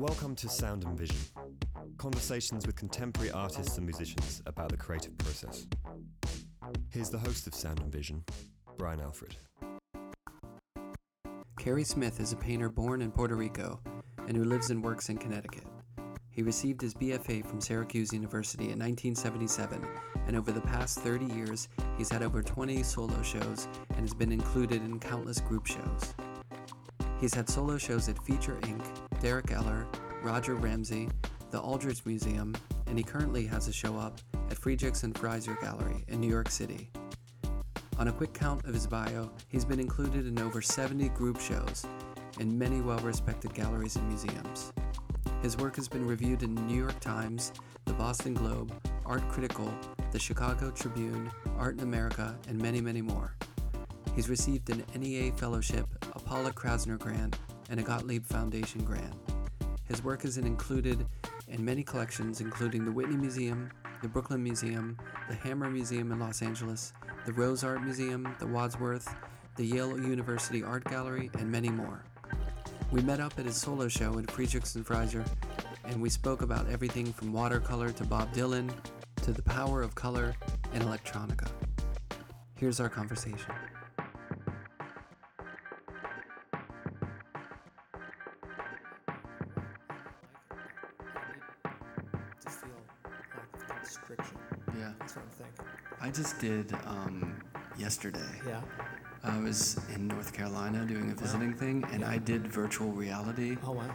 Welcome 0.00 0.34
to 0.36 0.48
Sound 0.48 0.84
and 0.84 0.96
Vision. 0.96 1.18
Conversations 1.98 2.66
with 2.66 2.74
contemporary 2.74 3.30
artists 3.32 3.76
and 3.76 3.84
musicians 3.84 4.40
about 4.46 4.70
the 4.70 4.76
creative 4.78 5.18
process. 5.18 5.66
Here's 6.88 7.10
the 7.10 7.18
host 7.18 7.46
of 7.46 7.54
Sound 7.54 7.80
and 7.80 7.92
Vision, 7.92 8.24
Brian 8.78 8.98
Alfred. 8.98 9.36
Cary 11.58 11.84
Smith 11.84 12.18
is 12.18 12.32
a 12.32 12.36
painter 12.36 12.70
born 12.70 13.02
in 13.02 13.12
Puerto 13.12 13.34
Rico 13.34 13.78
and 14.26 14.34
who 14.34 14.44
lives 14.44 14.70
and 14.70 14.82
works 14.82 15.10
in 15.10 15.18
Connecticut. 15.18 15.66
He 16.30 16.40
received 16.40 16.80
his 16.80 16.94
BFA 16.94 17.44
from 17.44 17.60
Syracuse 17.60 18.10
University 18.10 18.70
in 18.70 18.78
1977, 18.78 19.86
and 20.26 20.34
over 20.34 20.50
the 20.50 20.62
past 20.62 21.00
30 21.00 21.26
years, 21.26 21.68
he's 21.98 22.10
had 22.10 22.22
over 22.22 22.42
20 22.42 22.82
solo 22.84 23.20
shows 23.20 23.68
and 23.90 24.00
has 24.00 24.14
been 24.14 24.32
included 24.32 24.82
in 24.82 24.98
countless 24.98 25.40
group 25.40 25.66
shows. 25.66 26.14
He's 27.20 27.34
had 27.34 27.50
solo 27.50 27.76
shows 27.76 28.08
at 28.08 28.24
Feature 28.24 28.58
Inc., 28.62 28.82
Derek 29.20 29.52
Eller, 29.52 29.86
Roger 30.22 30.54
Ramsey, 30.54 31.10
the 31.50 31.60
Aldrich 31.60 32.06
Museum, 32.06 32.54
and 32.86 32.96
he 32.96 33.04
currently 33.04 33.44
has 33.46 33.68
a 33.68 33.72
show 33.72 33.96
up 33.98 34.18
at 34.50 34.56
Fredericks 34.56 35.02
and 35.02 35.14
Freiser 35.14 35.60
Gallery 35.60 36.02
in 36.08 36.18
New 36.18 36.30
York 36.30 36.48
City. 36.48 36.88
On 37.98 38.08
a 38.08 38.12
quick 38.12 38.32
count 38.32 38.64
of 38.64 38.72
his 38.72 38.86
bio, 38.86 39.30
he's 39.48 39.66
been 39.66 39.80
included 39.80 40.26
in 40.26 40.38
over 40.38 40.62
70 40.62 41.10
group 41.10 41.38
shows 41.38 41.84
in 42.38 42.58
many 42.58 42.80
well 42.80 42.98
respected 43.00 43.52
galleries 43.52 43.96
and 43.96 44.08
museums. 44.08 44.72
His 45.42 45.58
work 45.58 45.76
has 45.76 45.88
been 45.88 46.06
reviewed 46.06 46.42
in 46.42 46.54
the 46.54 46.62
New 46.62 46.78
York 46.78 47.00
Times, 47.00 47.52
the 47.84 47.92
Boston 47.92 48.32
Globe, 48.32 48.72
Art 49.04 49.28
Critical, 49.28 49.70
the 50.10 50.18
Chicago 50.18 50.70
Tribune, 50.70 51.30
Art 51.58 51.74
in 51.74 51.80
America, 51.80 52.34
and 52.48 52.58
many, 52.58 52.80
many 52.80 53.02
more. 53.02 53.34
He's 54.14 54.30
received 54.30 54.70
an 54.70 54.84
NEA 54.96 55.32
Fellowship, 55.32 55.86
Pollock 56.30 56.54
Krasner 56.54 56.96
Grant, 56.96 57.36
and 57.70 57.80
a 57.80 57.82
Gottlieb 57.82 58.24
Foundation 58.24 58.84
Grant. 58.84 59.16
His 59.82 60.04
work 60.04 60.24
is 60.24 60.38
included 60.38 61.04
in 61.48 61.64
many 61.64 61.82
collections, 61.82 62.40
including 62.40 62.84
the 62.84 62.92
Whitney 62.92 63.16
Museum, 63.16 63.68
the 64.00 64.06
Brooklyn 64.06 64.40
Museum, 64.40 64.96
the 65.28 65.34
Hammer 65.34 65.68
Museum 65.68 66.12
in 66.12 66.20
Los 66.20 66.40
Angeles, 66.40 66.92
the 67.26 67.32
Rose 67.32 67.64
Art 67.64 67.82
Museum, 67.82 68.32
the 68.38 68.46
Wadsworth, 68.46 69.12
the 69.56 69.64
Yale 69.64 70.00
University 70.00 70.62
Art 70.62 70.84
Gallery, 70.84 71.32
and 71.36 71.50
many 71.50 71.68
more. 71.68 72.04
We 72.92 73.02
met 73.02 73.18
up 73.18 73.36
at 73.36 73.46
his 73.46 73.56
solo 73.56 73.88
show 73.88 74.16
at 74.20 74.30
Fredericks 74.30 74.76
and 74.76 74.86
Freiser, 74.86 75.26
and 75.84 76.00
we 76.00 76.10
spoke 76.10 76.42
about 76.42 76.68
everything 76.68 77.12
from 77.12 77.32
watercolor 77.32 77.90
to 77.90 78.04
Bob 78.04 78.32
Dylan 78.32 78.72
to 79.22 79.32
the 79.32 79.42
power 79.42 79.82
of 79.82 79.96
color 79.96 80.36
and 80.72 80.84
electronica. 80.84 81.50
Here's 82.54 82.78
our 82.78 82.88
conversation. 82.88 83.52
I 96.10 96.12
just 96.12 96.40
did 96.40 96.72
um, 96.86 97.40
yesterday. 97.78 98.18
Yeah. 98.44 98.62
I 99.22 99.38
was 99.38 99.78
in 99.94 100.08
North 100.08 100.32
Carolina 100.32 100.84
doing 100.84 101.12
a 101.12 101.14
visiting 101.14 101.54
thing, 101.54 101.84
and 101.92 102.04
I 102.04 102.18
did 102.18 102.48
virtual 102.48 102.90
reality. 102.90 103.56
Oh 103.64 103.70
wow. 103.70 103.94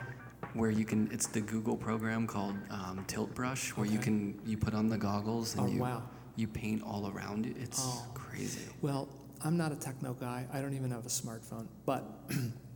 where 0.54 0.72
you 0.72 0.86
can 0.86 1.10
it's 1.12 1.28
the 1.28 1.42
google 1.42 1.76
program 1.76 2.26
called 2.26 2.56
um, 2.70 3.04
tilt 3.08 3.36
brush 3.36 3.76
where 3.76 3.86
you 3.86 4.00
can 4.00 4.40
you 4.46 4.56
put 4.56 4.74
on 4.74 4.88
the 4.88 4.98
goggles 4.98 5.56
and 5.56 5.64
Oh, 5.68 5.70
you 5.70 5.82
wow. 5.82 6.04
you 6.38 6.48
paint 6.48 6.84
all 6.84 7.12
around 7.14 7.46
it 7.48 7.58
it's 7.60 7.82
Oh. 7.84 8.06
crazy 8.14 8.62
Well, 8.82 9.10
I'm 9.44 9.58
not 9.58 9.74
a 9.74 9.76
techno 9.76 10.14
guy. 10.14 10.48
I 10.54 10.62
don't 10.62 10.74
even 10.74 10.92
have 10.92 11.06
a 11.06 11.10
smartphone. 11.10 11.68
But 11.86 12.04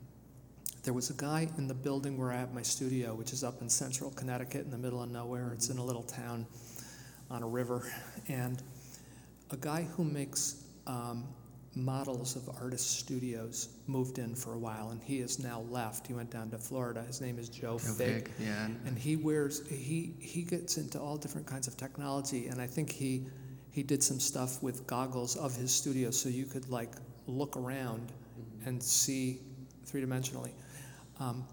there 0.84 0.94
was 0.94 1.10
a 1.12 1.14
guy 1.14 1.48
in 1.58 1.70
the 1.70 1.74
building 1.74 2.18
where 2.18 2.34
I 2.34 2.40
have 2.40 2.54
my 2.54 2.62
studio, 2.64 3.16
which 3.16 3.32
is 3.32 3.46
up 3.46 3.62
in 3.62 3.70
central 3.70 4.12
Connecticut 4.12 4.66
in 4.66 4.72
the 4.72 4.78
middle 4.78 5.02
of 5.02 5.10
nowhere. 5.10 5.54
It's 5.54 5.70
in 5.70 5.78
a 5.78 5.86
little 5.86 6.04
town 6.04 6.46
on 7.32 7.42
a 7.44 7.48
river. 7.48 7.90
And 8.28 8.62
a 9.52 9.58
guy 9.58 9.88
who 9.96 10.04
makes 10.04 10.64
um, 10.88 11.28
models 11.76 12.36
of 12.36 12.50
artist 12.62 13.00
studios 13.00 13.70
moved 13.88 14.18
in 14.20 14.36
for 14.36 14.54
a 14.54 14.58
while, 14.58 14.90
and 14.90 15.02
he 15.02 15.20
has 15.20 15.40
now 15.40 15.62
left. 15.70 16.08
He 16.08 16.14
went 16.14 16.30
down 16.32 16.50
to 16.52 16.58
Florida. 16.58 17.02
His 17.04 17.22
name 17.22 17.38
is 17.40 17.50
Joe, 17.50 17.78
Fig. 17.78 18.28
Fig, 18.28 18.32
yeah 18.40 18.66
and- 18.86 18.98
he 18.98 19.16
wears 19.16 19.68
he 19.68 20.14
he 20.20 20.42
gets 20.44 20.78
into 20.78 21.00
all 21.00 21.18
different 21.18 21.48
kinds 21.48 21.68
of 21.68 21.78
technology 21.78 22.48
and 22.48 22.60
i 22.62 22.68
think 22.68 22.92
he 22.92 23.26
he 23.72 23.84
did 23.84 24.04
some 24.04 24.20
stuff 24.20 24.62
with 24.64 24.86
goggles 24.88 25.36
of 25.38 25.56
his 25.56 25.72
studio 25.72 26.10
so 26.12 26.28
you 26.28 26.46
could 26.46 26.68
like 26.70 26.94
look 27.28 27.56
around 27.56 28.12
and 28.66 28.82
see 28.82 29.40
three-dimensionally 29.86 30.52
um, 31.20 31.46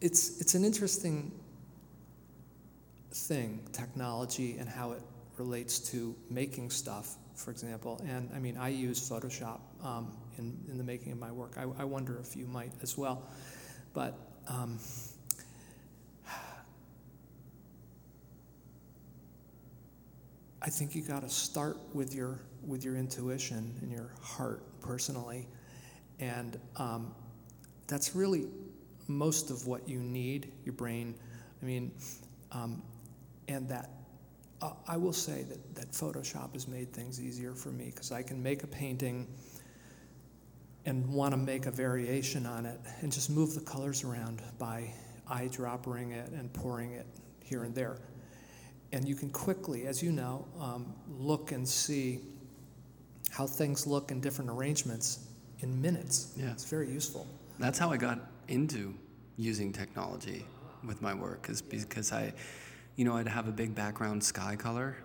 it's 0.00 0.40
it's 0.40 0.54
an 0.54 0.64
interesting 0.64 1.30
thing 3.12 3.60
technology 3.72 4.56
and 4.58 4.68
how 4.68 4.92
it 4.92 5.02
relates 5.38 5.78
to 5.78 6.14
making 6.30 6.70
stuff 6.70 7.16
for 7.34 7.50
example. 7.50 8.00
And 8.08 8.30
i 8.34 8.38
mean 8.38 8.56
i 8.56 8.68
use 8.68 9.08
photoshop 9.08 9.60
um, 9.84 10.12
in, 10.38 10.56
in 10.70 10.78
the 10.78 10.84
making 10.84 11.12
of 11.12 11.18
my 11.18 11.30
work. 11.30 11.52
I, 11.56 11.62
I 11.78 11.84
wonder 11.84 12.18
if 12.18 12.36
you 12.36 12.46
might 12.46 12.72
as 12.82 12.96
well. 12.96 13.28
But 13.92 14.18
um, 14.48 14.78
I 20.66 20.68
think 20.68 20.94
you 20.94 21.02
got 21.02 21.22
to 21.22 21.28
start 21.28 21.78
with 21.94 22.14
your 22.14 22.40
with 22.66 22.84
your 22.84 22.96
intuition 22.96 23.72
and 23.80 23.92
your 23.92 24.10
heart 24.20 24.64
personally, 24.80 25.46
and 26.18 26.58
um, 26.76 27.14
that's 27.86 28.16
really 28.16 28.48
most 29.06 29.50
of 29.50 29.66
what 29.66 29.88
you 29.88 30.00
need. 30.00 30.52
Your 30.64 30.72
brain, 30.72 31.14
I 31.62 31.64
mean, 31.64 31.92
um, 32.50 32.82
and 33.46 33.68
that 33.68 33.90
uh, 34.62 34.72
I 34.88 34.96
will 34.96 35.12
say 35.12 35.42
that 35.44 35.74
that 35.74 35.92
Photoshop 35.92 36.54
has 36.54 36.66
made 36.66 36.92
things 36.92 37.20
easier 37.20 37.54
for 37.54 37.70
me 37.70 37.86
because 37.86 38.12
I 38.12 38.22
can 38.22 38.42
make 38.42 38.62
a 38.62 38.66
painting 38.66 39.26
and 40.86 41.06
want 41.12 41.32
to 41.32 41.36
make 41.36 41.66
a 41.66 41.70
variation 41.70 42.46
on 42.46 42.64
it 42.64 42.78
and 43.00 43.12
just 43.12 43.28
move 43.28 43.54
the 43.54 43.60
colors 43.60 44.04
around 44.04 44.40
by 44.58 44.92
eyedroppering 45.28 46.12
it 46.12 46.30
and 46.30 46.52
pouring 46.52 46.92
it 46.92 47.06
here 47.42 47.64
and 47.64 47.74
there. 47.74 47.98
And 48.92 49.06
you 49.06 49.16
can 49.16 49.30
quickly, 49.30 49.86
as 49.88 50.00
you 50.02 50.12
know, 50.12 50.46
um, 50.60 50.94
look 51.18 51.50
and 51.50 51.68
see 51.68 52.20
how 53.30 53.46
things 53.46 53.86
look 53.86 54.12
in 54.12 54.20
different 54.20 54.48
arrangements 54.50 55.26
in 55.60 55.80
minutes. 55.82 56.32
Yeah. 56.36 56.52
It's 56.52 56.64
very 56.64 56.88
useful. 56.88 57.26
that's 57.58 57.78
how 57.78 57.90
i 57.90 57.96
got 57.96 58.18
into 58.48 58.94
using 59.36 59.72
technology 59.72 60.44
with 60.84 61.00
my 61.00 61.14
work 61.14 61.48
is 61.48 61.62
because 61.62 62.12
i 62.12 62.32
you 62.96 63.04
know 63.04 63.16
i'd 63.16 63.28
have 63.28 63.46
a 63.48 63.52
big 63.52 63.74
background 63.74 64.22
sky 64.22 64.56
color 64.56 64.96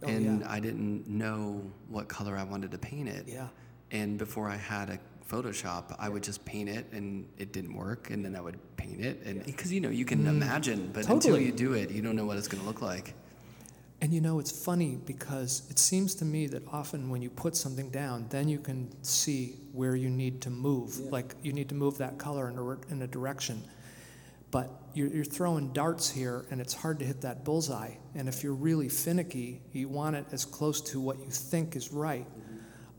Oh, 0.00 0.06
and 0.06 0.40
yeah. 0.42 0.52
i 0.52 0.60
didn't 0.60 1.08
know 1.08 1.60
what 1.88 2.06
color 2.08 2.36
i 2.36 2.44
wanted 2.44 2.70
to 2.70 2.78
paint 2.78 3.08
it 3.08 3.24
Yeah. 3.26 3.48
And 3.90 4.18
before 4.18 4.50
I 4.50 4.56
had 4.56 4.90
a 4.90 4.98
Photoshop, 5.26 5.96
I 5.98 6.10
would 6.10 6.22
just 6.22 6.44
paint 6.44 6.68
it, 6.68 6.84
and 6.92 7.26
it 7.38 7.52
didn't 7.54 7.74
work, 7.74 8.10
and 8.10 8.22
then 8.22 8.36
I 8.36 8.40
would 8.42 8.58
paint 8.76 9.00
it, 9.00 9.22
and 9.24 9.42
because 9.46 9.72
you 9.72 9.80
know 9.80 9.88
you 9.88 10.04
can 10.04 10.26
imagine, 10.26 10.90
but 10.92 11.08
until 11.08 11.36
Mm. 11.36 11.46
You 11.46 11.52
do 11.52 11.72
it, 11.72 11.90
you 11.90 12.02
don't 12.02 12.14
know 12.16 12.26
what 12.26 12.36
it's 12.36 12.48
going 12.48 12.60
to 12.62 12.68
look 12.68 12.82
like. 12.82 13.14
And 14.02 14.12
you 14.12 14.20
know, 14.20 14.38
it's 14.40 14.52
funny 14.70 14.98
because 15.12 15.62
it 15.70 15.78
seems 15.78 16.14
to 16.16 16.24
me 16.26 16.46
that 16.48 16.62
often 16.70 17.08
when 17.08 17.22
you 17.22 17.30
put 17.30 17.56
something 17.56 17.88
down, 17.88 18.26
then 18.28 18.46
you 18.54 18.58
can 18.58 18.88
see 19.02 19.54
where 19.72 19.96
you 19.96 20.10
need 20.10 20.42
to 20.42 20.50
move. 20.50 20.90
Like 21.16 21.34
you 21.42 21.52
need 21.54 21.68
to 21.70 21.74
move 21.74 21.96
that 22.04 22.18
color 22.18 22.50
in 22.50 22.58
a, 22.58 22.92
in 22.92 23.00
a 23.02 23.06
direction. 23.06 23.62
But 24.50 24.70
you're, 24.94 25.08
you're 25.08 25.24
throwing 25.24 25.72
darts 25.72 26.10
here, 26.10 26.46
and 26.50 26.60
it's 26.60 26.72
hard 26.72 26.98
to 27.00 27.04
hit 27.04 27.20
that 27.20 27.44
bullseye. 27.44 27.94
And 28.14 28.28
if 28.28 28.42
you're 28.42 28.54
really 28.54 28.88
finicky, 28.88 29.60
you 29.72 29.88
want 29.88 30.16
it 30.16 30.26
as 30.32 30.44
close 30.44 30.80
to 30.92 31.00
what 31.00 31.18
you 31.18 31.30
think 31.30 31.76
is 31.76 31.92
right. 31.92 32.26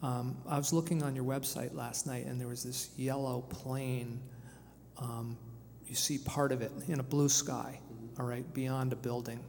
Um, 0.01 0.37
I 0.47 0.57
was 0.57 0.71
looking 0.71 1.03
on 1.03 1.15
your 1.15 1.25
website 1.25 1.73
last 1.73 2.07
night, 2.07 2.25
and 2.25 2.39
there 2.39 2.47
was 2.47 2.63
this 2.63 2.91
yellow 2.95 3.41
plane. 3.41 4.21
Um, 4.97 5.37
you 5.87 5.95
see 5.95 6.19
part 6.19 6.51
of 6.51 6.61
it 6.61 6.71
in 6.87 6.99
a 6.99 7.03
blue 7.03 7.29
sky, 7.29 7.79
all 8.19 8.25
right, 8.25 8.45
beyond 8.53 8.93
a 8.93 8.95
building. 8.95 9.43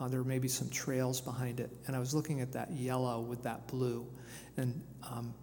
Uh, 0.00 0.08
there 0.08 0.24
may 0.24 0.38
be 0.38 0.48
some 0.48 0.70
trails 0.70 1.20
behind 1.20 1.60
it. 1.60 1.70
And 1.86 1.94
I 1.94 1.98
was 1.98 2.14
looking 2.14 2.40
at 2.40 2.52
that 2.52 2.70
yellow 2.72 3.20
with 3.20 3.42
that 3.42 3.68
blue 3.68 4.06
and 4.56 4.82
um, 5.02 5.34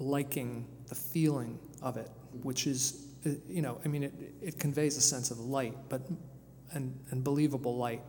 liking 0.00 0.66
the 0.88 0.96
feeling 0.96 1.58
of 1.80 1.96
it, 1.96 2.10
which 2.42 2.66
is, 2.66 3.06
you 3.48 3.62
know, 3.62 3.80
I 3.84 3.88
mean, 3.88 4.02
it, 4.04 4.14
it 4.40 4.58
conveys 4.58 4.96
a 4.96 5.00
sense 5.00 5.30
of 5.30 5.38
light, 5.38 5.76
but 5.88 6.02
and, 6.72 6.98
and 7.10 7.22
believable 7.24 7.76
light. 7.76 8.02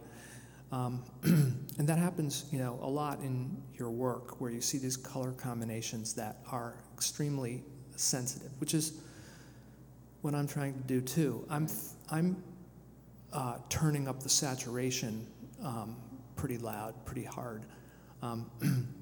Um, 0.72 1.04
and 1.24 1.88
that 1.90 1.98
happens, 1.98 2.46
you 2.52 2.60
know, 2.60 2.80
a 2.81 2.88
lot 2.90 3.19
in 3.19 3.62
your 3.74 3.90
work 3.92 4.40
where 4.40 4.52
you 4.52 4.62
see 4.62 4.78
these 4.78 4.96
color 4.96 5.31
combinations 5.34 6.13
that 6.13 6.38
are 6.50 6.75
extremely 6.94 7.63
sensitive, 7.96 8.52
which 8.60 8.74
is 8.74 8.94
what 10.22 10.34
I'm 10.34 10.48
trying 10.48 10.74
to 10.74 10.80
do 10.88 11.02
too. 11.02 11.46
I'm, 11.50 11.68
I'm 12.10 12.42
uh, 13.34 13.58
turning 13.69 14.08
up 14.08 14.22
the 14.24 14.30
saturation 14.30 15.28
um, 15.63 15.98
pretty 16.36 16.58
loud, 16.58 16.94
pretty 17.06 17.25
hard. 17.25 17.66
Um, 18.22 18.50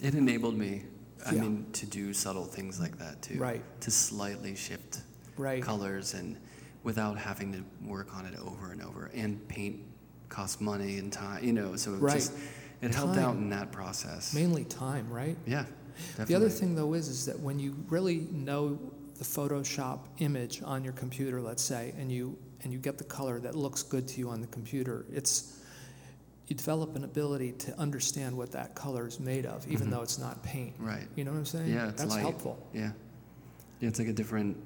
It 0.00 0.14
enabled 0.14 0.56
me, 0.56 0.84
I 1.26 1.34
Yeah. 1.34 1.40
mean, 1.40 1.66
to 1.72 1.84
do 1.86 2.14
subtle 2.14 2.44
things 2.44 2.78
like 2.78 2.98
that 2.98 3.20
too. 3.20 3.36
Right. 3.36 3.62
To 3.80 3.90
slightly 3.90 4.54
shift 4.54 5.00
right. 5.38 5.62
colors 5.62 6.14
and 6.14 6.36
without 6.84 7.18
having 7.18 7.52
to 7.52 7.62
work 7.86 8.14
on 8.16 8.26
it 8.26 8.38
over 8.38 8.72
and 8.72 8.82
over. 8.82 9.10
And 9.14 9.46
paint 9.48 9.80
costs 10.28 10.60
money 10.60 10.98
and 10.98 11.12
time, 11.12 11.42
you 11.44 11.52
know, 11.52 11.76
so 11.76 11.94
it 11.94 11.98
Right. 12.00 12.14
just 12.14 12.32
it 12.80 12.94
helped 12.94 13.18
out 13.18 13.34
in 13.36 13.50
that 13.50 13.72
process. 13.72 14.32
Mainly 14.34 14.64
time, 14.64 15.08
right? 15.10 15.36
Yeah. 15.46 15.64
Definitely. 16.10 16.24
The 16.26 16.34
other 16.36 16.48
thing, 16.48 16.74
though, 16.76 16.94
is 16.94 17.08
is 17.08 17.26
that 17.26 17.38
when 17.40 17.58
you 17.58 17.74
really 17.88 18.28
know 18.30 18.78
the 19.16 19.24
Photoshop 19.24 19.98
image 20.18 20.62
on 20.62 20.84
your 20.84 20.92
computer, 20.92 21.40
let's 21.40 21.62
say, 21.62 21.92
and 21.98 22.12
you 22.12 22.36
and 22.62 22.72
you 22.72 22.78
get 22.78 22.98
the 22.98 23.04
color 23.04 23.38
that 23.40 23.54
looks 23.56 23.82
good 23.82 24.06
to 24.08 24.18
you 24.20 24.28
on 24.30 24.40
the 24.40 24.46
computer, 24.48 25.04
it's 25.12 25.54
you 26.46 26.54
develop 26.56 26.94
an 26.96 27.04
ability 27.04 27.52
to 27.52 27.76
understand 27.78 28.36
what 28.36 28.50
that 28.52 28.74
color 28.74 29.06
is 29.06 29.18
made 29.20 29.44
of, 29.44 29.66
even 29.70 29.88
Mhm. 29.88 29.90
though 29.90 30.02
it's 30.02 30.18
not 30.18 30.42
paint. 30.42 30.74
Right. 30.78 31.06
You 31.16 31.24
know 31.24 31.32
what 31.32 31.38
I'm 31.38 31.44
saying? 31.46 31.70
Yeah, 31.72 31.88
it's 31.88 32.00
That's 32.00 32.10
light. 32.14 32.20
helpful. 32.20 32.58
Yeah. 32.72 32.92
Yeah, 33.80 33.88
it's 33.88 33.98
like 33.98 34.08
a 34.08 34.12
different 34.12 34.56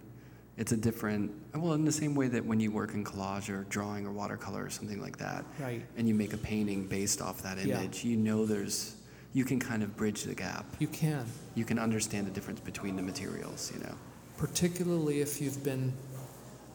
it's 0.56 0.72
a 0.72 0.76
different 0.76 1.30
well, 1.54 1.72
in 1.72 1.84
the 1.84 1.92
same 1.92 2.14
way 2.14 2.28
that 2.28 2.44
when 2.44 2.60
you 2.60 2.70
work 2.70 2.94
in 2.94 3.04
collage 3.04 3.48
or 3.48 3.64
drawing 3.64 4.06
or 4.06 4.12
watercolor 4.12 4.64
or 4.64 4.70
something 4.70 5.00
like 5.00 5.16
that, 5.18 5.44
Right. 5.58 5.84
and 5.96 6.06
you 6.08 6.14
make 6.14 6.32
a 6.32 6.36
painting 6.38 6.86
based 6.86 7.20
off 7.22 7.42
that 7.42 7.58
Yeah. 7.64 7.80
image, 7.80 8.04
you 8.04 8.16
know 8.16 8.44
there's 8.46 8.96
you 9.34 9.44
can 9.46 9.58
kind 9.58 9.82
of 9.82 9.96
bridge 9.96 10.24
the 10.24 10.34
gap. 10.34 10.66
You 10.78 10.88
can, 10.88 11.24
You 11.54 11.64
can 11.64 11.78
understand 11.78 12.26
the 12.26 12.30
difference 12.30 12.60
between 12.60 12.96
the 12.96 13.02
materials, 13.02 13.72
you 13.74 13.80
know. 13.80 13.94
particularly 14.36 15.20
if 15.20 15.40
you've 15.40 15.62
been 15.64 15.92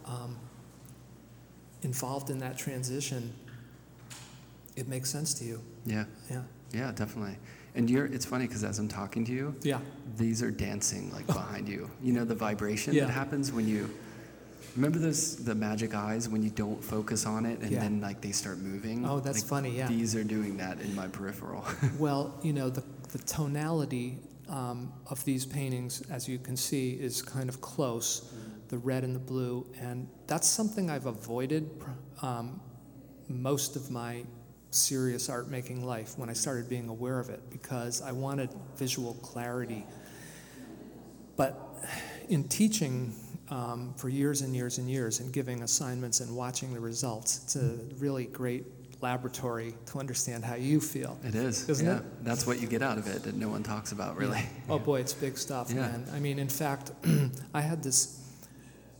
um, 0.05 0.37
involved 1.83 2.29
in 2.29 2.39
that 2.39 2.57
transition. 2.57 3.33
It 4.75 4.87
makes 4.87 5.09
sense 5.09 5.33
to 5.35 5.43
you. 5.43 5.61
Yeah. 5.85 6.05
Yeah. 6.31 6.43
Yeah, 6.71 6.91
definitely. 6.93 7.37
And 7.75 7.89
you're 7.89 8.05
it's 8.05 8.25
funny 8.25 8.47
because 8.47 8.63
as 8.63 8.79
I'm 8.79 8.87
talking 8.87 9.23
to 9.25 9.31
you, 9.31 9.55
Yeah. 9.61 9.79
these 10.17 10.41
are 10.41 10.51
dancing 10.51 11.11
like 11.11 11.27
behind 11.27 11.67
you. 11.69 11.89
You 12.01 12.13
know 12.13 12.25
the 12.25 12.35
vibration 12.35 12.93
Yeah. 12.93 13.05
that 13.05 13.11
happens 13.11 13.51
when 13.51 13.67
you 13.67 13.89
remember 14.75 14.99
those 14.99 15.35
the 15.37 15.55
magic 15.55 15.93
eyes 15.95 16.27
when 16.29 16.41
you 16.43 16.49
don't 16.49 16.83
focus 16.83 17.25
on 17.25 17.45
it 17.45 17.59
and 17.61 17.71
Yeah. 17.71 17.81
then 17.81 18.01
like 18.01 18.21
they 18.21 18.31
start 18.31 18.57
moving. 18.59 19.05
Oh, 19.05 19.19
that's 19.19 19.39
Like, 19.41 19.47
funny. 19.49 19.77
Yeah. 19.77 19.87
These 19.87 20.15
are 20.15 20.23
doing 20.23 20.57
that 20.57 20.79
in 20.81 20.93
my 20.95 21.07
peripheral. 21.07 21.63
Well, 21.99 22.33
you 22.43 22.53
know, 22.53 22.69
the, 22.69 22.83
the 23.11 23.19
tonality 23.19 24.19
um, 24.49 24.93
of 25.07 25.23
these 25.25 25.45
paintings, 25.45 26.01
as 26.09 26.27
you 26.27 26.39
can 26.39 26.55
see, 26.55 26.91
is 26.91 27.21
kind 27.21 27.49
of 27.49 27.59
close 27.59 28.31
the 28.69 28.77
red 28.77 29.03
and 29.03 29.13
the 29.13 29.19
blue. 29.19 29.65
And 29.81 30.07
that's 30.25 30.47
something 30.47 30.89
I've 30.89 31.05
avoided 31.05 31.69
um, 32.21 32.59
most 33.27 33.75
of 33.75 33.91
my 33.91 34.23
serious 34.77 35.29
art 35.29 35.49
making 35.49 35.85
life 35.85 36.17
when 36.17 36.29
I 36.29 36.33
started 36.33 36.69
being 36.69 36.89
aware 36.89 37.19
of 37.19 37.29
it 37.29 37.41
because 37.49 38.01
I 38.01 38.11
wanted 38.11 38.49
visual 38.77 39.13
clarity. 39.15 39.85
But 41.35 41.59
in 42.29 42.45
teaching 42.45 43.13
um, 43.49 43.93
for 43.97 44.09
years 44.09 44.41
and 44.41 44.55
years 44.55 44.77
and 44.77 44.89
years 44.89 45.19
and 45.19 45.31
giving 45.31 45.63
assignments 45.63 46.19
and 46.19 46.35
watching 46.35 46.73
the 46.73 46.79
results, 46.79 47.41
it's 47.43 47.55
a 47.55 47.77
really 47.99 48.25
great 48.25 48.65
laboratory 49.01 49.75
to 49.85 49.99
understand 49.99 50.43
how 50.43 50.55
you 50.55 50.81
feel. 50.81 51.17
it 51.23 51.35
is. 51.35 51.69
Isn't 51.69 51.85
yeah. 51.85 51.97
it? 51.97 52.23
That's 52.23 52.47
what 52.47 52.59
you 52.59 52.67
get 52.67 52.81
out 52.81 52.97
of 52.97 53.07
it 53.07 53.23
that 53.23 53.35
no 53.35 53.47
one 53.47 53.61
talks 53.63 53.91
about 53.91 54.17
really. 54.17 54.41
Oh 54.69 54.79
boy, 54.79 54.99
it's 54.99 55.13
big 55.13 55.37
stuff, 55.37 55.69
Yeah. 55.69 55.81
man. 55.81 56.05
I 56.13 56.19
mean, 56.19 56.39
in 56.39 56.49
fact, 56.49 56.91
I 57.53 57.61
had 57.61 57.83
this 57.83 58.19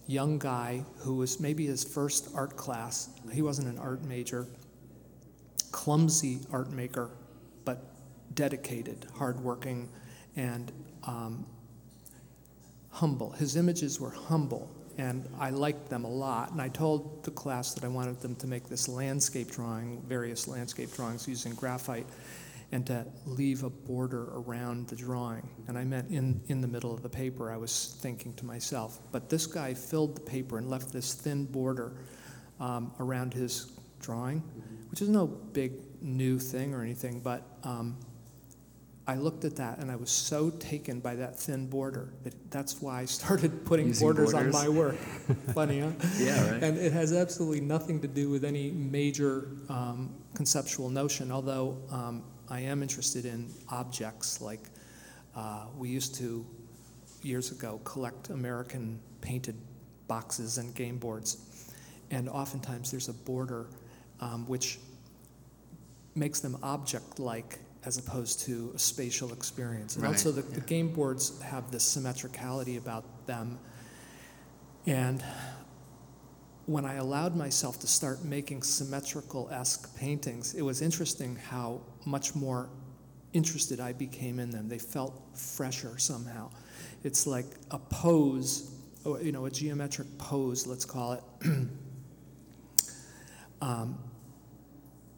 young 0.05 0.37
guy 0.37 0.85
who 0.99 1.15
was 1.15 1.39
maybe 1.39 1.65
his 1.65 1.83
first 1.83 2.29
art 2.35 2.55
class. 2.55 3.09
He 3.33 3.41
wasn't 3.41 3.67
an 3.67 3.79
art 3.79 4.03
major, 4.03 4.47
clumsy 5.71 6.39
art 6.51 6.71
maker, 6.71 7.09
but 7.65 7.83
dedicated, 8.33 9.05
hardworking, 9.15 9.89
and 10.35 10.71
um, 11.03 11.45
humble. 12.91 13.31
His 13.31 13.55
images 13.55 13.99
were 13.99 14.11
humble, 14.11 14.69
and 14.97 15.27
I 15.39 15.49
liked 15.49 15.89
them 15.89 16.03
a 16.03 16.09
lot. 16.09 16.51
And 16.51 16.61
I 16.61 16.69
told 16.69 17.23
the 17.23 17.31
class 17.31 17.73
that 17.73 17.83
I 17.83 17.87
wanted 17.87 18.19
them 18.21 18.35
to 18.37 18.47
make 18.47 18.67
this 18.67 18.87
landscape 18.87 19.51
drawing, 19.51 20.01
various 20.07 20.47
landscape 20.47 20.93
drawings 20.93 21.27
using 21.27 21.53
graphite, 21.53 22.07
and 22.71 22.85
to 22.85 23.05
leave 23.25 23.63
a 23.63 23.69
border 23.69 24.27
around 24.33 24.87
the 24.87 24.95
drawing. 24.95 25.47
And 25.67 25.77
I 25.77 25.83
meant 25.85 26.09
in, 26.09 26.41
in 26.47 26.59
the 26.59 26.67
middle 26.67 26.93
of 26.93 27.01
the 27.01 27.09
paper, 27.09 27.51
I 27.51 27.57
was 27.57 27.97
thinking 28.01 28.33
to 28.35 28.45
myself, 28.45 28.99
but 29.11 29.29
this 29.29 29.45
guy 29.45 29.73
filled 29.73 30.15
the 30.15 30.21
paper 30.21 30.57
and 30.57 30.69
left 30.69 30.91
this 30.91 31.13
thin 31.13 31.45
border 31.45 31.93
um, 32.59 32.91
around 32.99 33.33
his 33.33 33.71
drawing, 33.99 34.43
which 34.89 35.01
is 35.01 35.09
no 35.09 35.27
big 35.27 35.73
new 36.01 36.39
thing 36.39 36.73
or 36.73 36.81
anything, 36.81 37.19
but 37.19 37.43
um, 37.63 37.97
I 39.09 39.15
looked 39.15 39.45
at 39.45 39.55
that 39.55 39.79
and 39.79 39.89
I 39.89 39.95
was 39.95 40.09
so 40.11 40.49
taken 40.49 40.99
by 40.99 41.15
that 41.15 41.39
thin 41.39 41.67
border 41.67 42.13
that 42.23 42.51
that's 42.51 42.81
why 42.81 42.99
I 42.99 43.05
started 43.05 43.65
putting 43.65 43.93
borders, 43.93 44.33
borders? 44.33 44.55
on 44.55 44.61
my 44.61 44.67
work. 44.67 44.95
Funny, 45.53 45.79
huh? 45.79 45.91
Yeah, 46.17 46.51
right. 46.51 46.61
And 46.61 46.77
it 46.77 46.91
has 46.91 47.13
absolutely 47.13 47.61
nothing 47.61 48.01
to 48.01 48.07
do 48.07 48.29
with 48.29 48.43
any 48.43 48.71
major 48.71 49.47
um, 49.69 50.13
conceptual 50.33 50.89
notion, 50.89 51.31
although 51.31 51.77
um, 51.89 52.23
I 52.49 52.59
am 52.59 52.81
interested 52.81 53.25
in 53.25 53.49
objects 53.69 54.41
like 54.41 54.69
uh, 55.35 55.67
we 55.77 55.87
used 55.87 56.15
to, 56.15 56.45
years 57.21 57.51
ago, 57.51 57.79
collect 57.85 58.29
American 58.29 58.99
painted 59.21 59.55
boxes 60.09 60.57
and 60.57 60.75
game 60.75 60.97
boards. 60.97 61.71
And 62.11 62.27
oftentimes 62.27 62.91
there's 62.91 63.07
a 63.07 63.13
border 63.13 63.67
um, 64.19 64.47
which 64.47 64.79
makes 66.15 66.39
them 66.39 66.57
object 66.63 67.19
like 67.19 67.59
as 67.85 67.97
opposed 67.97 68.41
to 68.41 68.71
a 68.75 68.79
spatial 68.79 69.31
experience. 69.31 69.95
And 69.95 70.03
Right, 70.03 70.11
also, 70.11 70.31
the, 70.31 70.41
the 70.41 70.61
game 70.61 70.89
boards 70.89 71.41
have 71.41 71.71
this 71.71 71.83
symmetricality 71.83 72.77
about 72.77 73.05
them. 73.27 73.57
And 74.85 75.23
when 76.65 76.83
I 76.83 76.95
allowed 76.95 77.35
myself 77.35 77.79
to 77.79 77.87
start 77.87 78.25
making 78.25 78.63
symmetrical 78.63 79.47
esque 79.51 79.95
paintings, 79.95 80.53
it 80.53 80.61
was 80.63 80.81
interesting 80.81 81.37
how 81.37 81.79
much 82.05 82.35
more 82.35 82.69
interested 83.31 83.79
I 83.79 83.93
became 83.93 84.39
in 84.39 84.51
them. 84.51 84.67
They 84.67 84.79
felt 84.79 85.21
fresher 85.33 85.97
somehow. 85.97 86.49
It's 87.03 87.25
like 87.25 87.45
a 87.71 87.79
pose, 87.79 88.69
you 89.21 89.31
know, 89.31 89.45
a 89.45 89.51
geometric 89.51 90.07
pose, 90.17 90.67
let's 90.67 90.83
call 90.83 91.13
it, 91.13 91.23
um, 93.61 93.97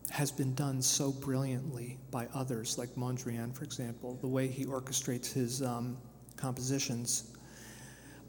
has 0.10 0.32
been 0.32 0.54
done 0.56 0.82
so 0.82 1.12
brilliantly 1.12 1.98
by 2.12 2.28
others, 2.34 2.78
like 2.78 2.90
Mondrian, 2.96 3.54
for 3.54 3.64
example, 3.64 4.18
the 4.22 4.28
way 4.28 4.48
he 4.48 4.66
orchestrates 4.66 5.32
his 5.32 5.62
um, 5.62 5.98
compositions. 6.36 7.32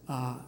Uh, 0.08 0.38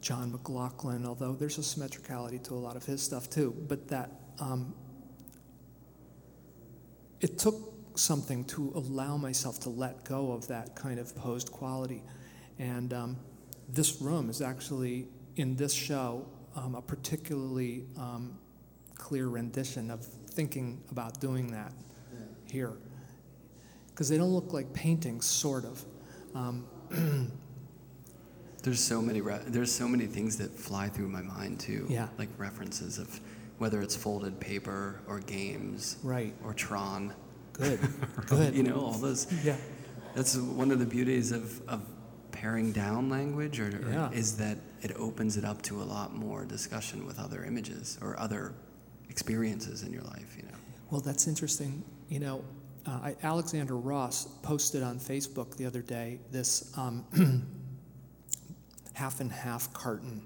John 0.00 0.30
McLaughlin, 0.32 1.04
although 1.04 1.32
there's 1.32 1.58
a 1.58 1.62
symmetricality 1.62 2.38
to 2.44 2.54
a 2.54 2.56
lot 2.56 2.76
of 2.76 2.84
his 2.84 3.02
stuff 3.02 3.28
too, 3.28 3.54
but 3.68 3.88
that 3.88 4.10
um, 4.38 4.74
it 7.20 7.38
took 7.38 7.72
something 7.98 8.44
to 8.44 8.72
allow 8.74 9.16
myself 9.16 9.58
to 9.60 9.70
let 9.70 10.04
go 10.04 10.32
of 10.32 10.46
that 10.48 10.76
kind 10.76 10.98
of 10.98 11.14
posed 11.16 11.50
quality. 11.50 12.02
And 12.58 12.92
um, 12.92 13.16
this 13.68 14.00
room 14.00 14.30
is 14.30 14.40
actually, 14.40 15.08
in 15.36 15.56
this 15.56 15.72
show, 15.72 16.26
um, 16.54 16.74
a 16.74 16.82
particularly 16.82 17.84
um, 17.98 18.38
clear 18.94 19.28
rendition 19.28 19.90
of 19.90 20.06
thinking 20.36 20.80
about 20.92 21.18
doing 21.20 21.50
that 21.52 21.72
here. 22.50 22.74
Because 23.88 24.08
they 24.08 24.18
don't 24.18 24.32
look 24.32 24.52
like 24.52 24.72
paintings, 24.74 25.24
sort 25.24 25.64
of. 25.64 25.84
Um, 26.34 26.66
There's 28.62 28.80
so 28.80 29.00
many 29.00 29.20
re- 29.20 29.40
there's 29.46 29.70
so 29.72 29.86
many 29.86 30.06
things 30.06 30.38
that 30.38 30.50
fly 30.52 30.88
through 30.88 31.08
my 31.08 31.22
mind 31.22 31.60
too. 31.60 31.86
Yeah. 31.88 32.08
Like 32.18 32.28
references 32.36 32.98
of 32.98 33.20
whether 33.58 33.80
it's 33.80 33.94
folded 33.94 34.40
paper 34.40 35.00
or 35.06 35.20
games 35.20 35.98
right. 36.02 36.34
or 36.44 36.52
Tron. 36.52 37.14
Good. 37.52 37.78
Good. 38.26 38.56
you 38.56 38.64
know, 38.64 38.80
all 38.80 38.92
those 38.94 39.32
Yeah. 39.44 39.56
That's 40.16 40.36
one 40.36 40.72
of 40.72 40.80
the 40.80 40.84
beauties 40.86 41.30
of, 41.30 41.60
of 41.68 41.82
paring 42.32 42.72
down 42.72 43.08
language, 43.08 43.60
or, 43.60 43.68
or 43.68 43.90
Yeah. 43.92 44.10
is 44.10 44.36
that 44.38 44.58
it 44.82 44.92
opens 44.96 45.36
it 45.36 45.44
up 45.44 45.62
to 45.62 45.80
a 45.80 45.84
lot 45.84 46.14
more 46.16 46.44
discussion 46.44 47.06
with 47.06 47.20
other 47.20 47.44
images 47.44 47.98
or 48.02 48.18
other 48.18 48.52
experiences 49.16 49.82
in 49.82 49.94
your 49.94 50.02
life. 50.02 50.34
You 50.36 50.42
know. 50.42 50.58
Well, 50.90 51.00
that's 51.00 51.26
interesting. 51.26 51.82
You 52.10 52.20
know, 52.20 52.44
uh, 52.86 52.90
I, 52.90 53.16
Alexander 53.22 53.74
Ross 53.74 54.28
posted 54.42 54.82
on 54.82 54.98
Facebook 54.98 55.56
the 55.56 55.64
other 55.64 55.80
day 55.80 56.20
this 56.30 56.70
um, 56.76 57.02
half 58.92 59.20
and 59.20 59.32
half 59.32 59.72
carton 59.72 60.20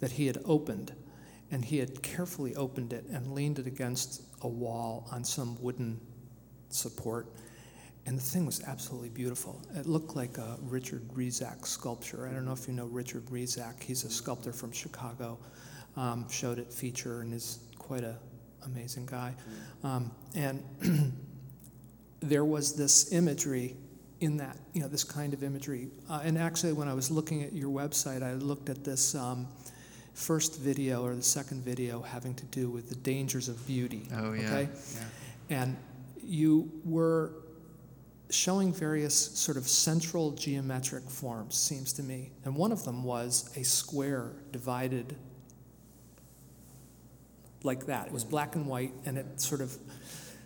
that 0.00 0.10
he 0.10 0.26
had 0.26 0.38
opened, 0.46 0.94
and 1.50 1.62
he 1.62 1.76
had 1.76 2.02
carefully 2.02 2.56
opened 2.56 2.94
it 2.94 3.04
and 3.12 3.34
leaned 3.34 3.58
it 3.58 3.66
against 3.66 4.22
a 4.40 4.48
wall 4.48 5.06
on 5.12 5.22
some 5.22 5.60
wooden 5.62 6.00
support. 6.70 7.28
And 8.06 8.16
the 8.16 8.22
thing 8.22 8.46
was 8.46 8.62
absolutely 8.66 9.10
beautiful. 9.10 9.60
It 9.74 9.84
looked 9.84 10.16
like 10.16 10.38
a 10.38 10.56
Richard 10.62 11.06
Rezac 11.14 11.66
sculpture. 11.66 12.26
I 12.26 12.32
don't 12.32 12.46
know 12.46 12.52
if 12.52 12.66
you 12.66 12.72
know 12.72 12.86
Richard 12.86 13.26
Rezac. 13.26 13.82
He's 13.82 14.04
a 14.04 14.10
sculptor 14.10 14.52
from 14.52 14.72
Chicago. 14.72 15.38
Um, 15.96 16.26
showed 16.28 16.58
it 16.58 16.72
feature 16.72 17.20
and 17.20 17.32
is 17.32 17.60
quite 17.84 18.04
a 18.04 18.16
amazing 18.64 19.06
guy. 19.06 19.34
Um, 19.82 20.10
and 20.34 20.62
there 22.20 22.44
was 22.44 22.74
this 22.74 23.12
imagery 23.12 23.76
in 24.20 24.38
that, 24.38 24.56
you 24.72 24.80
know, 24.80 24.88
this 24.88 25.04
kind 25.04 25.34
of 25.34 25.42
imagery. 25.42 25.88
Uh, 26.08 26.22
and 26.24 26.38
actually, 26.38 26.72
when 26.72 26.88
I 26.88 26.94
was 26.94 27.10
looking 27.10 27.42
at 27.42 27.52
your 27.52 27.68
website, 27.68 28.22
I 28.22 28.34
looked 28.34 28.70
at 28.70 28.84
this 28.84 29.14
um, 29.14 29.46
first 30.14 30.58
video 30.58 31.04
or 31.04 31.14
the 31.14 31.22
second 31.22 31.62
video 31.62 32.00
having 32.00 32.34
to 32.36 32.44
do 32.46 32.70
with 32.70 32.88
the 32.88 32.96
dangers 32.96 33.48
of 33.48 33.64
beauty. 33.66 34.08
Oh, 34.14 34.32
yeah. 34.32 34.46
Okay? 34.46 34.68
Yeah. 34.94 35.60
And 35.62 35.76
you 36.22 36.70
were 36.84 37.32
showing 38.30 38.72
various 38.72 39.14
sort 39.14 39.58
of 39.58 39.68
central 39.68 40.30
geometric 40.30 41.04
forms, 41.10 41.54
seems 41.56 41.92
to 41.92 42.02
me. 42.02 42.30
And 42.44 42.56
one 42.56 42.72
of 42.72 42.84
them 42.84 43.04
was 43.04 43.50
a 43.56 43.62
square 43.62 44.32
divided 44.52 45.16
like 47.64 47.86
that. 47.86 48.06
It 48.06 48.12
was 48.12 48.24
black 48.24 48.54
and 48.54 48.66
white, 48.66 48.92
and 49.04 49.18
it 49.18 49.40
sort 49.40 49.60
of 49.60 49.76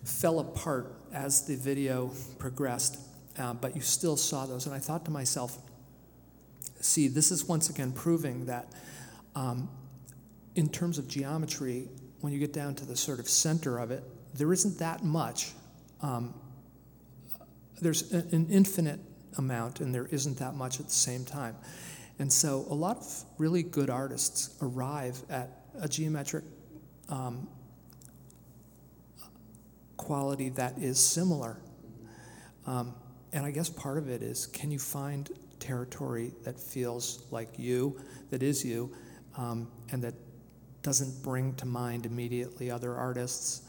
fell 0.03 0.39
apart 0.39 0.95
as 1.13 1.45
the 1.45 1.55
video 1.55 2.11
progressed, 2.37 2.99
uh, 3.37 3.53
but 3.53 3.75
you 3.75 3.81
still 3.81 4.17
saw 4.17 4.45
those. 4.45 4.65
And 4.65 4.73
I 4.73 4.79
thought 4.79 5.05
to 5.05 5.11
myself, 5.11 5.57
see, 6.79 7.07
this 7.07 7.31
is 7.31 7.45
once 7.45 7.69
again 7.69 7.91
proving 7.91 8.45
that 8.45 8.71
um, 9.35 9.69
in 10.55 10.69
terms 10.69 10.97
of 10.97 11.07
geometry, 11.07 11.87
when 12.21 12.33
you 12.33 12.39
get 12.39 12.53
down 12.53 12.75
to 12.75 12.85
the 12.85 12.95
sort 12.95 13.19
of 13.19 13.29
center 13.29 13.77
of 13.77 13.91
it, 13.91 14.03
there 14.33 14.51
isn't 14.51 14.79
that 14.79 15.03
much. 15.03 15.51
Um, 16.01 16.33
there's 17.81 18.11
an 18.11 18.47
infinite 18.49 18.99
amount, 19.37 19.79
and 19.79 19.93
there 19.93 20.07
isn't 20.07 20.37
that 20.39 20.55
much 20.55 20.79
at 20.79 20.87
the 20.87 20.93
same 20.93 21.23
time. 21.23 21.55
And 22.19 22.31
so, 22.31 22.65
a 22.69 22.73
lot 22.73 22.97
of 22.97 23.23
really 23.37 23.63
good 23.63 23.89
artists 23.89 24.57
arrive 24.61 25.21
at 25.29 25.63
a 25.79 25.87
geometric 25.87 26.43
um, 27.09 27.47
quality 29.97 30.49
that 30.49 30.77
is 30.77 30.99
similar. 30.99 31.57
Um, 32.65 32.93
and 33.33 33.45
I 33.45 33.51
guess 33.51 33.69
part 33.69 33.97
of 33.97 34.09
it 34.09 34.23
is 34.23 34.47
can 34.47 34.71
you 34.71 34.79
find 34.79 35.29
territory 35.59 36.31
that 36.43 36.59
feels 36.59 37.25
like 37.31 37.59
you, 37.59 37.99
that 38.31 38.41
is 38.41 38.63
you, 38.63 38.91
um, 39.37 39.67
and 39.91 40.01
that 40.03 40.13
doesn't 40.81 41.21
bring 41.21 41.53
to 41.55 41.65
mind 41.65 42.05
immediately 42.05 42.71
other 42.71 42.95
artists? 42.95 43.63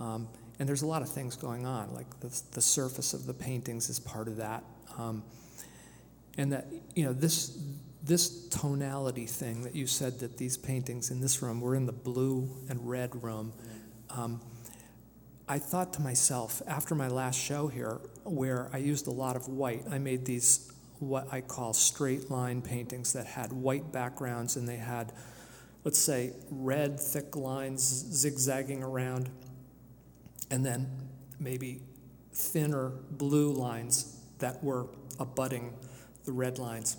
Um, 0.00 0.28
and 0.58 0.68
there's 0.68 0.82
a 0.82 0.86
lot 0.86 1.02
of 1.02 1.08
things 1.08 1.36
going 1.36 1.66
on, 1.66 1.92
like 1.92 2.20
the, 2.20 2.42
the 2.52 2.62
surface 2.62 3.14
of 3.14 3.26
the 3.26 3.34
paintings 3.34 3.88
is 3.88 3.98
part 3.98 4.28
of 4.28 4.36
that. 4.36 4.62
Um, 4.96 5.24
and 6.38 6.52
that, 6.52 6.66
you 6.94 7.04
know, 7.04 7.12
this, 7.12 7.58
this 8.02 8.48
tonality 8.48 9.26
thing 9.26 9.62
that 9.62 9.76
you 9.76 9.86
said 9.86 10.18
that 10.20 10.36
these 10.36 10.56
paintings 10.56 11.10
in 11.10 11.20
this 11.20 11.40
room 11.40 11.60
were 11.60 11.74
in 11.74 11.86
the 11.86 11.92
blue 11.92 12.48
and 12.68 12.88
red 12.88 13.22
room. 13.22 13.52
Um, 14.10 14.40
I 15.48 15.58
thought 15.58 15.92
to 15.94 16.02
myself 16.02 16.62
after 16.66 16.94
my 16.94 17.08
last 17.08 17.38
show 17.38 17.68
here, 17.68 18.00
where 18.24 18.68
I 18.72 18.78
used 18.78 19.06
a 19.06 19.10
lot 19.10 19.36
of 19.36 19.48
white, 19.48 19.84
I 19.90 19.98
made 19.98 20.24
these 20.24 20.72
what 20.98 21.32
I 21.32 21.40
call 21.40 21.72
straight 21.72 22.30
line 22.30 22.62
paintings 22.62 23.12
that 23.12 23.26
had 23.26 23.52
white 23.52 23.92
backgrounds 23.92 24.56
and 24.56 24.68
they 24.68 24.76
had, 24.76 25.12
let's 25.84 25.98
say, 25.98 26.32
red 26.50 26.98
thick 26.98 27.34
lines 27.34 27.82
zigzagging 27.82 28.82
around, 28.82 29.28
and 30.50 30.64
then 30.64 30.88
maybe 31.40 31.82
thinner 32.32 32.92
blue 33.10 33.52
lines 33.52 34.20
that 34.38 34.62
were 34.62 34.86
abutting 35.18 35.74
the 36.24 36.32
red 36.32 36.58
lines 36.58 36.96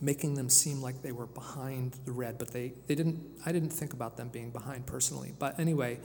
making 0.00 0.34
them 0.34 0.48
seem 0.48 0.80
like 0.80 1.02
they 1.02 1.12
were 1.12 1.26
behind 1.26 1.96
the 2.04 2.12
red, 2.12 2.38
but 2.38 2.52
they, 2.52 2.72
they 2.86 2.94
didn't, 2.94 3.20
I 3.44 3.52
didn't 3.52 3.70
think 3.70 3.92
about 3.92 4.16
them 4.16 4.28
being 4.28 4.50
behind 4.50 4.86
personally. 4.86 5.34
But 5.38 5.58
anyway, 5.60 5.98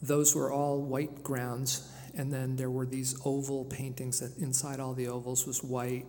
those 0.00 0.34
were 0.34 0.52
all 0.52 0.80
white 0.80 1.22
grounds, 1.22 1.90
and 2.14 2.32
then 2.32 2.56
there 2.56 2.70
were 2.70 2.86
these 2.86 3.20
oval 3.24 3.64
paintings 3.64 4.20
that 4.20 4.36
inside 4.38 4.78
all 4.78 4.94
the 4.94 5.08
ovals 5.08 5.46
was 5.46 5.64
white, 5.64 6.06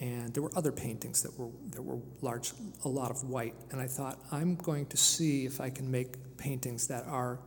and 0.00 0.32
there 0.32 0.42
were 0.42 0.52
other 0.56 0.72
paintings 0.72 1.22
that 1.22 1.36
were, 1.38 1.50
that 1.70 1.82
were 1.82 1.98
large, 2.20 2.52
a 2.84 2.88
lot 2.88 3.10
of 3.10 3.24
white. 3.24 3.54
And 3.72 3.80
I 3.80 3.86
thought, 3.86 4.18
I'm 4.30 4.54
going 4.56 4.86
to 4.86 4.96
see 4.96 5.46
if 5.46 5.60
I 5.60 5.70
can 5.70 5.90
make 5.90 6.36
paintings 6.36 6.86
that 6.88 7.04
are 7.06 7.40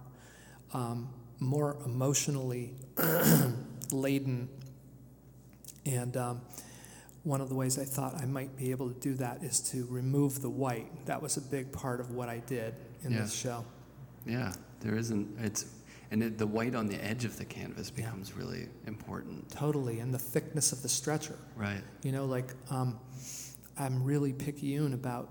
um, 0.73 1.09
more 1.39 1.77
emotionally 1.85 2.73
laden 3.91 4.49
and 5.85 6.17
um, 6.17 6.41
one 7.23 7.41
of 7.41 7.49
the 7.49 7.55
ways 7.55 7.77
I 7.77 7.83
thought 7.85 8.15
I 8.21 8.25
might 8.25 8.55
be 8.55 8.71
able 8.71 8.89
to 8.89 8.99
do 8.99 9.13
that 9.15 9.43
is 9.43 9.59
to 9.71 9.85
remove 9.89 10.41
the 10.41 10.49
white. 10.49 11.05
That 11.05 11.21
was 11.21 11.37
a 11.37 11.41
big 11.41 11.71
part 11.71 11.99
of 11.99 12.11
what 12.11 12.29
I 12.29 12.39
did 12.39 12.75
in 13.03 13.11
Yeah. 13.11 13.21
this 13.21 13.33
show. 13.33 13.65
Yeah, 14.25 14.53
there 14.81 14.95
isn't. 14.95 15.37
It's 15.39 15.65
and 16.11 16.23
it, 16.23 16.37
the 16.39 16.47
white 16.47 16.73
on 16.73 16.87
the 16.87 16.95
edge 17.05 17.23
of 17.23 17.37
the 17.37 17.45
canvas 17.45 17.91
becomes 17.91 18.33
really 18.35 18.67
important. 18.87 19.47
Totally. 19.51 19.99
And 19.99 20.11
the 20.11 20.17
thickness 20.17 20.71
of 20.71 20.81
the 20.81 20.89
stretcher. 20.89 21.37
Right. 21.55 21.83
You 22.01 22.11
know, 22.11 22.25
like 22.25 22.55
um, 22.71 22.99
I'm 23.77 24.03
really 24.03 24.33
picayune 24.33 24.93
about 24.93 25.29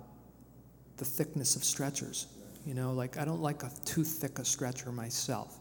the 0.96 1.04
thickness 1.04 1.56
of 1.56 1.64
stretchers. 1.64 2.28
You 2.64 2.74
know, 2.74 2.92
like 2.92 3.18
I 3.18 3.24
don't 3.24 3.40
like 3.42 3.64
a 3.64 3.70
too 3.84 4.04
thick 4.04 4.38
a 4.38 4.44
stretcher 4.44 4.92
myself. 4.92 5.58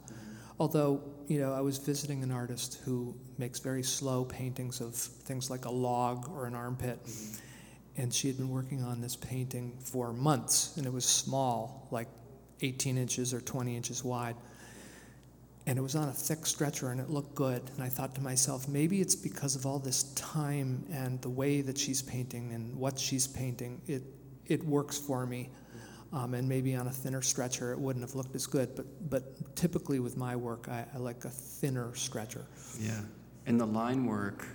Although, 0.59 1.01
you 1.27 1.39
know, 1.39 1.53
I 1.53 1.61
was 1.61 1.77
visiting 1.77 2.21
an 2.23 2.31
artist 2.31 2.79
who 2.83 3.15
makes 3.39 3.59
very 3.59 3.83
slow 3.83 4.25
paintings 4.25 4.81
of 4.81 4.95
things 4.95 5.49
like 5.49 5.65
a 5.65 5.71
log 5.71 6.29
or 6.29 6.45
an 6.45 6.55
armpit. 6.55 6.99
And 7.95 8.13
she 8.13 8.27
had 8.27 8.37
been 8.37 8.49
working 8.49 8.83
on 8.83 9.01
this 9.01 9.15
painting 9.15 9.77
for 9.79 10.13
months, 10.13 10.77
and 10.77 10.85
it 10.85 10.93
was 10.93 11.05
small, 11.05 11.87
like 11.91 12.07
18 12.61 12.97
inches 12.97 13.33
or 13.33 13.41
20 13.41 13.75
inches 13.75 14.03
wide. 14.03 14.35
And 15.65 15.77
it 15.77 15.81
was 15.81 15.95
on 15.95 16.07
a 16.07 16.13
thick 16.13 16.45
stretcher, 16.45 16.91
and 16.91 17.01
it 17.01 17.09
looked 17.09 17.35
good. 17.35 17.61
And 17.75 17.83
I 17.83 17.89
thought 17.89 18.15
to 18.15 18.21
myself, 18.21 18.67
maybe 18.69 19.01
it's 19.01 19.15
because 19.15 19.55
of 19.55 19.65
all 19.65 19.79
this 19.79 20.03
time 20.13 20.85
and 20.91 21.21
the 21.21 21.29
way 21.29 21.61
that 21.61 21.77
she's 21.77 22.01
painting 22.01 22.53
and 22.53 22.73
what 22.75 22.97
she's 22.97 23.27
painting. 23.27 23.81
It, 23.87 24.03
it 24.45 24.63
works 24.63 24.97
for 24.97 25.25
me. 25.25 25.49
Um, 26.13 26.33
and 26.35 26.47
maybe 26.47 26.73
on 26.75 26.87
a 26.87 26.91
thinner 26.91 27.21
stretcher, 27.21 27.73
it 27.73 27.79
wouldn't 27.79 28.03
have 28.05 28.15
looked 28.15 28.33
as 28.33 28.47
good. 28.47 28.75
But, 28.75 29.09
but 29.09 29.55
typically 29.55 29.99
with 29.99 30.15
my 30.15 30.37
work, 30.37 30.69
I, 30.69 30.85
I 30.93 30.99
like 30.99 31.25
a 31.25 31.29
thinner 31.29 31.93
stretcher. 31.95 32.45
Yeah. 32.79 33.01
And 33.47 33.59
the 33.59 33.65
line 33.65 34.05
work 34.05 34.45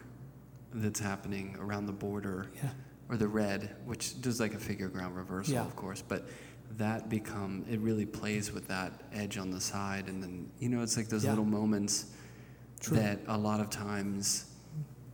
that's 0.74 1.00
happening 1.00 1.56
around 1.58 1.86
the 1.86 1.92
border 1.92 2.50
Yeah. 2.62 2.70
or 3.08 3.16
the 3.16 3.26
red, 3.26 3.74
which 3.86 4.20
does 4.20 4.38
like 4.38 4.54
a 4.54 4.58
figure 4.58 4.88
ground 4.88 5.16
reversal, 5.16 5.54
Yeah. 5.54 5.64
of 5.64 5.74
course, 5.74 6.02
but 6.06 6.28
that 6.76 7.08
become 7.08 7.64
it 7.68 7.80
really 7.80 8.06
plays 8.06 8.52
with 8.52 8.68
that 8.68 9.02
edge 9.12 9.38
on 9.38 9.50
the 9.50 9.60
side, 9.60 10.08
and 10.08 10.22
then 10.22 10.50
you 10.58 10.68
know 10.68 10.82
it's 10.82 10.96
like 10.96 11.08
those 11.08 11.24
Yeah. 11.24 11.30
little 11.30 11.44
moments 11.44 12.06
True. 12.80 12.96
that 12.98 13.20
a 13.26 13.36
lot 13.36 13.60
of 13.60 13.68
times 13.70 14.46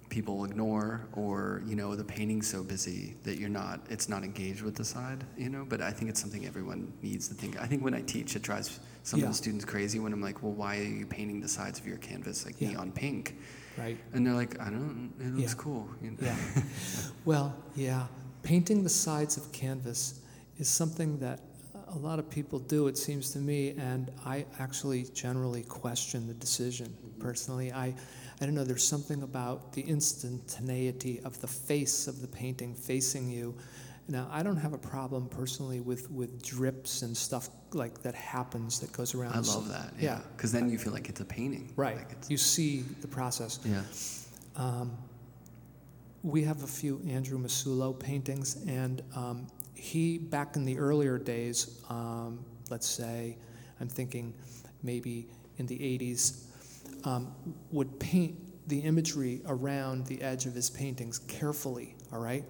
people 0.08 0.44
ignore, 0.44 1.06
or 1.12 1.62
you 1.66 1.75
know 1.76 1.94
the 1.97 2.04
painting's 2.04 2.47
so 2.49 2.62
busy 2.62 3.16
that 3.25 3.38
you're 3.38 3.49
not 3.49 3.85
it's 3.90 4.08
not 4.08 4.23
engaged 4.25 4.62
with 4.62 4.75
the 4.76 4.85
side, 4.85 5.25
you 5.37 5.49
know. 5.49 5.64
But 5.68 5.82
I 5.82 5.90
think 5.92 6.11
it's 6.11 6.20
something 6.20 6.47
everyone 6.47 6.92
needs 7.02 7.28
to 7.28 7.35
think. 7.35 7.61
I 7.61 7.66
think 7.66 7.82
when 7.85 7.94
I 7.94 8.02
teach, 8.02 8.35
it 8.37 8.42
drives 8.42 8.78
some 9.02 9.20
Yeah. 9.20 9.26
of 9.26 9.32
the 9.32 9.37
students 9.37 9.64
crazy 9.64 9.99
when 9.99 10.12
I'm 10.12 10.20
like, 10.20 10.42
well, 10.42 10.52
why 10.52 10.78
are 10.78 10.82
you 10.82 11.06
painting 11.06 11.40
the 11.40 11.49
sides 11.49 11.78
of 11.80 11.87
your 11.87 11.99
canvas 11.99 12.44
like 12.47 12.61
Yeah. 12.61 12.70
neon 12.70 12.92
pink? 12.92 13.37
Right. 13.78 13.99
And 14.12 14.26
they're 14.26 14.35
like, 14.35 14.61
I 14.61 14.70
don't. 14.70 15.12
It 15.20 15.35
looks 15.35 15.52
Yeah. 15.52 15.58
cool. 15.58 15.88
you 16.02 16.11
know? 16.11 16.16
Yeah. 16.20 16.37
well, 17.25 17.54
yeah. 17.75 18.06
Painting 18.42 18.82
the 18.82 18.88
sides 18.88 19.37
of 19.37 19.50
canvas 19.52 20.20
is 20.58 20.68
something 20.68 21.18
that 21.18 21.40
a 21.94 21.99
lot 21.99 22.18
of 22.18 22.28
people 22.28 22.58
do, 22.58 22.87
it 22.87 22.99
seems 22.99 23.30
to 23.32 23.38
me, 23.38 23.70
and 23.70 24.11
I 24.25 24.44
actually 24.58 25.04
generally 25.14 25.62
question 25.62 26.26
the 26.26 26.35
decision 26.35 26.88
mm-hmm. 26.88 27.20
personally. 27.20 27.73
I, 27.73 27.94
I 28.40 28.44
don't 28.44 28.54
know, 28.54 28.64
there's 28.64 28.87
something 28.87 29.23
about 29.23 29.73
the 29.73 29.82
instantaneity 29.82 31.20
of 31.25 31.40
the 31.40 31.47
face 31.47 32.06
of 32.06 32.20
the 32.20 32.28
painting 32.28 32.75
facing 32.75 33.30
you. 33.30 33.54
Now, 34.10 34.26
I 34.32 34.42
don't 34.42 34.56
have 34.56 34.72
a 34.72 34.78
problem 34.78 35.28
personally 35.28 35.80
with, 35.80 36.10
with 36.10 36.42
drips 36.42 37.02
and 37.02 37.14
stuff 37.14 37.50
like 37.74 38.02
that 38.02 38.14
happens 38.14 38.80
that 38.80 38.90
goes 38.92 39.14
around. 39.14 39.34
I 39.34 39.40
love 39.40 39.68
that. 39.68 39.92
Yeah. 40.00 40.20
Because 40.34 40.50
then 40.50 40.70
you 40.70 40.78
feel 40.78 40.94
like 40.94 41.10
it's 41.10 41.20
a 41.20 41.26
painting. 41.26 41.70
Right. 41.76 41.96
Like 41.96 42.12
it's, 42.12 42.30
You 42.30 42.38
see 42.38 42.84
the 43.02 43.06
process. 43.08 43.60
yeah. 43.64 43.82
Um, 44.56 44.96
we 46.22 46.42
have 46.42 46.62
a 46.62 46.66
few 46.66 47.00
Andrew 47.08 47.38
Masullo 47.38 47.96
paintings, 47.98 48.64
and 48.66 49.02
um, 49.14 49.46
he, 49.74 50.18
back 50.18 50.56
in 50.56 50.64
the 50.64 50.78
earlier 50.78 51.16
days, 51.18 51.80
um, 51.88 52.44
let's 52.70 52.88
say, 52.88 53.36
I'm 53.80 53.88
thinking 53.88 54.34
maybe 54.82 55.28
in 55.58 55.66
the 55.66 55.78
80s, 55.78 56.44
um, 57.04 57.32
would 57.70 58.00
paint 58.00 58.36
the 58.68 58.80
imagery 58.80 59.42
around 59.46 60.06
the 60.06 60.20
edge 60.20 60.46
of 60.46 60.54
his 60.54 60.70
paintings 60.70 61.18
carefully, 61.20 61.94
all 62.12 62.18
right? 62.20 62.44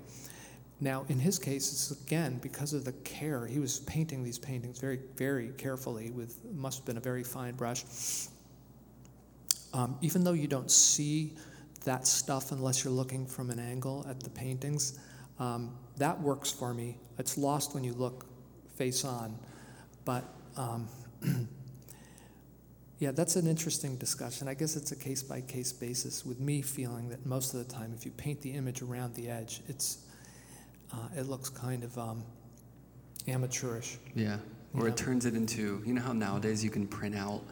Now, 0.80 1.04
in 1.08 1.18
his 1.18 1.38
case, 1.38 1.72
it's 1.72 1.90
again 2.02 2.38
because 2.40 2.72
of 2.72 2.84
the 2.84 2.92
care. 2.92 3.46
He 3.46 3.58
was 3.58 3.80
painting 3.80 4.22
these 4.22 4.38
paintings 4.38 4.78
very, 4.78 5.00
very 5.16 5.48
carefully 5.58 6.10
with, 6.10 6.38
must 6.54 6.78
have 6.78 6.86
been 6.86 6.96
a 6.98 7.00
very 7.00 7.24
fine 7.24 7.54
brush. 7.54 7.84
Um, 9.74 9.98
even 10.00 10.22
though 10.22 10.32
you 10.32 10.46
don't 10.46 10.70
see 10.70 11.34
that 11.84 12.06
stuff 12.06 12.52
unless 12.52 12.84
you're 12.84 12.92
looking 12.92 13.26
from 13.26 13.50
an 13.50 13.58
angle 13.58 14.06
at 14.08 14.20
the 14.20 14.30
paintings, 14.30 14.98
um, 15.38 15.76
that 15.96 16.20
works 16.20 16.50
for 16.50 16.72
me. 16.72 16.96
It's 17.18 17.36
lost 17.36 17.74
when 17.74 17.82
you 17.82 17.92
look 17.92 18.26
face 18.76 19.04
on. 19.04 19.36
But 20.04 20.24
um, 20.56 20.88
yeah, 22.98 23.10
that's 23.10 23.36
an 23.36 23.46
interesting 23.46 23.96
discussion. 23.96 24.48
I 24.48 24.54
guess 24.54 24.76
it's 24.76 24.92
a 24.92 24.96
case 24.96 25.22
by 25.22 25.40
case 25.40 25.72
basis, 25.72 26.24
with 26.24 26.40
me 26.40 26.62
feeling 26.62 27.08
that 27.10 27.26
most 27.26 27.52
of 27.52 27.66
the 27.66 27.72
time, 27.72 27.92
if 27.96 28.04
you 28.04 28.12
paint 28.12 28.40
the 28.40 28.52
image 28.52 28.80
around 28.80 29.14
the 29.14 29.28
edge, 29.28 29.60
it's, 29.68 29.98
uh, 30.92 30.96
it 31.16 31.26
looks 31.28 31.48
kind 31.48 31.84
of 31.84 31.96
um, 31.98 32.24
amateurish. 33.26 33.98
Yeah. 34.14 34.38
Or 34.74 34.82
Yeah. 34.86 34.88
it 34.92 34.96
turns 34.96 35.26
it 35.26 35.34
into, 35.34 35.82
you 35.84 35.94
know 35.94 36.02
how 36.02 36.12
nowadays 36.12 36.62
you 36.62 36.70
can 36.70 36.86
print 36.86 37.14
out 37.16 37.42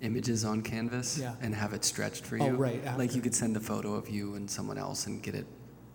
images 0.00 0.44
on 0.44 0.62
canvas 0.62 1.18
Yeah. 1.18 1.34
and 1.40 1.54
have 1.54 1.72
it 1.72 1.84
stretched 1.84 2.24
for 2.26 2.36
you? 2.36 2.42
Oh, 2.42 2.46
you? 2.48 2.52
right, 2.56 2.98
Like 2.98 3.14
you 3.14 3.22
could 3.22 3.34
send 3.34 3.56
a 3.56 3.60
photo 3.60 3.94
of 3.94 4.08
you 4.08 4.34
and 4.34 4.50
someone 4.50 4.78
else 4.78 5.06
and 5.06 5.22
get 5.22 5.34
it 5.34 5.46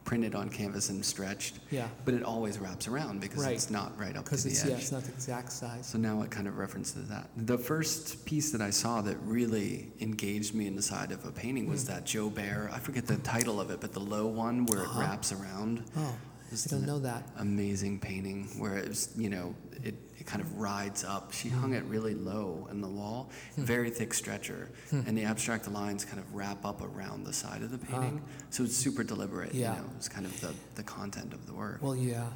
printed 0.06 0.34
on 0.34 0.50
canvas 0.50 0.88
and 0.90 1.04
stretched. 1.06 1.60
Yeah, 1.70 1.90
But 2.06 2.14
it 2.14 2.24
always 2.24 2.60
wraps 2.60 2.88
around 2.88 3.20
because 3.20 3.44
Right. 3.44 3.52
it's 3.56 3.70
not 3.70 4.00
right 4.00 4.16
up 4.16 4.24
to 4.30 4.38
the 4.38 4.50
it's 4.50 4.64
edge. 4.64 4.70
yeah, 4.70 4.78
it's 4.78 4.92
not 4.94 5.04
the 5.04 5.12
exact 5.12 5.52
size. 5.52 5.86
So 5.86 5.98
now 5.98 6.22
it 6.22 6.32
kind 6.32 6.48
of 6.48 6.58
references 6.58 7.10
that. 7.10 7.30
The 7.36 7.58
first 7.58 8.24
piece 8.24 8.52
that 8.54 8.62
I 8.62 8.70
saw 8.70 9.02
that 9.02 9.18
really 9.24 9.92
engaged 10.00 10.54
me 10.56 10.66
in 10.66 10.78
the 10.78 10.82
side 10.82 11.12
of 11.12 11.26
a 11.26 11.32
painting 11.32 11.68
was 11.68 11.84
Mm. 11.84 11.88
that 11.88 12.06
Jo 12.06 12.30
Baer. 12.30 12.70
I 12.72 12.80
forget 12.80 13.06
the 13.06 13.18
title 13.18 13.60
of 13.60 13.70
it, 13.70 13.82
but 13.82 13.92
the 13.92 14.00
low 14.00 14.28
one 14.28 14.66
where 14.68 14.84
Uh-huh. 14.84 15.02
it 15.02 15.04
wraps 15.04 15.34
around. 15.34 15.84
Oh, 15.98 16.16
It's 16.52 16.66
I 16.72 16.76
don't 16.78 16.86
know 16.86 17.00
that. 17.00 17.24
Amazing 17.38 18.00
painting 18.00 18.48
where 18.58 18.78
it's, 18.78 19.10
you 19.18 19.30
know, 19.30 19.54
it, 19.84 19.96
it 20.18 20.26
kind 20.26 20.42
of 20.42 20.58
rides 20.58 21.04
up. 21.04 21.34
She 21.34 21.50
hung 21.50 21.74
it 21.74 21.84
really 21.86 22.14
low 22.16 22.68
in 22.72 22.80
the 22.82 22.88
wall, 22.88 23.30
Hmm. 23.56 23.64
very 23.66 23.90
thick 23.90 24.14
stretcher, 24.14 24.70
and 24.92 25.18
the 25.18 25.24
abstract 25.26 25.70
lines 25.70 26.06
kind 26.06 26.20
of 26.20 26.34
wrap 26.34 26.66
up 26.66 26.82
around 26.82 27.26
the 27.26 27.34
side 27.34 27.62
of 27.64 27.72
the 27.72 27.78
painting. 27.78 28.22
So 28.50 28.64
it's 28.64 28.76
super 28.78 29.04
deliberate. 29.04 29.50
Ah. 29.54 29.58
Yeah. 29.58 29.76
You 29.76 29.82
know, 29.82 29.90
it's 29.98 30.08
kind 30.10 30.26
of 30.26 30.40
the, 30.42 30.54
the 30.76 30.84
content 30.84 31.34
of 31.34 31.46
the 31.48 31.54
work. 31.54 31.82
Well, 31.82 31.96
yeah, 31.96 32.28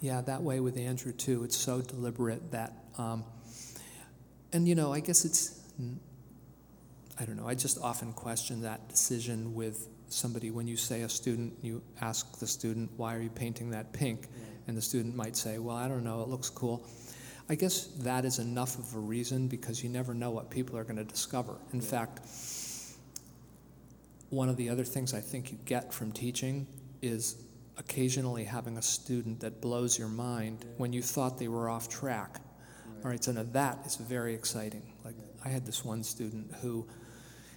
yeah, 0.00 0.20
that 0.20 0.42
way 0.42 0.60
with 0.60 0.76
Andrew 0.76 1.12
too. 1.12 1.44
It's 1.44 1.56
so 1.56 1.80
deliberate 1.80 2.50
that, 2.52 2.72
um, 2.98 3.24
and 4.52 4.68
you 4.68 4.74
know, 4.74 4.92
I 4.92 5.00
guess 5.00 5.24
it's, 5.24 5.60
I 7.18 7.24
don't 7.24 7.36
know. 7.36 7.48
I 7.48 7.54
just 7.54 7.78
often 7.80 8.12
question 8.12 8.62
that 8.62 8.88
decision 8.88 9.54
with 9.54 9.88
somebody 10.14 10.50
when 10.50 10.66
you 10.66 10.76
say 10.76 11.02
a 11.02 11.08
student, 11.08 11.54
you 11.62 11.82
ask 12.00 12.38
the 12.38 12.46
student, 12.46 12.90
"Why 12.96 13.14
are 13.14 13.20
you 13.20 13.30
painting 13.30 13.70
that 13.70 13.92
pink?" 13.92 14.28
and 14.66 14.76
the 14.76 14.82
student 14.82 15.14
might 15.14 15.36
say, 15.36 15.58
"Well, 15.58 15.76
I 15.76 15.88
don't 15.88 16.04
know. 16.04 16.22
It 16.22 16.28
looks 16.28 16.50
cool." 16.50 16.86
I 17.48 17.56
guess 17.56 17.88
that 17.98 18.24
is 18.24 18.38
enough 18.38 18.78
of 18.78 18.94
a 18.94 18.98
reason 18.98 19.48
because 19.48 19.82
you 19.82 19.90
never 19.90 20.14
know 20.14 20.30
what 20.30 20.48
people 20.48 20.78
are 20.78 20.84
going 20.84 20.96
to 20.96 21.04
discover. 21.04 21.58
In 21.72 21.80
fact, 21.80 22.20
one 24.30 24.48
of 24.48 24.56
the 24.56 24.70
other 24.70 24.84
things 24.84 25.12
I 25.12 25.20
think 25.20 25.52
you 25.52 25.58
get 25.66 25.92
from 25.92 26.10
teaching 26.10 26.66
is 27.02 27.36
occasionally 27.76 28.44
having 28.44 28.78
a 28.78 28.82
student 28.82 29.40
that 29.40 29.60
blows 29.60 29.98
your 29.98 30.08
mind 30.08 30.64
when 30.78 30.92
you 30.92 31.02
thought 31.02 31.38
they 31.38 31.48
were 31.48 31.68
off 31.68 31.88
track. 31.88 32.40
All 33.04 33.10
right, 33.10 33.22
so 33.22 33.32
now 33.32 33.44
that 33.52 33.84
is 33.84 33.96
very 33.96 34.34
exciting. 34.34 34.94
Like 35.04 35.16
I 35.44 35.50
had 35.50 35.66
this 35.66 35.84
one 35.84 36.02
student 36.02 36.50
who 36.62 36.86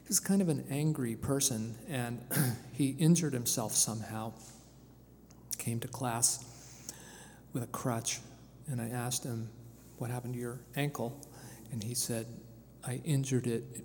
he 0.08 0.10
was 0.10 0.22
kind 0.22 0.42
of 0.42 0.48
an 0.48 0.64
angry 0.70 1.18
person 1.18 1.76
and 1.90 2.22
he 2.72 2.92
injured 2.92 3.34
himself 3.34 3.74
somehow. 3.74 4.32
Came 5.58 5.82
to 5.82 5.88
class 5.90 6.46
with 7.52 7.62
a 7.62 7.68
crutch 7.68 8.22
and 8.70 8.80
I 8.80 8.88
asked 8.88 9.26
him, 9.26 9.50
What 9.98 10.10
happened 10.10 10.36
to 10.36 10.40
your 10.40 10.62
ankle? 10.78 11.20
And 11.74 11.84
he 11.84 11.94
said, 11.94 12.26
I 12.86 13.02
injured 13.04 13.48
it 13.48 13.84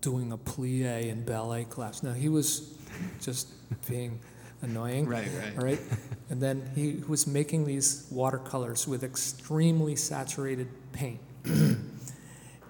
doing 0.00 0.32
a 0.32 0.36
plie 0.36 1.06
in 1.06 1.24
ballet 1.24 1.62
class. 1.62 2.02
Now 2.02 2.12
he 2.12 2.28
was 2.28 2.76
just 3.20 3.46
being 3.88 4.18
annoying. 4.62 5.06
Right, 5.06 5.28
right. 5.38 5.56
All 5.56 5.64
right. 5.64 5.80
And 6.28 6.42
then 6.42 6.68
he 6.74 7.04
was 7.06 7.28
making 7.28 7.66
these 7.66 8.08
watercolors 8.10 8.88
with 8.88 9.04
extremely 9.04 9.94
saturated 9.94 10.66
paint. 10.90 11.20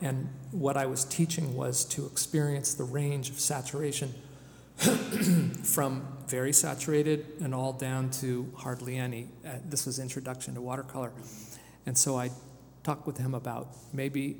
and 0.02 0.28
what 0.50 0.76
I 0.76 0.86
was 0.86 1.04
teaching 1.04 1.54
was 1.54 1.84
to 1.86 2.06
experience 2.06 2.74
the 2.74 2.84
range 2.84 3.30
of 3.30 3.38
saturation 3.38 4.12
from 5.62 6.06
very 6.26 6.52
saturated 6.52 7.24
and 7.40 7.54
all 7.54 7.72
down 7.72 8.10
to 8.10 8.52
hardly 8.56 8.96
any. 8.96 9.28
Uh, 9.46 9.50
this 9.64 9.86
was 9.86 9.98
introduction 9.98 10.54
to 10.54 10.60
watercolor. 10.60 11.12
And 11.86 11.96
so 11.96 12.18
I 12.18 12.30
talked 12.82 13.06
with 13.06 13.16
him 13.16 13.34
about 13.34 13.68
maybe 13.92 14.38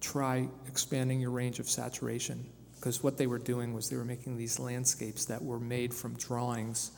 try 0.00 0.48
expanding 0.68 1.20
your 1.20 1.30
range 1.30 1.58
of 1.58 1.68
saturation 1.68 2.44
because 2.76 3.02
what 3.02 3.18
they 3.18 3.26
were 3.26 3.38
doing 3.38 3.74
was 3.74 3.88
they 3.88 3.96
were 3.96 4.04
making 4.04 4.36
these 4.36 4.58
landscapes 4.58 5.24
that 5.24 5.42
were 5.42 5.60
made 5.60 5.92
from 5.92 6.14
drawings 6.16 6.92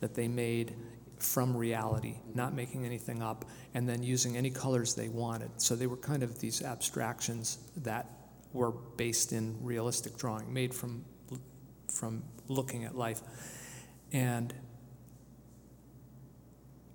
that 0.00 0.14
they 0.14 0.28
made 0.28 0.74
from 1.22 1.56
reality, 1.56 2.16
not 2.34 2.54
making 2.54 2.84
anything 2.84 3.22
up, 3.22 3.44
and 3.74 3.88
then 3.88 4.02
using 4.02 4.36
any 4.36 4.50
colors 4.50 4.94
they 4.94 5.08
wanted. 5.08 5.50
So 5.56 5.76
they 5.76 5.86
were 5.86 5.96
kind 5.96 6.22
of 6.22 6.38
these 6.40 6.62
abstractions 6.62 7.58
that 7.78 8.10
were 8.52 8.72
based 8.72 9.32
in 9.32 9.56
realistic 9.62 10.16
drawing, 10.16 10.52
made 10.52 10.74
from 10.74 11.04
from 11.88 12.22
looking 12.48 12.84
at 12.84 12.96
life. 12.96 13.20
And 14.12 14.54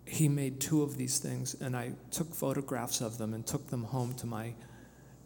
he 0.06 0.30
made 0.30 0.60
two 0.60 0.82
of 0.84 0.98
these 0.98 1.20
things, 1.20 1.56
and 1.60 1.76
I 1.76 1.94
took 2.12 2.34
photographs 2.34 3.02
of 3.02 3.18
them 3.18 3.34
and 3.34 3.46
took 3.46 3.68
them 3.68 3.84
home 3.84 4.14
to 4.16 4.26
my 4.26 4.54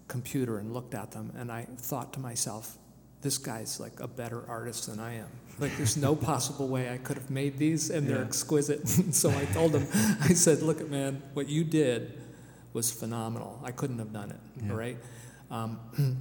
computer 0.08 0.58
and 0.58 0.74
looked 0.74 0.94
at 0.94 1.12
them, 1.12 1.32
and 1.38 1.52
I 1.52 1.68
thought 1.78 2.14
to 2.14 2.20
myself, 2.20 2.78
this 3.22 3.38
guy's 3.38 3.80
like 3.80 4.00
a 4.00 4.08
better 4.08 4.44
artist 4.48 4.88
than 4.88 5.00
I 5.00 5.16
am. 5.16 5.28
Like, 5.60 5.76
there's 5.78 5.98
no 5.98 6.16
possible 6.32 6.68
way 6.68 6.90
I 6.92 6.98
could 6.98 7.18
have 7.18 7.30
made 7.30 7.58
these, 7.58 7.90
and 7.92 8.08
they're 8.08 8.18
Yeah. 8.20 8.26
exquisite. 8.26 8.88
so 9.14 9.30
I 9.30 9.46
told 9.46 9.76
him, 9.76 9.88
I 10.22 10.34
said, 10.34 10.62
look, 10.62 10.90
man, 10.90 11.22
what 11.34 11.48
you 11.48 11.64
did 11.64 12.20
was 12.74 12.92
phenomenal. 12.92 13.62
I 13.64 13.72
couldn't 13.72 14.00
have 14.00 14.12
done 14.14 14.32
it, 14.32 14.40
Yeah. 14.64 14.72
all 14.72 14.78
right? 14.78 14.98
Um, 15.52 15.80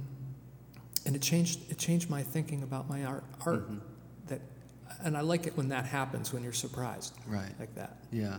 and 1.05 1.15
it 1.15 1.21
changed, 1.21 1.71
it 1.71 1.77
changed 1.77 2.09
my 2.09 2.21
thinking 2.21 2.61
about 2.63 2.87
my 2.89 3.03
art. 3.05 3.23
art 3.45 3.69
Mhm. 3.71 3.79
that, 4.27 4.41
and 5.03 5.17
I 5.17 5.21
like 5.21 5.47
it 5.47 5.57
when 5.57 5.69
that 5.69 5.85
happens, 5.85 6.31
when 6.33 6.43
you're 6.43 6.53
surprised 6.53 7.13
Right. 7.27 7.57
like 7.59 7.73
that. 7.75 7.97
Yeah, 8.11 8.37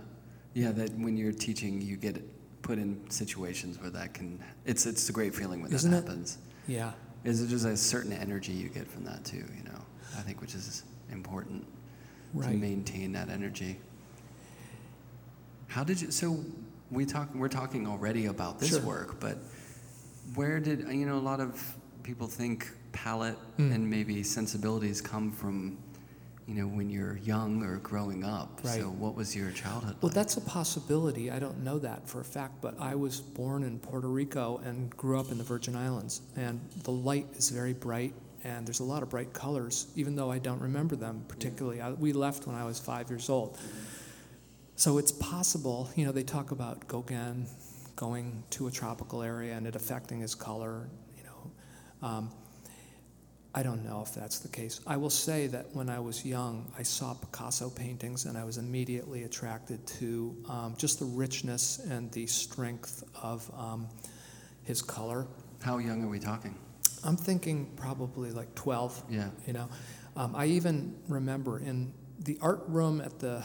yeah. 0.54 0.70
That 0.70 0.92
when 0.96 1.16
you're 1.16 1.32
teaching, 1.32 1.80
you 1.80 1.96
get 1.96 2.22
put 2.62 2.78
in 2.78 3.00
situations 3.10 3.80
where 3.80 3.90
that 3.90 4.14
can. 4.14 4.38
It's 4.66 4.86
it's 4.86 5.08
a 5.08 5.12
great 5.12 5.34
feeling 5.34 5.62
when 5.62 5.72
Isn't 5.72 5.90
that 5.90 6.04
it? 6.04 6.06
happens. 6.06 6.38
Yeah. 6.68 6.92
Is 7.24 7.40
it 7.42 7.48
just 7.48 7.64
a 7.64 7.76
certain 7.76 8.12
energy 8.12 8.52
you 8.52 8.68
get 8.68 8.88
from 8.88 9.04
that 9.04 9.24
too? 9.24 9.44
You 9.56 9.64
know, 9.64 9.80
I 10.18 10.22
think 10.22 10.40
which 10.40 10.54
is 10.54 10.82
important 11.10 11.64
to 12.40 12.48
maintain 12.50 13.12
that 13.12 13.28
energy. 13.28 13.78
How 15.68 15.84
did 15.84 16.00
you? 16.00 16.10
So 16.10 16.44
we 16.90 17.06
talk. 17.06 17.34
We're 17.34 17.48
talking 17.48 17.86
already 17.86 18.26
about 18.26 18.58
this 18.58 18.70
Sure. 18.70 18.80
work, 18.80 19.20
but 19.20 19.38
where 20.34 20.60
did 20.60 20.80
you 20.90 21.06
know? 21.06 21.16
A 21.16 21.20
lot 21.20 21.40
of 21.40 21.74
people 22.02 22.26
think 22.26 22.68
palette 22.92 23.38
Mm. 23.58 23.74
and 23.74 23.88
maybe 23.90 24.22
sensibilities 24.22 25.00
come 25.00 25.30
from, 25.30 25.78
you 26.46 26.54
know, 26.54 26.66
when 26.66 26.90
you're 26.90 27.18
young 27.18 27.62
or 27.62 27.76
growing 27.78 28.24
up. 28.24 28.60
Right. 28.64 28.80
So 28.80 28.86
what 28.88 29.14
was 29.14 29.34
your 29.34 29.50
childhood 29.52 29.96
Well, 30.00 30.08
like? 30.08 30.14
that's 30.14 30.36
a 30.36 30.40
possibility. 30.40 31.30
I 31.30 31.38
don't 31.38 31.62
know 31.62 31.78
that 31.78 32.08
for 32.08 32.20
a 32.20 32.24
fact, 32.24 32.60
but 32.60 32.74
I 32.80 32.94
was 32.94 33.20
born 33.20 33.62
in 33.62 33.78
Puerto 33.78 34.08
Rico 34.08 34.60
and 34.64 34.90
grew 34.96 35.18
up 35.20 35.30
in 35.30 35.38
the 35.38 35.44
Virgin 35.44 35.76
Islands, 35.76 36.20
and 36.36 36.60
the 36.82 36.90
light 36.90 37.26
is 37.34 37.50
very 37.50 37.72
bright, 37.72 38.14
and 38.44 38.66
there's 38.66 38.80
a 38.80 38.84
lot 38.84 39.02
of 39.02 39.10
bright 39.10 39.32
colors, 39.32 39.86
even 39.94 40.16
though 40.16 40.30
I 40.32 40.38
don't 40.38 40.60
remember 40.60 40.96
them 40.96 41.24
particularly. 41.28 41.80
I, 41.80 41.92
we 41.92 42.12
left 42.12 42.46
when 42.46 42.56
I 42.56 42.64
was 42.64 42.78
five 42.78 43.08
years 43.08 43.28
old. 43.28 43.56
So 44.74 44.98
it's 44.98 45.12
possible, 45.12 45.90
you 45.94 46.04
know, 46.04 46.12
they 46.12 46.24
talk 46.24 46.50
about 46.50 46.88
Gauguin 46.88 47.46
going 47.94 48.42
to 48.50 48.66
a 48.66 48.70
tropical 48.70 49.22
area 49.22 49.54
and 49.54 49.66
it 49.66 49.76
affecting 49.76 50.20
his 50.20 50.34
color, 50.34 50.88
you 51.16 51.22
know. 51.24 52.08
Um, 52.08 52.30
I 53.54 53.62
don't 53.62 53.84
know 53.84 54.00
if 54.00 54.14
that's 54.14 54.38
the 54.38 54.48
case. 54.48 54.80
I 54.86 54.96
will 54.96 55.10
say 55.10 55.46
that 55.48 55.66
when 55.74 55.90
I 55.90 55.98
was 56.00 56.24
young, 56.24 56.72
I 56.78 56.82
saw 56.82 57.12
Picasso 57.12 57.68
paintings 57.68 58.24
and 58.24 58.38
I 58.38 58.44
was 58.44 58.56
immediately 58.56 59.24
attracted 59.24 59.86
to 59.98 60.34
um, 60.48 60.74
just 60.78 60.98
the 60.98 61.04
richness 61.04 61.78
and 61.90 62.10
the 62.12 62.26
strength 62.26 63.04
of 63.22 63.50
um, 63.54 63.88
his 64.64 64.80
color. 64.80 65.26
How 65.62 65.76
young 65.78 66.02
are 66.02 66.08
we 66.08 66.18
talking? 66.18 66.54
I'm 67.04 67.16
thinking 67.16 67.66
probably 67.76 68.30
like 68.30 68.54
12, 68.54 69.02
Yeah. 69.10 69.28
you 69.46 69.52
know. 69.52 69.68
Um, 70.16 70.34
I 70.34 70.46
even 70.46 70.94
remember 71.08 71.58
in 71.58 71.92
the 72.20 72.38
art 72.40 72.62
room 72.68 73.00
at 73.02 73.18
the, 73.18 73.42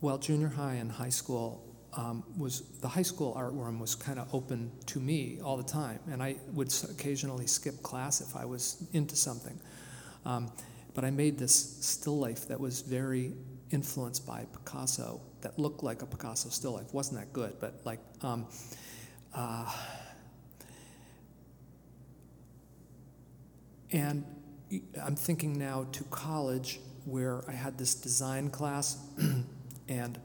well, 0.00 0.18
junior 0.18 0.48
high 0.48 0.74
and 0.74 0.90
high 0.92 1.08
school 1.08 1.64
um, 1.98 2.24
was, 2.38 2.62
the 2.80 2.88
high 2.88 3.02
school 3.02 3.34
art 3.36 3.52
room 3.52 3.78
was 3.78 3.94
kind 3.94 4.18
of 4.18 4.32
open 4.32 4.70
to 4.86 5.00
me 5.00 5.40
all 5.42 5.56
the 5.56 5.62
time. 5.62 5.98
And 6.10 6.22
I 6.22 6.36
would 6.52 6.72
occasionally 6.90 7.46
skip 7.46 7.82
class 7.82 8.20
if 8.20 8.34
I 8.36 8.44
was 8.44 8.86
into 8.92 9.16
something. 9.16 9.58
Um, 10.24 10.50
but 10.94 11.04
I 11.04 11.10
made 11.10 11.38
this 11.38 11.76
still 11.80 12.18
life 12.18 12.48
that 12.48 12.58
was 12.58 12.80
very 12.80 13.34
influenced 13.70 14.26
by 14.26 14.46
Picasso, 14.52 15.20
that 15.42 15.58
looked 15.58 15.82
like 15.82 16.02
a 16.02 16.06
Picasso 16.06 16.48
still 16.48 16.72
life. 16.72 16.94
Wasn't 16.94 17.18
that 17.18 17.32
good, 17.32 17.56
but 17.60 17.74
like, 17.84 18.00
um, 18.22 18.46
uh, 19.34 19.70
And 23.90 24.24
I'm 25.02 25.16
thinking 25.16 25.58
now 25.58 25.86
to 25.92 26.04
college 26.04 26.80
where 27.04 27.42
I 27.48 27.52
had 27.52 27.78
this 27.78 27.94
design 27.94 28.50
class, 28.50 28.98
and 29.88 30.20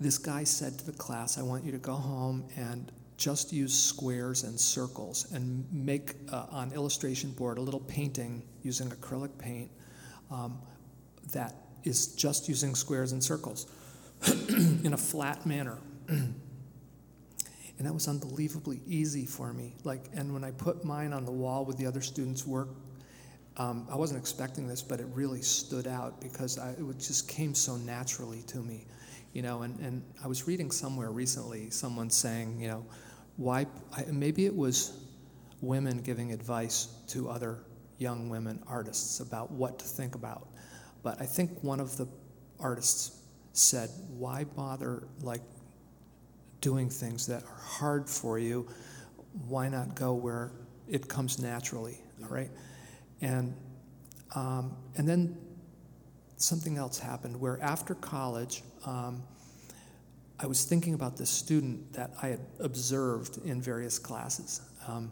this 0.00 0.18
guy 0.18 0.44
said 0.44 0.78
to 0.78 0.86
the 0.86 0.92
class, 0.92 1.38
I 1.38 1.42
want 1.42 1.64
you 1.64 1.72
to 1.72 1.78
go 1.78 1.94
home 1.94 2.44
and 2.56 2.90
just 3.16 3.52
use 3.52 3.72
squares 3.72 4.42
and 4.42 4.58
circles 4.58 5.30
and 5.32 5.64
make 5.72 6.14
uh, 6.32 6.46
on 6.50 6.72
illustration 6.72 7.30
board 7.30 7.58
a 7.58 7.60
little 7.60 7.80
painting 7.80 8.42
using 8.62 8.88
acrylic 8.90 9.38
paint 9.38 9.70
um, 10.30 10.58
that 11.32 11.54
is 11.84 12.08
just 12.08 12.48
using 12.48 12.74
squares 12.74 13.12
and 13.12 13.22
circles. 13.22 13.66
in 14.48 14.92
a 14.92 14.96
flat 14.96 15.44
manner. 15.44 15.78
and 16.08 16.34
that 17.78 17.92
was 17.92 18.08
unbelievably 18.08 18.80
easy 18.86 19.26
for 19.26 19.52
me. 19.52 19.74
Like, 19.84 20.04
and 20.14 20.32
when 20.32 20.44
I 20.44 20.50
put 20.52 20.84
mine 20.84 21.12
on 21.12 21.24
the 21.24 21.32
wall 21.32 21.64
with 21.64 21.76
the 21.76 21.86
other 21.86 22.00
students' 22.00 22.46
work, 22.46 22.68
um, 23.56 23.86
I 23.90 23.96
wasn't 23.96 24.20
expecting 24.20 24.66
this, 24.66 24.82
but 24.82 25.00
it 25.00 25.06
really 25.12 25.42
stood 25.42 25.86
out 25.86 26.20
because 26.20 26.58
I, 26.58 26.70
it 26.70 26.98
just 26.98 27.28
came 27.28 27.54
so 27.54 27.76
naturally 27.76 28.42
to 28.42 28.58
me, 28.58 28.86
you 29.34 29.42
know. 29.42 29.62
And, 29.62 29.78
and 29.80 30.02
I 30.24 30.28
was 30.28 30.46
reading 30.46 30.70
somewhere 30.70 31.10
recently, 31.10 31.68
someone 31.68 32.08
saying, 32.08 32.58
you 32.60 32.68
know, 32.68 32.86
why? 33.36 33.66
Maybe 34.10 34.46
it 34.46 34.56
was 34.56 34.98
women 35.60 35.98
giving 35.98 36.32
advice 36.32 36.86
to 37.08 37.28
other 37.28 37.58
young 37.98 38.28
women 38.28 38.62
artists 38.66 39.20
about 39.20 39.50
what 39.50 39.78
to 39.80 39.84
think 39.84 40.14
about. 40.14 40.48
But 41.02 41.20
I 41.20 41.26
think 41.26 41.62
one 41.62 41.80
of 41.80 41.96
the 41.96 42.08
artists 42.58 43.20
said, 43.52 43.90
why 44.16 44.44
bother 44.44 45.06
like 45.20 45.42
doing 46.60 46.88
things 46.88 47.26
that 47.26 47.42
are 47.44 47.60
hard 47.60 48.08
for 48.08 48.38
you? 48.38 48.66
Why 49.48 49.68
not 49.68 49.94
go 49.94 50.14
where 50.14 50.52
it 50.88 51.08
comes 51.08 51.38
naturally, 51.38 51.98
all 52.22 52.28
right? 52.28 52.50
And, 53.20 53.54
um, 54.34 54.76
and 54.96 55.08
then 55.08 55.36
something 56.36 56.76
else 56.76 56.98
happened 56.98 57.38
where 57.40 57.60
after 57.62 57.94
college, 57.94 58.62
um, 58.86 59.22
I 60.38 60.46
was 60.46 60.64
thinking 60.64 60.94
about 60.94 61.16
this 61.16 61.30
student 61.30 61.92
that 61.92 62.10
I 62.20 62.28
had 62.28 62.40
observed 62.58 63.38
in 63.44 63.62
various 63.62 63.98
classes. 63.98 64.60
Um, 64.88 65.10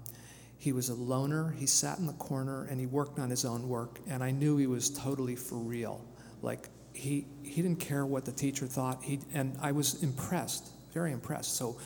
he 0.58 0.72
was 0.72 0.90
a 0.90 0.94
loner, 0.94 1.52
he 1.52 1.66
sat 1.66 1.98
in 1.98 2.06
the 2.06 2.12
corner, 2.14 2.64
and 2.64 2.78
he 2.78 2.86
worked 2.86 3.18
on 3.18 3.30
his 3.30 3.44
own 3.44 3.68
work, 3.68 3.98
and 4.08 4.22
I 4.22 4.30
knew 4.30 4.56
he 4.56 4.66
was 4.66 4.90
totally 4.90 5.36
for 5.36 5.56
real. 5.56 6.04
Like, 6.40 6.68
he, 6.92 7.26
he 7.42 7.62
didn't 7.62 7.80
care 7.80 8.04
what 8.04 8.24
the 8.24 8.32
teacher 8.32 8.66
thought, 8.66 9.02
he, 9.02 9.20
and 9.32 9.56
I 9.60 9.72
was 9.72 10.02
impressed, 10.02 10.68
very 10.92 11.12
impressed. 11.12 11.56
So, 11.56 11.78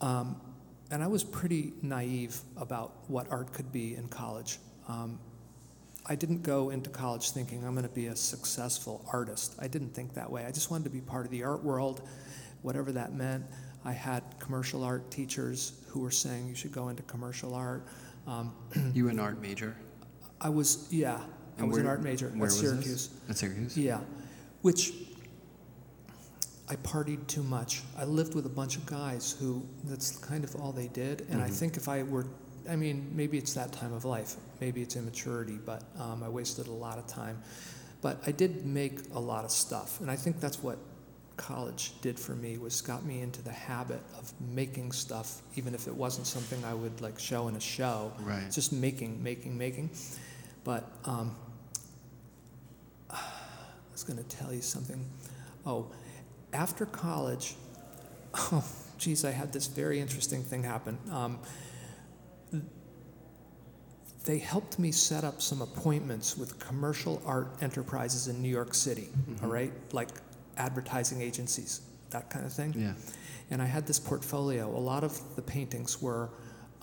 um, 0.00 0.40
and 0.90 1.02
I 1.02 1.06
was 1.06 1.24
pretty 1.24 1.72
naive 1.82 2.38
about 2.56 2.92
what 3.08 3.30
art 3.30 3.52
could 3.52 3.72
be 3.72 3.96
in 3.96 4.08
college. 4.08 4.58
I 6.06 6.14
didn't 6.14 6.42
go 6.42 6.70
into 6.70 6.90
college 6.90 7.30
thinking 7.30 7.64
I'm 7.64 7.72
going 7.72 7.88
to 7.88 7.94
be 7.94 8.08
a 8.08 8.16
successful 8.16 9.04
artist. 9.10 9.54
I 9.58 9.68
didn't 9.68 9.94
think 9.94 10.14
that 10.14 10.30
way. 10.30 10.44
I 10.44 10.50
just 10.50 10.70
wanted 10.70 10.84
to 10.84 10.90
be 10.90 11.00
part 11.00 11.24
of 11.24 11.30
the 11.30 11.44
art 11.44 11.64
world, 11.64 12.02
whatever 12.62 12.92
that 12.92 13.14
meant. 13.14 13.44
I 13.86 13.92
had 13.92 14.22
commercial 14.38 14.84
art 14.84 15.10
teachers 15.10 15.80
who 15.88 16.00
were 16.00 16.10
saying 16.10 16.46
you 16.46 16.54
should 16.54 16.72
go 16.72 16.88
into 16.88 17.02
commercial 17.04 17.54
art. 17.54 17.86
Um, 18.26 18.52
you 18.94 19.08
an 19.08 19.18
art 19.18 19.40
major? 19.40 19.76
I 20.40 20.50
was, 20.50 20.88
yeah. 20.90 21.22
And 21.56 21.60
I 21.60 21.64
was 21.64 21.72
where, 21.72 21.80
an 21.82 21.86
art 21.86 22.02
major 22.02 22.32
at 22.42 22.52
Syracuse. 22.52 23.10
At 23.28 23.38
Syracuse? 23.38 23.76
Yeah. 23.76 24.00
Which 24.60 24.92
I 26.68 26.76
partied 26.76 27.26
too 27.28 27.42
much. 27.42 27.82
I 27.96 28.04
lived 28.04 28.34
with 28.34 28.44
a 28.44 28.50
bunch 28.50 28.76
of 28.76 28.84
guys 28.84 29.36
who 29.38 29.66
that's 29.84 30.18
kind 30.18 30.44
of 30.44 30.54
all 30.56 30.72
they 30.72 30.88
did. 30.88 31.22
And 31.22 31.40
mm-hmm. 31.40 31.42
I 31.42 31.48
think 31.48 31.76
if 31.76 31.88
I 31.88 32.02
were 32.02 32.26
I 32.68 32.76
mean, 32.76 33.10
maybe 33.14 33.38
it's 33.38 33.54
that 33.54 33.72
time 33.72 33.92
of 33.92 34.04
life, 34.04 34.36
maybe 34.64 34.80
it's 34.80 34.96
immaturity, 34.96 35.58
but 35.62 35.82
um, 36.00 36.22
I 36.22 36.28
wasted 36.30 36.68
a 36.68 36.72
lot 36.72 36.96
of 36.96 37.06
time. 37.06 37.42
But 38.00 38.18
I 38.26 38.32
did 38.32 38.64
make 38.64 39.00
a 39.12 39.20
lot 39.20 39.44
of 39.44 39.50
stuff, 39.50 40.00
and 40.00 40.10
I 40.10 40.16
think 40.16 40.40
that's 40.40 40.62
what 40.62 40.78
college 41.36 41.92
did 42.00 42.18
for 42.18 42.34
me 42.34 42.56
was 42.56 42.80
got 42.80 43.04
me 43.04 43.20
into 43.20 43.42
the 43.42 43.52
habit 43.52 44.00
of 44.18 44.32
making 44.40 44.92
stuff, 44.92 45.42
even 45.56 45.74
if 45.74 45.86
it 45.86 45.94
wasn't 45.94 46.26
something 46.26 46.64
I 46.64 46.72
would 46.72 47.02
like 47.02 47.18
show 47.18 47.48
in 47.48 47.56
a 47.56 47.60
show. 47.60 48.10
Right. 48.20 48.50
Just 48.50 48.72
making, 48.72 49.22
making, 49.22 49.58
making. 49.58 49.90
But 50.64 50.90
um, 51.04 51.36
I 53.10 53.18
was 53.92 54.02
going 54.02 54.16
to 54.16 54.36
tell 54.36 54.50
you 54.50 54.62
something. 54.62 55.04
Oh, 55.66 55.90
after 56.54 56.86
college, 56.86 57.54
oh, 58.34 58.64
geez, 58.96 59.26
I 59.26 59.30
had 59.30 59.52
this 59.52 59.66
very 59.66 60.00
interesting 60.00 60.42
thing 60.42 60.62
happen. 60.62 60.96
Um, 61.10 61.38
they 64.24 64.38
helped 64.38 64.78
me 64.78 64.90
set 64.90 65.22
up 65.22 65.42
some 65.42 65.60
appointments 65.60 66.36
with 66.36 66.58
commercial 66.58 67.22
art 67.26 67.48
enterprises 67.60 68.28
in 68.28 68.40
New 68.40 68.48
York 68.48 68.74
City, 68.74 69.08
mm-hmm. 69.12 69.44
all 69.44 69.50
right? 69.50 69.72
Like 69.92 70.08
advertising 70.56 71.20
agencies, 71.20 71.82
that 72.10 72.30
kind 72.30 72.46
of 72.46 72.52
thing. 72.52 72.74
Yeah. 72.76 72.94
And 73.50 73.60
I 73.60 73.66
had 73.66 73.86
this 73.86 74.00
portfolio. 74.00 74.66
A 74.74 74.78
lot 74.78 75.04
of 75.04 75.20
the 75.36 75.42
paintings 75.42 76.00
were 76.00 76.30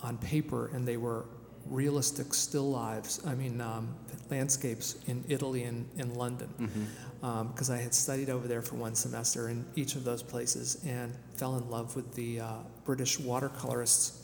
on 0.00 0.18
paper 0.18 0.70
and 0.72 0.86
they 0.86 0.96
were 0.96 1.24
realistic 1.66 2.32
still 2.34 2.70
lives, 2.70 3.20
I 3.26 3.34
mean, 3.34 3.60
um, 3.60 3.94
landscapes 4.30 4.96
in 5.06 5.24
Italy 5.28 5.64
and 5.64 5.88
in 5.96 6.14
London. 6.14 6.48
Because 6.58 6.72
mm-hmm. 6.72 7.72
um, 7.72 7.78
I 7.78 7.78
had 7.78 7.94
studied 7.94 8.30
over 8.30 8.46
there 8.46 8.62
for 8.62 8.76
one 8.76 8.94
semester 8.94 9.48
in 9.48 9.64
each 9.74 9.96
of 9.96 10.04
those 10.04 10.22
places 10.22 10.82
and 10.86 11.12
fell 11.36 11.56
in 11.56 11.68
love 11.70 11.94
with 11.96 12.14
the 12.14 12.40
uh, 12.40 12.54
British 12.84 13.18
watercolorists. 13.18 14.18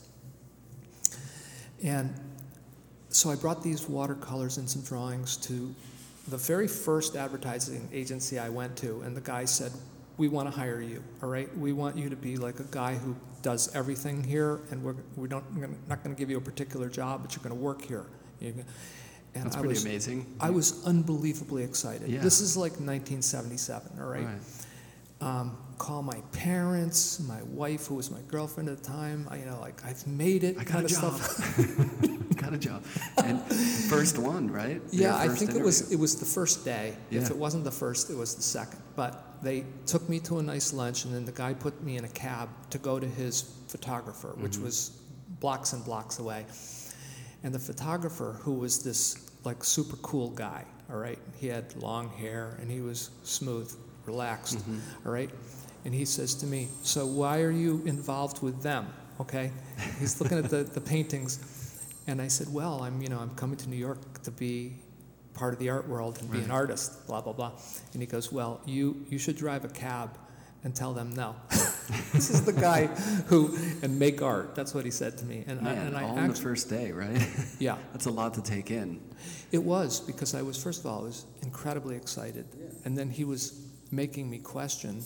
And 1.83 2.15
so 3.11 3.31
I 3.31 3.37
brought 3.37 3.63
these 3.63 3.89
watercolors 3.89 4.59
and 4.59 4.69
some 4.69 4.83
drawings 4.83 5.37
to 5.39 5.75
the 6.29 6.37
very 6.37 6.69
first 6.69 7.17
advertising 7.17 7.89
agency 7.93 8.39
I 8.39 8.49
went 8.49 8.77
to, 8.79 9.01
and 9.01 9.17
the 9.17 9.21
guy 9.21 9.45
said, 9.45 9.73
"We 10.19 10.29
want 10.29 10.53
to 10.53 10.57
hire 10.57 10.81
you. 10.81 11.03
All 11.23 11.29
right, 11.29 11.49
we 11.57 11.73
want 11.73 11.97
you 11.97 12.11
to 12.11 12.17
be 12.17 12.37
like 12.37 12.61
a 12.61 12.67
guy 12.71 12.95
who 12.95 13.17
does 13.41 13.75
everything 13.75 14.23
here, 14.23 14.61
and 14.71 14.83
we're 14.83 14.97
we 15.17 15.29
don't 15.29 15.45
we're 15.55 15.71
not 15.89 16.03
going 16.03 16.15
to 16.15 16.19
give 16.19 16.29
you 16.31 16.37
a 16.37 16.41
particular 16.41 16.89
job, 16.89 17.23
but 17.23 17.35
you're 17.35 17.43
going 17.43 17.57
to 17.57 17.63
work 17.63 17.83
here." 17.83 18.07
and 19.35 19.45
That's 19.45 19.57
I 19.57 19.61
pretty 19.61 19.75
was, 19.75 19.85
amazing. 19.85 20.27
I 20.41 20.51
was 20.51 20.85
unbelievably 20.87 21.63
excited. 21.63 22.09
Yeah. 22.09 22.21
This 22.21 22.41
is 22.41 22.57
like 22.57 22.73
1977. 22.73 23.93
All 24.01 24.07
right. 24.07 24.25
right. 24.25 24.39
Um, 25.21 25.57
call 25.79 26.03
my 26.03 26.21
parents, 26.33 27.21
my 27.21 27.43
wife, 27.45 27.87
who 27.87 27.95
was 27.95 28.11
my 28.11 28.21
girlfriend 28.29 28.69
at 28.69 28.79
the 28.79 28.85
time. 28.85 29.27
I, 29.31 29.39
you 29.39 29.47
know, 29.47 29.59
like 29.61 29.85
I've 29.85 30.07
made 30.07 30.45
it, 30.45 30.59
I 30.59 30.65
kind 30.65 30.85
of 30.85 30.91
job. 30.91 31.15
stuff. 31.15 32.19
got 32.37 32.53
a 32.53 32.59
job. 32.59 32.85
And 33.23 33.43
first 33.89 34.19
one, 34.19 34.51
right? 34.51 34.81
Yeah, 34.91 35.17
I 35.17 35.29
think 35.29 35.51
interview. 35.51 35.61
it 35.61 35.65
was 35.65 35.93
it 35.93 35.99
was 35.99 36.19
the 36.19 36.27
first 36.27 36.65
day. 36.65 36.95
Yeah. 37.11 37.21
If 37.21 37.31
it 37.31 37.37
wasn't 37.37 37.65
the 37.65 37.71
first, 37.71 38.11
it 38.11 38.17
was 38.17 38.35
the 38.35 38.43
second. 38.43 38.81
But 38.97 39.25
they 39.43 39.65
took 39.87 40.09
me 40.09 40.19
to 40.21 40.39
a 40.39 40.43
nice 40.43 40.73
lunch, 40.73 41.05
and 41.05 41.15
then 41.15 41.25
the 41.25 41.33
guy 41.33 41.55
put 41.55 41.83
me 41.83 41.97
in 41.97 42.05
a 42.05 42.09
cab 42.09 42.49
to 42.71 42.79
go 42.79 42.99
to 42.99 43.07
his 43.07 43.43
photographer, 43.69 44.35
which 44.39 44.53
mm-hmm. 44.53 44.65
was 44.65 45.01
blocks 45.41 45.73
and 45.73 45.85
blocks 45.85 46.19
away. 46.19 46.47
And 47.45 47.55
the 47.55 47.59
photographer, 47.59 48.37
who 48.41 48.55
was 48.55 48.83
this 48.83 49.31
like 49.45 49.63
super 49.63 49.97
cool 49.99 50.31
guy, 50.31 50.65
all 50.91 50.97
right, 50.97 51.19
he 51.39 51.47
had 51.47 51.77
long 51.77 52.09
hair 52.09 52.57
and 52.61 52.71
he 52.71 52.81
was 52.81 53.11
smooth, 53.23 53.73
relaxed, 54.07 54.59
mm-hmm. 54.59 55.07
all 55.07 55.13
right. 55.13 55.31
And 55.85 55.95
he 55.95 56.05
says 56.05 56.35
to 56.37 56.47
me, 56.47 56.69
"So 56.83 57.07
why 57.07 57.41
are 57.41 57.51
you 57.51 57.83
involved 57.87 58.43
with 58.43 58.63
them?" 58.63 58.87
Okay, 59.21 59.51
he's 59.99 60.21
looking 60.21 60.39
at 60.39 60.51
the, 60.51 60.65
the 60.65 60.81
paintings 60.81 61.41
and 62.09 62.23
I 62.23 62.29
said, 62.29 62.53
well, 62.53 62.83
I'm, 62.83 63.03
you 63.03 63.11
know, 63.11 63.19
I'm 63.19 63.35
coming 63.35 63.59
to 63.59 63.69
New 63.69 63.77
York 63.77 64.23
to 64.23 64.31
be 64.31 64.73
part 65.35 65.53
of 65.53 65.61
the 65.61 65.69
art 65.69 65.87
world 65.87 66.19
and 66.21 66.33
be 66.33 66.39
an 66.39 66.51
artist, 66.51 67.07
blah, 67.07 67.21
blah, 67.21 67.35
blah. 67.35 67.53
And 67.93 68.01
he 68.01 68.07
goes, 68.07 68.33
well, 68.33 68.63
you, 68.65 69.05
you 69.11 69.19
should 69.19 69.37
drive 69.37 69.67
a 69.67 69.69
cab 69.69 70.17
and 70.65 70.75
tell 70.75 70.95
them 70.95 71.15
no. 71.15 71.37
this 71.51 72.31
is 72.31 72.47
the 72.47 72.53
guy 72.55 72.87
who, 73.27 73.55
and 73.83 73.99
make 73.99 74.23
art. 74.23 74.55
That's 74.55 74.75
what 74.75 74.87
he 74.87 74.91
said 74.91 75.19
to 75.19 75.25
me. 75.27 75.45
And, 75.47 75.61
Man, 75.61 75.79
I, 75.79 75.81
and 75.87 75.97
I 75.99 76.03
all 76.05 76.19
on 76.19 76.29
the 76.29 76.35
first 76.35 76.71
day, 76.71 76.93
right? 76.93 77.25
Yeah. 77.59 77.77
That's 77.93 78.07
a 78.07 78.11
lot 78.11 78.35
to 78.35 78.43
take 78.43 78.71
in. 78.71 79.01
It 79.53 79.63
was, 79.63 80.01
because 80.01 80.35
I 80.35 80.41
was, 80.41 80.61
first 80.61 80.81
of 80.81 80.87
all, 80.87 81.01
I 81.01 81.05
was 81.05 81.27
incredibly 81.43 81.95
excited. 81.95 82.47
Yeah. 82.59 82.69
And 82.87 82.97
then 82.97 83.11
he 83.11 83.25
was 83.25 83.69
making 83.91 84.31
me 84.31 84.39
question. 84.39 85.03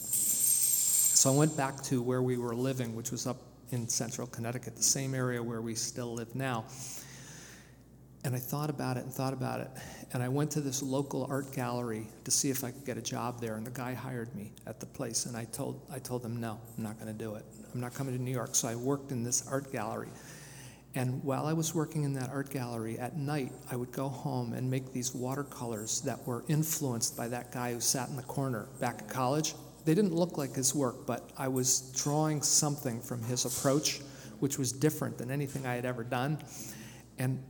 So 1.15 1.33
I 1.33 1.37
went 1.37 1.57
back 1.57 1.81
to 1.85 2.03
where 2.03 2.21
we 2.21 2.37
were 2.37 2.55
living, 2.55 2.97
which 2.97 3.13
was 3.13 3.29
up 3.29 3.37
in 3.71 3.87
central 3.89 4.27
Connecticut, 4.27 4.77
the 4.77 4.83
same 4.83 5.15
area 5.15 5.41
where 5.41 5.61
we 5.61 5.75
still 5.75 6.15
live 6.15 6.35
now. 6.35 6.65
And 8.25 8.35
I 8.35 8.39
thought 8.39 8.71
about 8.71 8.97
it 8.97 9.05
and 9.05 9.13
thought 9.13 9.33
about 9.33 9.61
it. 9.61 9.71
And 10.15 10.23
I 10.23 10.29
went 10.29 10.51
to 10.53 10.61
this 10.61 10.83
local 10.83 11.27
art 11.31 11.53
gallery 11.55 12.09
to 12.25 12.31
see 12.31 12.51
if 12.51 12.65
I 12.65 12.73
could 12.73 12.85
get 12.85 12.97
a 12.97 13.03
job 13.03 13.41
there. 13.41 13.57
And 13.57 13.65
the 13.65 13.71
guy 13.71 13.95
hired 13.95 14.35
me 14.35 14.53
at 14.67 14.81
the 14.81 14.87
place. 14.87 15.27
And 15.27 15.37
I 15.37 15.45
told, 15.45 15.81
I 15.93 15.99
told 16.01 16.25
him, 16.25 16.41
no, 16.41 16.59
I'm 16.77 16.83
not 16.83 16.99
going 16.99 17.13
to 17.13 17.19
do 17.19 17.35
it. 17.37 17.45
I'm 17.73 17.81
not 17.81 17.95
coming 17.95 18.17
to 18.17 18.23
New 18.23 18.33
York. 18.33 18.57
So 18.57 18.67
I 18.67 18.75
worked 18.75 19.13
in 19.13 19.23
this 19.23 19.47
art 19.47 19.71
gallery. 19.71 20.11
And 20.95 21.23
while 21.23 21.47
I 21.47 21.53
was 21.53 21.75
working 21.75 22.05
in 22.05 22.15
that 22.15 22.31
art 22.31 22.51
gallery, 22.51 22.99
at 22.99 23.17
night, 23.17 23.53
I 23.71 23.77
would 23.77 23.93
go 23.93 24.09
home 24.09 24.55
and 24.55 24.69
make 24.69 24.93
these 24.93 25.15
watercolors 25.15 26.01
that 26.03 26.27
were 26.27 26.45
influenced 26.49 27.17
by 27.17 27.29
that 27.29 27.53
guy 27.53 27.75
who 27.75 27.81
sat 27.81 28.09
in 28.09 28.17
the 28.17 28.23
corner 28.23 28.69
back 28.81 29.03
at 29.03 29.09
college 29.09 29.55
they 29.85 29.95
didn't 29.95 30.15
look 30.15 30.39
like 30.39 30.55
his 30.55 30.75
work, 30.75 31.07
but 31.07 31.31
I 31.37 31.49
was 31.49 31.93
drawing 31.95 32.43
something 32.43 33.01
from 33.01 33.23
his 33.23 33.45
approach, 33.45 34.01
which 34.41 34.59
was 34.59 34.73
different 34.73 35.19
than 35.19 35.31
anything 35.31 35.67
I 35.67 35.75
had 35.75 35.85
ever 35.85 36.05
done. 36.05 36.39
And 37.19 37.43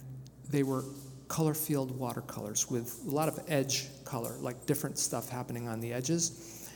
they 0.51 0.63
were 0.63 0.85
color 1.29 1.55
field 1.55 1.99
watercolors 1.99 2.71
with 2.71 3.01
a 3.07 3.11
lot 3.11 3.29
of 3.29 3.41
edge 3.49 3.89
color, 4.05 4.37
like 4.41 4.67
different 4.67 4.99
stuff 4.99 5.29
happening 5.31 5.69
on 5.69 5.81
the 5.81 5.93
edges. 5.93 6.71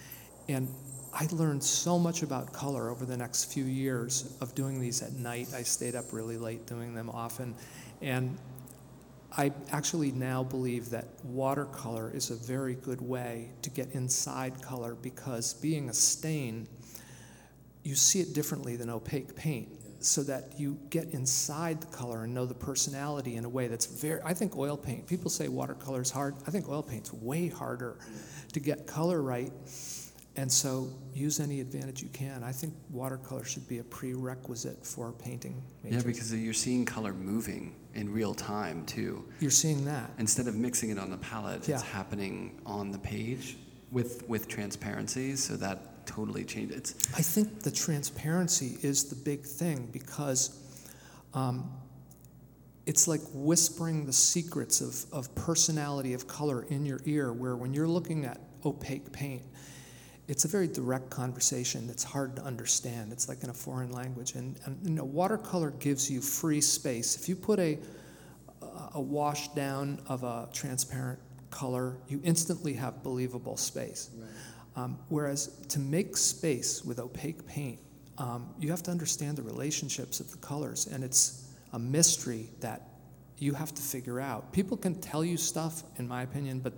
And 0.48 0.68
I 1.12 1.26
learned 1.30 1.62
so 1.62 1.98
much 1.98 2.22
about 2.22 2.52
color 2.52 2.90
over 2.90 3.04
the 3.04 3.16
next 3.16 3.52
few 3.52 3.64
years 3.64 4.36
of 4.40 4.54
doing 4.54 4.80
these 4.80 5.02
at 5.02 5.12
night. 5.12 5.48
I 5.54 5.62
stayed 5.62 5.94
up 5.94 6.12
really 6.12 6.36
late 6.36 6.66
doing 6.66 6.94
them 6.94 7.10
often. 7.10 7.54
And 8.02 8.36
I 9.38 9.52
actually 9.70 10.12
now 10.12 10.42
believe 10.42 10.90
that 10.90 11.08
watercolor 11.22 12.10
is 12.14 12.30
a 12.30 12.34
very 12.34 12.74
good 12.74 13.02
way 13.02 13.50
to 13.62 13.70
get 13.70 13.92
inside 13.92 14.62
color 14.62 14.94
because 14.94 15.54
being 15.54 15.90
a 15.90 15.94
stain, 15.94 16.66
you 17.82 17.94
see 17.94 18.20
it 18.20 18.32
differently 18.32 18.76
than 18.76 18.88
opaque 18.88 19.36
paint. 19.36 19.68
So 19.98 20.22
that 20.24 20.52
you 20.58 20.78
get 20.90 21.14
inside 21.14 21.80
the 21.80 21.86
color 21.86 22.24
and 22.24 22.34
know 22.34 22.44
the 22.44 22.54
personality 22.54 23.36
in 23.36 23.44
a 23.46 23.48
way 23.48 23.66
that's 23.66 23.86
very 23.86 24.20
I 24.24 24.34
think 24.34 24.54
oil 24.56 24.76
paint 24.76 25.06
people 25.06 25.30
say 25.30 25.48
watercolor 25.48 26.02
is 26.02 26.10
hard. 26.10 26.36
I 26.46 26.50
think 26.50 26.68
oil 26.68 26.82
paint's 26.82 27.12
way 27.14 27.48
harder 27.48 27.96
to 28.52 28.60
get 28.60 28.86
color 28.86 29.22
right. 29.22 29.50
And 30.36 30.52
so 30.52 30.90
use 31.14 31.40
any 31.40 31.60
advantage 31.60 32.02
you 32.02 32.10
can. 32.10 32.44
I 32.44 32.52
think 32.52 32.74
watercolor 32.90 33.44
should 33.44 33.66
be 33.66 33.78
a 33.78 33.84
prerequisite 33.84 34.84
for 34.84 35.12
painting 35.12 35.62
yeah 35.82 36.02
because 36.02 36.32
you're 36.32 36.52
seeing 36.52 36.84
color 36.84 37.14
moving 37.14 37.74
in 37.96 38.12
real 38.12 38.34
time 38.34 38.84
too 38.86 39.24
you're 39.40 39.50
seeing 39.50 39.84
that 39.84 40.10
instead 40.18 40.46
of 40.46 40.54
mixing 40.54 40.90
it 40.90 40.98
on 40.98 41.10
the 41.10 41.16
palette 41.16 41.66
yeah. 41.66 41.74
it's 41.74 41.82
happening 41.82 42.60
on 42.64 42.92
the 42.92 42.98
page 42.98 43.56
with 43.90 44.26
with 44.28 44.46
transparency 44.46 45.34
so 45.34 45.56
that 45.56 45.96
totally 46.06 46.44
changes. 46.44 46.92
it. 46.92 47.08
I 47.14 47.22
think 47.22 47.62
the 47.62 47.70
transparency 47.70 48.78
is 48.82 49.04
the 49.04 49.16
big 49.16 49.42
thing 49.42 49.88
because 49.92 50.58
um, 51.34 51.70
it's 52.86 53.06
like 53.08 53.20
whispering 53.34 54.06
the 54.06 54.12
secrets 54.12 54.80
of, 54.80 55.12
of 55.12 55.34
personality 55.34 56.14
of 56.14 56.26
color 56.26 56.64
in 56.70 56.86
your 56.86 57.00
ear, 57.04 57.32
where 57.32 57.56
when 57.56 57.74
you're 57.74 57.88
looking 57.88 58.24
at 58.24 58.40
opaque 58.64 59.12
paint, 59.12 59.42
it's 60.28 60.44
a 60.44 60.48
very 60.48 60.66
direct 60.66 61.08
conversation 61.08 61.86
that's 61.86 62.02
hard 62.02 62.34
to 62.36 62.42
understand. 62.42 63.12
It's 63.12 63.28
like 63.28 63.44
in 63.44 63.50
a 63.50 63.54
foreign 63.54 63.92
language. 63.92 64.34
And, 64.34 64.58
and 64.64 64.78
you 64.82 64.90
know, 64.90 65.04
watercolor 65.04 65.70
gives 65.70 66.10
you 66.10 66.20
free 66.20 66.60
space. 66.60 67.16
If 67.16 67.28
you 67.28 67.36
put 67.36 67.60
a, 67.60 67.78
a 68.94 69.00
wash 69.00 69.48
down 69.48 70.00
of 70.08 70.24
a 70.24 70.48
transparent 70.52 71.20
color, 71.50 71.96
you 72.08 72.20
instantly 72.24 72.72
have 72.74 73.02
believable 73.02 73.56
space. 73.56 74.10
Right. 74.16 74.28
Um, 74.76 74.98
whereas 75.08 75.46
to 75.68 75.78
make 75.78 76.16
space 76.16 76.84
with 76.84 76.98
opaque 76.98 77.46
paint, 77.46 77.78
um, 78.18 78.48
you 78.58 78.70
have 78.70 78.82
to 78.84 78.90
understand 78.90 79.38
the 79.38 79.42
relationships 79.42 80.20
of 80.20 80.30
the 80.30 80.38
colors, 80.38 80.86
and 80.86 81.04
it's 81.04 81.48
a 81.72 81.78
mystery 81.78 82.50
that 82.60 82.88
you 83.38 83.54
have 83.54 83.74
to 83.74 83.82
figure 83.82 84.20
out. 84.20 84.52
People 84.52 84.76
can 84.76 84.94
tell 84.94 85.24
you 85.24 85.36
stuff, 85.36 85.82
in 85.98 86.08
my 86.08 86.22
opinion, 86.22 86.60
but, 86.60 86.72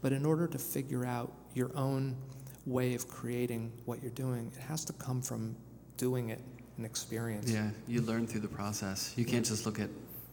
but 0.00 0.12
in 0.12 0.24
order 0.24 0.46
to 0.46 0.58
figure 0.58 1.04
out 1.04 1.32
your 1.54 1.70
own 1.74 2.16
way 2.68 2.94
of 2.94 3.08
creating 3.08 3.72
what 3.86 4.02
you're 4.02 4.10
doing, 4.12 4.52
it 4.54 4.60
has 4.60 4.84
to 4.84 4.92
come 4.94 5.22
from 5.22 5.56
doing 5.96 6.28
it 6.28 6.40
and 6.76 6.84
experience. 6.86 7.50
Yeah, 7.50 7.70
you 7.86 8.02
learn 8.02 8.26
through 8.26 8.40
the 8.40 8.48
process. 8.48 9.14
You 9.16 9.24
can't 9.24 9.44
just 9.44 9.66
look 9.66 9.80
at 9.80 9.88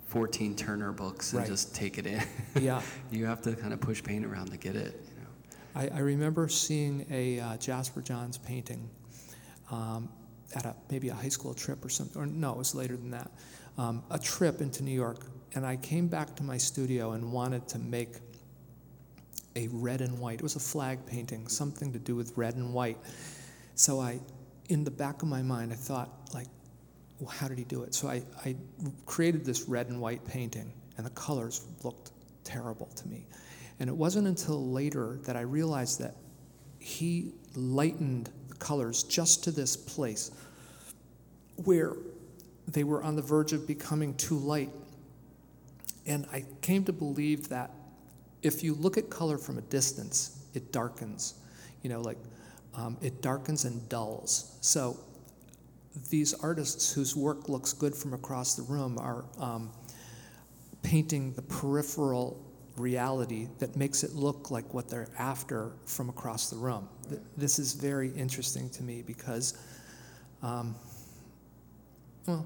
14 0.08 0.56
Turner 0.56 0.91
books 0.91 1.32
and 1.32 1.39
right. 1.39 1.48
just 1.48 1.74
take 1.74 1.98
it 1.98 2.06
in. 2.06 2.21
Yeah. 2.62 2.82
you 3.12 3.26
have 3.26 3.41
to 3.41 3.56
kind 3.56 3.74
of 3.74 3.82
push 3.82 4.04
paint 4.04 4.26
around 4.26 4.52
to 4.52 4.58
get 4.58 4.76
it. 4.76 5.04
I, 5.76 5.89
I 5.89 6.00
remember 6.00 6.48
seeing 6.48 7.06
a 7.10 7.39
uh, 7.39 7.58
Jasper 7.58 8.02
Johns 8.02 8.38
painting 8.38 8.89
um, 9.71 10.10
at 10.56 10.65
a, 10.65 10.76
maybe 10.89 11.10
a 11.10 11.13
high 11.13 11.30
school 11.30 11.54
trip 11.54 11.84
or 11.84 11.89
something, 11.89 12.21
or 12.21 12.26
no, 12.26 12.52
it 12.52 12.58
was 12.58 12.76
later 12.76 12.95
than 12.95 13.12
that, 13.12 13.32
um, 13.78 14.04
a 14.10 14.19
trip 14.19 14.62
into 14.62 14.84
New 14.84 14.91
York. 14.91 15.26
And 15.54 15.65
I 15.65 15.76
came 15.78 16.08
back 16.08 16.36
to 16.38 16.43
my 16.43 16.58
studio 16.58 17.12
and 17.13 17.32
wanted 17.32 17.67
to 17.69 17.80
make 17.80 18.17
a 19.56 19.68
red 19.72 20.02
and 20.02 20.20
white. 20.20 20.36
It 20.36 20.44
was 20.44 20.56
a 20.56 20.60
flag 20.60 21.06
painting, 21.06 21.48
something 21.48 21.94
to 21.94 22.00
do 22.00 22.15
with 22.15 22.36
red 22.36 22.56
and 22.56 22.74
white. 22.74 22.98
So 23.76 24.00
I, 24.00 24.20
in 24.70 24.84
the 24.84 24.91
back 24.91 25.22
of 25.22 25.28
my 25.28 25.41
mind, 25.41 25.72
I 25.72 25.76
thought, 25.76 26.10
like, 26.34 26.48
well, 27.20 27.30
how 27.30 27.48
did 27.48 27.58
he 27.58 27.63
do 27.63 27.84
it? 27.84 27.96
So 27.96 28.08
I, 28.08 28.24
I 28.46 28.56
created 29.06 29.46
this 29.46 29.70
red 29.70 29.88
and 29.88 30.02
white 30.02 30.26
painting, 30.26 30.74
and 30.98 31.06
the 31.06 31.12
colors 31.12 31.65
looked 31.84 32.12
terrible 32.44 32.88
to 32.88 33.08
me. 33.08 33.28
And 33.80 33.89
it 33.89 33.96
wasn't 33.96 34.28
until 34.28 34.72
later 34.72 35.20
that 35.24 35.36
I 35.36 35.41
realized 35.41 36.00
that 36.00 36.15
he 36.80 37.34
lightened 37.56 38.30
the 38.48 38.56
colors 38.56 39.04
just 39.04 39.44
to 39.46 39.52
this 39.52 39.76
place 39.76 40.32
where 41.63 41.94
they 42.68 42.84
were 42.84 43.04
on 43.04 43.15
the 43.15 43.22
verge 43.22 43.54
of 43.54 43.68
becoming 43.68 44.13
too 44.15 44.38
light. 44.38 44.70
And 46.06 46.26
I 46.32 46.46
came 46.62 46.84
to 46.86 46.94
believe 46.94 47.50
that 47.50 47.72
if 48.46 48.64
you 48.64 48.76
look 48.76 48.98
at 48.98 49.10
color 49.10 49.40
from 49.40 49.58
a 49.58 49.62
distance, 49.62 50.46
it 50.54 50.72
darkens. 50.72 51.34
You 51.82 51.90
know, 51.90 52.02
like 52.02 52.18
um, 52.76 52.96
it 53.02 53.22
darkens 53.22 53.66
and 53.66 53.88
dulls. 53.90 54.58
So 54.62 55.00
these 56.12 56.34
artists 56.36 56.94
whose 56.94 57.16
work 57.16 57.50
looks 57.50 57.74
good 57.74 57.96
from 57.96 58.14
across 58.14 58.54
the 58.54 58.62
room 58.64 59.00
are 59.00 59.26
um, 59.40 59.72
painting 60.84 61.34
the 61.34 61.42
peripheral 61.42 62.40
reality 62.78 63.48
that 63.60 63.76
makes 63.76 64.04
it 64.04 64.14
look 64.14 64.52
like 64.52 64.74
what 64.74 64.90
they're 64.90 65.10
after 65.18 65.72
from 65.86 66.10
across 66.10 66.50
the 66.50 66.58
room. 66.58 66.88
This 67.38 67.58
is 67.58 67.74
very 67.74 68.10
interesting 68.12 68.70
to 68.72 68.84
me 68.84 69.02
because, 69.02 69.58
um, 70.44 70.76
well, 72.28 72.46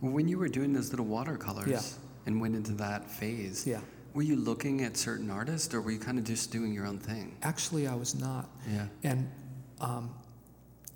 well, 0.00 0.12
when 0.12 0.28
you 0.28 0.38
were 0.38 0.48
doing 0.48 0.72
those 0.72 0.90
little 0.90 1.06
watercolors 1.06 1.68
yeah. 1.68 1.80
and 2.26 2.40
went 2.40 2.54
into 2.54 2.72
that 2.72 3.10
phase, 3.10 3.66
yeah. 3.66 3.80
Were 4.16 4.22
you 4.22 4.34
looking 4.34 4.82
at 4.82 4.96
certain 4.96 5.30
artists 5.30 5.74
or 5.74 5.82
were 5.82 5.90
you 5.90 5.98
kind 5.98 6.18
of 6.18 6.24
just 6.24 6.50
doing 6.50 6.72
your 6.72 6.86
own 6.86 6.98
thing? 6.98 7.36
Actually, 7.42 7.86
I 7.86 7.94
was 7.94 8.14
not. 8.14 8.48
Yeah. 8.66 8.86
And 9.02 9.30
um, 9.78 10.14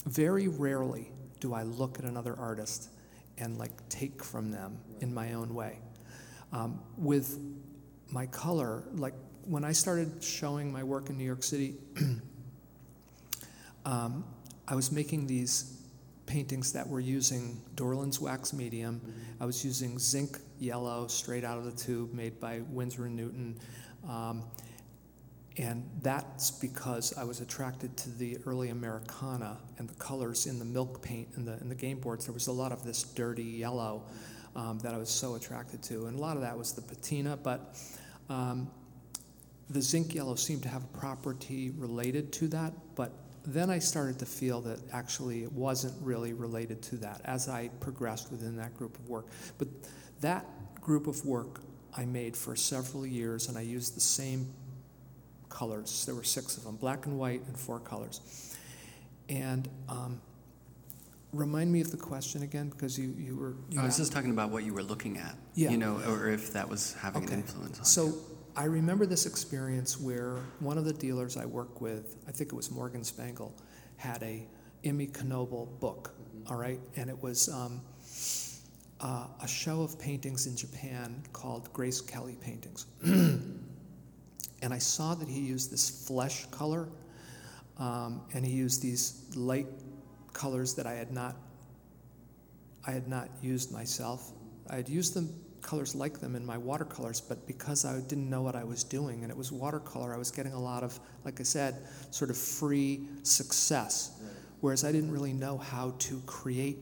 very 0.06 0.48
rarely 0.48 1.12
do 1.38 1.52
I 1.52 1.64
look 1.64 1.98
at 1.98 2.06
another 2.06 2.34
artist 2.38 2.88
and 3.36 3.58
like 3.58 3.72
take 3.90 4.24
from 4.24 4.50
them 4.50 4.78
in 5.00 5.12
my 5.12 5.34
own 5.34 5.54
way. 5.54 5.80
Um, 6.50 6.80
with 6.96 7.38
my 8.10 8.24
color, 8.24 8.84
like 8.94 9.14
when 9.44 9.66
I 9.66 9.72
started 9.72 10.24
showing 10.24 10.72
my 10.72 10.82
work 10.82 11.10
in 11.10 11.18
New 11.18 11.24
York 11.24 11.42
City, 11.42 11.74
um, 13.84 14.24
I 14.66 14.74
was 14.74 14.90
making 14.90 15.26
these 15.26 15.82
paintings 16.24 16.72
that 16.72 16.88
were 16.88 17.00
using 17.00 17.60
Dorland's 17.74 18.18
wax 18.18 18.54
medium. 18.54 19.02
I 19.40 19.44
was 19.44 19.62
using 19.62 19.98
zinc 19.98 20.38
yellow 20.60 21.06
straight 21.06 21.44
out 21.44 21.58
of 21.58 21.64
the 21.64 21.72
tube 21.72 22.12
made 22.12 22.38
by 22.38 22.60
Winsor 22.70 23.06
and 23.06 23.16
Newton. 23.16 23.58
Um, 24.08 24.44
and 25.56 25.88
that's 26.02 26.50
because 26.50 27.16
I 27.18 27.24
was 27.24 27.40
attracted 27.40 27.96
to 27.98 28.10
the 28.10 28.38
early 28.46 28.70
Americana 28.70 29.58
and 29.78 29.88
the 29.88 29.94
colors 29.94 30.46
in 30.46 30.58
the 30.58 30.64
milk 30.64 31.02
paint 31.02 31.28
and 31.34 31.46
the, 31.46 31.54
and 31.54 31.70
the 31.70 31.74
game 31.74 31.98
boards. 31.98 32.26
There 32.26 32.32
was 32.32 32.46
a 32.46 32.52
lot 32.52 32.72
of 32.72 32.84
this 32.84 33.02
dirty 33.02 33.42
yellow 33.42 34.04
um, 34.56 34.78
that 34.80 34.94
I 34.94 34.98
was 34.98 35.10
so 35.10 35.34
attracted 35.34 35.82
to. 35.84 36.06
And 36.06 36.16
a 36.16 36.20
lot 36.20 36.36
of 36.36 36.42
that 36.42 36.56
was 36.56 36.72
the 36.72 36.82
patina, 36.82 37.36
but 37.36 37.76
um, 38.28 38.70
the 39.70 39.82
zinc 39.82 40.14
yellow 40.14 40.34
seemed 40.34 40.62
to 40.62 40.68
have 40.68 40.84
a 40.84 40.98
property 40.98 41.70
related 41.70 42.32
to 42.34 42.48
that, 42.48 42.72
but 42.94 43.12
then 43.46 43.70
I 43.70 43.78
started 43.78 44.18
to 44.18 44.26
feel 44.26 44.60
that 44.62 44.80
actually 44.92 45.42
it 45.42 45.52
wasn't 45.52 45.94
really 46.02 46.32
related 46.32 46.82
to 46.82 46.96
that 46.98 47.20
as 47.24 47.48
I 47.48 47.68
progressed 47.80 48.30
within 48.30 48.56
that 48.56 48.76
group 48.76 48.98
of 48.98 49.08
work. 49.08 49.26
But 49.58 49.68
that 50.20 50.46
group 50.80 51.06
of 51.06 51.24
work 51.24 51.60
I 51.96 52.04
made 52.04 52.36
for 52.36 52.54
several 52.56 53.06
years, 53.06 53.48
and 53.48 53.58
I 53.58 53.62
used 53.62 53.96
the 53.96 54.00
same 54.00 54.52
colors. 55.48 56.04
There 56.06 56.14
were 56.14 56.24
six 56.24 56.56
of 56.56 56.64
them 56.64 56.76
black 56.76 57.06
and 57.06 57.18
white, 57.18 57.42
and 57.46 57.58
four 57.58 57.80
colors. 57.80 58.56
And 59.28 59.68
um, 59.88 60.20
remind 61.32 61.72
me 61.72 61.80
of 61.80 61.90
the 61.90 61.96
question 61.96 62.42
again 62.42 62.68
because 62.68 62.98
you, 62.98 63.14
you 63.16 63.36
were 63.36 63.54
you 63.70 63.80
I 63.80 63.84
was 63.84 63.96
just 63.96 64.12
talking 64.12 64.30
about 64.30 64.50
what 64.50 64.64
you 64.64 64.74
were 64.74 64.82
looking 64.82 65.18
at 65.18 65.36
yeah. 65.54 65.70
you 65.70 65.76
know 65.76 66.00
or 66.08 66.28
if 66.28 66.52
that 66.52 66.68
was 66.68 66.94
having 66.94 67.24
okay. 67.24 67.34
an 67.34 67.40
influence 67.40 67.78
on 67.78 67.84
so 67.84 68.06
you. 68.06 68.14
I 68.56 68.64
remember 68.64 69.06
this 69.06 69.26
experience 69.26 70.00
where 70.00 70.38
one 70.58 70.76
of 70.76 70.84
the 70.84 70.92
dealers 70.92 71.36
I 71.36 71.46
work 71.46 71.80
with 71.80 72.16
I 72.26 72.32
think 72.32 72.52
it 72.52 72.56
was 72.56 72.70
Morgan 72.70 73.04
Spangle 73.04 73.54
had 73.96 74.22
a 74.22 74.44
Imi 74.84 75.12
Knoebel 75.12 75.78
book 75.78 76.10
mm-hmm. 76.12 76.52
all 76.52 76.58
right 76.58 76.80
and 76.96 77.08
it 77.08 77.22
was 77.22 77.48
um, 77.48 77.80
uh, 79.00 79.26
a 79.42 79.48
show 79.48 79.82
of 79.82 79.98
paintings 79.98 80.46
in 80.46 80.56
Japan 80.56 81.22
called 81.32 81.72
Grace 81.72 82.00
Kelly 82.00 82.36
paintings 82.40 82.86
and 84.62 84.74
I 84.74 84.78
saw 84.78 85.14
that 85.14 85.28
he 85.28 85.40
used 85.40 85.70
this 85.70 86.06
flesh 86.06 86.46
color 86.46 86.88
um, 87.78 88.22
and 88.34 88.44
he 88.44 88.52
used 88.52 88.82
these 88.82 89.24
light 89.34 89.66
colors 90.32 90.74
that 90.74 90.86
I 90.86 90.94
had 90.94 91.12
not 91.12 91.36
I 92.86 92.92
had 92.92 93.08
not 93.08 93.28
used 93.42 93.72
myself. 93.72 94.32
I 94.68 94.76
had 94.76 94.88
used 94.88 95.12
them 95.12 95.28
colors 95.60 95.94
like 95.94 96.18
them 96.18 96.34
in 96.34 96.44
my 96.44 96.56
watercolors, 96.56 97.20
but 97.20 97.46
because 97.46 97.84
I 97.84 98.00
didn't 98.00 98.30
know 98.30 98.40
what 98.40 98.56
I 98.56 98.64
was 98.64 98.82
doing 98.82 99.22
and 99.22 99.30
it 99.30 99.36
was 99.36 99.52
watercolor, 99.52 100.14
I 100.14 100.16
was 100.16 100.30
getting 100.30 100.54
a 100.54 100.58
lot 100.58 100.82
of, 100.82 100.98
like 101.24 101.40
I 101.40 101.42
said, 101.42 101.76
sort 102.10 102.30
of 102.30 102.38
free 102.38 103.06
success. 103.22 104.22
Whereas 104.60 104.84
I 104.84 104.92
didn't 104.92 105.10
really 105.10 105.34
know 105.34 105.58
how 105.58 105.94
to 105.98 106.20
create 106.24 106.78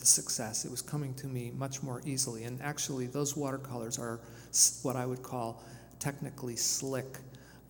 the 0.00 0.06
success. 0.06 0.64
It 0.64 0.70
was 0.70 0.82
coming 0.82 1.14
to 1.14 1.26
me 1.26 1.52
much 1.56 1.82
more 1.82 2.00
easily. 2.04 2.44
And 2.44 2.60
actually, 2.62 3.06
those 3.06 3.36
watercolors 3.36 3.98
are 3.98 4.20
what 4.82 4.96
I 4.96 5.06
would 5.06 5.22
call 5.22 5.62
technically 5.98 6.56
slick, 6.56 7.18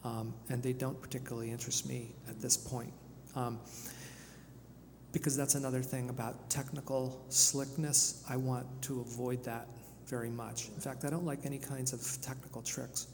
um, 0.05 0.33
and 0.49 0.63
they 0.63 0.73
don't 0.73 1.01
particularly 1.01 1.51
interest 1.51 1.87
me 1.87 2.15
at 2.29 2.41
this 2.41 2.57
point. 2.57 2.93
Um, 3.37 3.59
because 5.13 5.37
that's 5.37 5.57
another 5.57 5.83
thing 5.83 6.09
about 6.09 6.49
technical 6.49 7.21
slickness. 7.29 8.25
I 8.29 8.37
want 8.37 8.67
to 8.83 9.01
avoid 9.01 9.45
that 9.45 9.67
very 10.07 10.31
much. 10.31 10.69
In 10.69 10.81
fact, 10.81 11.05
I 11.05 11.11
don't 11.11 11.25
like 11.25 11.45
any 11.45 11.59
kinds 11.59 11.93
of 11.93 12.23
technical 12.23 12.63
tricks. 12.63 13.09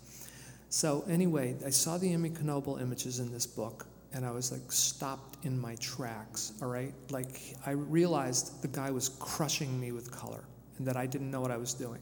So, 0.68 1.04
anyway, 1.08 1.54
I 1.64 1.70
saw 1.70 1.96
the 1.96 2.12
Imi 2.12 2.32
Knoebel 2.42 2.80
images 2.80 3.18
in 3.18 3.32
this 3.32 3.46
book, 3.46 3.86
and 4.16 4.24
I 4.24 4.30
was 4.30 4.50
like 4.50 4.72
stopped 4.72 5.44
in 5.44 5.60
my 5.60 5.74
tracks, 5.74 6.54
all 6.62 6.68
right? 6.68 6.94
Like, 7.10 7.54
I 7.66 7.72
realized 7.72 8.62
the 8.62 8.68
guy 8.68 8.90
was 8.90 9.10
crushing 9.10 9.78
me 9.78 9.92
with 9.92 10.10
color 10.10 10.44
and 10.78 10.86
that 10.86 10.96
I 10.96 11.04
didn't 11.04 11.30
know 11.30 11.42
what 11.42 11.50
I 11.50 11.58
was 11.58 11.74
doing. 11.74 12.00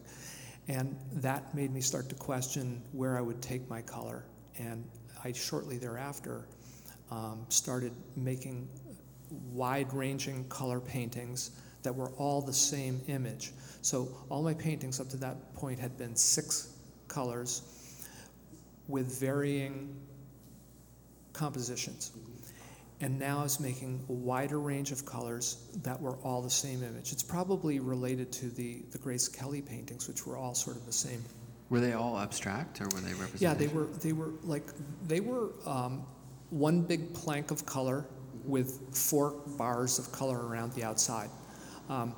And 0.68 0.96
that 1.14 1.53
made 1.57 1.74
me 1.74 1.81
start 1.81 2.09
to 2.11 2.14
question 2.14 2.81
where 2.92 3.18
I 3.18 3.20
would 3.20 3.42
take 3.42 3.68
my 3.68 3.83
color. 3.83 4.24
And 4.59 4.85
I 5.24 5.33
shortly 5.33 5.77
thereafter 5.77 6.46
um, 7.11 7.46
started 7.48 7.92
making 8.14 8.68
wide 9.53 9.92
ranging 9.92 10.48
color 10.48 10.79
paintings 10.79 11.50
that 11.83 11.92
were 11.92 12.11
all 12.11 12.40
the 12.40 12.53
same 12.53 13.00
image. 13.09 13.50
So 13.83 14.09
all 14.29 14.44
my 14.44 14.55
paintings 14.55 15.00
up 15.00 15.09
to 15.09 15.16
that 15.16 15.53
point 15.55 15.81
had 15.81 15.98
been 15.98 16.14
six 16.14 16.77
colors 17.09 17.62
with 18.87 19.18
varying 19.18 19.96
compositions. 21.35 22.12
And 23.01 23.18
now 23.18 23.42
is 23.42 23.61
making 23.61 24.03
a 24.09 24.12
wider 24.12 24.61
range 24.61 24.92
of 24.92 25.05
colors 25.05 25.66
that 25.83 26.01
were 26.01 26.16
all 26.23 26.40
the 26.40 26.49
same 26.49 26.83
image. 26.83 27.12
It's 27.12 27.23
probably 27.23 27.81
related 27.81 28.33
to 28.33 28.47
the, 28.51 28.83
the 28.92 28.99
Grace 28.99 29.29
Kelly 29.29 29.61
paintings, 29.61 30.09
which 30.09 30.27
were 30.27 30.38
all 30.38 30.55
sort 30.55 30.77
of 30.77 30.87
the 30.87 30.92
same. 30.92 31.23
Were 31.68 31.81
they 31.81 31.92
all 31.92 32.18
abstract 32.18 32.81
or 32.81 32.85
were 32.85 33.01
they 33.01 33.12
representative? 33.12 33.40
Yeah, 33.40 33.55
they 33.55 33.66
were. 33.66 33.87
They 33.87 34.12
were 34.12 34.31
like 34.44 34.64
they 35.07 35.20
were 35.20 35.51
um, 35.66 36.07
one 36.51 36.83
big 36.83 37.12
plank 37.14 37.51
of 37.51 37.66
color 37.66 38.07
with 38.44 38.94
four 38.97 39.33
bars 39.59 39.99
of 39.99 40.12
color 40.12 40.47
around 40.47 40.73
the 40.75 40.85
outside. 40.85 41.31
Um, 41.88 42.14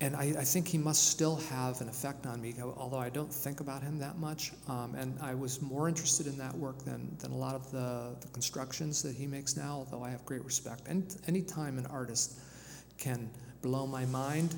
and 0.00 0.14
I, 0.14 0.34
I, 0.38 0.44
think 0.44 0.68
he 0.68 0.76
must 0.76 1.08
still 1.08 1.36
have 1.36 1.80
an 1.80 1.88
effect 1.88 2.26
on 2.26 2.42
me, 2.42 2.54
although 2.60 2.98
I 2.98 3.08
don't 3.08 3.32
think 3.32 3.60
about 3.60 3.82
him 3.82 3.98
that 3.98 4.18
much. 4.18 4.52
Um, 4.68 4.94
and 4.94 5.18
I 5.22 5.34
was 5.34 5.62
more 5.62 5.88
interested 5.88 6.26
in 6.26 6.36
that 6.36 6.54
work 6.54 6.84
than, 6.84 7.16
than 7.18 7.30
a 7.30 7.36
lot 7.36 7.54
of 7.54 7.70
the, 7.70 8.14
the 8.20 8.28
constructions 8.28 9.02
that 9.02 9.14
he 9.14 9.26
makes 9.26 9.56
now, 9.56 9.72
although 9.72 10.04
I 10.04 10.10
have 10.10 10.24
great 10.26 10.44
respect. 10.44 10.82
And 10.86 11.16
anytime 11.26 11.78
an 11.78 11.86
artist 11.86 12.38
can 12.98 13.30
blow 13.62 13.86
my 13.86 14.04
mind, 14.06 14.54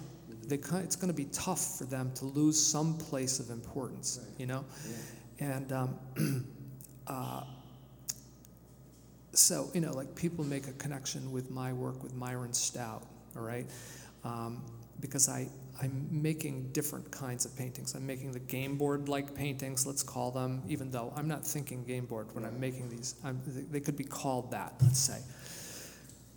they, 0.46 0.56
it's 0.56 0.96
going 0.96 1.08
to 1.08 1.16
be 1.16 1.26
tough 1.26 1.78
for 1.78 1.84
them 1.84 2.10
to 2.16 2.24
lose 2.24 2.60
some 2.60 2.98
place 2.98 3.38
of 3.38 3.50
importance, 3.50 4.20
you 4.38 4.46
know? 4.46 4.64
Yeah. 5.38 5.54
And 5.54 5.72
um, 5.72 5.98
uh, 7.06 7.42
so, 9.32 9.70
you 9.72 9.80
know, 9.80 9.92
like 9.92 10.16
people 10.16 10.44
make 10.44 10.66
a 10.66 10.72
connection 10.72 11.30
with 11.30 11.48
my 11.48 11.72
work 11.72 12.02
with 12.02 12.14
Myron 12.14 12.52
Stout, 12.52 13.06
all 13.36 13.42
right? 13.42 13.66
Um, 14.24 14.64
because 15.00 15.28
I, 15.28 15.48
I'm 15.82 16.08
making 16.10 16.72
different 16.72 17.10
kinds 17.10 17.44
of 17.44 17.56
paintings. 17.56 17.94
I'm 17.94 18.06
making 18.06 18.32
the 18.32 18.40
game 18.40 18.76
board 18.76 19.08
like 19.08 19.34
paintings, 19.34 19.86
let's 19.86 20.02
call 20.02 20.30
them, 20.30 20.62
even 20.68 20.90
though 20.90 21.12
I'm 21.16 21.28
not 21.28 21.46
thinking 21.46 21.84
game 21.84 22.06
board 22.06 22.34
when 22.34 22.44
I'm 22.44 22.58
making 22.58 22.88
these. 22.88 23.14
I'm, 23.24 23.40
they 23.70 23.80
could 23.80 23.96
be 23.96 24.04
called 24.04 24.50
that, 24.50 24.74
let's 24.82 24.98
say. 24.98 25.20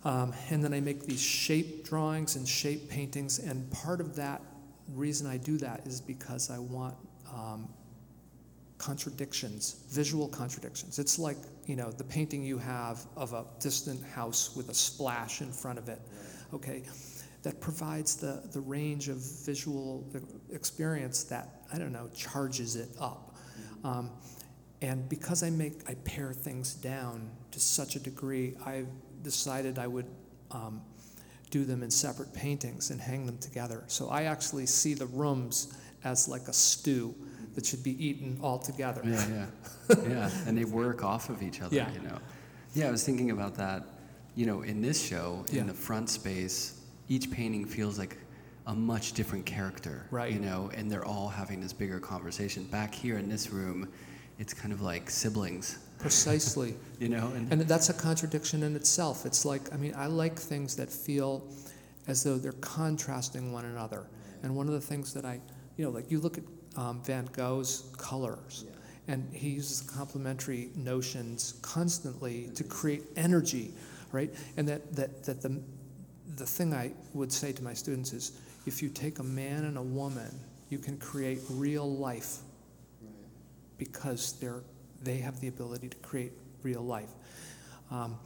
Um, 0.04 0.32
and 0.50 0.62
then 0.62 0.74
I 0.74 0.80
make 0.80 1.04
these 1.04 1.22
shape 1.22 1.84
drawings 1.84 2.36
and 2.36 2.46
shape 2.46 2.88
paintings, 2.88 3.38
and 3.38 3.70
part 3.70 4.00
of 4.00 4.16
that 4.16 4.42
reason 4.94 5.26
I 5.26 5.36
do 5.36 5.58
that 5.58 5.86
is 5.86 6.00
because 6.00 6.50
I 6.50 6.58
want 6.58 6.96
um, 7.32 7.68
contradictions, 8.78 9.84
visual 9.90 10.26
contradictions. 10.26 10.98
It's 10.98 11.18
like, 11.18 11.36
you 11.66 11.76
know, 11.76 11.92
the 11.92 12.04
painting 12.04 12.42
you 12.42 12.58
have 12.58 13.06
of 13.16 13.32
a 13.32 13.44
distant 13.60 14.02
house 14.04 14.56
with 14.56 14.70
a 14.70 14.74
splash 14.74 15.40
in 15.40 15.52
front 15.52 15.78
of 15.78 15.88
it, 15.88 16.00
okay? 16.52 16.82
That 17.42 17.60
provides 17.60 18.16
the, 18.16 18.42
the 18.52 18.60
range 18.60 19.08
of 19.08 19.16
visual 19.16 20.06
experience 20.52 21.24
that, 21.24 21.62
I 21.72 21.78
don't 21.78 21.92
know, 21.92 22.08
charges 22.14 22.76
it 22.76 22.90
up. 23.00 23.36
Um, 23.84 24.10
and 24.80 25.08
because 25.08 25.42
I 25.42 25.50
make, 25.50 25.88
I 25.88 25.94
pare 26.04 26.32
things 26.32 26.74
down 26.74 27.30
to 27.50 27.60
such 27.60 27.96
a 27.96 28.00
degree, 28.00 28.56
I 28.64 28.84
decided 29.22 29.78
I 29.78 29.86
would 29.86 30.06
um, 30.50 30.82
do 31.50 31.64
them 31.64 31.82
in 31.82 31.90
separate 31.90 32.32
paintings 32.32 32.90
and 32.90 33.00
hang 33.00 33.26
them 33.26 33.38
together. 33.38 33.84
So 33.86 34.08
I 34.08 34.24
actually 34.24 34.66
see 34.66 34.94
the 34.94 35.06
rooms 35.06 35.76
as 36.04 36.28
like 36.28 36.48
a 36.48 36.52
stew 36.52 37.14
that 37.54 37.66
should 37.66 37.82
be 37.82 38.04
eaten 38.04 38.38
all 38.42 38.58
together. 38.58 39.02
Yeah, 39.04 39.46
yeah, 39.88 39.96
yeah. 40.08 40.30
And 40.46 40.56
they 40.56 40.64
work 40.64 41.04
off 41.04 41.28
of 41.28 41.42
each 41.42 41.60
other. 41.60 41.76
Yeah. 41.76 41.92
You 41.92 42.00
know. 42.00 42.18
Yeah, 42.74 42.88
I 42.88 42.90
was 42.90 43.04
thinking 43.04 43.30
about 43.30 43.54
that. 43.56 43.84
You 44.34 44.46
know, 44.46 44.62
in 44.62 44.80
this 44.80 45.00
show, 45.00 45.44
in 45.50 45.56
yeah. 45.56 45.62
the 45.64 45.74
front 45.74 46.08
space, 46.08 46.80
each 47.08 47.30
painting 47.30 47.64
feels 47.64 47.98
like 47.98 48.16
a 48.66 48.74
much 48.74 49.12
different 49.12 49.44
character. 49.44 50.06
Right. 50.10 50.32
You 50.32 50.40
know, 50.40 50.70
and 50.74 50.90
they're 50.90 51.04
all 51.04 51.28
having 51.28 51.60
this 51.60 51.72
bigger 51.72 51.98
conversation. 51.98 52.64
Back 52.64 52.94
here 52.94 53.18
in 53.18 53.28
this 53.28 53.50
room, 53.50 53.88
it's 54.38 54.54
kind 54.54 54.72
of 54.72 54.82
like 54.82 55.10
siblings. 55.10 55.78
Precisely. 55.98 56.74
you 56.98 57.08
know, 57.08 57.32
and, 57.34 57.52
and 57.52 57.62
that's 57.62 57.88
a 57.88 57.94
contradiction 57.94 58.62
in 58.62 58.76
itself. 58.76 59.26
It's 59.26 59.44
like 59.44 59.72
I 59.72 59.76
mean, 59.76 59.94
I 59.96 60.06
like 60.06 60.38
things 60.38 60.76
that 60.76 60.90
feel 60.90 61.44
as 62.06 62.22
though 62.22 62.36
they're 62.36 62.52
contrasting 62.52 63.52
one 63.52 63.64
another. 63.64 64.06
And 64.42 64.56
one 64.56 64.66
of 64.66 64.74
the 64.74 64.80
things 64.80 65.14
that 65.14 65.24
I, 65.24 65.40
you 65.76 65.84
know, 65.84 65.90
like 65.90 66.10
you 66.10 66.18
look 66.18 66.38
at 66.38 66.44
um, 66.76 67.02
Van 67.04 67.28
Gogh's 67.32 67.90
colors. 67.96 68.64
Yeah. 68.66 68.74
And 69.08 69.28
he 69.32 69.50
uses 69.50 69.80
complementary 69.80 70.70
notions 70.76 71.54
constantly 71.62 72.48
to 72.54 72.64
create 72.64 73.02
energy, 73.16 73.72
right? 74.12 74.32
And 74.56 74.68
that, 74.68 74.94
that, 74.94 75.24
that 75.24 75.42
the, 75.42 75.60
the 76.36 76.46
thing 76.46 76.74
I 76.74 76.92
would 77.14 77.32
say 77.32 77.52
to 77.52 77.62
my 77.62 77.74
students 77.74 78.12
is 78.12 78.32
if 78.66 78.82
you 78.82 78.88
take 78.88 79.18
a 79.18 79.24
man 79.24 79.64
and 79.64 79.76
a 79.76 79.82
woman, 79.82 80.38
you 80.68 80.78
can 80.78 80.96
create 80.98 81.40
real 81.50 81.90
life 81.96 82.38
because 83.78 84.38
they're, 84.40 84.62
they 85.02 85.16
have 85.18 85.40
the 85.40 85.48
ability 85.48 85.88
to 85.88 85.96
create 85.98 86.32
real 86.62 86.82
life. 86.82 87.10
Um, 87.90 88.18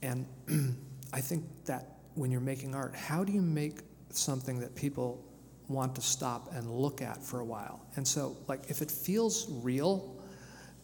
and 0.00 0.26
I 1.12 1.20
think 1.20 1.44
that 1.66 1.98
when 2.14 2.30
you're 2.30 2.40
making 2.40 2.74
art, 2.74 2.94
how 2.94 3.22
do 3.22 3.32
you 3.32 3.42
make 3.42 3.80
something 4.10 4.58
that 4.60 4.74
people 4.74 5.24
want 5.68 5.94
to 5.96 6.00
stop 6.00 6.52
and 6.54 6.70
look 6.70 7.02
at 7.02 7.22
for 7.22 7.40
a 7.40 7.44
while. 7.44 7.80
And 7.96 8.06
so, 8.06 8.36
like, 8.46 8.68
if 8.68 8.82
it 8.82 8.90
feels 8.90 9.46
real, 9.62 10.16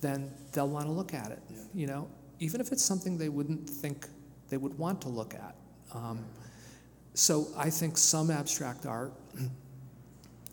then 0.01 0.33
they'll 0.53 0.69
want 0.69 0.87
to 0.87 0.93
look 0.93 1.15
at 1.15 1.31
it. 1.31 1.43
Yeah. 1.51 1.57
You 1.75 1.87
know, 1.87 2.09
even 2.41 2.61
if 2.61 2.73
it's 2.73 2.83
something 2.83 3.19
they 3.19 3.29
wouldn't 3.29 3.69
think 3.69 4.07
they 4.49 4.57
would 4.57 4.77
want 4.79 5.03
to 5.03 5.09
look 5.09 5.35
at. 5.35 5.55
Um, 5.95 6.25
so 7.19 7.49
I 7.57 7.69
think 7.69 7.99
some 7.99 8.31
abstract 8.31 8.87
art 8.87 9.13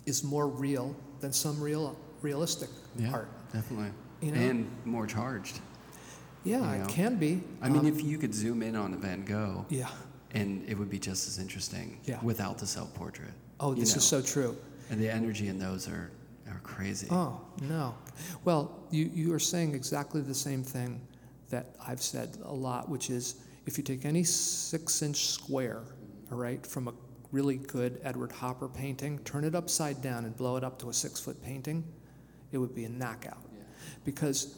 is 0.08 0.24
more 0.24 0.48
real 0.48 0.96
than 1.20 1.32
some 1.32 1.62
real 1.62 1.96
realistic 2.22 2.70
yeah, 2.98 3.12
art. 3.12 3.30
Definitely. 3.54 3.92
You 4.22 4.32
know? 4.32 4.42
And 4.42 4.72
more 4.84 5.06
charged. 5.06 5.60
Yeah, 6.44 6.58
you 6.58 6.80
know? 6.80 6.86
it 6.86 6.90
can 6.90 7.18
be. 7.18 7.42
I 7.62 7.70
mean, 7.70 7.82
um, 7.82 7.88
if 7.88 8.04
you 8.04 8.18
could 8.18 8.34
zoom 8.34 8.64
in 8.64 8.76
on 8.76 8.94
a 8.94 8.98
Van 8.98 9.24
Gogh, 9.24 9.66
yeah, 9.70 9.90
and 10.32 10.68
it 10.68 10.76
would 10.76 10.90
be 10.90 10.98
just 10.98 11.28
as 11.28 11.38
interesting 11.38 12.00
yeah. 12.04 12.20
without 12.24 12.58
the 12.58 12.68
self 12.68 12.94
portrait. 12.96 13.34
Oh, 13.60 13.76
this 13.76 13.94
know? 13.94 13.98
is 13.98 14.04
so 14.04 14.22
true. 14.22 14.58
And 14.90 15.00
the 15.00 15.10
energy 15.10 15.48
in 15.48 15.60
those 15.60 15.88
are, 15.88 16.12
are 16.50 16.60
crazy. 16.64 17.08
Oh, 17.10 17.42
no. 17.62 17.96
Well, 18.44 18.84
you, 18.92 19.10
you 19.14 19.34
are 19.34 19.40
saying 19.40 19.74
exactly 19.74 20.22
the 20.22 20.36
same 20.36 20.64
thing 20.64 21.02
that 21.50 21.76
I've 21.88 22.02
said 22.02 22.38
a 22.44 22.54
lot, 22.54 22.90
which 22.90 23.10
is 23.10 23.36
if 23.66 23.78
you 23.78 23.84
take 23.84 24.06
any 24.06 24.24
six 24.24 25.02
inch 25.02 25.26
square, 25.28 25.82
all 26.32 26.38
right, 26.38 26.66
from 26.66 26.88
a 26.88 26.94
really 27.32 27.58
good 27.58 28.00
Edward 28.04 28.32
Hopper 28.32 28.68
painting, 28.68 29.20
turn 29.20 29.44
it 29.44 29.56
upside 29.56 30.02
down 30.02 30.26
and 30.26 30.36
blow 30.36 30.58
it 30.58 30.64
up 30.64 30.80
to 30.80 30.90
a 30.90 30.94
six 30.94 31.20
foot 31.20 31.42
painting, 31.44 31.84
it 32.52 32.58
would 32.58 32.74
be 32.74 32.86
a 32.86 32.90
knockout. 32.90 33.42
Yeah. 33.54 33.64
Because 34.04 34.56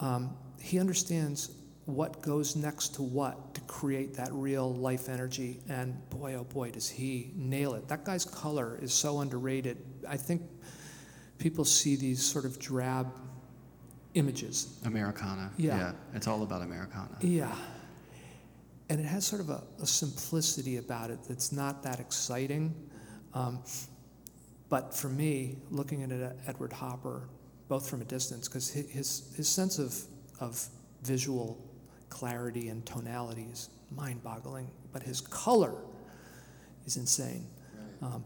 um, 0.00 0.36
he 0.60 0.78
understands 0.78 1.50
what 1.86 2.20
goes 2.20 2.54
next 2.54 2.94
to 2.96 3.02
what 3.02 3.54
to 3.54 3.60
create 3.62 4.12
that 4.14 4.28
real 4.32 4.74
life 4.74 5.08
energy. 5.08 5.60
And 5.68 5.96
boy, 6.10 6.34
oh 6.34 6.44
boy, 6.44 6.70
does 6.70 6.88
he 6.88 7.32
nail 7.34 7.74
it. 7.74 7.88
That 7.88 8.04
guy's 8.04 8.24
color 8.26 8.78
is 8.82 8.92
so 8.92 9.20
underrated. 9.20 9.78
I 10.06 10.18
think 10.18 10.42
people 11.38 11.64
see 11.64 11.96
these 11.96 12.22
sort 12.22 12.44
of 12.44 12.58
drab 12.58 13.10
images. 14.14 14.78
Americana. 14.84 15.50
Yeah. 15.56 15.78
yeah. 15.78 15.92
It's 16.14 16.26
all 16.26 16.42
about 16.42 16.62
Americana. 16.62 17.16
Yeah. 17.20 17.54
And 18.90 19.00
it 19.00 19.04
has 19.04 19.26
sort 19.26 19.40
of 19.40 19.50
a, 19.50 19.62
a 19.82 19.86
simplicity 19.86 20.78
about 20.78 21.10
it 21.10 21.18
that's 21.28 21.52
not 21.52 21.82
that 21.82 22.00
exciting. 22.00 22.74
Um, 23.34 23.62
but 24.68 24.94
for 24.94 25.08
me, 25.08 25.56
looking 25.70 26.02
at 26.02 26.10
it, 26.10 26.38
Edward 26.46 26.72
Hopper, 26.72 27.28
both 27.68 27.88
from 27.88 28.00
a 28.00 28.04
distance, 28.04 28.48
because 28.48 28.70
his, 28.70 29.32
his 29.36 29.48
sense 29.48 29.78
of, 29.78 29.94
of 30.40 30.66
visual 31.02 31.62
clarity 32.08 32.68
and 32.68 32.84
tonality 32.86 33.46
is 33.50 33.70
mind 33.94 34.22
boggling, 34.22 34.70
but 34.92 35.02
his 35.02 35.20
color 35.20 35.74
is 36.86 36.96
insane. 36.96 37.46
Um, 38.02 38.24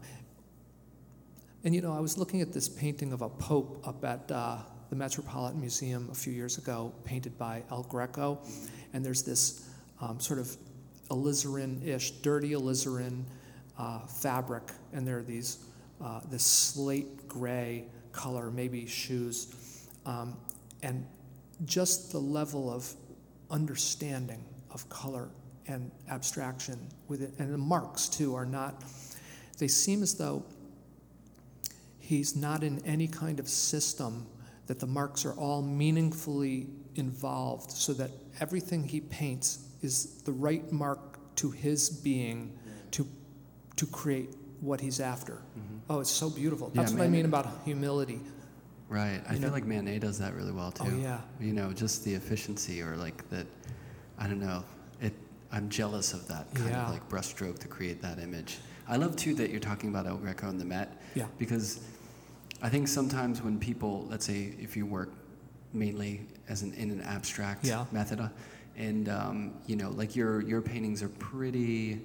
and 1.63 1.73
you 1.73 1.81
know, 1.81 1.93
I 1.93 1.99
was 1.99 2.17
looking 2.17 2.41
at 2.41 2.51
this 2.51 2.67
painting 2.67 3.13
of 3.13 3.21
a 3.21 3.29
pope 3.29 3.81
up 3.87 4.03
at 4.03 4.29
uh, 4.31 4.57
the 4.89 4.95
Metropolitan 4.95 5.59
Museum 5.59 6.09
a 6.11 6.15
few 6.15 6.33
years 6.33 6.57
ago, 6.57 6.93
painted 7.05 7.37
by 7.37 7.63
El 7.71 7.83
Greco, 7.83 8.39
and 8.93 9.03
there's 9.03 9.23
this 9.23 9.69
um, 10.01 10.19
sort 10.19 10.39
of 10.39 10.55
alizarin 11.09 11.85
ish, 11.85 12.11
dirty 12.11 12.51
alizarin 12.51 13.23
uh, 13.77 13.99
fabric, 14.05 14.71
and 14.93 15.07
there 15.07 15.19
are 15.19 15.23
these 15.23 15.59
uh, 16.01 16.19
this 16.29 16.43
slate 16.43 17.27
gray 17.27 17.85
color, 18.11 18.51
maybe 18.51 18.85
shoes, 18.85 19.87
um, 20.05 20.35
and 20.81 21.05
just 21.65 22.11
the 22.11 22.19
level 22.19 22.71
of 22.71 22.91
understanding 23.49 24.43
of 24.71 24.87
color 24.89 25.29
and 25.67 25.91
abstraction 26.09 26.87
with 27.07 27.21
it, 27.21 27.31
and 27.39 27.53
the 27.53 27.57
marks 27.57 28.09
too 28.09 28.35
are 28.35 28.45
not. 28.45 28.83
They 29.57 29.67
seem 29.67 30.03
as 30.03 30.15
though 30.15 30.43
he's 31.99 32.35
not 32.35 32.63
in 32.63 32.83
any 32.85 33.07
kind 33.07 33.39
of 33.39 33.47
system 33.47 34.25
that 34.67 34.79
the 34.79 34.87
marks 34.87 35.25
are 35.25 35.33
all 35.33 35.61
meaningfully 35.61 36.67
involved 36.95 37.71
so 37.71 37.93
that 37.93 38.11
everything 38.39 38.83
he 38.83 38.99
paints 38.99 39.69
is 39.83 40.21
the 40.23 40.31
right 40.31 40.71
mark 40.71 41.19
to 41.35 41.51
his 41.51 41.89
being 41.89 42.57
to, 42.91 43.07
to 43.75 43.85
create 43.85 44.29
what 44.61 44.79
he's 44.79 44.99
after. 44.99 45.33
Mm-hmm. 45.33 45.77
Oh, 45.89 45.99
it's 45.99 46.09
so 46.09 46.29
beautiful. 46.29 46.71
That's 46.73 46.91
yeah, 46.91 46.99
what 46.99 47.05
I 47.05 47.09
mean 47.09 47.25
about 47.25 47.47
humility. 47.65 48.21
Right. 48.87 49.21
I 49.27 49.33
feel 49.33 49.41
know? 49.41 49.49
like 49.49 49.65
Manet 49.65 49.99
does 49.99 50.19
that 50.19 50.33
really 50.35 50.51
well 50.51 50.71
too. 50.71 50.85
Oh, 50.87 50.97
yeah. 51.01 51.19
You 51.39 51.53
know, 51.53 51.73
just 51.73 52.03
the 52.03 52.13
efficiency 52.13 52.81
or 52.81 52.95
like 52.95 53.27
that, 53.29 53.47
I 54.17 54.27
don't 54.27 54.39
know, 54.39 54.63
it, 55.01 55.13
I'm 55.51 55.67
jealous 55.69 56.13
of 56.13 56.27
that 56.27 56.53
kind 56.53 56.69
yeah. 56.69 56.85
of 56.85 56.91
like 56.91 57.07
brushstroke 57.09 57.59
to 57.59 57.67
create 57.67 58.01
that 58.01 58.19
image. 58.19 58.59
I 58.87 58.97
love 58.97 59.15
too 59.15 59.33
that 59.35 59.49
you're 59.49 59.59
talking 59.59 59.89
about 59.89 60.07
El 60.07 60.17
Greco 60.17 60.47
and 60.47 60.59
the 60.59 60.65
Met. 60.65 61.01
Yeah. 61.15 61.25
Because 61.37 61.79
I 62.61 62.69
think 62.69 62.87
sometimes 62.87 63.41
when 63.41 63.59
people, 63.59 64.07
let's 64.09 64.25
say 64.25 64.53
if 64.59 64.77
you 64.77 64.85
work 64.85 65.11
mainly 65.73 66.21
as 66.47 66.61
an 66.61 66.73
in 66.75 66.91
an 66.91 67.01
abstract 67.01 67.65
yeah. 67.65 67.85
method, 67.91 68.29
and 68.77 69.09
um, 69.09 69.53
you 69.67 69.75
know, 69.75 69.89
like 69.91 70.15
your 70.15 70.41
your 70.41 70.61
paintings 70.61 71.03
are 71.03 71.09
pretty 71.09 72.01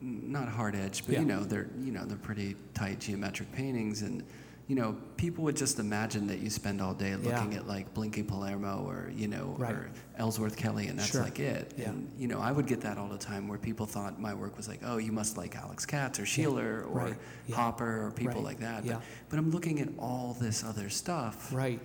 not 0.00 0.48
hard 0.48 0.74
edge, 0.74 1.04
but 1.06 1.14
yeah. 1.14 1.20
you 1.20 1.26
know 1.26 1.44
they're 1.44 1.68
you 1.80 1.92
know 1.92 2.04
they're 2.04 2.16
pretty 2.16 2.56
tight 2.74 3.00
geometric 3.00 3.52
paintings, 3.52 4.02
and 4.02 4.24
you 4.66 4.76
know 4.76 4.96
people 5.16 5.44
would 5.44 5.56
just 5.56 5.78
imagine 5.78 6.26
that 6.28 6.38
you 6.38 6.48
spend 6.48 6.80
all 6.80 6.94
day 6.94 7.14
looking 7.16 7.52
yeah. 7.52 7.58
at 7.58 7.66
like 7.66 7.92
Blinky 7.92 8.22
Palermo 8.22 8.84
or 8.86 9.10
you 9.14 9.28
know 9.28 9.54
right. 9.58 9.72
or 9.72 9.90
Ellsworth 10.16 10.56
Kelly, 10.56 10.86
and 10.86 10.98
that's 10.98 11.10
sure. 11.10 11.22
like 11.22 11.38
it. 11.38 11.74
Yeah. 11.76 11.90
And 11.90 12.10
you 12.18 12.28
know 12.28 12.40
I 12.40 12.52
would 12.52 12.66
get 12.66 12.80
that 12.82 12.96
all 12.96 13.08
the 13.08 13.18
time 13.18 13.46
where 13.46 13.58
people 13.58 13.84
thought 13.84 14.18
my 14.18 14.32
work 14.32 14.56
was 14.56 14.68
like, 14.68 14.80
oh, 14.84 14.96
you 14.96 15.12
must 15.12 15.36
like 15.36 15.56
Alex 15.56 15.84
Katz 15.84 16.18
or 16.18 16.24
Sheeler 16.24 16.86
or 16.86 17.00
right. 17.00 17.16
Hopper 17.52 18.06
or 18.06 18.10
people 18.12 18.40
like 18.40 18.60
that. 18.60 18.86
But, 18.86 19.02
but 19.28 19.38
I'm 19.38 19.50
looking 19.50 19.80
at 19.80 19.88
all 19.98 20.36
this 20.40 20.64
other 20.64 20.88
stuff. 20.88 21.52
Right. 21.52 21.80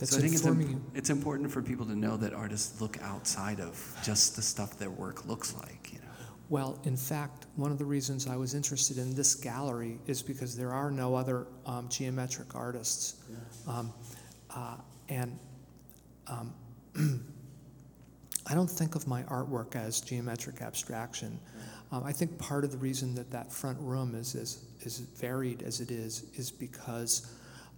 That's 0.00 0.12
so 0.12 0.18
I 0.18 0.20
think 0.22 0.32
it's, 0.32 0.46
imp- 0.46 0.82
it's 0.94 1.10
important 1.10 1.50
for 1.50 1.60
people 1.60 1.84
to 1.84 1.94
know 1.94 2.16
that 2.16 2.32
artists 2.32 2.80
look 2.80 3.00
outside 3.02 3.60
of 3.60 4.00
just 4.02 4.34
the 4.34 4.40
stuff 4.40 4.78
their 4.78 4.90
work 4.90 5.26
looks 5.26 5.54
like. 5.54 5.90
You 5.92 5.98
know. 5.98 6.04
Well, 6.48 6.80
in 6.84 6.96
fact, 6.96 7.46
one 7.56 7.70
of 7.70 7.78
the 7.78 7.84
reasons 7.84 8.26
I 8.26 8.36
was 8.36 8.54
interested 8.54 8.96
in 8.96 9.14
this 9.14 9.34
gallery 9.34 9.98
is 10.06 10.22
because 10.22 10.56
there 10.56 10.72
are 10.72 10.90
no 10.90 11.14
other 11.14 11.46
um, 11.66 11.88
geometric 11.90 12.54
artists, 12.54 13.16
yeah. 13.28 13.72
um, 13.72 13.92
uh, 14.48 14.76
and 15.10 15.38
um, 16.26 16.54
I 18.46 18.54
don't 18.54 18.70
think 18.70 18.94
of 18.94 19.06
my 19.06 19.22
artwork 19.24 19.76
as 19.76 20.00
geometric 20.00 20.62
abstraction. 20.62 21.38
Um, 21.92 22.04
I 22.04 22.12
think 22.12 22.38
part 22.38 22.64
of 22.64 22.72
the 22.72 22.78
reason 22.78 23.14
that 23.16 23.30
that 23.32 23.52
front 23.52 23.78
room 23.80 24.14
is 24.14 24.34
as 24.34 24.64
is 24.80 24.98
varied 24.98 25.62
as 25.62 25.80
it 25.80 25.90
is 25.90 26.24
is 26.36 26.50
because 26.50 27.34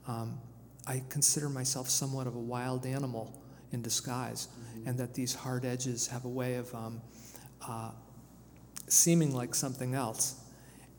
um, 0.06 0.38
I 0.86 1.02
consider 1.08 1.48
myself 1.48 1.88
somewhat 1.88 2.26
of 2.26 2.34
a 2.34 2.40
wild 2.40 2.86
animal 2.86 3.40
in 3.72 3.82
disguise, 3.82 4.48
mm-hmm. 4.48 4.88
and 4.88 4.98
that 4.98 5.14
these 5.14 5.34
hard 5.34 5.64
edges 5.64 6.06
have 6.08 6.24
a 6.24 6.28
way 6.28 6.56
of 6.56 6.74
um, 6.74 7.00
uh, 7.66 7.90
seeming 8.88 9.34
like 9.34 9.54
something 9.54 9.94
else. 9.94 10.36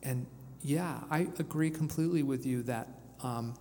And 0.01 0.25
yeah, 0.61 0.99
I 1.11 1.27
agree 1.39 1.69
completely 1.69 2.23
with 2.23 2.45
you 2.45 2.63
that 2.63 2.88
um, 3.21 3.55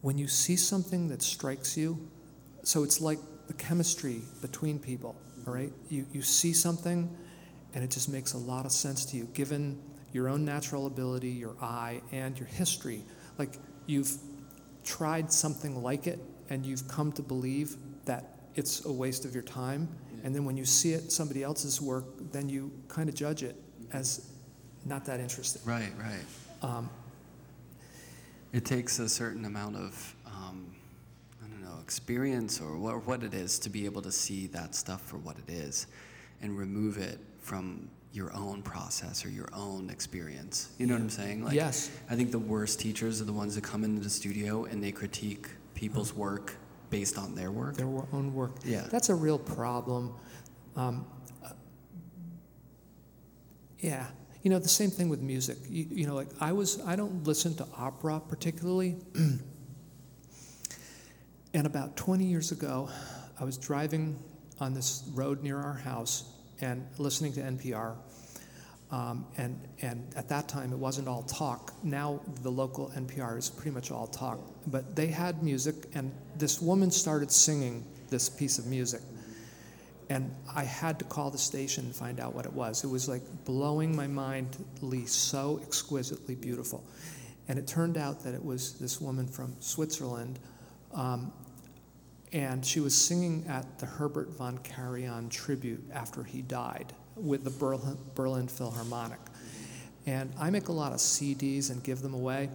when 0.00 0.18
you 0.18 0.28
see 0.28 0.56
something 0.56 1.08
that 1.08 1.22
strikes 1.22 1.76
you, 1.76 2.08
so 2.62 2.82
it's 2.82 3.00
like 3.00 3.18
the 3.46 3.54
chemistry 3.54 4.22
between 4.42 4.78
people, 4.78 5.16
all 5.46 5.54
right? 5.54 5.72
You, 5.88 6.06
you 6.12 6.22
see 6.22 6.52
something, 6.52 7.14
and 7.74 7.84
it 7.84 7.90
just 7.90 8.08
makes 8.08 8.32
a 8.32 8.38
lot 8.38 8.66
of 8.66 8.72
sense 8.72 9.04
to 9.06 9.16
you, 9.16 9.24
given 9.34 9.80
your 10.12 10.28
own 10.28 10.44
natural 10.44 10.86
ability, 10.86 11.30
your 11.30 11.56
eye, 11.60 12.00
and 12.12 12.38
your 12.38 12.48
history. 12.48 13.02
Like 13.38 13.58
you've 13.86 14.16
tried 14.84 15.32
something 15.32 15.82
like 15.82 16.06
it 16.06 16.18
and 16.50 16.64
you've 16.64 16.86
come 16.88 17.12
to 17.12 17.22
believe 17.22 17.76
that 18.04 18.34
it's 18.54 18.84
a 18.84 18.92
waste 18.92 19.24
of 19.24 19.34
your 19.34 19.42
time. 19.42 19.88
Yeah. 20.16 20.26
And 20.26 20.34
then 20.34 20.44
when 20.44 20.56
you 20.56 20.64
see 20.64 20.92
it, 20.92 21.10
somebody 21.10 21.42
else's 21.42 21.80
work, 21.80 22.04
then 22.32 22.48
you 22.48 22.70
kind 22.88 23.08
of 23.08 23.14
judge 23.14 23.42
it 23.42 23.56
as 23.92 24.30
not 24.84 25.04
that 25.06 25.20
interesting. 25.20 25.62
Right, 25.64 25.92
right. 25.98 26.24
Um, 26.62 26.90
it 28.52 28.64
takes 28.64 28.98
a 28.98 29.08
certain 29.08 29.44
amount 29.44 29.76
of, 29.76 30.14
um, 30.26 30.74
I 31.42 31.48
don't 31.48 31.62
know, 31.62 31.80
experience 31.82 32.60
or 32.60 32.76
what, 32.76 33.06
what 33.06 33.22
it 33.22 33.34
is 33.34 33.58
to 33.60 33.70
be 33.70 33.84
able 33.84 34.02
to 34.02 34.12
see 34.12 34.46
that 34.48 34.74
stuff 34.74 35.02
for 35.02 35.16
what 35.18 35.36
it 35.38 35.52
is 35.52 35.86
and 36.40 36.56
remove 36.56 36.98
it 36.98 37.18
from 37.40 37.88
your 38.14 38.32
own 38.32 38.62
process 38.62 39.24
or 39.24 39.28
your 39.28 39.48
own 39.52 39.90
experience. 39.90 40.70
You 40.78 40.86
know 40.86 40.94
what 40.94 41.02
I'm 41.02 41.10
saying? 41.10 41.44
Like, 41.44 41.54
yes. 41.54 41.90
I 42.08 42.14
think 42.14 42.30
the 42.30 42.38
worst 42.38 42.78
teachers 42.78 43.20
are 43.20 43.24
the 43.24 43.32
ones 43.32 43.56
that 43.56 43.64
come 43.64 43.82
into 43.82 44.00
the 44.00 44.08
studio 44.08 44.66
and 44.66 44.82
they 44.82 44.92
critique 44.92 45.48
people's 45.74 46.12
mm-hmm. 46.12 46.20
work 46.20 46.56
based 46.90 47.18
on 47.18 47.34
their 47.34 47.50
work. 47.50 47.76
Their 47.76 47.88
own 47.88 48.32
work. 48.32 48.52
Yeah. 48.64 48.86
That's 48.88 49.08
a 49.08 49.14
real 49.16 49.38
problem. 49.38 50.14
Um, 50.76 51.06
uh, 51.44 51.50
yeah. 53.80 54.06
You 54.44 54.50
know, 54.50 54.60
the 54.60 54.68
same 54.68 54.90
thing 54.90 55.08
with 55.08 55.20
music. 55.20 55.58
You, 55.68 55.86
you 55.90 56.06
know, 56.06 56.14
like 56.14 56.28
I 56.40 56.52
was, 56.52 56.80
I 56.86 56.94
don't 56.94 57.24
listen 57.24 57.56
to 57.56 57.66
opera 57.76 58.22
particularly. 58.28 58.94
and 61.52 61.66
about 61.66 61.96
20 61.96 62.24
years 62.24 62.52
ago, 62.52 62.88
I 63.40 63.44
was 63.44 63.58
driving 63.58 64.22
on 64.60 64.72
this 64.72 65.02
road 65.14 65.42
near 65.42 65.58
our 65.58 65.74
house 65.74 66.33
and 66.64 66.86
listening 66.98 67.32
to 67.34 67.40
NPR. 67.40 67.94
Um, 68.90 69.26
and, 69.36 69.60
and 69.82 70.06
at 70.16 70.28
that 70.28 70.48
time, 70.48 70.72
it 70.72 70.78
wasn't 70.78 71.08
all 71.08 71.22
talk. 71.24 71.74
Now, 71.82 72.20
the 72.42 72.50
local 72.50 72.90
NPR 72.96 73.38
is 73.38 73.50
pretty 73.50 73.70
much 73.70 73.90
all 73.90 74.06
talk. 74.06 74.38
But 74.68 74.96
they 74.96 75.08
had 75.08 75.42
music, 75.42 75.74
and 75.94 76.12
this 76.36 76.60
woman 76.60 76.90
started 76.90 77.30
singing 77.30 77.84
this 78.08 78.28
piece 78.28 78.58
of 78.58 78.66
music. 78.66 79.00
And 80.10 80.34
I 80.54 80.64
had 80.64 80.98
to 81.00 81.04
call 81.04 81.30
the 81.30 81.38
station 81.38 81.86
and 81.86 81.94
find 81.94 82.20
out 82.20 82.34
what 82.34 82.46
it 82.46 82.52
was. 82.52 82.84
It 82.84 82.88
was 82.88 83.08
like 83.08 83.22
blowing 83.44 83.94
my 83.94 84.06
mind, 84.06 84.56
so 85.06 85.60
exquisitely 85.62 86.34
beautiful. 86.34 86.84
And 87.48 87.58
it 87.58 87.66
turned 87.66 87.98
out 87.98 88.22
that 88.24 88.34
it 88.34 88.44
was 88.44 88.74
this 88.74 89.00
woman 89.00 89.26
from 89.26 89.54
Switzerland 89.60 90.38
um, 90.94 91.32
and 92.34 92.66
she 92.66 92.80
was 92.80 92.94
singing 92.96 93.46
at 93.48 93.78
the 93.78 93.86
Herbert 93.86 94.28
von 94.36 94.58
Karajan 94.58 95.30
tribute 95.30 95.82
after 95.92 96.24
he 96.24 96.42
died 96.42 96.92
with 97.14 97.44
the 97.44 97.50
Berlin, 97.50 97.96
Berlin 98.16 98.48
Philharmonic. 98.48 99.20
And 100.06 100.32
I 100.38 100.50
make 100.50 100.66
a 100.66 100.72
lot 100.72 100.90
of 100.90 100.98
CDs 100.98 101.70
and 101.70 101.82
give 101.82 102.02
them 102.02 102.12
away. 102.12 102.50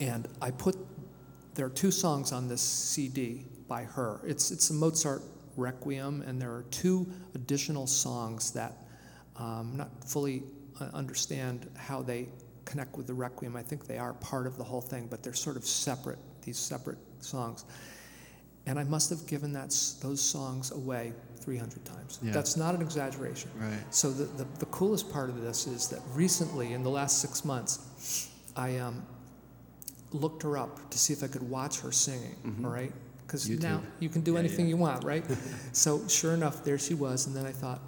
And 0.00 0.28
I 0.42 0.50
put, 0.50 0.76
there 1.54 1.64
are 1.64 1.70
two 1.70 1.90
songs 1.90 2.30
on 2.30 2.46
this 2.46 2.60
CD 2.60 3.46
by 3.68 3.84
her. 3.84 4.20
It's, 4.22 4.50
it's 4.50 4.68
a 4.68 4.74
Mozart 4.74 5.22
Requiem, 5.56 6.22
and 6.26 6.40
there 6.40 6.50
are 6.50 6.64
two 6.70 7.06
additional 7.34 7.86
songs 7.86 8.50
that 8.52 8.74
um, 9.36 9.72
not 9.76 10.04
fully 10.04 10.42
uh, 10.78 10.90
understand 10.92 11.70
how 11.74 12.02
they 12.02 12.28
connect 12.66 12.98
with 12.98 13.06
the 13.06 13.14
Requiem. 13.14 13.56
I 13.56 13.62
think 13.62 13.86
they 13.86 13.98
are 13.98 14.12
part 14.14 14.46
of 14.46 14.58
the 14.58 14.64
whole 14.64 14.82
thing, 14.82 15.06
but 15.10 15.22
they're 15.22 15.32
sort 15.32 15.56
of 15.56 15.64
separate, 15.64 16.18
these 16.42 16.58
separate 16.58 16.98
songs. 17.20 17.64
And 18.66 18.78
I 18.78 18.84
must 18.84 19.10
have 19.10 19.26
given 19.26 19.52
that, 19.54 19.74
those 20.00 20.20
songs 20.20 20.70
away 20.70 21.12
300 21.40 21.84
times. 21.84 22.20
Yeah. 22.22 22.32
That's 22.32 22.56
not 22.56 22.74
an 22.74 22.82
exaggeration. 22.82 23.50
Right. 23.58 23.78
So 23.90 24.10
the, 24.10 24.24
the, 24.24 24.46
the, 24.60 24.66
coolest 24.66 25.12
part 25.12 25.28
of 25.28 25.42
this 25.42 25.66
is 25.66 25.88
that 25.88 26.00
recently, 26.14 26.72
in 26.72 26.82
the 26.82 26.90
last 26.90 27.20
six 27.20 27.44
months, 27.44 28.30
I 28.56 28.78
um, 28.78 29.04
looked 30.12 30.42
her 30.44 30.56
up 30.56 30.90
to 30.90 30.98
see 30.98 31.12
if 31.12 31.24
I 31.24 31.26
could 31.26 31.48
watch 31.48 31.80
her 31.80 31.90
singing, 31.90 32.36
mm-hmm. 32.46 32.64
all 32.64 32.70
right? 32.70 32.92
Because 33.26 33.48
now 33.48 33.82
you 33.98 34.08
can 34.08 34.20
do 34.20 34.34
yeah, 34.34 34.40
anything 34.40 34.66
yeah. 34.66 34.70
you 34.70 34.76
want, 34.76 35.04
right? 35.04 35.24
so 35.72 36.06
sure 36.06 36.34
enough, 36.34 36.64
there 36.64 36.78
she 36.78 36.94
was. 36.94 37.26
And 37.26 37.34
then 37.34 37.46
I 37.46 37.52
thought, 37.52 37.80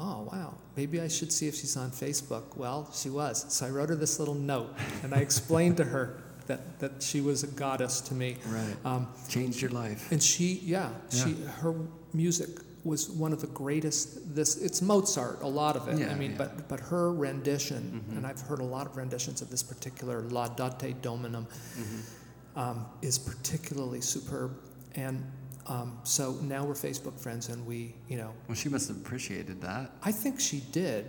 oh, 0.00 0.28
wow, 0.32 0.54
maybe 0.76 1.00
I 1.00 1.08
should 1.08 1.32
see 1.32 1.48
if 1.48 1.54
she's 1.54 1.76
on 1.76 1.90
Facebook. 1.90 2.56
Well, 2.56 2.88
she 2.94 3.10
was. 3.10 3.52
So 3.52 3.66
I 3.66 3.70
wrote 3.70 3.88
her 3.88 3.96
this 3.96 4.18
little 4.18 4.34
note 4.34 4.74
and 5.02 5.12
I 5.14 5.18
explained 5.18 5.76
to 5.78 5.84
her 5.84 6.21
that, 6.46 6.78
that 6.80 7.02
she 7.02 7.20
was 7.20 7.42
a 7.42 7.46
goddess 7.48 8.00
to 8.02 8.14
me. 8.14 8.36
Right. 8.46 8.76
Um, 8.84 9.08
Changed 9.28 9.60
your 9.60 9.70
life. 9.70 10.10
And 10.12 10.22
she, 10.22 10.60
yeah, 10.62 10.90
yeah, 11.10 11.24
she 11.24 11.32
her 11.60 11.74
music 12.12 12.48
was 12.84 13.10
one 13.10 13.32
of 13.32 13.40
the 13.40 13.46
greatest. 13.48 14.34
This 14.34 14.56
it's 14.56 14.82
Mozart, 14.82 15.42
a 15.42 15.46
lot 15.46 15.76
of 15.76 15.88
it. 15.88 15.98
Yeah, 15.98 16.10
I 16.10 16.14
mean, 16.14 16.32
yeah. 16.32 16.38
but 16.38 16.68
but 16.68 16.80
her 16.80 17.12
rendition, 17.12 18.02
mm-hmm. 18.04 18.16
and 18.16 18.26
I've 18.26 18.40
heard 18.40 18.60
a 18.60 18.64
lot 18.64 18.86
of 18.86 18.96
renditions 18.96 19.42
of 19.42 19.50
this 19.50 19.62
particular 19.62 20.22
Laudate 20.22 21.00
Dominum, 21.00 21.46
mm-hmm. 21.46 22.58
um, 22.58 22.86
is 23.00 23.18
particularly 23.18 24.00
superb. 24.00 24.56
And 24.94 25.24
um, 25.66 25.98
so 26.02 26.32
now 26.42 26.64
we're 26.64 26.74
Facebook 26.74 27.18
friends, 27.18 27.48
and 27.48 27.64
we, 27.66 27.94
you 28.08 28.16
know. 28.16 28.32
Well, 28.48 28.56
she 28.56 28.68
must 28.68 28.88
have 28.88 28.96
appreciated 28.96 29.60
that. 29.62 29.92
I 30.02 30.10
think 30.10 30.40
she 30.40 30.60
did, 30.72 31.06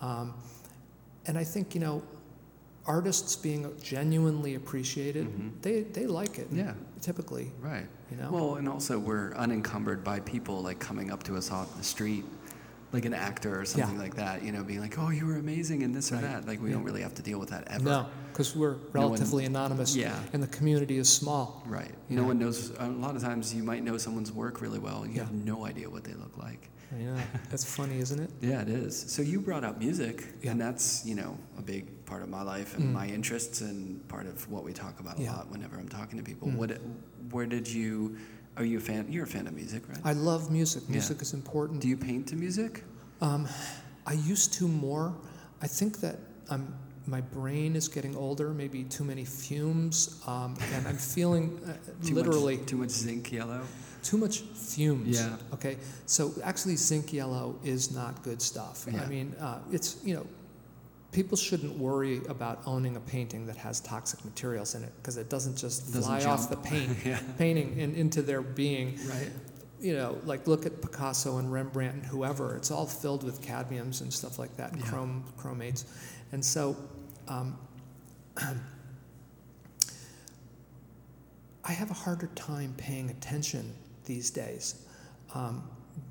um, 0.00 0.34
and 1.26 1.36
I 1.36 1.44
think 1.44 1.74
you 1.74 1.80
know 1.80 2.02
artists 2.88 3.36
being 3.36 3.70
genuinely 3.82 4.54
appreciated, 4.54 5.26
Mhm. 5.28 5.50
they 5.62 5.82
they 5.82 6.06
like 6.06 6.38
it. 6.38 6.48
Yeah. 6.50 6.72
Typically, 7.00 7.52
Right. 7.62 7.86
you 8.10 8.16
know. 8.16 8.30
Well, 8.32 8.54
and 8.56 8.68
also 8.68 8.98
we're 8.98 9.32
unencumbered 9.34 10.02
by 10.02 10.20
people 10.20 10.62
like 10.62 10.80
coming 10.80 11.10
up 11.12 11.22
to 11.24 11.36
us 11.36 11.50
off 11.52 11.76
the 11.76 11.84
street, 11.84 12.24
like 12.92 13.04
an 13.04 13.14
actor 13.14 13.60
or 13.60 13.64
something 13.66 13.94
Yeah. 13.96 14.02
like 14.02 14.16
that. 14.16 14.42
You 14.42 14.50
know, 14.52 14.64
being 14.64 14.80
like, 14.80 14.98
"Oh, 14.98 15.10
you 15.10 15.26
were 15.26 15.36
amazing," 15.36 15.82
and 15.84 15.94
this 15.94 16.10
or 16.10 16.16
that. 16.16 16.46
Like 16.48 16.60
we 16.62 16.70
Yeah. 16.70 16.76
don't 16.76 16.84
really 16.84 17.02
have 17.02 17.14
to 17.14 17.22
deal 17.22 17.38
with 17.38 17.50
that 17.50 17.68
ever. 17.68 17.84
no, 17.84 18.06
because 18.32 18.56
we're 18.56 18.76
relatively 18.92 19.44
anonymous, 19.44 19.94
Yeah. 19.94 20.18
and 20.32 20.42
the 20.42 20.48
community 20.48 20.96
is 20.98 21.08
small. 21.08 21.62
Right. 21.68 21.94
No 22.08 22.24
one 22.24 22.38
knows. 22.38 22.72
A 22.78 22.88
lot 22.88 23.14
of 23.14 23.22
times, 23.22 23.54
you 23.54 23.62
might 23.62 23.84
know 23.84 23.98
someone's 23.98 24.32
work 24.32 24.60
really 24.62 24.78
well, 24.80 25.02
and 25.02 25.12
you 25.12 25.18
Yeah. 25.18 25.26
have 25.26 25.34
no 25.34 25.66
idea 25.66 25.88
what 25.90 26.04
they 26.04 26.14
look 26.14 26.36
like. 26.38 26.70
Yeah, 26.96 27.20
that's 27.50 27.64
funny, 27.64 27.98
isn't 27.98 28.18
it? 28.20 28.30
Yeah, 28.40 28.62
it 28.62 28.68
is. 28.68 28.98
So 29.10 29.20
you 29.22 29.40
brought 29.40 29.64
up 29.64 29.78
music, 29.78 30.24
Yeah. 30.42 30.52
and 30.52 30.60
that's 30.60 31.04
you 31.04 31.14
know 31.14 31.36
a 31.58 31.62
big 31.62 32.04
part 32.06 32.22
of 32.22 32.28
my 32.28 32.42
life 32.42 32.76
and 32.76 32.84
Mm. 32.86 32.92
my 32.92 33.06
interests, 33.06 33.60
and 33.60 34.06
part 34.08 34.26
of 34.26 34.48
what 34.50 34.64
we 34.64 34.72
talk 34.72 34.98
about 35.00 35.18
a 35.18 35.22
Yeah. 35.22 35.32
lot 35.36 35.50
whenever 35.50 35.76
I'm 35.76 35.88
talking 35.88 36.18
to 36.18 36.24
people. 36.24 36.48
Mm. 36.48 36.56
What, 36.56 36.80
where 37.30 37.46
did 37.46 37.68
you? 37.68 38.16
Are 38.56 38.64
you 38.64 38.78
a 38.78 38.80
fan? 38.80 39.06
You're 39.12 39.24
a 39.24 39.26
fan 39.26 39.46
of 39.46 39.54
music, 39.54 39.88
right? 39.88 39.98
I 40.04 40.14
love 40.14 40.50
music. 40.50 40.82
Yeah. 40.86 40.92
Music 40.92 41.20
is 41.22 41.32
important. 41.34 41.80
Do 41.80 41.88
you 41.88 41.96
paint 41.96 42.26
to 42.28 42.36
music? 42.36 42.82
Um, 43.20 43.46
I 44.06 44.14
used 44.14 44.54
to 44.54 44.66
more. 44.66 45.14
I 45.60 45.66
think 45.68 46.00
that 46.00 46.18
I'm, 46.50 46.74
my 47.06 47.20
brain 47.20 47.76
is 47.76 47.86
getting 47.88 48.16
older, 48.16 48.52
maybe 48.54 48.82
too 48.84 49.04
many 49.04 49.24
fumes, 49.24 50.20
um, 50.26 50.56
and 50.72 50.86
I'm 50.88 50.96
feeling 50.96 51.60
uh, 51.66 51.74
Too 52.04 52.14
literally 52.14 52.56
much, 52.56 52.66
too 52.66 52.76
much 52.78 52.90
zinc 52.90 53.30
yellow. 53.30 53.62
Too 54.02 54.16
much 54.18 54.40
fumes. 54.40 55.18
Yeah. 55.20 55.36
Okay. 55.54 55.76
So 56.06 56.32
actually, 56.44 56.76
zinc 56.76 57.12
yellow 57.12 57.56
is 57.64 57.90
not 57.94 58.22
good 58.22 58.40
stuff. 58.42 58.86
Yeah. 58.90 59.02
I 59.02 59.06
mean, 59.06 59.34
uh, 59.40 59.60
it's 59.72 59.98
you 60.04 60.14
know, 60.14 60.26
people 61.12 61.36
shouldn't 61.36 61.76
worry 61.78 62.20
about 62.28 62.60
owning 62.66 62.96
a 62.96 63.00
painting 63.00 63.46
that 63.46 63.56
has 63.56 63.80
toxic 63.80 64.24
materials 64.24 64.74
in 64.74 64.82
it 64.84 64.92
because 64.96 65.16
it 65.16 65.28
doesn't 65.30 65.56
just 65.56 65.86
Doesn't 65.92 66.02
fly 66.02 66.24
off 66.24 66.50
the 66.50 66.56
paint 66.56 66.96
yeah. 67.04 67.20
painting 67.38 67.80
and 67.80 67.94
into 67.96 68.22
their 68.22 68.42
being. 68.42 68.98
Right. 69.08 69.30
You 69.80 69.94
know, 69.94 70.18
like 70.24 70.46
look 70.48 70.66
at 70.66 70.82
Picasso 70.82 71.38
and 71.38 71.52
Rembrandt 71.52 71.94
and 71.94 72.04
whoever. 72.06 72.56
It's 72.56 72.70
all 72.70 72.86
filled 72.86 73.22
with 73.22 73.40
cadmiums 73.40 74.00
and 74.00 74.12
stuff 74.12 74.38
like 74.38 74.56
that, 74.56 74.74
Yeah. 74.76 74.82
chrome 74.86 75.24
chromates, 75.36 75.84
and 76.32 76.44
so. 76.44 76.76
Um, 77.28 77.56
I 81.64 81.72
have 81.72 81.90
a 81.90 81.94
harder 81.94 82.28
time 82.34 82.74
paying 82.78 83.10
attention 83.10 83.74
these 84.08 84.30
days. 84.30 84.74
Um, 85.34 85.62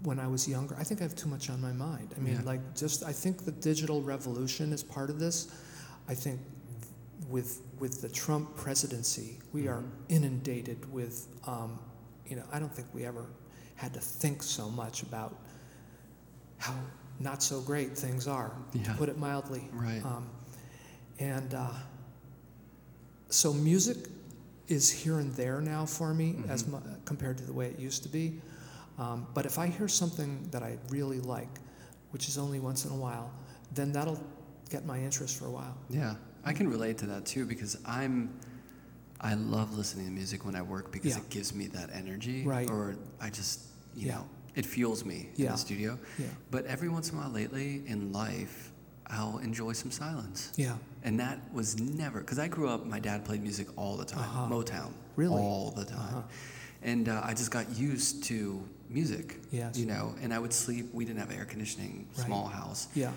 when 0.03 0.19
I 0.19 0.27
was 0.27 0.47
younger, 0.47 0.75
I 0.79 0.83
think 0.83 1.01
I 1.01 1.03
have 1.03 1.15
too 1.15 1.27
much 1.27 1.49
on 1.49 1.59
my 1.61 1.73
mind. 1.73 2.13
I 2.15 2.19
mean, 2.21 2.35
Yeah. 2.35 2.41
like, 2.51 2.75
just 2.75 3.03
I 3.03 3.11
think 3.11 3.43
the 3.43 3.51
digital 3.51 4.01
revolution 4.01 4.71
is 4.71 4.83
part 4.83 5.09
of 5.09 5.19
this. 5.19 5.47
I 6.07 6.15
think 6.15 6.39
with 7.29 7.61
with 7.79 8.01
the 8.01 8.09
Trump 8.09 8.55
presidency, 8.55 9.37
we 9.53 9.67
are 9.67 9.81
Mhm. 9.81 9.91
inundated 10.09 10.91
with, 10.91 11.27
um, 11.45 11.79
you 12.27 12.35
know, 12.35 12.43
I 12.51 12.57
don't 12.59 12.73
think 12.75 12.87
we 12.93 13.05
ever 13.05 13.25
had 13.75 13.93
to 13.93 13.99
think 13.99 14.41
so 14.41 14.67
much 14.69 15.03
about 15.03 15.37
how 16.57 16.73
not 17.19 17.43
so 17.43 17.61
great 17.61 17.95
things 17.97 18.27
are, 18.27 18.51
Yeah. 18.73 18.83
to 18.85 18.93
put 18.97 19.09
it 19.09 19.17
mildly. 19.19 19.69
Right. 19.73 20.03
Um, 20.03 20.27
and 21.19 21.53
uh, 21.53 21.71
so 23.29 23.53
music 23.53 23.97
is 24.67 24.89
here 24.91 25.19
and 25.19 25.33
there 25.35 25.61
now 25.61 25.85
for 25.85 26.13
me 26.13 26.43
as 26.49 26.63
Mhm. 26.63 26.71
mu- 26.71 26.95
compared 27.05 27.37
to 27.37 27.43
the 27.45 27.53
way 27.53 27.67
it 27.69 27.79
used 27.79 28.03
to 28.03 28.09
be. 28.09 28.41
Um, 28.97 29.27
but 29.33 29.45
if 29.45 29.57
I 29.59 29.67
hear 29.67 29.87
something 29.87 30.47
that 30.51 30.63
I 30.63 30.77
really 30.89 31.19
like, 31.21 31.59
which 32.11 32.27
is 32.27 32.37
only 32.37 32.59
once 32.59 32.85
in 32.85 32.91
a 32.91 32.95
while, 32.95 33.31
then 33.73 33.91
that'll 33.91 34.21
get 34.69 34.85
my 34.85 34.99
interest 34.99 35.37
for 35.37 35.45
a 35.45 35.51
while. 35.51 35.77
Yeah, 35.89 36.15
I 36.43 36.53
can 36.53 36.67
relate 36.69 36.97
to 36.99 37.05
that 37.07 37.25
too 37.25 37.45
because 37.45 37.77
I'm, 37.85 38.29
I 39.21 39.35
love 39.35 39.77
listening 39.77 40.05
to 40.07 40.11
music 40.11 40.45
when 40.45 40.55
I 40.55 40.61
work 40.61 40.91
because 40.91 41.11
Yeah. 41.15 41.19
it 41.19 41.29
gives 41.29 41.53
me 41.53 41.67
that 41.67 41.89
energy. 41.93 42.43
Right. 42.45 42.69
Or 42.69 42.95
I 43.21 43.29
just, 43.29 43.61
you 43.95 44.07
Yeah. 44.07 44.15
know, 44.15 44.29
it 44.55 44.65
fuels 44.65 45.05
me 45.05 45.29
in 45.37 45.45
the 45.45 45.55
studio. 45.57 45.97
Yeah. 46.17 46.25
But 46.51 46.65
every 46.65 46.89
once 46.89 47.09
in 47.11 47.15
a 47.17 47.21
while 47.21 47.29
lately 47.29 47.83
in 47.87 48.11
life, 48.11 48.71
I'll 49.09 49.37
enjoy 49.39 49.73
some 49.73 49.91
silence. 49.91 50.51
Yeah. 50.57 50.75
And 51.03 51.19
that 51.19 51.39
was 51.53 51.79
never, 51.79 52.19
because 52.19 52.39
I 52.39 52.47
grew 52.47 52.67
up, 52.67 52.85
my 52.85 52.99
dad 52.99 53.23
played 53.25 53.41
music 53.41 53.67
all 53.77 53.95
the 53.95 54.05
time, 54.05 54.19
Uh-huh. 54.23 54.47
Motown. 54.49 54.91
Really? 55.15 55.41
All 55.41 55.71
the 55.71 55.85
time. 55.85 55.99
Uh-huh. 56.17 56.21
And 56.83 57.09
uh, 57.09 57.21
I 57.23 57.33
just 57.33 57.49
got 57.51 57.69
used 57.77 58.23
to 58.25 58.61
music. 58.89 59.37
Yes. 59.51 59.77
You 59.77 59.85
know, 59.85 60.13
and 60.21 60.33
I 60.33 60.39
would 60.39 60.53
sleep, 60.53 60.93
we 60.93 61.05
didn't 61.05 61.19
have 61.19 61.31
air 61.31 61.45
conditioning, 61.45 62.07
Right. 62.17 62.25
small 62.25 62.47
house. 62.47 62.87
Yeah. 62.95 63.11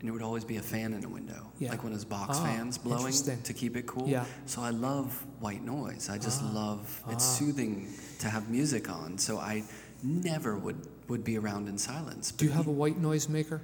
And 0.00 0.08
there 0.08 0.12
would 0.12 0.22
always 0.22 0.44
be 0.44 0.56
a 0.56 0.62
fan 0.62 0.92
in 0.92 1.00
the 1.00 1.08
window, 1.08 1.50
Yeah. 1.58 1.70
like 1.70 1.82
one 1.82 1.92
of 1.92 1.98
those 1.98 2.04
box 2.04 2.36
Ah, 2.38 2.44
fans 2.44 2.78
blowing 2.78 3.12
to 3.42 3.52
keep 3.54 3.76
it 3.76 3.86
cool. 3.86 4.06
Yeah. 4.08 4.24
So 4.46 4.60
I 4.62 4.70
love 4.70 5.24
white 5.40 5.64
noise. 5.64 6.08
I 6.10 6.18
just 6.18 6.42
Ah, 6.42 6.50
love 6.52 7.02
it's 7.10 7.24
ah. 7.24 7.36
soothing 7.38 7.88
to 8.20 8.28
have 8.28 8.48
music 8.50 8.90
on. 8.90 9.18
So 9.18 9.38
I 9.38 9.64
never 10.02 10.56
would 10.58 10.88
would 11.08 11.22
be 11.24 11.36
around 11.38 11.68
in 11.68 11.76
silence. 11.76 12.32
Do 12.32 12.46
you 12.46 12.50
have 12.52 12.66
a 12.66 12.70
white 12.72 12.98
noise 12.98 13.28
maker? 13.28 13.60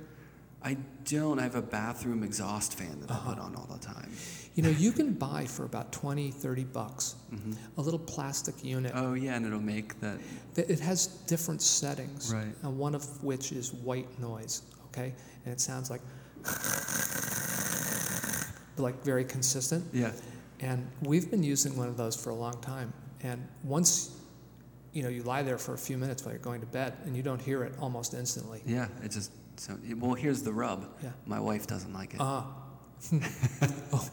I 0.62 0.76
don't. 1.04 1.38
I 1.38 1.42
have 1.44 1.54
a 1.54 1.62
bathroom 1.62 2.22
exhaust 2.22 2.74
fan 2.78 3.00
that 3.00 3.10
Uh-huh. 3.10 3.30
I 3.30 3.34
put 3.34 3.42
on 3.42 3.56
all 3.56 3.66
the 3.72 3.78
time. 3.78 4.10
You 4.54 4.62
know, 4.64 4.68
you 4.70 4.92
can 4.92 5.14
buy 5.14 5.46
for 5.46 5.64
about 5.64 5.90
20, 5.92 6.30
30 6.30 6.64
bucks 6.64 7.14
hmm 7.30 7.52
a 7.78 7.80
little 7.80 7.98
plastic 8.00 8.62
unit. 8.64 8.92
Oh 8.94 9.14
yeah, 9.14 9.36
and 9.36 9.46
it'll 9.46 9.60
make 9.60 9.98
that. 10.00 10.18
that 10.54 10.68
It 10.70 10.80
has 10.80 11.06
different 11.26 11.62
settings, 11.62 12.32
Right. 12.32 12.54
and 12.62 12.78
one 12.78 12.94
of 12.94 13.22
which 13.24 13.52
is 13.52 13.72
white 13.72 14.08
noise, 14.20 14.62
okay? 14.88 15.14
And 15.44 15.52
it 15.54 15.60
sounds 15.60 15.88
like, 15.90 16.02
like 18.76 19.02
very 19.04 19.24
consistent. 19.24 19.84
Yeah. 19.92 20.12
And 20.60 20.86
we've 21.02 21.30
been 21.30 21.42
using 21.42 21.76
one 21.76 21.88
of 21.88 21.96
those 21.96 22.16
for 22.16 22.30
a 22.30 22.34
long 22.34 22.60
time. 22.60 22.92
And 23.22 23.46
once, 23.62 24.10
you 24.92 25.02
know, 25.02 25.08
you 25.08 25.22
lie 25.22 25.42
there 25.42 25.58
for 25.58 25.74
a 25.74 25.78
few 25.78 25.96
minutes 25.96 26.24
while 26.24 26.32
you're 26.34 26.42
going 26.42 26.60
to 26.60 26.66
bed 26.66 26.94
and 27.04 27.16
you 27.16 27.22
don't 27.22 27.40
hear 27.40 27.62
it 27.64 27.72
almost 27.80 28.14
instantly. 28.14 28.62
Yeah. 28.66 28.88
It 29.02 29.10
just. 29.12 29.30
So 29.60 29.76
well, 29.98 30.14
here's 30.14 30.42
the 30.42 30.54
rub. 30.54 30.88
Yeah. 31.02 31.10
My 31.26 31.38
wife 31.38 31.66
doesn't 31.66 31.92
like 31.92 32.14
it. 32.14 32.20
Ah. 32.20 32.46
oh. 33.92 34.08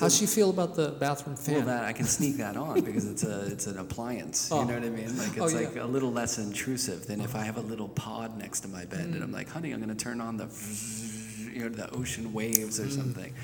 How's 0.00 0.16
she 0.16 0.24
feel 0.24 0.48
about 0.48 0.74
the 0.76 0.88
bathroom 0.98 1.36
fan? 1.36 1.56
Well, 1.56 1.66
that 1.66 1.84
I 1.84 1.92
can 1.92 2.06
sneak 2.06 2.38
that 2.38 2.56
on 2.56 2.80
because 2.80 3.06
it's 3.06 3.22
a 3.22 3.46
it's 3.52 3.66
an 3.66 3.78
appliance. 3.78 4.48
Oh. 4.50 4.62
You 4.62 4.68
know 4.68 4.74
what 4.74 4.84
I 4.84 4.88
mean? 4.88 5.18
Like 5.18 5.36
it's 5.36 5.40
Oh, 5.40 5.48
yeah. 5.48 5.66
like 5.68 5.76
a 5.76 5.84
little 5.84 6.10
less 6.10 6.38
intrusive 6.38 7.06
than 7.06 7.20
if 7.20 7.34
I 7.36 7.42
have 7.42 7.58
a 7.58 7.66
little 7.72 7.88
pod 7.88 8.38
next 8.38 8.60
to 8.60 8.68
my 8.68 8.86
bed 8.86 9.00
and 9.00 9.16
Mm. 9.16 9.24
I'm 9.24 9.32
like, 9.32 9.50
honey, 9.50 9.72
I'm 9.72 9.82
going 9.82 9.94
to 9.94 10.04
turn 10.04 10.22
on 10.22 10.38
the 10.38 10.46
you 11.52 11.64
know 11.64 11.68
the 11.68 11.90
ocean 11.94 12.32
waves 12.32 12.80
or 12.80 12.84
Mm. 12.86 12.92
something. 12.96 13.34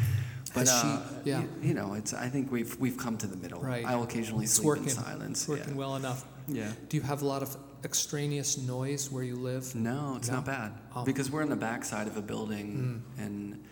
But 0.54 0.68
Has 0.68 0.80
she- 0.80 0.86
uh, 0.88 1.00
yeah. 1.24 1.40
y- 1.40 1.46
you, 1.62 1.74
know, 1.74 1.92
it's 1.92 2.14
I 2.14 2.28
think 2.30 2.50
we've 2.50 2.74
we've 2.80 2.96
come 2.96 3.18
to 3.18 3.26
the 3.26 3.36
middle. 3.36 3.60
Right. 3.60 3.84
I 3.84 3.96
will 3.96 4.04
occasionally 4.04 4.44
It's 4.44 4.54
sleep 4.54 4.66
working. 4.66 4.84
in 4.84 4.90
silence. 5.04 5.40
It's 5.42 5.48
working 5.48 5.74
yeah. 5.74 5.82
well 5.84 5.96
enough. 5.96 6.24
Yeah. 6.48 6.70
Do 6.88 6.96
you 6.96 7.02
have 7.02 7.20
a 7.20 7.26
lot 7.26 7.42
of 7.42 7.54
extraneous 7.84 8.58
noise 8.58 9.10
where 9.10 9.22
you 9.22 9.36
live? 9.36 9.74
No, 9.74 10.14
it's 10.16 10.28
No? 10.28 10.34
not 10.36 10.44
bad 10.46 10.72
Oh. 10.94 11.04
because 11.04 11.30
we're 11.30 11.42
on 11.42 11.50
the 11.50 11.56
backside 11.56 12.06
of 12.06 12.16
a 12.16 12.22
building 12.22 13.02
and. 13.18 13.62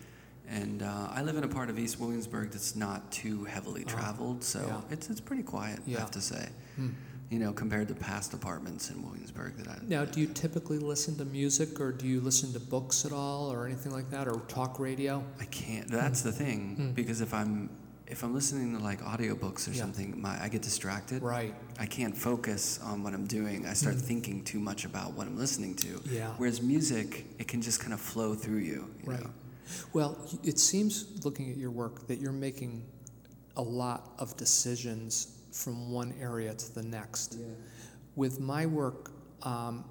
And 0.49 0.83
uh, 0.83 1.07
I 1.09 1.21
live 1.23 1.37
in 1.37 1.45
a 1.45 1.47
part 1.47 1.69
of 1.69 1.79
East 1.79 1.99
Williamsburg 2.01 2.51
that's 2.51 2.75
not 2.75 3.09
too 3.11 3.45
heavily 3.45 3.83
Oh, 3.87 3.89
traveled, 3.89 4.43
so 4.43 4.59
yeah. 4.67 4.81
it's 4.93 5.09
it's 5.09 5.21
pretty 5.21 5.41
quiet. 5.41 5.79
I 5.87 5.91
have 5.91 6.11
to 6.11 6.21
say. 6.21 6.49
Hmm. 6.75 6.89
you 7.31 7.39
know, 7.39 7.53
compared 7.53 7.87
to 7.87 7.95
past 7.95 8.33
apartments 8.33 8.91
in 8.91 9.01
Williamsburg 9.01 9.55
that 9.57 9.67
I. 9.69 9.77
Now, 9.87 10.03
do 10.05 10.19
you 10.19 10.27
typically 10.27 10.77
listen 10.77 11.15
to 11.17 11.25
music 11.25 11.79
or 11.79 11.91
do 11.93 12.05
you 12.05 12.19
listen 12.19 12.51
to 12.53 12.59
books 12.59 13.05
at 13.05 13.13
all 13.13 13.51
or 13.51 13.65
anything 13.65 13.93
like 13.93 14.11
that 14.11 14.27
or 14.27 14.41
talk 14.41 14.79
radio? 14.79 15.23
I 15.39 15.45
can't. 15.45 15.87
That's 15.89 16.21
the 16.21 16.31
thing 16.33 16.75
Mm. 16.77 16.93
because 16.93 17.21
if 17.21 17.33
I'm 17.33 17.69
if 18.07 18.23
I'm 18.23 18.33
listening 18.33 18.77
to 18.77 18.83
like 18.83 19.01
audiobooks 19.01 19.67
or 19.67 19.71
Yeah. 19.71 19.81
something, 19.81 20.19
my 20.21 20.41
I 20.41 20.49
get 20.49 20.61
distracted. 20.61 21.21
Right. 21.21 21.55
I 21.79 21.85
can't 21.85 22.15
focus 22.15 22.79
on 22.79 23.03
what 23.03 23.13
I'm 23.13 23.25
doing. 23.25 23.65
I 23.65 23.73
start 23.73 23.95
Mm. 23.95 24.01
thinking 24.01 24.43
too 24.43 24.59
much 24.59 24.85
about 24.85 25.13
what 25.13 25.27
I'm 25.27 25.37
listening 25.37 25.75
to. 25.75 26.01
Yeah. 26.09 26.33
Whereas 26.37 26.61
music, 26.61 27.25
it 27.39 27.47
can 27.47 27.61
just 27.61 27.79
kind 27.79 27.93
of 27.93 28.01
flow 28.01 28.35
through 28.35 28.59
you. 28.59 28.89
you 29.03 29.09
Right. 29.11 29.23
know? 29.23 29.31
Well, 29.93 30.17
it 30.43 30.59
seems, 30.59 31.05
looking 31.23 31.49
at 31.49 31.57
your 31.57 31.71
work, 31.71 32.07
that 32.07 32.19
you're 32.19 32.31
making 32.33 32.83
a 33.55 33.61
lot 33.61 34.13
of 34.19 34.35
decisions 34.37 35.27
from 35.51 35.91
one 35.91 36.13
area 36.19 36.53
to 36.53 36.73
the 36.75 36.83
next. 36.83 37.35
Yeah. 37.39 37.45
With 38.15 38.39
my 38.39 38.65
work, 38.65 39.11
um, 39.43 39.85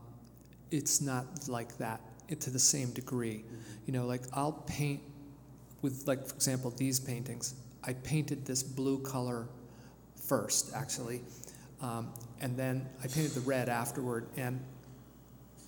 it's 0.70 1.00
not 1.00 1.48
like 1.48 1.78
that 1.78 2.00
it, 2.28 2.40
to 2.42 2.50
the 2.50 2.58
same 2.58 2.90
degree. 2.92 3.44
You 3.86 3.92
know, 3.92 4.06
like 4.06 4.22
I'll 4.32 4.52
paint 4.52 5.02
with, 5.82 6.06
like, 6.06 6.26
for 6.26 6.34
example, 6.34 6.70
these 6.70 6.98
paintings. 7.00 7.54
I 7.85 7.95
painted 7.95 8.47
this 8.47 8.62
blue 8.62 8.99
color 8.99 9.49
first, 10.28 10.72
actually, 10.74 11.22
um, 11.80 12.12
and 12.41 12.57
then 12.57 12.89
I 13.03 13.09
painted 13.09 13.33
the 13.33 13.41
red 13.41 13.68
afterward, 13.68 14.28
and 14.37 14.61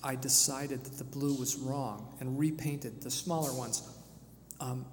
I 0.03 0.15
decided 0.15 0.83
that 0.83 0.97
the 0.97 1.03
blue 1.03 1.33
was 1.35 1.57
wrong 1.57 2.15
and 2.19 2.39
repainted 2.39 3.01
the 3.01 3.11
smaller 3.11 3.53
ones. 3.53 3.89
Um, 4.59 4.85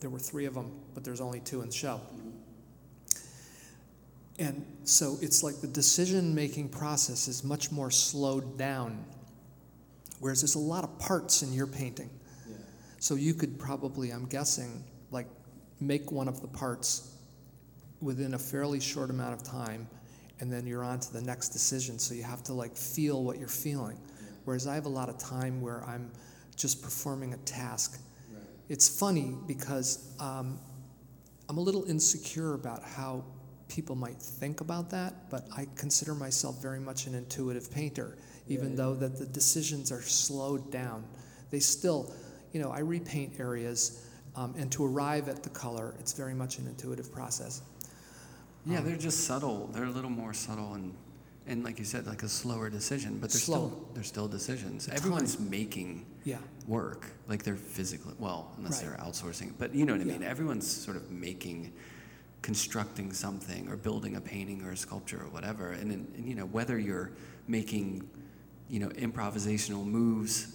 there 0.00 0.10
were 0.10 0.18
three 0.18 0.46
of 0.46 0.54
them, 0.54 0.72
but 0.94 1.04
there's 1.04 1.20
only 1.20 1.40
two 1.40 1.60
in 1.60 1.68
the 1.68 1.74
show. 1.74 2.00
And 4.38 4.64
so 4.84 5.18
it's 5.20 5.42
like 5.42 5.60
the 5.60 5.66
decision 5.68 6.34
making 6.34 6.70
process 6.70 7.28
is 7.28 7.44
much 7.44 7.70
more 7.70 7.90
slowed 7.90 8.56
down, 8.56 9.04
whereas 10.18 10.40
there's 10.40 10.54
a 10.54 10.58
lot 10.58 10.82
of 10.82 10.98
parts 10.98 11.42
in 11.42 11.52
your 11.52 11.66
painting. 11.66 12.08
So 12.98 13.14
you 13.14 13.34
could 13.34 13.58
probably, 13.58 14.10
I'm 14.10 14.26
guessing, 14.26 14.82
like 15.10 15.26
make 15.80 16.12
one 16.12 16.28
of 16.28 16.40
the 16.40 16.48
parts 16.48 17.14
within 18.00 18.34
a 18.34 18.38
fairly 18.38 18.80
short 18.80 19.10
amount 19.10 19.34
of 19.34 19.42
time, 19.42 19.86
and 20.40 20.52
then 20.52 20.66
you're 20.66 20.84
on 20.84 21.00
to 21.00 21.12
the 21.12 21.20
next 21.20 21.50
decision. 21.50 21.98
So 21.98 22.14
you 22.14 22.22
have 22.22 22.42
to 22.44 22.54
like 22.54 22.76
feel 22.76 23.22
what 23.22 23.38
you're 23.38 23.48
feeling. 23.48 23.98
Whereas 24.44 24.66
I 24.66 24.74
have 24.74 24.86
a 24.86 24.90
lot 24.90 25.08
of 25.08 25.18
time 25.18 25.60
where 25.60 25.84
I'm 25.84 26.10
just 26.56 26.82
performing 26.82 27.34
a 27.34 27.38
task. 27.38 28.00
Right. 28.32 28.42
It's 28.68 28.88
funny 28.88 29.34
because 29.46 30.14
um, 30.18 30.58
I'm 31.48 31.58
a 31.58 31.60
little 31.60 31.84
insecure 31.84 32.54
about 32.54 32.82
how 32.82 33.24
people 33.68 33.94
might 33.94 34.20
think 34.20 34.60
about 34.60 34.90
that, 34.90 35.30
but 35.30 35.46
I 35.56 35.66
consider 35.76 36.14
myself 36.14 36.60
very 36.60 36.80
much 36.80 37.06
an 37.06 37.14
intuitive 37.14 37.70
painter, 37.70 38.18
even 38.48 38.70
yeah, 38.70 38.76
though 38.76 38.94
that 38.94 39.18
the 39.18 39.26
decisions 39.26 39.92
are 39.92 40.02
slowed 40.02 40.70
down. 40.70 41.04
They 41.50 41.60
still, 41.60 42.12
you 42.52 42.60
know, 42.60 42.70
I 42.70 42.80
repaint 42.80 43.38
areas, 43.38 44.06
um, 44.36 44.54
and 44.56 44.70
to 44.72 44.84
arrive 44.84 45.28
at 45.28 45.42
the 45.42 45.50
color, 45.50 45.94
it's 45.98 46.12
very 46.12 46.34
much 46.34 46.58
an 46.58 46.66
intuitive 46.66 47.12
process. 47.12 47.62
Yeah, 48.66 48.78
um, 48.78 48.84
they're 48.84 48.96
just 48.96 49.24
subtle. 49.24 49.68
They're 49.72 49.84
a 49.84 49.90
little 49.90 50.10
more 50.10 50.32
subtle 50.34 50.74
and 50.74 50.94
and 51.46 51.64
like 51.64 51.78
you 51.78 51.84
said, 51.84 52.06
like 52.06 52.22
a 52.22 52.28
slower 52.28 52.70
decision, 52.70 53.18
but 53.18 53.30
they're 53.30 53.40
Slow. 53.40 53.56
still 53.56 53.88
they're 53.94 54.02
still 54.04 54.28
decisions. 54.28 54.88
Everyone's 54.88 55.38
making 55.40 56.06
yeah. 56.24 56.38
work, 56.68 57.06
like 57.28 57.42
they're 57.42 57.56
physically 57.56 58.14
well, 58.18 58.52
unless 58.56 58.82
right. 58.82 58.96
they're 58.96 59.04
outsourcing. 59.04 59.52
But 59.58 59.74
you 59.74 59.84
know 59.84 59.92
what 59.92 60.00
I 60.00 60.04
mean. 60.04 60.22
Everyone's 60.22 60.70
sort 60.70 60.96
of 60.96 61.10
making, 61.10 61.72
constructing 62.42 63.12
something 63.12 63.68
or 63.68 63.76
building 63.76 64.16
a 64.16 64.20
painting 64.20 64.62
or 64.62 64.72
a 64.72 64.76
sculpture 64.76 65.20
or 65.20 65.28
whatever. 65.30 65.72
And, 65.72 65.90
and 65.90 66.24
you 66.24 66.34
know 66.34 66.46
whether 66.46 66.78
you're 66.78 67.10
making, 67.48 68.08
you 68.70 68.78
know, 68.78 68.88
improvisational 68.90 69.84
moves 69.84 70.54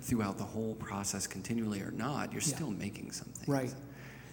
throughout 0.00 0.36
the 0.36 0.44
whole 0.44 0.74
process 0.74 1.26
continually 1.26 1.80
or 1.80 1.92
not, 1.92 2.32
you're 2.32 2.42
yeah. 2.42 2.56
still 2.56 2.70
making 2.70 3.12
something. 3.12 3.50
Right. 3.50 3.72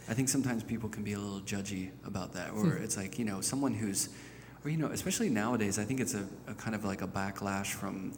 I 0.10 0.14
think 0.16 0.30
sometimes 0.30 0.64
people 0.64 0.90
can 0.90 1.04
be 1.04 1.14
a 1.14 1.20
little 1.20 1.42
judgy 1.42 1.92
about 2.06 2.34
that, 2.34 2.50
or 2.50 2.66
hmm. 2.66 2.84
it's 2.84 2.98
like 2.98 3.20
you 3.20 3.26
know 3.26 3.42
someone 3.42 3.76
who's 3.76 4.10
or 4.64 4.70
you 4.70 4.78
know, 4.78 4.88
especially 4.88 5.30
nowadays, 5.30 5.80
I 5.80 5.84
think 5.84 6.00
it's 6.00 6.16
a, 6.16 6.26
a 6.48 6.54
kind 6.54 6.76
of 6.76 6.84
like 6.84 7.02
a 7.02 7.08
backlash 7.08 7.68
from 7.68 8.14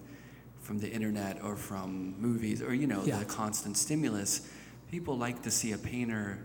from 0.62 0.80
the 0.80 0.90
internet 0.90 1.42
or 1.44 1.56
from 1.56 2.16
movies 2.20 2.62
or 2.62 2.74
you 2.74 2.88
know 2.88 3.04
yeah. 3.04 3.20
the 3.20 3.26
constant 3.26 3.78
stimulus. 3.78 4.50
People 4.90 5.18
like 5.18 5.42
to 5.44 5.52
see 5.52 5.72
a 5.72 5.78
painter, 5.78 6.40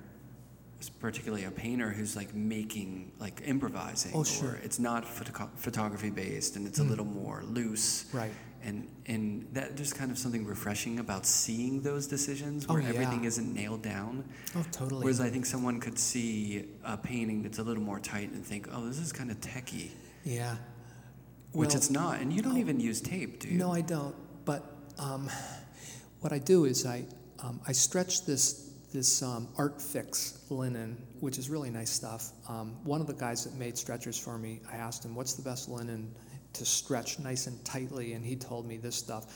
particularly 1.00 1.44
a 1.44 1.50
painter 1.50 1.90
who's 1.90 2.14
like 2.14 2.34
making 2.34 3.12
like 3.18 3.42
improvising. 3.44 4.12
Oh, 4.14 4.24
sure. 4.24 4.58
it's 4.62 4.78
not 4.78 5.04
photo- 5.04 5.50
photography 5.56 6.10
based 6.10 6.56
and 6.56 6.66
it's 6.66 6.78
mm. 6.78 6.86
a 6.86 6.88
little 6.88 7.04
more 7.04 7.42
loose. 7.44 8.06
Right. 8.12 8.30
And 8.66 8.88
and 9.06 9.46
that 9.52 9.76
there's 9.76 9.92
kind 9.92 10.10
of 10.10 10.18
something 10.18 10.44
refreshing 10.44 10.98
about 10.98 11.24
seeing 11.24 11.82
those 11.82 12.08
decisions 12.08 12.66
where 12.66 12.78
oh, 12.78 12.82
yeah. 12.82 12.88
everything 12.88 13.24
isn't 13.24 13.54
nailed 13.54 13.82
down. 13.82 14.24
Oh, 14.56 14.64
totally. 14.72 15.04
Whereas 15.04 15.20
I 15.20 15.30
think 15.30 15.46
someone 15.46 15.78
could 15.78 15.98
see 15.98 16.64
a 16.84 16.96
painting 16.96 17.44
that's 17.44 17.60
a 17.60 17.62
little 17.62 17.82
more 17.82 18.00
tight 18.00 18.30
and 18.32 18.44
think, 18.44 18.68
oh, 18.72 18.86
this 18.86 18.98
is 18.98 19.12
kind 19.12 19.30
of 19.30 19.40
techie. 19.40 19.90
Yeah. 20.24 20.56
Which 21.52 21.68
well, 21.68 21.76
it's 21.76 21.90
not, 21.90 22.20
and 22.20 22.32
you 22.32 22.42
don't 22.42 22.56
oh, 22.56 22.60
even 22.60 22.80
use 22.80 23.00
tape, 23.00 23.40
do 23.40 23.48
you? 23.48 23.56
No, 23.56 23.72
I 23.72 23.82
don't. 23.82 24.16
But 24.44 24.64
um, 24.98 25.30
what 26.20 26.32
I 26.32 26.38
do 26.38 26.64
is 26.64 26.84
I 26.84 27.04
um, 27.38 27.60
I 27.68 27.72
stretch 27.72 28.26
this 28.26 28.72
this 28.92 29.22
um, 29.22 29.48
Artfix 29.56 30.50
linen, 30.50 31.06
which 31.20 31.38
is 31.38 31.48
really 31.48 31.70
nice 31.70 31.90
stuff. 31.90 32.32
Um, 32.48 32.76
one 32.84 33.00
of 33.00 33.06
the 33.06 33.14
guys 33.14 33.44
that 33.44 33.54
made 33.54 33.78
stretchers 33.78 34.18
for 34.18 34.38
me, 34.38 34.60
I 34.72 34.76
asked 34.76 35.04
him, 35.04 35.14
"What's 35.14 35.34
the 35.34 35.42
best 35.42 35.68
linen 35.68 36.14
to 36.56 36.64
stretch 36.64 37.18
nice 37.18 37.46
and 37.46 37.64
tightly?" 37.64 38.12
And 38.12 38.24
he 38.24 38.36
told 38.36 38.66
me 38.66 38.76
this 38.76 38.96
stuff. 38.96 39.26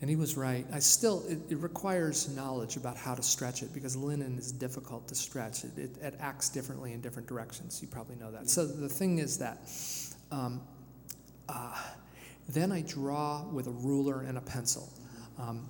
And 0.00 0.08
he 0.08 0.16
was 0.16 0.34
right. 0.34 0.64
I 0.72 0.78
still, 0.78 1.24
it, 1.28 1.38
it 1.50 1.58
requires 1.58 2.34
knowledge 2.34 2.76
about 2.76 2.96
how 2.96 3.14
to 3.14 3.22
stretch 3.22 3.62
it 3.62 3.74
because 3.74 3.96
linen 3.96 4.38
is 4.38 4.50
difficult 4.50 5.06
to 5.08 5.14
stretch. 5.14 5.62
It, 5.64 5.76
it, 5.76 5.90
it 6.00 6.14
acts 6.20 6.48
differently 6.48 6.94
in 6.94 7.02
different 7.02 7.28
directions. 7.28 7.82
You 7.82 7.88
probably 7.88 8.16
know 8.16 8.30
that. 8.30 8.48
So 8.48 8.66
the 8.66 8.88
thing 8.88 9.18
is 9.18 9.36
that 9.38 9.58
um, 10.32 10.62
uh, 11.50 11.76
then 12.48 12.72
I 12.72 12.80
draw 12.80 13.44
with 13.52 13.66
a 13.66 13.72
ruler 13.72 14.22
and 14.22 14.38
a 14.38 14.40
pencil. 14.40 14.90
Um, 15.38 15.68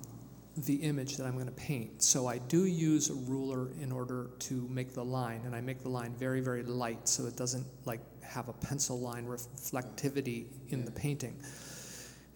the 0.57 0.75
image 0.75 1.17
that 1.17 1.25
I'm 1.25 1.33
going 1.33 1.45
to 1.45 1.51
paint. 1.51 2.03
So 2.03 2.27
I 2.27 2.37
do 2.37 2.65
use 2.65 3.09
a 3.09 3.13
ruler 3.13 3.69
in 3.81 3.91
order 3.91 4.31
to 4.39 4.67
make 4.69 4.93
the 4.93 5.03
line, 5.03 5.41
and 5.45 5.55
I 5.55 5.61
make 5.61 5.81
the 5.81 5.89
line 5.89 6.13
very, 6.13 6.41
very 6.41 6.63
light 6.63 7.07
so 7.07 7.25
it 7.25 7.37
doesn't 7.37 7.65
like 7.85 8.01
have 8.33 8.49
a 8.49 8.53
pencil 8.53 8.99
line 8.99 9.25
reflectivity 9.25 10.45
in 10.69 10.85
the 10.85 10.91
painting. 10.91 11.35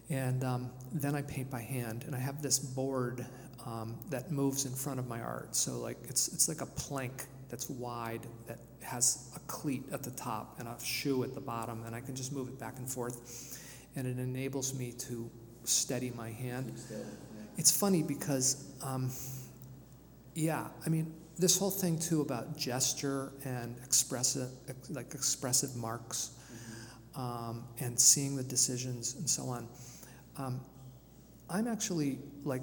And 0.08 0.44
um, 0.44 0.70
then 0.92 1.14
I 1.14 1.22
paint 1.22 1.50
by 1.50 1.62
hand, 1.62 2.04
and 2.06 2.14
I 2.14 2.18
have 2.18 2.40
this 2.40 2.58
board 2.58 3.26
um, 3.64 3.98
that 4.10 4.30
moves 4.30 4.64
in 4.64 4.72
front 4.72 5.00
of 5.00 5.08
my 5.08 5.20
art. 5.20 5.56
So 5.56 5.78
like 5.78 5.98
it's 6.08 6.28
it's 6.28 6.48
like 6.48 6.60
a 6.60 6.66
plank 6.66 7.24
that's 7.48 7.68
wide 7.68 8.26
that 8.46 8.58
has 8.82 9.32
a 9.34 9.40
cleat 9.48 9.82
at 9.92 10.02
the 10.02 10.12
top 10.12 10.60
and 10.60 10.68
a 10.68 10.76
shoe 10.84 11.24
at 11.24 11.34
the 11.34 11.40
bottom, 11.40 11.82
and 11.86 11.94
I 11.94 12.00
can 12.00 12.14
just 12.14 12.32
move 12.32 12.48
it 12.48 12.58
back 12.58 12.78
and 12.78 12.88
forth, 12.88 13.58
and 13.96 14.06
it 14.06 14.18
enables 14.18 14.78
me 14.78 14.92
to 14.92 15.28
steady 15.64 16.12
my 16.12 16.30
hand. 16.30 16.72
It's 17.56 17.70
funny 17.70 18.02
because, 18.02 18.64
um, 18.82 19.10
yeah, 20.34 20.68
I 20.84 20.88
mean, 20.88 21.12
this 21.38 21.58
whole 21.58 21.70
thing 21.70 21.98
too 21.98 22.20
about 22.22 22.56
gesture 22.56 23.32
and 23.44 23.76
expressive, 23.84 24.48
like 24.90 25.14
expressive 25.14 25.76
marks, 25.76 26.30
mm-hmm. 26.52 27.20
um, 27.20 27.64
and 27.80 27.98
seeing 27.98 28.36
the 28.36 28.42
decisions 28.42 29.16
and 29.16 29.28
so 29.28 29.44
on. 29.44 29.68
Um, 30.38 30.60
I'm 31.48 31.68
actually 31.68 32.18
like 32.44 32.62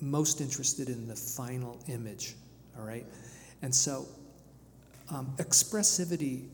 most 0.00 0.40
interested 0.40 0.88
in 0.88 1.08
the 1.08 1.16
final 1.16 1.78
image, 1.88 2.34
all 2.78 2.84
right? 2.84 3.06
And 3.62 3.74
so 3.74 4.06
um, 5.10 5.34
expressivity 5.38 6.48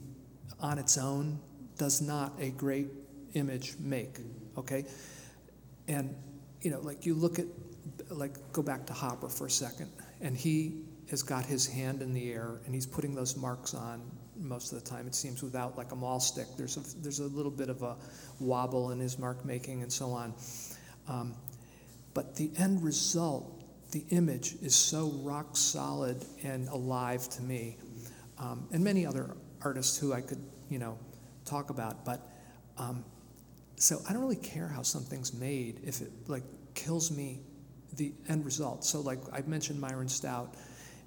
on 0.61 0.79
its 0.79 0.99
own 0.99 1.39
does 1.79 2.01
not 2.01 2.33
a 2.39 2.51
great 2.51 2.89
image 3.35 3.75
make, 3.79 4.19
okay? 4.57 4.85
And, 5.89 6.15
you 6.63 6.71
know, 6.71 6.81
like 6.81 7.07
you 7.07 7.15
look 7.15 7.39
at, 7.39 7.47
like, 8.11 8.53
go 8.53 8.63
back 8.63 8.87
to 8.87 8.93
Hopper 8.93 9.29
for 9.29 9.47
a 9.47 9.51
second, 9.51 9.91
and 10.21 10.37
he 10.37 10.83
has 11.11 11.23
got 11.23 11.45
his 11.45 11.67
hand 11.67 12.03
in 12.03 12.13
the 12.13 12.33
air 12.33 12.61
and 12.65 12.75
he's 12.75 12.87
putting 12.87 13.15
those 13.15 13.37
marks 13.37 13.75
on 13.75 14.03
most 14.37 14.73
of 14.73 14.83
the 14.83 14.89
time, 14.89 15.07
it 15.07 15.15
seems, 15.15 15.43
without 15.43 15.77
like 15.77 15.93
a 15.93 15.97
maul 15.97 16.21
stick. 16.21 16.47
There's 16.57 16.77
a, 16.77 17.03
there's 17.03 17.21
a 17.21 17.27
little 17.27 17.51
bit 17.51 17.69
of 17.69 17.83
a 17.83 17.97
wobble 18.39 18.91
in 18.91 18.99
his 18.99 19.19
mark 19.19 19.45
making 19.45 19.83
and 19.83 19.93
so 19.93 20.11
on. 20.11 20.35
Um, 21.09 21.35
but 22.15 22.37
the 22.37 22.51
end 22.57 22.83
result, 22.83 23.65
the 23.93 24.05
image, 24.11 24.55
is 24.63 24.75
so 24.75 25.09
rock 25.23 25.57
solid 25.57 26.25
and 26.43 26.69
alive 26.69 27.29
to 27.31 27.43
me, 27.43 27.77
um, 28.39 28.69
and 28.73 28.83
many 28.83 29.05
other 29.05 29.37
artists 29.63 29.99
who 29.99 30.13
I 30.13 30.21
could, 30.21 30.43
you 30.69 30.79
know, 30.79 30.99
talk 31.45 31.71
about. 31.71 32.05
But 32.05 32.27
um, 32.79 33.05
so 33.77 34.01
I 34.09 34.13
don't 34.13 34.23
really 34.23 34.37
care 34.37 34.69
how 34.69 34.83
something's 34.83 35.35
made 35.35 35.81
if 35.85 36.01
it 36.01 36.11
like 36.29 36.45
kills 36.75 37.11
me, 37.11 37.41
the 37.97 38.13
end 38.29 38.45
result. 38.45 38.85
So 38.85 39.01
like 39.01 39.19
I 39.33 39.43
mentioned 39.43 39.81
Myron 39.81 40.09
Stout, 40.09 40.55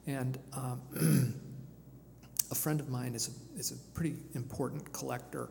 and 0.07 0.37
um, 0.53 0.81
a 2.51 2.55
friend 2.55 2.79
of 2.79 2.89
mine 2.89 3.15
is 3.15 3.29
a, 3.29 3.59
is 3.59 3.71
a 3.71 3.77
pretty 3.93 4.15
important 4.35 4.91
collector. 4.93 5.49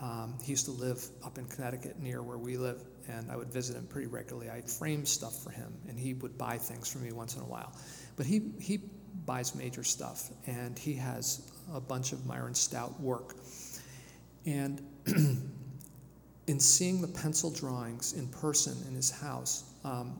Um, 0.00 0.34
he 0.42 0.50
used 0.50 0.64
to 0.64 0.70
live 0.70 1.04
up 1.24 1.38
in 1.38 1.46
Connecticut 1.46 1.98
near 1.98 2.22
where 2.22 2.38
we 2.38 2.56
live, 2.56 2.80
and 3.08 3.30
I 3.30 3.36
would 3.36 3.52
visit 3.52 3.76
him 3.76 3.86
pretty 3.86 4.06
regularly. 4.06 4.48
I'd 4.48 4.68
frame 4.68 5.04
stuff 5.04 5.42
for 5.42 5.50
him, 5.50 5.72
and 5.88 5.98
he 5.98 6.14
would 6.14 6.38
buy 6.38 6.56
things 6.56 6.90
for 6.90 6.98
me 6.98 7.12
once 7.12 7.36
in 7.36 7.42
a 7.42 7.46
while. 7.46 7.72
But 8.16 8.26
he, 8.26 8.52
he 8.58 8.80
buys 9.26 9.54
major 9.54 9.84
stuff, 9.84 10.30
and 10.46 10.78
he 10.78 10.94
has 10.94 11.50
a 11.74 11.80
bunch 11.80 12.12
of 12.12 12.24
Myron 12.26 12.54
Stout 12.54 12.98
work. 13.00 13.36
And 14.46 14.80
in 15.06 16.58
seeing 16.58 17.00
the 17.00 17.08
pencil 17.08 17.50
drawings 17.50 18.14
in 18.14 18.26
person 18.28 18.76
in 18.88 18.94
his 18.94 19.10
house, 19.10 19.64
um, 19.84 20.18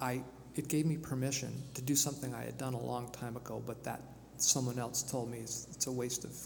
I, 0.00 0.22
it 0.60 0.68
gave 0.68 0.84
me 0.84 0.98
permission 0.98 1.50
to 1.72 1.80
do 1.80 1.96
something 1.96 2.34
I 2.34 2.44
had 2.44 2.58
done 2.58 2.74
a 2.74 2.84
long 2.84 3.10
time 3.12 3.34
ago, 3.34 3.62
but 3.66 3.82
that 3.84 4.02
someone 4.36 4.78
else 4.78 5.02
told 5.02 5.30
me 5.30 5.38
it's, 5.38 5.66
it's 5.70 5.86
a 5.86 5.90
waste 5.90 6.22
of 6.24 6.36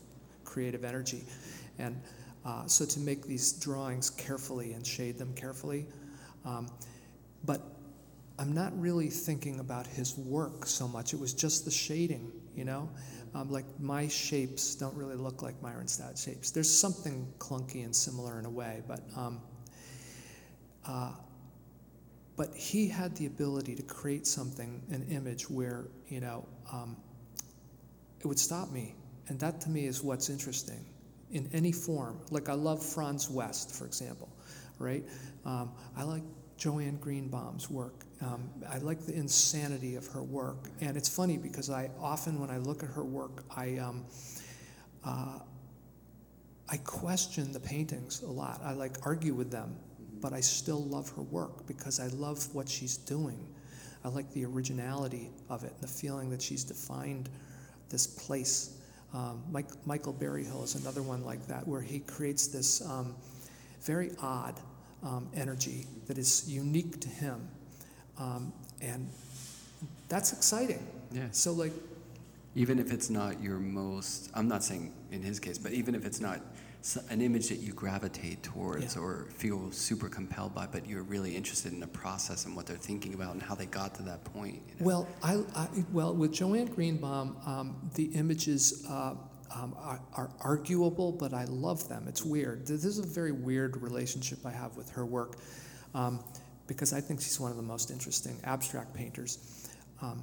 creative 0.45 0.85
energy. 0.85 1.25
And 1.81 2.01
uh, 2.45 2.65
so 2.67 2.85
to 2.85 3.01
make 3.01 3.27
these 3.27 3.55
drawings 3.55 4.11
carefully 4.11 4.75
and 4.75 4.87
shade 4.87 5.19
them 5.19 5.35
carefully. 5.35 5.87
Um, 6.45 6.71
but 7.45 7.61
I'm 8.39 8.53
not 8.53 8.79
really 8.81 9.09
thinking 9.09 9.59
about 9.59 9.85
his 9.85 10.17
work 10.17 10.67
so 10.67 10.87
much. 10.87 11.13
It 11.13 11.19
was 11.19 11.35
just 11.35 11.65
the 11.65 11.73
shading, 11.73 12.31
you 12.55 12.65
know? 12.65 12.89
Um, 13.35 13.51
like 13.51 13.67
my 13.81 14.07
shapes 14.07 14.77
don't 14.77 14.95
really 14.95 15.17
look 15.17 15.43
like 15.43 15.61
Myron 15.61 15.89
Stout 15.89 16.17
shapes. 16.17 16.53
There's 16.53 16.71
something 16.71 17.27
clunky 17.41 17.85
and 17.85 17.95
similar 17.97 18.39
in 18.39 18.45
a 18.45 18.51
way, 18.51 18.85
but 18.87 19.01
um, 19.17 19.41
uh, 20.87 21.15
but 22.37 22.55
he 22.55 22.89
had 22.89 23.15
the 23.17 23.27
ability 23.27 23.75
to 23.77 23.83
create 23.83 24.27
something, 24.27 24.83
an 24.91 25.07
image 25.11 25.49
where 25.49 25.87
you 26.09 26.21
know 26.21 26.47
um, 26.73 26.97
it 28.21 28.27
would 28.27 28.39
stop 28.39 28.71
me. 28.71 28.95
And 29.29 29.39
that 29.41 29.61
to 29.63 29.71
me 29.71 29.87
is 29.87 30.03
what's 30.03 30.29
interesting 30.29 30.85
in 31.31 31.49
any 31.53 31.73
form. 31.73 32.21
Like 32.31 32.49
I 32.49 32.55
love 32.55 32.85
Franz 32.85 33.31
West, 33.31 33.75
for 33.75 33.87
example, 33.87 34.29
right? 34.79 35.05
Um, 35.45 35.73
I 35.97 36.05
like 36.05 36.23
Joanne 36.57 36.97
Greenbaum's 36.97 37.71
work. 37.71 38.05
Um, 38.23 38.49
I 38.71 38.79
like 38.79 39.05
the 39.05 39.15
insanity 39.15 39.97
of 39.97 40.07
her 40.09 40.23
work. 40.23 40.69
And 40.81 40.97
it's 40.97 41.09
funny 41.09 41.37
because 41.37 41.69
I 41.71 41.91
often, 42.01 42.41
when 42.41 42.51
I 42.51 42.59
look 42.59 42.83
at 42.83 42.91
her 42.91 43.05
work, 43.05 43.45
I, 43.55 43.79
um, 43.79 44.05
uh, 45.05 45.39
I 46.69 46.77
question 46.79 47.53
the 47.53 47.61
paintings 47.61 48.23
a 48.23 48.31
lot. 48.31 48.61
I 48.65 48.73
like 48.73 48.97
argue 49.05 49.35
with 49.35 49.51
them, 49.51 49.77
but 50.25 50.33
I 50.33 50.41
still 50.41 50.83
love 50.85 51.11
her 51.17 51.23
work 51.23 51.67
because 51.67 52.01
I 52.01 52.07
love 52.07 52.49
what 52.55 52.67
she's 52.67 52.97
doing. 52.97 53.39
I 54.07 54.09
like 54.09 54.33
the 54.33 54.47
originality 54.47 55.29
of 55.51 55.65
it, 55.65 55.73
and 55.75 55.83
the 55.83 55.87
feeling 55.87 56.31
that 56.31 56.41
she's 56.41 56.65
defined 56.65 57.29
this 57.91 58.07
place. 58.07 58.79
Um, 59.13 59.43
Mike, 59.53 59.69
Michael 59.85 60.15
Berryhill 60.15 60.63
is 60.65 60.77
another 60.77 61.03
one 61.03 61.27
like 61.27 61.47
that, 61.49 61.69
where 61.69 61.83
he 61.83 61.99
creates 61.99 62.47
this 62.47 62.81
um, 62.89 63.15
very 63.83 64.13
odd 64.19 64.59
um, 65.03 65.29
energy 65.37 65.87
that 66.07 66.17
is 66.17 66.51
unique 66.51 67.01
to 67.01 67.09
him. 67.11 67.47
Um, 68.19 68.51
and 68.81 69.11
that's 70.09 70.33
exciting. 70.33 70.87
Yeah. 71.13 71.27
So, 71.33 71.53
like, 71.53 71.75
even 72.55 72.79
if 72.79 72.95
it's 72.95 73.11
not 73.11 73.43
your 73.43 73.59
most, 73.59 74.31
I'm 74.33 74.49
not 74.49 74.65
saying 74.65 74.91
in 75.13 75.21
his 75.21 75.39
case, 75.39 75.59
but 75.59 75.73
even 75.73 75.95
if 75.95 76.07
it's 76.07 76.21
not 76.21 76.41
an 77.09 77.21
image 77.23 77.49
that 77.49 77.61
you 77.61 77.73
gravitate 77.73 78.43
towards 78.43 78.95
Yeah. 78.95 79.03
or 79.03 79.27
feel 79.31 79.73
super 79.73 80.09
compelled 80.09 80.55
by, 80.55 80.67
but 80.67 80.87
you're 80.87 81.03
really 81.03 81.35
interested 81.35 81.73
in 81.73 81.81
the 81.81 81.87
process 81.87 82.45
and 82.45 82.55
what 82.55 82.67
they're 82.67 82.77
thinking 82.77 83.15
about 83.15 83.33
and 83.33 83.43
how 83.43 83.55
they 83.55 83.67
got 83.67 83.95
to 83.97 84.03
that 84.03 84.23
point. 84.25 84.63
you 84.69 84.75
know? 84.81 84.87
Well, 84.87 85.09
I, 85.23 85.43
I 85.55 85.69
well 85.93 86.15
with 86.15 86.33
Joanne 86.33 86.67
Greenbaum, 86.67 87.37
um, 87.47 87.91
the 87.95 88.05
images 88.15 88.85
uh, 88.89 89.15
um, 89.55 89.75
are, 89.79 90.01
are 90.15 90.31
arguable, 90.41 91.13
but 91.13 91.33
I 91.33 91.45
love 91.45 91.89
them. 91.89 92.05
It's 92.07 92.23
weird. 92.25 92.67
This 92.67 92.85
is 92.85 92.99
a 92.99 93.07
very 93.07 93.33
weird 93.33 93.81
relationship 93.81 94.45
I 94.45 94.51
have 94.51 94.77
with 94.77 94.91
her 94.91 95.07
work, 95.07 95.37
um, 95.95 96.23
because 96.67 96.93
I 96.93 97.01
think 97.01 97.21
she's 97.23 97.39
one 97.41 97.51
of 97.51 97.57
the 97.57 97.63
most 97.63 97.91
interesting 97.91 98.39
abstract 98.45 98.93
painters, 98.95 99.69
um, 100.03 100.21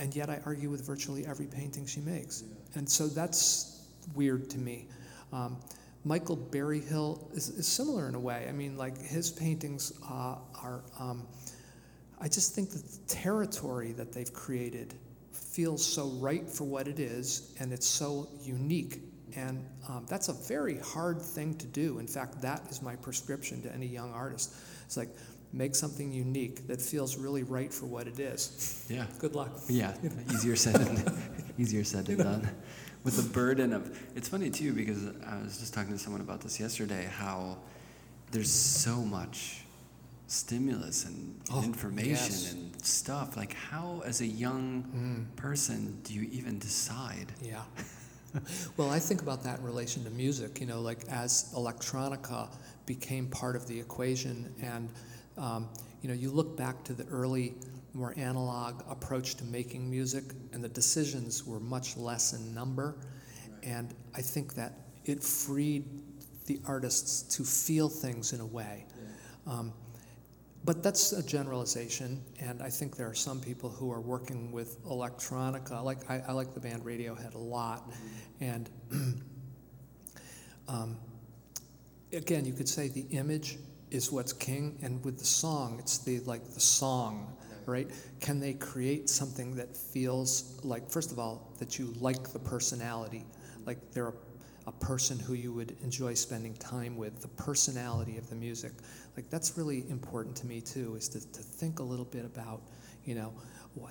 and 0.00 0.14
yet 0.16 0.28
I 0.30 0.40
argue 0.44 0.70
with 0.70 0.84
virtually 0.86 1.26
every 1.26 1.46
painting 1.46 1.86
she 1.86 2.00
makes, 2.00 2.42
and 2.74 2.88
so 2.88 3.06
that's 3.06 3.86
weird 4.14 4.48
to 4.50 4.58
me. 4.58 4.88
Um, 5.32 5.58
Michael 6.04 6.36
Berryhill 6.36 7.28
is, 7.34 7.48
is 7.50 7.66
similar 7.66 8.08
in 8.08 8.14
a 8.14 8.20
way. 8.20 8.46
I 8.48 8.52
mean, 8.52 8.76
like 8.76 9.00
his 9.00 9.30
paintings 9.30 9.92
uh, 10.08 10.36
are. 10.62 10.82
Um, 10.98 11.26
I 12.20 12.28
just 12.28 12.54
think 12.54 12.70
that 12.70 12.82
the 12.84 13.14
territory 13.14 13.92
that 13.92 14.12
they've 14.12 14.32
created 14.32 14.94
feels 15.30 15.84
so 15.84 16.08
right 16.18 16.48
for 16.48 16.64
what 16.64 16.88
it 16.88 16.98
is, 16.98 17.54
and 17.60 17.72
it's 17.72 17.86
so 17.86 18.28
unique. 18.42 19.02
And 19.36 19.64
um, 19.88 20.06
that's 20.08 20.28
a 20.28 20.32
very 20.32 20.78
hard 20.78 21.20
thing 21.20 21.54
to 21.58 21.66
do. 21.66 21.98
In 21.98 22.06
fact, 22.06 22.40
that 22.42 22.62
is 22.70 22.82
my 22.82 22.96
prescription 22.96 23.62
to 23.62 23.72
any 23.72 23.86
young 23.86 24.12
artist. 24.12 24.54
It's 24.84 24.96
like 24.96 25.10
make 25.52 25.74
something 25.74 26.12
unique 26.12 26.66
that 26.66 26.80
feels 26.80 27.16
really 27.16 27.42
right 27.42 27.72
for 27.72 27.86
what 27.86 28.06
it 28.06 28.18
is. 28.18 28.86
yeah. 28.88 29.06
Good 29.18 29.34
luck. 29.34 29.50
Yeah, 29.68 29.94
easier 30.32 30.56
said 30.56 30.74
than 30.74 31.22
easier 31.58 31.84
said 31.84 32.06
than 32.06 32.18
done. 32.24 32.48
With 33.08 33.26
the 33.26 33.32
burden 33.32 33.72
of 33.72 33.98
it's 34.14 34.28
funny 34.28 34.50
too 34.50 34.74
because 34.74 35.06
I 35.26 35.42
was 35.42 35.56
just 35.58 35.72
talking 35.72 35.92
to 35.94 35.98
someone 35.98 36.20
about 36.20 36.42
this 36.42 36.60
yesterday. 36.60 37.08
How 37.10 37.56
there's 38.32 38.50
so 38.52 38.96
much 39.00 39.62
stimulus 40.26 41.06
and 41.06 41.40
Oh, 41.50 41.62
information 41.62 42.10
yes. 42.12 42.52
and 42.52 42.84
stuff. 42.84 43.34
Like 43.34 43.54
how, 43.54 44.02
as 44.04 44.20
a 44.20 44.26
young 44.26 44.84
Mm. 44.94 45.36
person, 45.36 46.00
do 46.04 46.12
you 46.12 46.28
even 46.30 46.58
decide? 46.58 47.32
Yeah. 47.40 47.62
well, 48.76 48.90
I 48.90 48.98
think 48.98 49.22
about 49.22 49.42
that 49.44 49.60
in 49.60 49.64
relation 49.64 50.04
to 50.04 50.10
music. 50.10 50.60
You 50.60 50.66
know, 50.66 50.82
like 50.82 51.06
as 51.08 51.50
electronica 51.54 52.50
became 52.84 53.26
part 53.28 53.56
of 53.56 53.66
the 53.66 53.80
equation, 53.80 54.52
and 54.60 54.90
um, 55.38 55.68
you 56.02 56.08
know, 56.08 56.14
you 56.14 56.30
look 56.30 56.56
back 56.56 56.84
to 56.84 56.92
the 56.92 57.06
early, 57.06 57.54
more 57.94 58.14
analog 58.16 58.82
approach 58.88 59.34
to 59.36 59.44
making 59.44 59.90
music, 59.90 60.24
and 60.52 60.62
the 60.62 60.68
decisions 60.68 61.46
were 61.46 61.60
much 61.60 61.96
less 61.96 62.32
in 62.32 62.54
number, 62.54 62.96
and 63.62 63.94
I 64.14 64.20
think 64.20 64.54
that 64.54 64.72
it 65.04 65.22
freed 65.22 65.84
the 66.46 66.60
artists 66.66 67.22
to 67.36 67.44
feel 67.44 67.88
things 67.88 68.32
in 68.32 68.40
a 68.40 68.46
way. 68.46 68.86
Um, 69.46 69.72
but 70.64 70.82
that's 70.82 71.12
a 71.12 71.22
generalization, 71.22 72.22
and 72.40 72.62
I 72.62 72.68
think 72.68 72.96
there 72.96 73.08
are 73.08 73.14
some 73.14 73.40
people 73.40 73.70
who 73.70 73.90
are 73.92 74.00
working 74.00 74.52
with 74.52 74.82
electronica. 74.84 75.82
Like 75.82 76.10
I, 76.10 76.22
I 76.28 76.32
like 76.32 76.52
the 76.52 76.60
band 76.60 76.84
Radiohead 76.84 77.34
a 77.34 77.38
lot, 77.38 77.90
and 78.40 78.68
um, 80.68 80.98
again, 82.12 82.44
you 82.44 82.52
could 82.52 82.68
say 82.68 82.88
the 82.88 83.06
image 83.10 83.58
is 83.90 84.12
what's 84.12 84.32
king, 84.32 84.78
and 84.82 85.04
with 85.04 85.18
the 85.18 85.24
song, 85.24 85.78
it's 85.78 85.98
the 85.98 86.20
like 86.20 86.44
the 86.54 86.60
song, 86.60 87.36
right? 87.66 87.88
Can 88.20 88.40
they 88.40 88.54
create 88.54 89.08
something 89.08 89.54
that 89.56 89.76
feels 89.76 90.58
like, 90.62 90.90
first 90.90 91.12
of 91.12 91.18
all, 91.18 91.52
that 91.58 91.78
you 91.78 91.94
like 92.00 92.32
the 92.32 92.38
personality, 92.38 93.24
like 93.66 93.78
they're 93.92 94.08
a, 94.08 94.12
a 94.66 94.72
person 94.72 95.18
who 95.18 95.34
you 95.34 95.52
would 95.52 95.76
enjoy 95.82 96.14
spending 96.14 96.54
time 96.54 96.96
with, 96.96 97.20
the 97.22 97.28
personality 97.28 98.18
of 98.18 98.28
the 98.28 98.36
music. 98.36 98.72
Like 99.16 99.30
that's 99.30 99.56
really 99.56 99.88
important 99.88 100.36
to 100.36 100.46
me 100.46 100.60
too, 100.60 100.94
is 100.96 101.08
to, 101.10 101.20
to 101.20 101.42
think 101.42 101.78
a 101.78 101.82
little 101.82 102.04
bit 102.04 102.24
about, 102.24 102.62
you 103.04 103.14
know, 103.14 103.32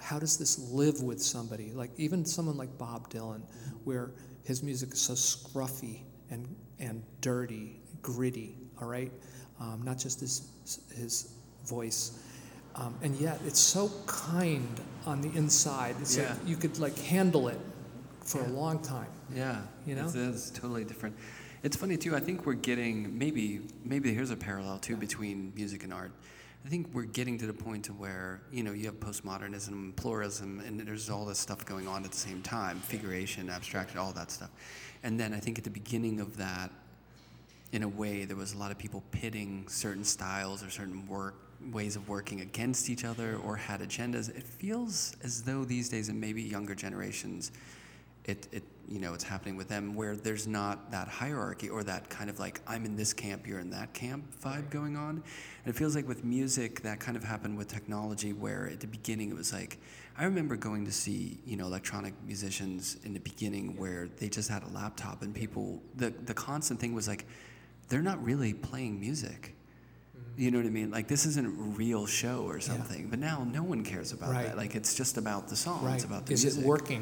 how 0.01 0.19
does 0.19 0.37
this 0.37 0.59
live 0.71 1.01
with 1.01 1.21
somebody? 1.21 1.71
Like 1.71 1.91
even 1.97 2.25
someone 2.25 2.57
like 2.57 2.77
Bob 2.77 3.09
Dylan, 3.09 3.41
where 3.83 4.11
his 4.43 4.61
music 4.63 4.93
is 4.93 5.01
so 5.01 5.13
scruffy 5.13 6.01
and 6.29 6.47
and 6.79 7.03
dirty, 7.21 7.81
gritty. 8.01 8.57
All 8.81 8.87
right, 8.87 9.11
um, 9.59 9.81
not 9.83 9.97
just 9.97 10.19
his 10.19 10.49
his 10.95 11.33
voice. 11.65 12.19
Um, 12.75 12.93
and 13.01 13.15
yet, 13.15 13.39
it's 13.45 13.59
so 13.59 13.89
kind 14.05 14.79
on 15.05 15.21
the 15.21 15.31
inside. 15.35 15.95
It's 15.99 16.15
Yeah. 16.15 16.29
like 16.29 16.47
you 16.47 16.55
could 16.55 16.77
like 16.79 16.97
handle 16.99 17.47
it 17.47 17.59
for 18.21 18.41
a 18.41 18.47
long 18.47 18.79
time. 18.81 19.07
Yeah, 19.33 19.61
You 19.85 19.95
know? 19.95 20.05
it's, 20.05 20.15
it's 20.15 20.49
totally 20.51 20.83
different. 20.83 21.15
It's 21.63 21.75
funny 21.75 21.97
too. 21.97 22.15
I 22.15 22.19
think 22.19 22.45
we're 22.45 22.53
getting 22.53 23.17
maybe 23.17 23.61
maybe 23.83 24.13
here's 24.13 24.29
a 24.31 24.35
parallel 24.35 24.77
too 24.77 24.95
between 24.95 25.51
music 25.55 25.83
and 25.83 25.91
art. 25.93 26.11
I 26.65 26.69
think 26.69 26.87
we're 26.93 27.03
getting 27.03 27.37
to 27.39 27.47
the 27.47 27.53
point 27.53 27.85
to 27.85 27.93
where 27.93 28.41
you 28.51 28.61
know 28.61 28.73
you 28.73 28.85
have 28.85 28.99
postmodernism, 28.99 29.69
and 29.69 29.95
pluralism, 29.95 30.59
and 30.59 30.79
there's 30.81 31.09
all 31.09 31.25
this 31.25 31.39
stuff 31.39 31.65
going 31.65 31.87
on 31.87 32.03
at 32.05 32.11
the 32.11 32.17
same 32.17 32.41
time, 32.43 32.79
figuration, 32.81 33.49
abstraction, 33.49 33.97
all 33.97 34.11
that 34.13 34.29
stuff. 34.29 34.51
And 35.03 35.19
then 35.19 35.33
I 35.33 35.39
think 35.39 35.57
at 35.57 35.63
the 35.63 35.69
beginning 35.71 36.19
of 36.19 36.37
that, 36.37 36.69
in 37.71 37.83
a 37.83 37.87
way, 37.87 38.25
there 38.25 38.37
was 38.37 38.53
a 38.53 38.57
lot 38.57 38.71
of 38.71 38.77
people 38.77 39.03
pitting 39.11 39.65
certain 39.67 40.03
styles 40.03 40.63
or 40.63 40.69
certain 40.69 41.07
work 41.07 41.35
ways 41.71 41.95
of 41.95 42.07
working 42.07 42.41
against 42.41 42.89
each 42.89 43.03
other 43.03 43.37
or 43.37 43.55
had 43.55 43.81
agendas. 43.81 44.29
It 44.29 44.43
feels 44.43 45.15
as 45.23 45.43
though 45.43 45.65
these 45.65 45.89
days, 45.89 46.09
and 46.09 46.19
maybe 46.19 46.41
younger 46.41 46.75
generations, 46.75 47.51
it, 48.25 48.47
it 48.51 48.63
you 48.89 48.99
know 48.99 49.13
it's 49.13 49.23
happening 49.23 49.55
with 49.55 49.67
them 49.67 49.95
where 49.95 50.15
there's 50.15 50.47
not 50.47 50.91
that 50.91 51.07
hierarchy 51.07 51.69
or 51.69 51.83
that 51.83 52.09
kind 52.09 52.29
of 52.29 52.39
like 52.39 52.61
I'm 52.67 52.85
in 52.85 52.95
this 52.95 53.13
camp, 53.13 53.47
you're 53.47 53.59
in 53.59 53.69
that 53.71 53.93
camp 53.93 54.25
vibe 54.43 54.69
going 54.69 54.95
on. 54.95 55.23
And 55.63 55.75
it 55.75 55.75
feels 55.75 55.95
like 55.95 56.07
with 56.07 56.23
music 56.23 56.81
that 56.81 56.99
kind 56.99 57.17
of 57.17 57.23
happened 57.23 57.57
with 57.57 57.67
technology 57.67 58.33
where 58.33 58.69
at 58.69 58.79
the 58.79 58.87
beginning 58.87 59.29
it 59.29 59.35
was 59.35 59.51
like 59.53 59.77
I 60.17 60.25
remember 60.25 60.55
going 60.55 60.85
to 60.85 60.91
see 60.91 61.39
you 61.45 61.57
know 61.57 61.65
electronic 61.65 62.13
musicians 62.25 62.97
in 63.03 63.13
the 63.13 63.19
beginning 63.19 63.77
where 63.77 64.09
they 64.17 64.29
just 64.29 64.49
had 64.49 64.63
a 64.63 64.69
laptop 64.69 65.21
and 65.21 65.33
people 65.33 65.81
the 65.95 66.09
the 66.25 66.33
constant 66.33 66.79
thing 66.79 66.93
was 66.93 67.07
like 67.07 67.25
they're 67.89 68.01
not 68.01 68.23
really 68.23 68.53
playing 68.53 68.99
music. 68.99 69.55
Mm-hmm. 70.17 70.41
You 70.41 70.51
know 70.51 70.57
what 70.59 70.67
I 70.67 70.69
mean? 70.71 70.91
Like 70.91 71.07
this 71.07 71.25
isn't 71.25 71.45
a 71.45 71.49
real 71.49 72.05
show 72.05 72.43
or 72.47 72.59
something. 72.59 73.07
But 73.09 73.19
now 73.19 73.47
no 73.51 73.63
one 73.63 73.83
cares 73.83 74.11
about 74.11 74.31
Right. 74.31 74.47
that. 74.47 74.57
Like 74.57 74.75
it's 74.75 74.93
just 74.95 75.17
about 75.17 75.47
the 75.47 75.55
song. 75.55 75.83
Right? 75.85 75.95
It's 75.95 76.03
about 76.03 76.25
the 76.25 76.33
Is 76.33 76.43
music. 76.43 76.63
it 76.63 76.67
working? 76.67 77.01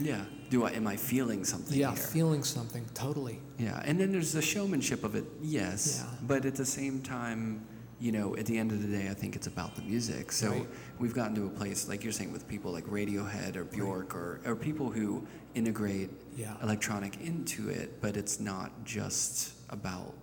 Yeah. 0.00 0.24
Do 0.50 0.64
I 0.64 0.70
am 0.70 0.86
I 0.86 0.96
feeling 0.96 1.44
something 1.44 1.76
Yeah, 1.76 1.88
here? 1.88 1.96
feeling 1.96 2.44
something 2.44 2.84
totally. 2.94 3.40
yeah. 3.58 3.82
And 3.84 3.98
then 3.98 4.12
there's 4.12 4.32
the 4.32 4.42
showmanship 4.42 5.02
of 5.02 5.14
it, 5.16 5.24
yes. 5.42 6.04
Yeah. 6.04 6.14
But 6.26 6.44
at 6.44 6.54
the 6.54 6.64
same 6.64 7.02
time, 7.02 7.66
you 8.00 8.12
know, 8.12 8.36
at 8.36 8.46
the 8.46 8.56
end 8.56 8.70
of 8.70 8.80
the 8.80 8.86
day, 8.96 9.08
I 9.10 9.14
think 9.14 9.34
it's 9.34 9.48
about 9.48 9.74
the 9.74 9.82
music. 9.82 10.30
So 10.30 10.50
Right. 10.50 10.68
we've 11.00 11.12
gotten 11.14 11.34
to 11.34 11.46
a 11.46 11.50
place, 11.50 11.88
like 11.88 12.04
you're 12.04 12.12
saying, 12.12 12.30
with 12.32 12.46
people 12.46 12.70
like 12.70 12.86
Radiohead 12.86 13.56
or 13.56 13.64
Bjork 13.64 14.14
or, 14.14 14.40
or 14.46 14.54
people 14.54 14.88
who 14.88 15.26
integrate 15.56 16.10
Yeah. 16.36 16.54
electronic 16.62 17.20
into 17.20 17.68
it, 17.68 18.00
but 18.00 18.16
it's 18.16 18.38
not 18.38 18.84
just 18.84 19.50
about, 19.70 20.14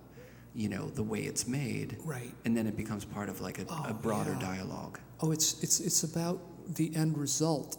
you 0.54 0.68
know, 0.68 0.88
the 0.88 1.02
way 1.02 1.20
it's 1.20 1.46
made. 1.46 1.96
Right. 2.04 2.32
And 2.44 2.56
then 2.56 2.66
it 2.66 2.76
becomes 2.76 3.04
part 3.04 3.28
of 3.28 3.40
like 3.40 3.58
a, 3.58 3.62
a 3.62 3.66
Oh, 3.90 3.98
broader 4.02 4.32
yeah. 4.40 4.46
dialogue. 4.54 4.98
Oh, 5.20 5.32
it's 5.32 5.62
it's 5.62 5.80
it's 5.80 6.02
about 6.02 6.40
the 6.74 6.94
end 6.94 7.16
result. 7.18 7.78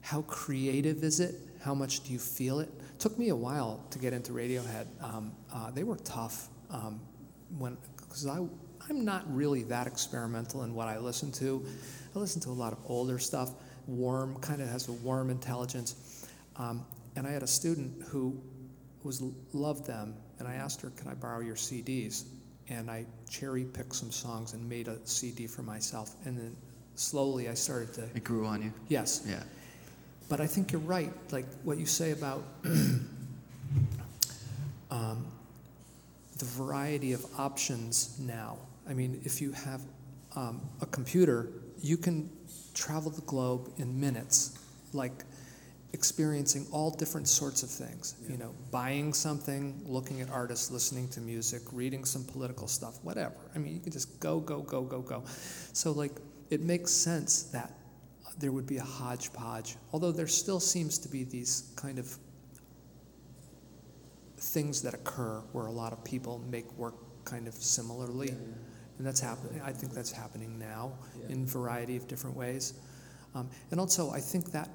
How 0.00 0.22
creative 0.22 1.02
is 1.02 1.20
it? 1.20 1.34
How 1.60 1.74
much 1.74 2.04
do 2.04 2.12
you 2.12 2.18
feel 2.18 2.60
it? 2.60 2.70
Took 2.98 3.18
me 3.18 3.30
a 3.30 3.36
while 3.36 3.84
to 3.90 3.98
get 3.98 4.12
into 4.12 4.32
Radiohead. 4.32 4.86
Um, 5.02 5.32
uh, 5.52 5.70
they 5.72 5.82
were 5.84 5.96
tough 5.96 6.48
um, 6.70 7.00
when 7.58 7.76
because 7.96 8.26
I 8.26 8.38
I'm 8.88 9.04
not 9.04 9.24
really 9.34 9.64
that 9.64 9.86
experimental 9.88 10.62
in 10.62 10.72
what 10.74 10.86
I 10.86 10.98
listen 10.98 11.32
to. 11.32 11.64
I 12.14 12.18
listen 12.20 12.40
to 12.42 12.50
a 12.50 12.58
lot 12.64 12.72
of 12.72 12.78
older 12.86 13.18
stuff. 13.18 13.50
Warm, 13.88 14.36
kind 14.40 14.60
of 14.62 14.68
has 14.68 14.88
a 14.88 14.92
warm 14.92 15.28
intelligence. 15.30 16.26
Um, 16.56 16.84
and 17.16 17.26
I 17.26 17.30
had 17.30 17.42
a 17.42 17.46
student 17.48 18.02
who 18.08 18.40
was 19.02 19.22
loved 19.52 19.86
them, 19.86 20.14
and 20.38 20.48
I 20.48 20.54
asked 20.54 20.80
her, 20.82 20.90
"Can 20.90 21.08
I 21.08 21.14
borrow 21.14 21.40
your 21.40 21.56
CDs?" 21.56 22.24
and 22.68 22.90
I 22.90 23.06
cherry 23.28 23.64
picked 23.64 23.94
some 23.94 24.10
songs 24.10 24.52
and 24.52 24.68
made 24.68 24.88
a 24.88 24.98
CD 25.04 25.46
for 25.46 25.62
myself. 25.62 26.14
And 26.24 26.36
then 26.36 26.56
slowly 26.94 27.48
I 27.48 27.54
started 27.54 27.94
to. 27.94 28.02
It 28.14 28.24
grew 28.24 28.46
on 28.46 28.62
you. 28.62 28.72
Yes. 28.88 29.24
Yeah. 29.26 29.42
But 30.28 30.40
I 30.40 30.46
think 30.46 30.72
you're 30.72 30.80
right. 30.80 31.12
Like 31.30 31.46
what 31.62 31.78
you 31.78 31.86
say 31.86 32.10
about 32.10 32.42
um, 34.90 35.26
the 36.38 36.44
variety 36.44 37.12
of 37.12 37.24
options 37.38 38.18
now. 38.18 38.58
I 38.88 38.94
mean, 38.94 39.20
if 39.24 39.40
you 39.40 39.52
have 39.52 39.80
um, 40.34 40.60
a 40.80 40.86
computer, 40.86 41.48
you 41.80 41.96
can 41.96 42.28
travel 42.74 43.10
the 43.10 43.22
globe 43.22 43.70
in 43.78 43.98
minutes, 43.98 44.58
like 44.92 45.24
experiencing 45.96 46.66
all 46.70 46.90
different 46.90 47.26
sorts 47.26 47.62
of 47.62 47.70
things. 47.70 48.14
You 48.28 48.36
know, 48.36 48.54
buying 48.70 49.12
something, 49.12 49.82
looking 49.84 50.20
at 50.20 50.30
artists, 50.30 50.70
listening 50.70 51.08
to 51.08 51.20
music, 51.20 51.62
reading 51.72 52.04
some 52.04 52.24
political 52.24 52.68
stuff, 52.68 53.02
whatever. 53.02 53.34
I 53.54 53.58
mean, 53.58 53.74
you 53.74 53.80
can 53.80 53.92
just 53.92 54.20
go, 54.20 54.38
go, 54.38 54.60
go, 54.60 54.82
go, 54.82 55.00
go. 55.00 55.24
So, 55.72 55.92
like, 55.92 56.12
it 56.50 56.60
makes 56.60 56.92
sense 56.92 57.44
that 57.44 57.72
there 58.38 58.52
would 58.52 58.66
be 58.66 58.76
a 58.76 58.84
hodgepodge, 58.84 59.76
although 59.92 60.12
there 60.12 60.28
still 60.28 60.60
seems 60.60 60.98
to 60.98 61.08
be 61.08 61.24
these 61.24 61.72
kind 61.74 61.98
of 61.98 62.16
things 64.38 64.82
that 64.82 64.94
occur 64.94 65.42
where 65.52 65.66
a 65.66 65.72
lot 65.72 65.92
of 65.92 66.04
people 66.04 66.44
make 66.50 66.70
work 66.74 66.94
kind 67.24 67.48
of 67.48 67.54
similarly. 67.54 68.28
And 68.98 69.06
that's 69.06 69.20
happening. 69.20 69.60
I 69.64 69.72
think 69.72 69.92
that's 69.92 70.12
happening 70.12 70.58
now 70.58 70.92
in 71.28 71.42
a 71.42 71.46
variety 71.46 71.96
of 71.96 72.06
different 72.06 72.36
ways. 72.36 72.74
Um, 73.34 73.50
and 73.70 73.80
also, 73.80 74.10
I 74.10 74.20
think 74.20 74.52
that 74.52 74.68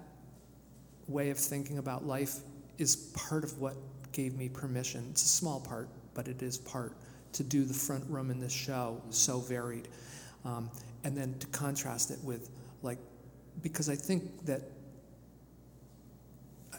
way 1.11 1.29
of 1.29 1.37
thinking 1.37 1.77
about 1.77 2.05
life 2.05 2.39
is 2.77 2.95
part 2.95 3.43
of 3.43 3.57
what 3.59 3.75
gave 4.11 4.35
me 4.35 4.49
permission. 4.49 5.07
It's 5.11 5.23
a 5.23 5.27
small 5.27 5.59
part, 5.59 5.89
but 6.13 6.27
it 6.27 6.41
is 6.41 6.57
part 6.57 6.93
to 7.33 7.43
do 7.43 7.63
the 7.63 7.73
front 7.73 8.03
room 8.09 8.31
in 8.31 8.39
this 8.39 8.51
show 8.51 9.01
so 9.09 9.39
varied. 9.39 9.87
Um, 10.43 10.69
and 11.03 11.15
then 11.15 11.35
to 11.39 11.47
contrast 11.47 12.11
it 12.11 12.19
with, 12.23 12.49
like, 12.81 12.97
because 13.61 13.89
I 13.89 13.95
think 13.95 14.45
that 14.45 14.61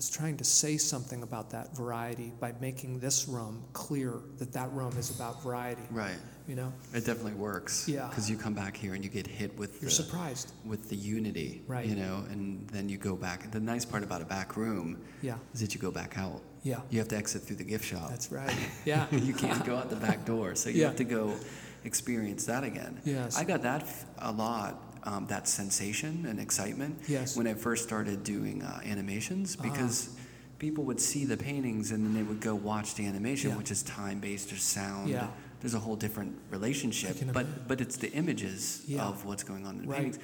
I 0.02 0.04
was 0.04 0.10
trying 0.10 0.36
to 0.38 0.44
say 0.44 0.78
something 0.78 1.22
about 1.22 1.50
that 1.50 1.76
variety 1.76 2.32
by 2.40 2.54
making 2.60 2.98
this 2.98 3.28
room 3.28 3.62
clear 3.72 4.14
that 4.38 4.52
that 4.52 4.72
room 4.72 4.92
is 4.98 5.14
about 5.14 5.40
variety. 5.44 5.82
Right. 5.92 6.16
You 6.48 6.56
know, 6.56 6.72
It 6.92 7.06
definitely 7.06 7.34
works. 7.34 7.88
Yeah. 7.88 8.08
Because 8.08 8.28
you 8.28 8.36
come 8.36 8.52
back 8.52 8.76
here 8.76 8.94
and 8.94 9.04
you 9.04 9.10
get 9.10 9.28
hit 9.28 9.56
with 9.56 9.80
you're 9.80 9.90
the, 9.90 9.94
surprised. 9.94 10.54
with 10.64 10.88
the 10.88 10.96
unity. 10.96 11.62
Right. 11.68 11.86
You 11.86 11.94
know, 11.94 12.24
and 12.32 12.66
then 12.70 12.88
you 12.88 12.98
go 12.98 13.14
back. 13.14 13.48
The 13.52 13.60
nice 13.60 13.84
part 13.84 14.02
about 14.02 14.20
a 14.20 14.24
back 14.24 14.56
room 14.56 15.00
Yeah, 15.22 15.36
is 15.54 15.60
that 15.60 15.72
you 15.72 15.80
go 15.80 15.92
back 15.92 16.18
out. 16.18 16.40
yeah, 16.64 16.80
You 16.90 16.98
have 16.98 17.06
to 17.06 17.16
exit 17.16 17.42
through 17.42 17.56
the 17.62 17.64
gift 17.64 17.84
shop. 17.84 18.10
that's 18.10 18.32
right. 18.32 18.52
Yeah, 18.84 19.06
you 19.14 19.32
can't 19.34 19.64
go 19.64 19.76
out 19.76 19.88
the 19.88 19.94
back 19.94 20.24
door, 20.24 20.56
so 20.56 20.68
you 20.68 20.80
Yeah. 20.80 20.88
have 20.88 20.96
to 20.96 21.04
go 21.04 21.36
experience 21.84 22.44
that 22.46 22.64
again. 22.64 23.00
Yes. 23.04 23.38
I 23.38 23.44
got 23.44 23.62
that 23.62 23.86
a 24.18 24.32
lot, 24.32 24.91
um, 25.04 25.26
that 25.26 25.48
sensation 25.48 26.26
and 26.26 26.38
excitement 26.40 26.98
Yes. 27.08 27.36
when 27.36 27.46
I 27.46 27.54
first 27.54 27.82
started 27.84 28.22
doing 28.24 28.62
uh, 28.62 28.80
animations 28.84 29.56
Uh-huh. 29.56 29.70
because 29.70 30.10
people 30.58 30.84
would 30.84 31.00
see 31.00 31.24
the 31.24 31.36
paintings 31.36 31.90
and 31.90 32.04
then 32.06 32.14
they 32.14 32.22
would 32.22 32.40
go 32.40 32.54
watch 32.54 32.94
the 32.94 33.06
animation, 33.06 33.50
Yeah. 33.50 33.56
which 33.56 33.70
is 33.70 33.82
time 33.82 34.20
based 34.20 34.52
or 34.52 34.56
sound. 34.56 35.08
Yeah. 35.10 35.28
There's 35.60 35.74
a 35.74 35.80
whole 35.80 35.96
different 35.96 36.36
relationship, 36.50 37.16
but 37.32 37.68
but 37.68 37.80
it's 37.80 37.96
the 37.96 38.12
images 38.12 38.82
Yeah. 38.86 39.04
of 39.08 39.24
what's 39.24 39.42
going 39.44 39.66
on 39.66 39.76
in 39.76 39.82
the 39.82 39.88
Right. 39.88 40.02
paintings. 40.02 40.18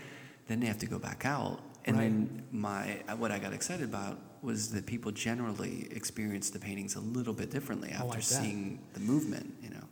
Then 0.46 0.60
they 0.60 0.66
have 0.66 0.78
to 0.78 0.86
go 0.86 0.98
back 0.98 1.24
out, 1.24 1.60
and 1.84 1.96
Right. 1.96 2.04
then 2.04 2.42
my 2.52 3.02
what 3.16 3.30
I 3.30 3.38
got 3.38 3.52
excited 3.52 3.84
about 3.84 4.18
was 4.42 4.68
that 4.70 4.86
people 4.86 5.10
generally 5.12 5.88
experience 5.90 6.50
the 6.50 6.58
paintings 6.60 6.94
a 6.94 7.00
little 7.00 7.34
bit 7.34 7.50
differently 7.50 7.90
Oh, 7.92 8.04
after 8.06 8.18
bet. 8.18 8.24
seeing 8.24 8.78
the 8.94 9.00
movement. 9.00 9.54
You 9.62 9.70
know. 9.70 9.84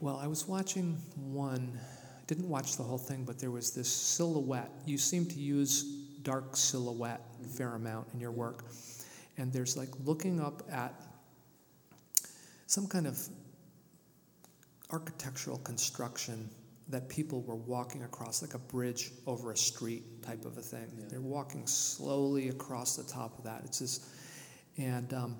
Well, 0.00 0.16
I 0.16 0.26
was 0.26 0.48
watching 0.48 0.96
one, 1.16 1.78
didn't 2.30 2.48
watch 2.48 2.76
the 2.76 2.82
whole 2.84 2.96
thing, 2.96 3.24
but 3.24 3.40
there 3.40 3.50
was 3.50 3.72
this 3.72 3.88
silhouette. 3.88 4.70
You 4.86 4.98
seem 4.98 5.26
to 5.26 5.40
use 5.40 5.82
dark 6.22 6.56
silhouette 6.56 7.22
a 7.44 7.48
fair 7.48 7.74
amount 7.74 8.06
in 8.14 8.20
your 8.20 8.30
work. 8.30 8.66
And 9.36 9.52
there's 9.52 9.76
like 9.76 9.88
looking 10.04 10.40
up 10.40 10.62
at 10.70 10.94
some 12.68 12.86
kind 12.86 13.08
of 13.08 13.18
architectural 14.92 15.58
construction 15.58 16.48
that 16.88 17.08
people 17.08 17.42
were 17.42 17.56
walking 17.56 18.04
across, 18.04 18.42
like 18.42 18.54
a 18.54 18.58
bridge 18.58 19.10
over 19.26 19.50
a 19.50 19.56
street 19.56 20.22
type 20.22 20.44
of 20.44 20.56
a 20.56 20.62
thing. 20.62 20.86
They're 21.08 21.20
walking 21.20 21.66
slowly 21.66 22.48
across 22.48 22.94
the 22.94 23.02
top 23.02 23.36
of 23.38 23.44
that. 23.44 23.62
It's 23.64 23.80
just, 23.80 24.04
and 24.78 25.12
um, 25.12 25.36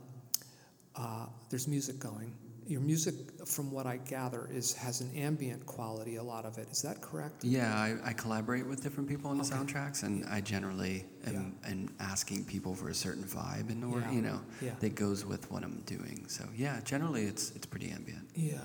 uh, 0.97 1.27
there's 1.51 1.69
music 1.69 2.01
going. 2.01 2.35
Your 2.71 2.81
music, 2.81 3.15
from 3.49 3.73
what 3.73 3.85
I 3.87 3.97
gather, 3.97 4.49
is 4.53 4.73
has 4.75 5.01
an 5.01 5.11
ambient 5.17 5.67
quality. 5.67 6.17
A 6.17 6.23
lot 6.23 6.45
of 6.45 6.57
it 6.57 6.69
is 6.71 6.83
that 6.83 7.01
correct? 7.01 7.43
Yeah, 7.43 7.75
I, 7.75 7.97
I 8.11 8.13
collaborate 8.13 8.65
with 8.65 8.81
different 8.81 9.09
people 9.09 9.29
on 9.29 9.39
the 9.39 9.43
Okay. 9.45 9.57
soundtracks, 9.57 10.05
and 10.05 10.25
I 10.27 10.41
generally 10.41 11.05
am, 11.27 11.57
am 11.67 11.89
asking 11.99 12.45
people 12.45 12.77
for 12.77 12.89
a 12.91 12.95
certain 12.95 13.25
vibe, 13.25 13.71
and 13.71 13.83
or 13.85 13.99
Yeah. 13.99 14.13
you 14.13 14.23
know 14.23 14.41
Yeah. 14.63 14.75
that 14.79 14.95
goes 14.95 15.27
with 15.27 15.51
what 15.51 15.65
I'm 15.65 15.81
doing. 15.85 16.27
So 16.29 16.45
yeah, 16.57 16.81
generally 16.85 17.25
it's 17.25 17.51
it's 17.57 17.67
pretty 17.67 17.91
ambient. 17.91 18.31
Yeah. 18.37 18.61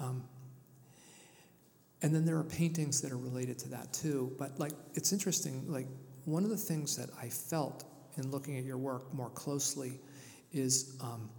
Um, 0.00 0.24
and 2.02 2.12
then 2.12 2.24
there 2.24 2.36
are 2.36 2.42
paintings 2.44 3.00
that 3.02 3.12
are 3.12 3.16
related 3.18 3.60
to 3.60 3.68
that 3.68 3.92
too. 3.92 4.34
But 4.40 4.58
like, 4.58 4.72
it's 4.94 5.12
interesting. 5.12 5.70
Like, 5.70 5.86
one 6.24 6.42
of 6.42 6.50
the 6.50 6.56
things 6.56 6.96
that 6.96 7.10
I 7.22 7.28
felt 7.28 7.84
in 8.16 8.32
looking 8.32 8.58
at 8.58 8.64
your 8.64 8.78
work 8.78 9.14
more 9.14 9.30
closely 9.30 10.00
is 10.52 10.96
um, 11.00 11.30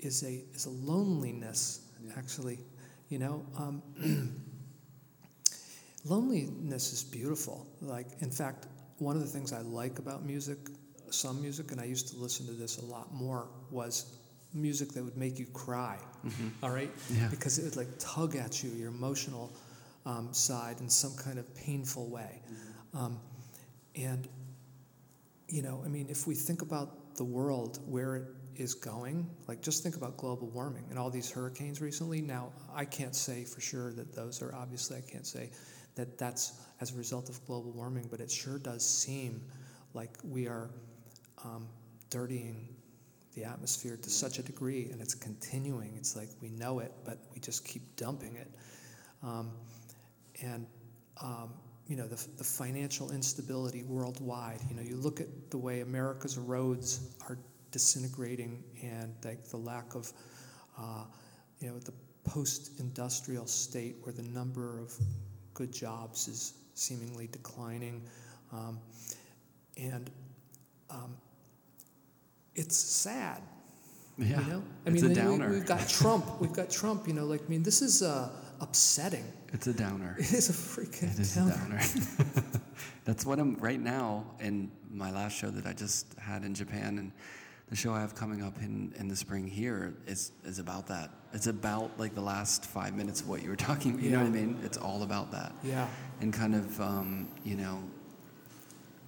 is 0.00 0.22
a 0.22 0.42
is 0.54 0.66
a 0.66 0.70
loneliness. 0.70 1.80
Actually, 2.16 2.58
you 3.08 3.18
know, 3.18 3.44
um, 3.56 3.82
loneliness 6.04 6.92
is 6.92 7.02
beautiful. 7.04 7.66
Like, 7.80 8.06
in 8.20 8.30
fact, 8.30 8.66
one 8.98 9.16
of 9.16 9.22
the 9.22 9.28
things 9.28 9.52
I 9.52 9.60
like 9.60 9.98
about 9.98 10.24
music, 10.24 10.58
some 11.10 11.40
music, 11.40 11.72
and 11.72 11.80
I 11.80 11.84
used 11.84 12.08
to 12.08 12.16
listen 12.16 12.46
to 12.46 12.52
this 12.52 12.78
a 12.78 12.84
lot 12.84 13.12
more, 13.12 13.48
was 13.70 14.16
music 14.54 14.92
that 14.92 15.04
would 15.04 15.16
make 15.16 15.38
you 15.38 15.46
cry. 15.46 15.98
All 16.62 16.70
right, 16.70 16.90
Yeah. 17.14 17.28
because 17.28 17.58
it 17.58 17.64
would 17.64 17.76
like 17.76 17.88
tug 17.98 18.36
at 18.36 18.62
you, 18.62 18.70
your 18.70 18.88
emotional 18.88 19.52
um, 20.06 20.32
side, 20.32 20.80
in 20.80 20.88
some 20.88 21.14
kind 21.16 21.38
of 21.38 21.54
painful 21.54 22.08
way. 22.08 22.40
Um, 22.94 23.18
and 23.94 24.26
you 25.48 25.62
know, 25.62 25.82
I 25.84 25.88
mean, 25.88 26.06
if 26.10 26.26
we 26.26 26.34
think 26.34 26.62
about 26.62 27.16
the 27.16 27.24
world 27.24 27.78
where 27.86 28.16
it 28.16 28.24
is 28.58 28.74
going, 28.74 29.28
like 29.46 29.62
just 29.62 29.82
think 29.82 29.96
about 29.96 30.16
global 30.16 30.48
warming 30.48 30.84
and 30.90 30.98
all 30.98 31.10
these 31.10 31.30
hurricanes 31.30 31.80
recently. 31.80 32.20
Now, 32.20 32.52
I 32.74 32.84
can't 32.84 33.14
say 33.14 33.44
for 33.44 33.60
sure 33.60 33.92
that 33.92 34.14
those 34.14 34.42
are 34.42 34.54
obviously, 34.54 34.98
I 34.98 35.00
can't 35.00 35.26
say 35.26 35.50
that 35.94 36.18
that's 36.18 36.60
as 36.80 36.92
a 36.92 36.96
result 36.96 37.28
of 37.28 37.44
global 37.46 37.70
warming, 37.72 38.08
but 38.10 38.20
it 38.20 38.30
sure 38.30 38.58
does 38.58 38.88
seem 38.88 39.42
like 39.94 40.10
we 40.22 40.46
are 40.46 40.70
um, 41.44 41.68
dirtying 42.10 42.68
the 43.34 43.44
atmosphere 43.44 43.96
to 43.96 44.10
such 44.10 44.38
a 44.38 44.42
degree, 44.42 44.88
and 44.90 45.00
it's 45.00 45.14
continuing. 45.14 45.94
It's 45.96 46.16
like 46.16 46.28
we 46.40 46.50
know 46.50 46.80
it, 46.80 46.92
but 47.04 47.18
we 47.32 47.40
just 47.40 47.64
keep 47.64 47.82
dumping 47.96 48.36
it. 48.36 48.50
Um, 49.22 49.50
and 50.42 50.66
um, 51.20 51.50
you 51.88 51.96
know 51.96 52.06
the, 52.06 52.22
the 52.36 52.44
financial 52.44 53.10
instability 53.10 53.82
worldwide. 53.82 54.60
You 54.68 54.76
know, 54.76 54.82
you 54.82 54.96
look 54.96 55.20
at 55.20 55.50
the 55.50 55.58
way 55.58 55.80
America's 55.80 56.36
roads 56.36 57.16
are 57.28 57.38
disintegrating, 57.70 58.62
and 58.82 59.14
like 59.24 59.44
the 59.48 59.56
lack 59.56 59.94
of, 59.94 60.12
uh, 60.78 61.04
you 61.60 61.68
know, 61.68 61.78
the 61.78 61.92
post-industrial 62.24 63.46
state 63.46 63.96
where 64.02 64.12
the 64.12 64.22
number 64.22 64.78
of 64.80 64.92
good 65.54 65.72
jobs 65.72 66.28
is 66.28 66.54
seemingly 66.74 67.26
declining, 67.28 68.02
um, 68.52 68.78
and 69.76 70.10
um, 70.90 71.16
it's 72.54 72.76
sad. 72.76 73.42
Yeah, 74.16 74.40
You 74.40 74.46
know, 74.52 74.62
I 74.86 74.90
it's 74.90 75.02
mean, 75.02 75.40
we- 75.40 75.46
we've 75.48 75.66
got 75.66 75.88
Trump. 76.00 76.40
We've 76.40 76.52
got 76.52 76.70
Trump. 76.70 77.06
You 77.06 77.14
know, 77.14 77.24
like 77.26 77.42
I 77.44 77.48
mean, 77.48 77.62
this 77.62 77.82
is 77.82 78.02
uh, 78.02 78.30
upsetting. 78.60 79.24
It's 79.52 79.66
a 79.68 79.72
downer. 79.72 80.16
It 80.18 80.32
is 80.32 80.50
a 80.50 80.52
freaking 80.52 81.12
It 81.14 81.18
is 81.20 81.34
downer. 81.36 81.52
a 81.54 81.58
downer. 81.58 81.80
That's 83.04 83.24
what 83.24 83.38
I'm 83.38 83.54
right 83.56 83.80
now 83.80 84.26
in 84.40 84.70
my 84.90 85.10
last 85.12 85.36
show 85.36 85.50
that 85.50 85.66
I 85.66 85.72
just 85.72 86.06
had 86.18 86.42
in 86.44 86.52
Japan 86.54 86.98
and 86.98 87.12
the 87.70 87.76
show 87.76 87.92
I 87.92 88.00
have 88.00 88.14
coming 88.14 88.42
up 88.42 88.58
in, 88.62 88.92
in 88.98 89.08
the 89.08 89.16
spring 89.16 89.46
here 89.46 89.94
is 90.06 90.32
is 90.44 90.58
about 90.58 90.86
that. 90.88 91.10
It's 91.34 91.46
about 91.46 91.90
like 91.98 92.14
the 92.14 92.20
last 92.22 92.64
five 92.64 92.94
minutes 92.94 93.20
of 93.20 93.28
what 93.28 93.42
you 93.42 93.50
were 93.50 93.56
talking 93.70 93.92
about. 93.92 94.02
You 94.04 94.10
know 94.10 94.18
what 94.18 94.26
I 94.26 94.30
mean? 94.30 94.58
It's 94.64 94.78
all 94.78 95.02
about 95.02 95.30
that. 95.32 95.52
Yeah, 95.62 95.86
And 96.20 96.32
kind 96.32 96.54
of 96.54 96.80
um, 96.80 97.28
you 97.44 97.56
know 97.56 97.82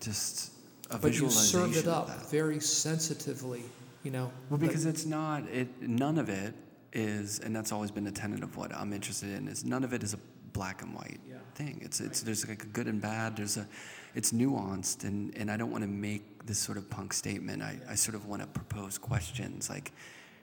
just 0.01 0.53
a 0.91 0.99
but 0.99 1.09
you 1.15 1.29
visualization 1.29 1.73
serve 1.75 1.77
it 1.77 1.89
up 1.89 2.31
very 2.31 2.61
sensitively. 2.61 3.63
You 4.03 4.11
know, 4.11 4.33
Well, 4.49 4.59
because 4.59 4.87
it's 4.87 5.05
not 5.05 5.47
it. 5.49 5.69
None 5.83 6.17
of 6.19 6.29
it 6.31 6.55
is, 6.93 7.39
and 7.41 7.55
that's 7.55 7.71
always 7.71 7.91
been 7.91 8.07
a 8.07 8.11
tenet 8.13 8.43
of 8.43 8.57
what 8.57 8.75
I'm 8.75 8.93
interested 8.93 9.31
in. 9.31 9.47
Is 9.47 9.65
none 9.65 9.85
of 9.85 9.93
it 9.93 10.03
is 10.03 10.15
a 10.15 10.19
black 10.53 10.83
and 10.83 10.95
white 10.95 11.21
Yeah. 11.29 11.37
thing. 11.55 11.81
It's 11.83 12.01
it's 12.01 12.23
there's 12.23 12.47
like 12.49 12.63
a 12.63 12.67
good 12.67 12.87
and 12.87 13.01
bad. 13.01 13.37
There's 13.37 13.57
a, 13.59 13.67
it's 14.15 14.33
nuanced, 14.33 15.05
and 15.05 15.37
and 15.37 15.51
I 15.51 15.57
don't 15.59 15.71
want 15.71 15.85
to 15.85 15.89
make 15.89 16.23
this 16.45 16.59
sort 16.59 16.79
of 16.79 16.89
punk 16.91 17.13
statement. 17.13 17.63
I 17.63 17.79
I 17.89 17.95
sort 17.95 18.15
of 18.15 18.27
want 18.27 18.43
to 18.43 18.49
propose 18.49 18.99
questions 18.99 19.69
like, 19.69 19.93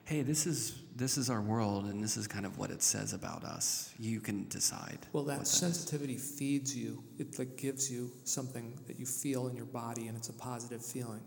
hey, 0.06 0.22
this 0.22 0.48
is 0.48 0.84
this 0.96 1.18
is 1.18 1.30
our 1.30 1.42
world, 1.42 1.86
and 1.86 2.04
this 2.04 2.18
is 2.18 2.28
kind 2.28 2.46
of 2.46 2.58
what 2.58 2.72
it 2.72 2.82
says 2.82 3.14
about 3.14 3.44
us. 3.44 3.94
You 4.00 4.20
can 4.20 4.48
decide. 4.48 5.00
Well, 5.14 5.24
that, 5.26 5.38
what 5.38 5.48
is. 5.48 5.50
sensitivity 5.50 6.18
feeds 6.18 6.76
you. 6.76 7.04
It 7.20 7.38
like 7.38 7.58
gives 7.58 7.92
you 7.92 8.12
something 8.24 8.80
that 8.88 9.00
you 9.00 9.06
feel 9.06 9.48
in 9.48 9.56
your 9.56 9.66
body, 9.66 10.08
and 10.08 10.18
it's 10.18 10.30
a 10.30 10.34
positive 10.34 10.84
feeling. 10.84 11.22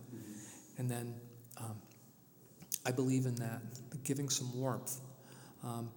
And 0.79 0.91
then 0.91 1.15
um, 1.59 1.77
I 2.87 2.91
believe 2.91 3.27
in 3.27 3.35
that, 3.37 3.61
giving 4.03 4.29
some 4.29 4.59
warmth. 4.59 4.99
Um, 5.63 5.91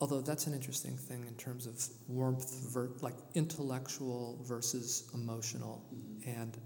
although 0.00 0.20
that's 0.20 0.46
an 0.46 0.54
interesting 0.54 0.96
thing 0.96 1.24
in 1.26 1.34
terms 1.34 1.66
of 1.66 1.80
warmth, 2.08 2.72
ver- 2.72 2.90
like 3.00 3.14
intellectual 3.34 4.38
versus 4.42 5.08
emotional, 5.14 5.84
and 6.26 6.52
that. 6.54 6.60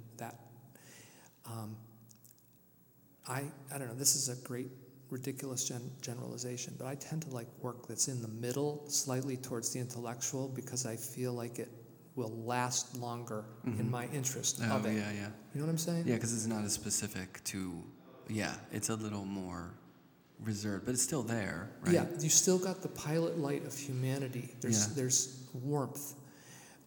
Um, 1.46 1.76
I 3.28 3.44
I 3.74 3.78
don't 3.78 3.88
know. 3.88 3.94
This 3.94 4.16
is 4.16 4.28
a 4.28 4.36
great 4.46 4.70
ridiculous 5.10 5.64
gen- 5.64 5.90
generalization, 6.00 6.74
but 6.78 6.86
I 6.86 6.94
tend 6.96 7.22
to 7.22 7.30
like 7.30 7.46
work 7.60 7.86
that's 7.86 8.08
in 8.08 8.20
the 8.22 8.28
middle, 8.28 8.84
slightly 8.88 9.36
towards 9.36 9.70
the 9.72 9.78
intellectual, 9.80 10.48
because 10.48 10.86
I 10.86 10.96
feel 10.96 11.32
like 11.32 11.58
it 11.58 11.70
will 12.16 12.32
last 12.44 12.96
longer 12.96 13.44
in 13.64 13.72
Mhm. 13.86 13.90
my 13.90 14.06
interest 14.08 14.60
Oh 14.62 14.76
of 14.76 14.86
it. 14.86 14.94
yeah, 14.94 15.10
yeah, 15.12 15.30
You 15.52 15.60
know 15.60 15.66
what 15.66 15.72
I'm 15.72 15.78
saying? 15.78 16.06
yeah. 16.06 16.14
Because 16.14 16.32
it's 16.32 16.46
not 16.46 16.64
as 16.64 16.72
specific 16.72 17.42
to. 17.44 17.82
Yeah, 18.28 18.54
it's 18.72 18.88
a 18.88 18.94
little 18.96 19.24
more 19.24 19.74
reserved, 20.40 20.84
but 20.86 20.94
it's 20.94 21.02
still 21.02 21.22
there, 21.22 21.70
right? 21.82 21.92
Yeah, 21.94 22.06
you 22.20 22.30
still 22.30 22.58
got 22.58 22.82
the 22.82 22.88
pilot 22.88 23.38
light 23.38 23.64
of 23.66 23.76
humanity. 23.76 24.54
There's 24.60 24.86
Yeah. 24.88 24.94
there's 24.94 25.38
warmth, 25.52 26.14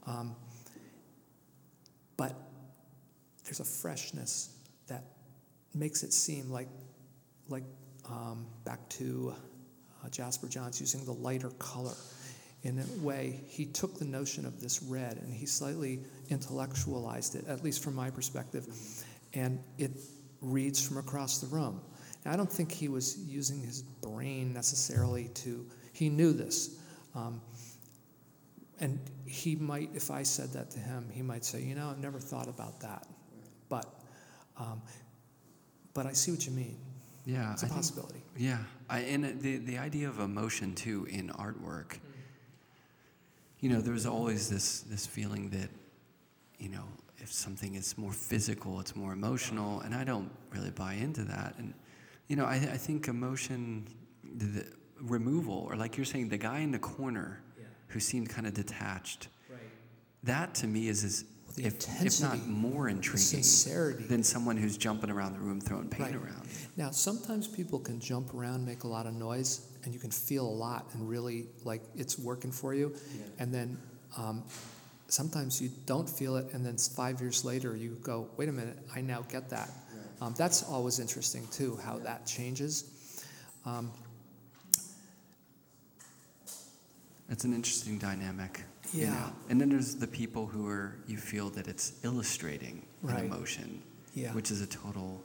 um, 0.04 0.36
but 2.18 2.34
there's 3.48 3.62
a 3.62 3.64
freshness 3.64 4.50
that 4.88 5.06
makes 5.74 6.04
it 6.04 6.12
seem 6.12 6.52
like 6.52 6.68
like 7.48 7.64
um, 8.10 8.46
back 8.66 8.88
to 8.90 9.34
uh, 10.04 10.10
Jasper 10.10 10.48
Johns 10.48 10.82
using 10.82 11.06
the 11.06 11.14
lighter 11.14 11.50
color. 11.52 11.94
In 12.64 12.80
a 12.80 13.06
way, 13.06 13.40
he 13.48 13.66
took 13.66 13.98
the 13.98 14.06
notion 14.06 14.46
of 14.46 14.60
this 14.60 14.84
red 14.84 15.18
and 15.18 15.34
he 15.34 15.46
slightly 15.46 16.02
intellectualized 16.30 17.36
it, 17.36 17.48
at 17.48 17.64
least 17.64 17.82
from 17.82 17.96
my 17.96 18.10
perspective, 18.10 18.68
and 19.34 19.64
it 19.78 19.92
reads 20.42 20.86
from 20.86 20.98
across 20.98 21.40
the 21.40 21.48
room. 21.48 21.80
Now, 22.26 22.34
I 22.34 22.36
don't 22.36 22.52
think 22.52 22.72
he 22.72 22.90
was 22.90 23.18
using 23.20 23.62
his 23.62 23.82
brain 23.82 24.54
necessarily 24.54 25.30
to, 25.36 25.66
he 25.94 26.10
knew 26.10 26.34
this. 26.34 26.80
Um, 27.16 27.40
and 28.80 29.00
he 29.26 29.56
might, 29.56 29.92
if 29.94 30.12
I 30.12 30.24
said 30.24 30.52
that 30.54 30.70
to 30.72 30.80
him, 30.80 31.08
he 31.12 31.22
might 31.22 31.46
say, 31.46 31.62
you 31.62 31.76
know, 31.76 31.90
I've 31.90 32.00
never 32.00 32.20
thought 32.20 32.50
about 32.50 32.82
that. 32.82 33.08
But, 33.70 33.86
um, 34.58 34.82
but 35.94 36.06
I 36.06 36.14
see 36.14 36.32
what 36.32 36.46
you 36.46 36.52
mean. 36.54 36.78
yeah. 37.26 37.54
It's 37.54 37.64
a 37.64 37.66
I 37.66 37.70
think- 37.70 37.78
possibility. 37.78 38.22
Yeah, 38.40 38.60
I, 38.88 39.00
and 39.00 39.42
the 39.42 39.58
the 39.58 39.80
idea 39.80 40.08
of 40.08 40.20
emotion 40.20 40.76
too 40.76 41.08
in 41.10 41.30
artwork. 41.30 41.98
You 43.60 43.70
know, 43.70 43.82
there's 43.82 44.06
always 44.06 44.48
this 44.48 44.82
this 44.82 45.08
feeling 45.08 45.50
that, 45.50 45.70
you 46.60 46.70
know, 46.70 46.84
if 47.18 47.34
something 47.34 47.74
is 47.74 47.98
more 47.98 48.12
physical, 48.14 48.80
it's 48.80 48.96
more 48.96 49.12
emotional, 49.14 49.80
and 49.82 49.96
I 49.96 50.04
don't 50.04 50.30
really 50.54 50.70
buy 50.70 50.94
into 50.94 51.24
that. 51.24 51.56
And 51.58 51.74
you 52.28 52.36
know, 52.36 52.46
I 52.46 52.56
I 52.56 52.78
think 52.78 53.08
emotion, 53.08 53.88
the, 54.36 54.46
the 54.46 54.66
removal, 55.02 55.66
or 55.68 55.76
like 55.76 55.98
you're 55.98 56.06
saying, 56.06 56.30
the 56.30 56.38
guy 56.38 56.60
in 56.60 56.72
the 56.72 56.80
corner 56.80 57.42
who 57.88 58.00
seemed 58.00 58.30
kind 58.30 58.46
of 58.46 58.54
detached. 58.54 59.30
Right. 59.50 59.60
That 60.24 60.54
to 60.56 60.68
me 60.68 60.90
is 60.90 61.04
is 61.04 61.26
the 61.58 61.66
if, 61.66 61.76
if 61.76 62.22
not 62.22 62.36
intensity, 62.36 62.50
more 62.50 62.88
intriguing 62.88 63.18
sincerity. 63.44 64.04
than 64.06 64.24
someone 64.24 64.56
who's 64.58 64.78
jumping 64.78 65.10
around 65.10 65.34
the 65.34 65.40
room 65.40 65.60
throwing 65.60 65.90
paint 65.90 66.12
Right. 66.12 66.16
around. 66.16 66.48
Now, 66.78 66.92
sometimes 66.92 67.48
people 67.48 67.80
can 67.80 68.00
jump 68.00 68.34
around, 68.34 68.66
make 68.66 68.84
a 68.84 68.88
lot 68.88 69.06
of 69.08 69.14
noise, 69.14 69.62
and 69.84 69.94
you 69.94 70.00
can 70.00 70.12
feel 70.12 70.46
a 70.48 70.58
lot 70.66 70.86
and 70.94 71.10
really 71.10 71.48
like 71.66 71.82
it's 71.96 72.18
working 72.20 72.52
for 72.52 72.74
you. 72.74 72.96
And 73.40 73.54
then 73.54 73.78
um, 74.18 74.44
sometimes 75.08 75.62
you 75.62 75.70
don't 75.86 76.10
feel 76.10 76.36
it, 76.38 76.54
and 76.54 76.66
then 76.66 76.78
five 76.78 77.20
years 77.20 77.44
later 77.44 77.76
you 77.76 77.98
go, 78.04 78.30
wait 78.38 78.50
a 78.50 78.52
minute, 78.52 78.78
I 78.96 79.02
now 79.02 79.24
get 79.30 79.50
that. 79.50 79.70
Um, 80.22 80.34
that's 80.38 80.64
always 80.64 81.00
interesting 81.00 81.48
too, 81.52 81.78
how 81.84 81.98
that 82.00 82.26
changes. 82.26 82.86
Um, 83.66 83.92
It's 87.30 87.44
an 87.44 87.54
interesting 87.54 87.98
dynamic. 87.98 88.64
you 88.94 89.02
Yeah. 89.02 89.10
know. 89.14 89.34
And 89.50 89.60
then 89.60 89.68
there's 89.70 89.96
the 89.96 90.08
people 90.08 90.46
who 90.48 90.66
are, 90.68 90.96
you 91.08 91.18
feel 91.18 91.50
that 91.52 91.68
it's 91.68 91.92
illustrating 92.04 92.86
Right. 93.02 93.20
an 93.20 93.26
emotion, 93.26 93.82
yeah. 94.14 94.32
which 94.34 94.50
is 94.50 94.62
a 94.62 94.68
total 94.68 95.22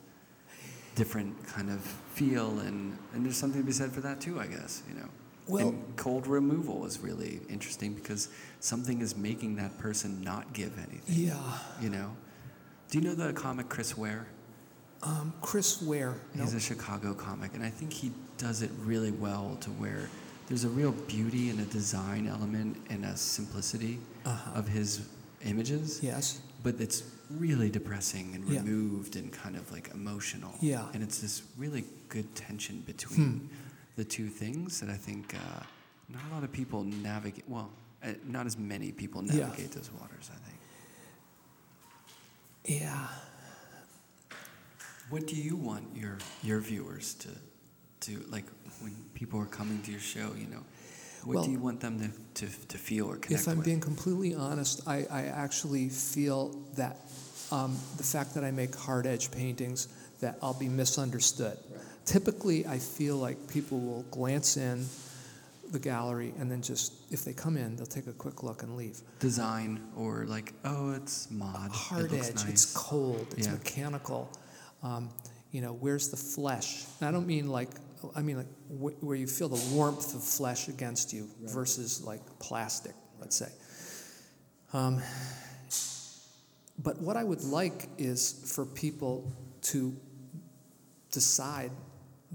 different 0.97 1.47
kind 1.47 1.71
of 1.71 1.81
feel. 2.15 2.59
And, 2.59 2.99
and 3.15 3.25
there's 3.25 3.37
something 3.37 3.61
to 3.61 3.67
be 3.67 3.73
said 3.73 3.93
for 3.93 4.01
that 4.01 4.21
too, 4.21 4.41
I 4.41 4.47
guess, 4.49 4.83
you 4.89 4.95
know. 4.97 5.09
Well- 5.47 5.69
and 5.69 5.97
cold 5.97 6.27
removal 6.27 6.85
is 6.87 6.99
really 6.99 7.41
interesting 7.49 7.95
because 7.95 8.29
something 8.59 9.01
is 9.01 9.17
making 9.17 9.57
that 9.57 9.79
person 9.79 10.21
not 10.23 10.53
give 10.53 10.77
anything, 10.79 11.27
yeah. 11.27 11.59
you 11.81 11.89
know. 11.91 12.17
Do 12.91 12.99
you 12.99 13.05
know 13.05 13.15
the 13.15 13.33
comic 13.33 13.69
Chris 13.69 13.97
Ware? 13.97 14.27
Um, 15.05 15.33
Chris 15.41 15.81
Ware. 15.83 16.15
He's 16.35 16.55
a 16.55 16.61
Chicago 16.61 17.15
comic, 17.15 17.55
and 17.55 17.65
I 17.65 17.71
think 17.71 17.93
he 17.93 18.13
does 18.39 18.63
it 18.63 18.71
really 18.85 19.11
well 19.11 19.57
to 19.63 19.71
where 19.71 20.09
there's 20.49 20.65
a 20.65 20.69
real 20.69 20.93
beauty 20.93 21.51
and 21.51 21.61
a 21.61 21.65
design 21.65 22.27
element 22.27 22.77
and 22.91 23.05
a 23.05 23.17
simplicity 23.17 23.99
uh-huh. 24.25 24.59
of 24.59 24.69
his 24.69 25.07
images, 25.45 26.01
Yes. 26.03 26.41
but 26.63 26.81
it's 26.81 27.03
really 27.31 27.71
depressing 27.71 28.35
and 28.35 28.49
Yeah. 28.49 28.61
removed 28.61 29.17
and 29.17 29.33
kind 29.33 29.57
of 29.57 29.71
like 29.73 29.91
emotional. 29.95 30.55
Yeah. 30.61 30.89
And 30.93 31.03
it's 31.03 31.19
this 31.21 31.43
really 31.57 31.85
good 32.09 32.35
tension 32.35 32.81
between 32.87 33.39
Hmm. 33.39 33.47
the 33.97 34.05
two 34.05 34.29
things 34.29 34.81
that 34.81 34.89
I 34.91 34.97
think 34.97 35.35
uh, 35.35 35.63
not 36.09 36.23
a 36.31 36.35
lot 36.35 36.45
of 36.45 36.53
people 36.53 36.85
navigate. 36.85 37.49
Well, 37.49 37.71
uh, 38.03 38.13
not 38.27 38.47
as 38.47 38.59
many 38.59 38.93
people 38.93 39.25
Yeah. 39.25 39.47
navigate 39.47 39.73
those 39.73 39.91
waters. 39.93 40.31
I 40.31 40.39
think. 40.47 40.59
Yeah. 42.81 43.09
What 45.11 45.27
do 45.27 45.37
you 45.37 45.57
want 45.57 45.97
your 45.97 46.19
your 46.43 46.61
viewers 46.61 47.15
to 47.15 47.29
to 48.03 48.25
like 48.31 48.45
when 48.81 48.95
people 49.15 49.41
are 49.41 49.47
coming 49.47 49.81
to 49.83 49.91
your 49.91 50.01
show? 50.01 50.33
You 50.37 50.47
know, 50.49 50.65
what 51.25 51.35
Well- 51.37 51.45
do 51.45 51.51
you 51.51 51.59
want 51.59 51.81
them 51.81 51.99
to, 52.01 52.47
to, 52.47 52.67
to 52.69 52.79
feel 52.79 53.07
or 53.07 53.17
connect 53.17 53.31
with? 53.31 53.41
If 53.41 53.49
I'm 53.49 53.57
with? 53.59 53.67
being 53.67 53.81
completely 53.81 54.35
honest, 54.35 54.87
I, 54.87 55.07
I 55.11 55.23
actually 55.25 55.89
feel 55.89 56.51
that 56.77 56.97
um, 57.51 57.77
the 57.97 58.03
fact 58.03 58.35
that 58.35 58.45
I 58.45 58.51
make 58.51 58.75
hard 58.75 59.07
edge 59.07 59.31
paintings, 59.31 59.89
that 60.21 60.39
I'll 60.43 60.59
be 60.59 60.69
misunderstood. 60.69 61.59
Typically, 62.05 62.67
I 62.67 62.79
feel 62.79 63.17
like 63.17 63.37
people 63.49 63.79
will 63.79 64.03
glance 64.11 64.57
in 64.57 64.87
the 65.71 65.79
gallery 65.79 66.33
and 66.39 66.51
then 66.51 66.61
just, 66.63 66.93
if 67.13 67.25
they 67.25 67.33
come 67.33 67.57
in, 67.57 67.77
they'll 67.77 67.87
take 67.87 68.07
a 68.07 68.13
quick 68.13 68.43
look 68.43 68.63
and 68.63 68.77
leave. 68.77 68.99
Design 69.21 69.81
or 69.97 70.25
like, 70.27 70.53
oh, 70.65 70.93
it's 70.93 71.31
mod. 71.31 71.71
hard 71.71 72.13
it 72.13 72.25
edge, 72.25 72.35
nice. 72.37 72.49
it's 72.49 72.73
cold, 72.75 73.27
it's 73.37 73.47
Yeah. 73.47 73.53
mechanical. 73.55 74.31
Um, 74.83 75.11
you 75.53 75.61
know, 75.61 75.73
where's 75.75 76.09
the 76.09 76.17
flesh? 76.17 76.85
And 77.01 77.09
I 77.09 77.13
don't 77.13 77.27
mean 77.27 77.49
like, 77.49 77.69
I 78.15 78.23
mean 78.23 78.37
like 78.37 78.47
wh- 78.69 79.03
where 79.03 79.17
you 79.17 79.27
feel 79.27 79.49
the 79.49 79.75
warmth 79.75 80.15
of 80.15 80.23
flesh 80.23 80.69
against 80.69 81.13
you 81.13 81.29
versus 81.43 82.03
like 82.03 82.21
plastic, 82.39 82.95
let's 83.21 83.37
say. 83.37 83.49
Um, 84.73 85.03
but 86.83 87.01
what 87.01 87.17
I 87.17 87.25
would 87.25 87.45
like 87.45 87.89
is 87.99 88.53
for 88.55 88.65
people 88.65 89.31
to 89.63 89.95
decide 91.11 91.71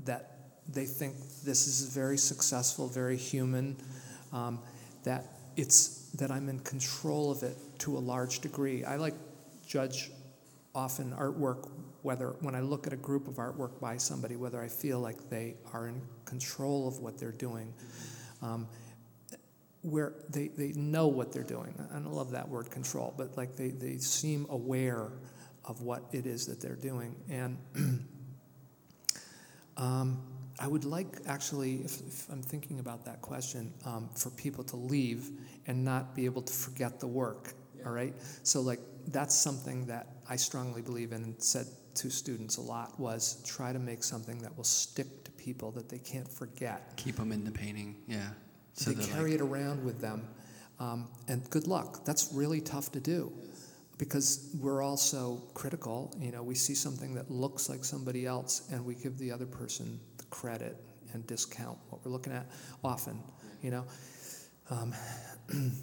that 0.05 0.38
they 0.70 0.86
think 0.86 1.15
this 1.43 1.68
is 1.68 1.93
very 1.93 2.18
successful, 2.18 2.88
very 2.88 3.18
human, 3.18 3.78
um, 4.32 4.59
that 5.03 5.26
it's 5.55 6.09
that 6.11 6.32
I'm 6.32 6.49
in 6.49 6.59
control 6.59 7.32
of 7.32 7.43
it 7.43 7.57
to 7.80 7.97
a 7.97 7.99
large 7.99 8.39
degree. 8.39 8.84
I 8.84 8.97
like 8.97 9.15
judge 9.68 10.11
often 10.74 11.11
artwork 11.13 11.70
whether 12.07 12.37
when 12.39 12.55
I 12.55 12.61
look 12.61 12.87
at 12.87 12.93
a 12.93 13.01
group 13.09 13.27
of 13.27 13.35
artwork 13.35 13.81
by 13.81 13.97
somebody 13.97 14.37
whether 14.37 14.61
I 14.61 14.69
feel 14.69 15.01
like 15.01 15.29
they 15.29 15.55
are 15.73 15.89
in 15.89 16.01
control 16.23 16.87
of 16.87 16.99
what 16.99 17.19
they're 17.19 17.33
doing. 17.33 17.73
Um, 18.41 18.65
where 19.81 20.13
they, 20.29 20.47
they 20.47 20.71
know 20.71 21.07
what 21.07 21.33
they're 21.33 21.43
doing. 21.43 21.73
I 21.91 21.95
don't 21.95 22.13
love 22.13 22.31
that 22.31 22.47
word 22.47 22.71
control, 22.71 23.13
but 23.17 23.35
like 23.35 23.57
they, 23.57 23.69
they 23.69 23.97
seem 23.97 24.45
aware 24.49 25.11
of 25.65 25.81
what 25.81 26.03
it 26.13 26.25
is 26.25 26.45
that 26.47 26.61
they're 26.61 26.75
doing. 26.75 27.13
And 27.29 27.57
um, 29.77 30.21
I 30.59 30.67
would 30.67 30.85
like, 30.85 31.07
actually, 31.25 31.75
if, 31.83 31.99
if 32.07 32.29
I'm 32.29 32.41
thinking 32.41 32.79
about 32.79 33.03
that 33.05 33.21
question, 33.21 33.73
um, 33.85 34.09
for 34.15 34.29
people 34.31 34.63
to 34.65 34.77
leave 34.77 35.29
and 35.67 35.83
not 35.83 36.15
be 36.15 36.23
able 36.23 36.41
to 36.41 36.53
forget 36.53 37.01
the 37.01 37.07
work. 37.07 37.53
All 37.85 37.91
right? 37.91 38.13
So, 38.43 38.61
like, 38.61 38.79
that's 39.07 39.35
something 39.35 39.85
that 39.87 40.07
I 40.29 40.35
strongly 40.37 40.81
believe 40.81 41.11
in 41.11 41.23
and 41.23 41.35
said 41.41 41.67
to 41.97 42.09
students 42.09 42.57
a 42.57 42.61
lot 42.61 42.99
was 42.99 43.41
try 43.45 43.73
to 43.73 43.79
make 43.79 44.03
something 44.03 44.37
that 44.39 44.55
will 44.55 44.63
stick 44.63 45.23
to 45.23 45.31
people 45.31 45.71
that 45.71 45.89
they 45.89 45.99
can't 45.99 46.27
forget 46.27 46.93
Keep 46.95 47.17
them 47.17 47.31
in 47.31 47.43
the 47.43 47.51
painting. 47.51 47.95
Yeah. 48.07 48.29
they 48.85 48.93
they're 48.93 49.07
carry 49.07 49.31
like, 49.31 49.41
it 49.41 49.43
around 49.43 49.83
with 49.83 49.99
them. 49.99 50.27
Um, 50.79 51.07
and 51.27 51.47
good 51.49 51.67
luck. 51.67 52.05
That's 52.05 52.31
really 52.33 52.61
tough 52.61 52.91
to 52.91 52.99
do 52.99 53.31
because 53.97 54.49
we're 54.59 54.81
also 54.83 55.41
critical. 55.53 56.15
You 56.19 56.31
know, 56.31 56.43
we 56.43 56.55
see 56.55 56.75
something 56.75 57.15
that 57.15 57.31
looks 57.31 57.69
like 57.69 57.83
somebody 57.83 58.25
else 58.25 58.67
and 58.71 58.85
we 58.85 58.95
give 58.95 59.17
the 59.17 59.31
other 59.31 59.45
person 59.47 59.99
the 60.17 60.25
credit 60.25 60.77
and 61.13 61.25
discount 61.25 61.77
what 61.89 62.05
we're 62.05 62.11
looking 62.11 62.33
at 62.33 62.45
often, 62.83 63.19
you 63.61 63.71
know. 63.71 63.85
Um, 64.69 64.93
and 65.49 65.73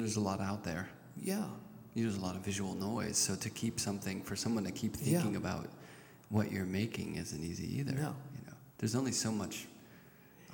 there's 0.00 0.16
a 0.16 0.20
lot 0.20 0.40
out 0.40 0.64
there. 0.64 0.88
yeah, 1.20 1.44
There's 1.94 2.16
a 2.16 2.20
lot 2.20 2.36
of 2.36 2.42
visual 2.44 2.74
noise. 2.74 3.18
So 3.18 3.34
to 3.36 3.50
keep 3.50 3.78
something 3.78 4.22
for 4.22 4.36
someone 4.36 4.64
to 4.64 4.70
keep 4.72 4.96
Yeah. 5.00 5.20
thinking 5.20 5.36
about 5.36 5.68
what 6.30 6.50
you're 6.50 6.64
making 6.64 7.16
isn't 7.16 7.42
easy 7.42 7.78
either. 7.78 7.92
No. 7.92 8.14
You 8.34 8.46
know, 8.46 8.54
there's 8.78 8.94
only 8.94 9.12
so 9.12 9.30
much. 9.30 9.66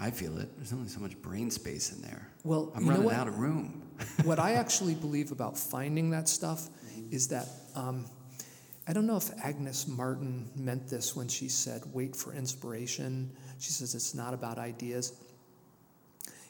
I 0.00 0.10
feel 0.10 0.38
it. 0.38 0.48
There's 0.56 0.72
only 0.72 0.88
so 0.88 1.00
much 1.00 1.20
brain 1.22 1.50
space 1.50 1.92
in 1.92 2.02
there. 2.02 2.28
Well, 2.44 2.72
I'm 2.74 2.84
you 2.84 2.90
running 2.90 3.10
out 3.10 3.28
of 3.28 3.38
room. 3.38 3.82
what 4.24 4.38
I 4.38 4.52
actually 4.54 4.94
believe 4.94 5.32
about 5.32 5.56
finding 5.58 6.10
that 6.10 6.28
stuff 6.28 6.68
is 7.10 7.28
that 7.28 7.48
um, 7.74 8.06
I 8.86 8.92
don't 8.92 9.06
know 9.06 9.16
if 9.16 9.30
Agnes 9.44 9.86
Martin 9.88 10.48
meant 10.56 10.88
this 10.88 11.14
when 11.16 11.28
she 11.28 11.48
said, 11.48 11.82
wait 11.92 12.14
for 12.16 12.32
inspiration. 12.32 13.30
She 13.58 13.70
says 13.72 13.94
it's 13.94 14.14
not 14.14 14.34
about 14.34 14.58
ideas. 14.58 15.12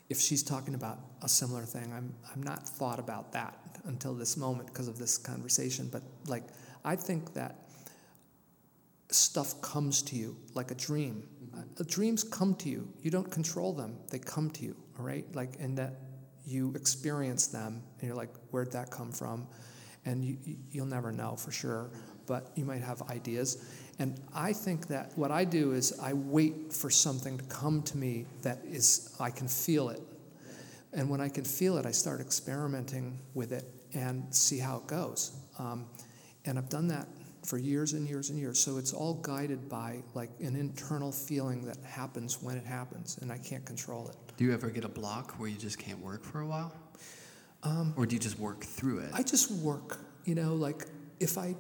If 0.09 0.21
she's 0.21 0.43
talking 0.43 0.75
about 0.75 0.99
a 1.23 1.29
similar 1.29 1.63
thing, 1.63 1.93
I'm, 1.95 2.15
I'm 2.35 2.43
not 2.43 2.67
thought 2.67 2.99
about 2.99 3.33
that 3.33 3.59
until 3.85 4.15
this 4.15 4.37
moment 4.37 4.69
because 4.69 4.89
of 4.89 4.99
this 4.99 5.19
conversation. 5.19 5.89
But 5.91 6.03
like, 6.27 6.45
I 6.85 6.97
think 6.97 7.35
that 7.35 7.57
stuff 9.11 9.61
comes 9.63 10.03
to 10.03 10.17
you 10.17 10.37
like 10.55 10.71
a 10.71 10.75
dream. 10.75 11.27
Uh, 11.57 11.85
dreams 11.87 12.23
come 12.23 12.55
to 12.57 12.69
you. 12.69 12.89
You 13.03 13.11
don't 13.11 13.31
control 13.31 13.73
them. 13.73 13.97
They 14.11 14.19
come 14.19 14.51
to 14.51 14.65
you, 14.65 14.77
all 14.99 15.05
right? 15.05 15.25
Like, 15.35 15.57
and 15.61 15.77
that 15.79 15.95
you 16.47 16.73
experience 16.75 17.47
them 17.49 17.83
and 18.01 18.09
you're 18.09 18.17
like, 18.17 18.35
where'd 18.51 18.73
that 18.73 18.91
come 18.91 19.13
from? 19.13 19.47
And 20.05 20.25
you- 20.25 20.59
you'll 20.71 20.87
never 20.87 21.13
know 21.13 21.37
for 21.37 21.51
sure, 21.51 21.91
but 22.27 22.53
you 22.55 22.65
might 22.65 22.83
have 22.83 23.03
ideas. 23.03 23.59
And 23.99 24.21
I 24.33 24.53
think 24.53 24.87
that 24.89 25.17
what 25.19 25.31
I 25.31 25.45
do 25.45 25.73
is 25.73 25.99
I 25.99 26.13
wait 26.13 26.73
for 26.73 26.89
something 26.89 27.37
to 27.37 27.45
come 27.45 27.83
to 27.83 27.97
me 27.97 28.27
that 28.43 28.65
is, 28.65 29.11
I 29.19 29.31
can 29.31 29.49
feel 29.49 29.89
it. 29.89 30.01
And 30.93 31.09
when 31.11 31.21
I 31.21 31.29
can 31.29 31.45
feel 31.45 31.77
it, 31.79 31.87
I 31.87 31.91
start 31.91 32.21
experimenting 32.21 33.19
with 33.35 33.53
it 33.53 33.65
and 33.95 34.35
see 34.35 34.59
how 34.59 34.79
it 34.79 34.87
goes. 34.87 35.37
Um, 35.59 35.87
and 36.45 36.59
I've 36.59 36.69
done 36.69 36.89
that 36.89 37.07
for 37.45 37.59
years 37.59 37.93
and 37.93 38.09
years 38.09 38.31
and 38.31 38.39
years. 38.39 38.59
So 38.59 38.79
it's 38.79 38.93
all 38.93 39.15
guided 39.15 39.69
by 39.69 40.03
like 40.15 40.31
an 40.41 40.57
internal 40.57 41.13
feeling 41.13 41.65
that 41.67 41.79
happens 41.85 42.43
when 42.43 42.57
it 42.57 42.65
happens, 42.65 43.19
and 43.23 43.33
I 43.33 43.39
can't 43.39 43.65
control 43.65 44.09
it. 44.09 44.17
Do 44.37 44.45
you 44.45 44.53
ever 44.53 44.71
get 44.71 44.85
a 44.85 44.89
block 44.89 45.33
where 45.39 45.49
you 45.49 45.57
just 45.57 45.79
can't 45.79 45.99
work 46.01 46.25
for 46.25 46.41
a 46.41 46.47
while? 46.47 46.73
or 47.97 48.07
do 48.07 48.15
you 48.15 48.21
just 48.21 48.39
work 48.39 48.63
through 48.63 49.01
it? 49.01 49.09
Um, 49.09 49.15
I 49.15 49.23
just 49.23 49.51
work, 49.51 49.99
you 50.25 50.35
know, 50.35 50.55
like 50.55 50.87
if 51.21 51.37
I, 51.37 51.57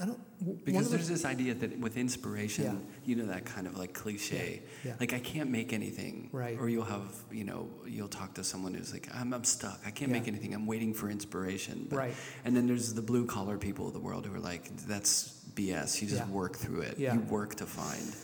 I 0.00 0.06
don't. 0.06 0.64
Because 0.64 0.86
of 0.86 0.90
the- 0.92 0.96
there's 0.96 1.08
this 1.08 1.24
idea 1.26 1.52
that 1.54 1.78
with 1.78 1.96
inspiration, 1.98 2.64
Yeah. 2.64 2.76
you 3.04 3.16
know, 3.16 3.26
that 3.26 3.44
kind 3.44 3.66
of 3.66 3.76
like 3.76 3.92
cliche, 3.92 4.62
Yeah. 4.84 4.96
like 4.98 5.12
I 5.12 5.18
can't 5.18 5.50
make 5.50 5.72
anything. 5.74 6.30
Right. 6.32 6.58
Or 6.58 6.68
you'll 6.70 6.84
have, 6.84 7.14
you 7.30 7.44
know, 7.44 7.68
you'll 7.86 8.08
talk 8.08 8.34
to 8.34 8.44
someone 8.44 8.72
who's 8.72 8.92
like, 8.92 9.08
I'm, 9.14 9.34
I'm 9.34 9.44
stuck. 9.44 9.78
I 9.84 9.90
can't 9.90 10.10
Yeah. 10.10 10.18
make 10.18 10.28
anything. 10.28 10.54
I'm 10.54 10.66
waiting 10.66 10.94
for 10.94 11.10
inspiration. 11.10 11.86
But- 11.90 11.96
Right. 11.96 12.14
And 12.44 12.56
then 12.56 12.66
there's 12.66 12.94
the 12.94 13.02
blue 13.02 13.26
collar 13.26 13.58
people 13.58 13.86
of 13.88 13.92
the 13.92 14.00
world 14.00 14.24
who 14.26 14.34
are 14.34 14.40
like, 14.40 14.74
that's 14.86 15.34
BS. 15.54 16.00
You 16.00 16.08
just 16.08 16.22
Yeah. 16.22 16.30
work 16.30 16.56
through 16.56 16.80
it. 16.80 16.98
Yeah. 16.98 17.14
You 17.14 17.20
work 17.20 17.56
to 17.56 17.66
find. 17.66 18.14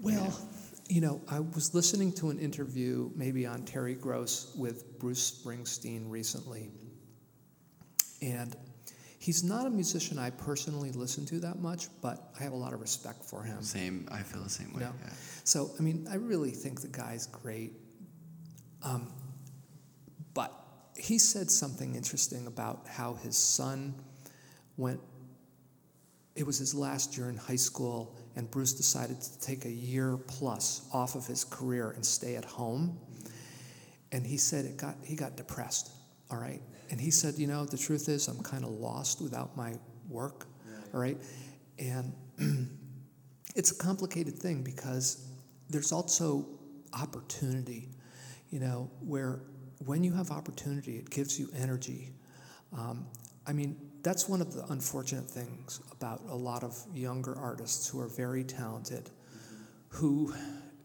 Well, 0.00 0.36
you 0.88 1.00
know, 1.00 1.20
I 1.28 1.38
was 1.38 1.72
listening 1.74 2.12
to 2.14 2.30
an 2.30 2.40
interview 2.40 3.12
maybe 3.14 3.46
on 3.46 3.64
Terry 3.64 3.94
Gross 3.94 4.52
with 4.56 4.98
Bruce 4.98 5.30
Springsteen 5.30 6.10
recently. 6.10 6.72
And 8.22 8.56
he's 9.20 9.44
not 9.44 9.66
a 9.66 9.70
musician 9.70 10.18
I 10.18 10.30
personally 10.30 10.90
listen 10.92 11.26
to 11.26 11.40
that 11.40 11.60
much, 11.60 11.88
but 12.00 12.30
I 12.40 12.42
have 12.42 12.52
a 12.52 12.56
lot 12.56 12.72
of 12.72 12.80
respect 12.80 13.22
for 13.22 13.42
him. 13.42 13.62
Same. 13.62 14.08
I 14.10 14.22
feel 14.22 14.42
the 14.42 14.48
same 14.48 14.72
way. 14.72 14.80
No. 14.80 14.92
Yeah. 15.04 15.12
So, 15.44 15.70
I 15.78 15.82
mean, 15.82 16.08
I 16.10 16.14
really 16.16 16.50
think 16.50 16.80
the 16.80 16.88
guy's 16.88 17.26
great. 17.26 17.74
Um, 18.82 19.12
but 20.32 20.52
he 20.96 21.18
said 21.18 21.50
something 21.50 21.94
interesting 21.94 22.46
about 22.46 22.86
how 22.88 23.14
his 23.14 23.36
son 23.36 23.94
went, 24.78 25.00
it 26.34 26.46
was 26.46 26.56
his 26.56 26.74
last 26.74 27.18
year 27.18 27.28
in 27.28 27.36
high 27.36 27.56
school, 27.56 28.16
and 28.36 28.50
Bruce 28.50 28.72
decided 28.72 29.20
to 29.20 29.40
take 29.40 29.66
a 29.66 29.70
year 29.70 30.16
plus 30.16 30.88
off 30.94 31.14
of 31.14 31.26
his 31.26 31.44
career 31.44 31.90
and 31.90 32.06
stay 32.06 32.36
at 32.36 32.46
home. 32.46 32.98
And 34.12 34.26
he 34.26 34.38
said 34.38 34.64
it 34.64 34.78
got, 34.78 34.96
he 35.04 35.14
got 35.14 35.36
depressed, 35.36 35.90
all 36.30 36.38
right? 36.38 36.62
And 36.90 37.00
he 37.00 37.10
said, 37.10 37.38
you 37.38 37.46
know, 37.46 37.64
the 37.64 37.78
truth 37.78 38.08
is, 38.08 38.28
I'm 38.28 38.42
kind 38.42 38.64
of 38.64 38.70
lost 38.70 39.20
without 39.22 39.56
my 39.56 39.74
work, 40.08 40.46
all 40.92 41.00
right? 41.00 41.16
And 41.78 42.12
it's 43.56 43.70
a 43.70 43.76
complicated 43.76 44.36
thing 44.38 44.62
because 44.62 45.28
there's 45.68 45.92
also 45.92 46.46
opportunity, 46.92 47.88
you 48.50 48.58
know, 48.58 48.90
where 49.00 49.40
when 49.84 50.02
you 50.02 50.12
have 50.12 50.30
opportunity, 50.30 50.96
it 50.96 51.08
gives 51.10 51.38
you 51.38 51.48
energy. 51.56 52.12
Um, 52.76 53.06
I 53.46 53.52
mean, 53.52 53.76
that's 54.02 54.28
one 54.28 54.40
of 54.40 54.52
the 54.52 54.64
unfortunate 54.66 55.30
things 55.30 55.80
about 55.92 56.22
a 56.28 56.36
lot 56.36 56.64
of 56.64 56.76
younger 56.94 57.36
artists 57.38 57.88
who 57.88 58.00
are 58.00 58.08
very 58.08 58.44
talented, 58.44 59.10
who 59.88 60.34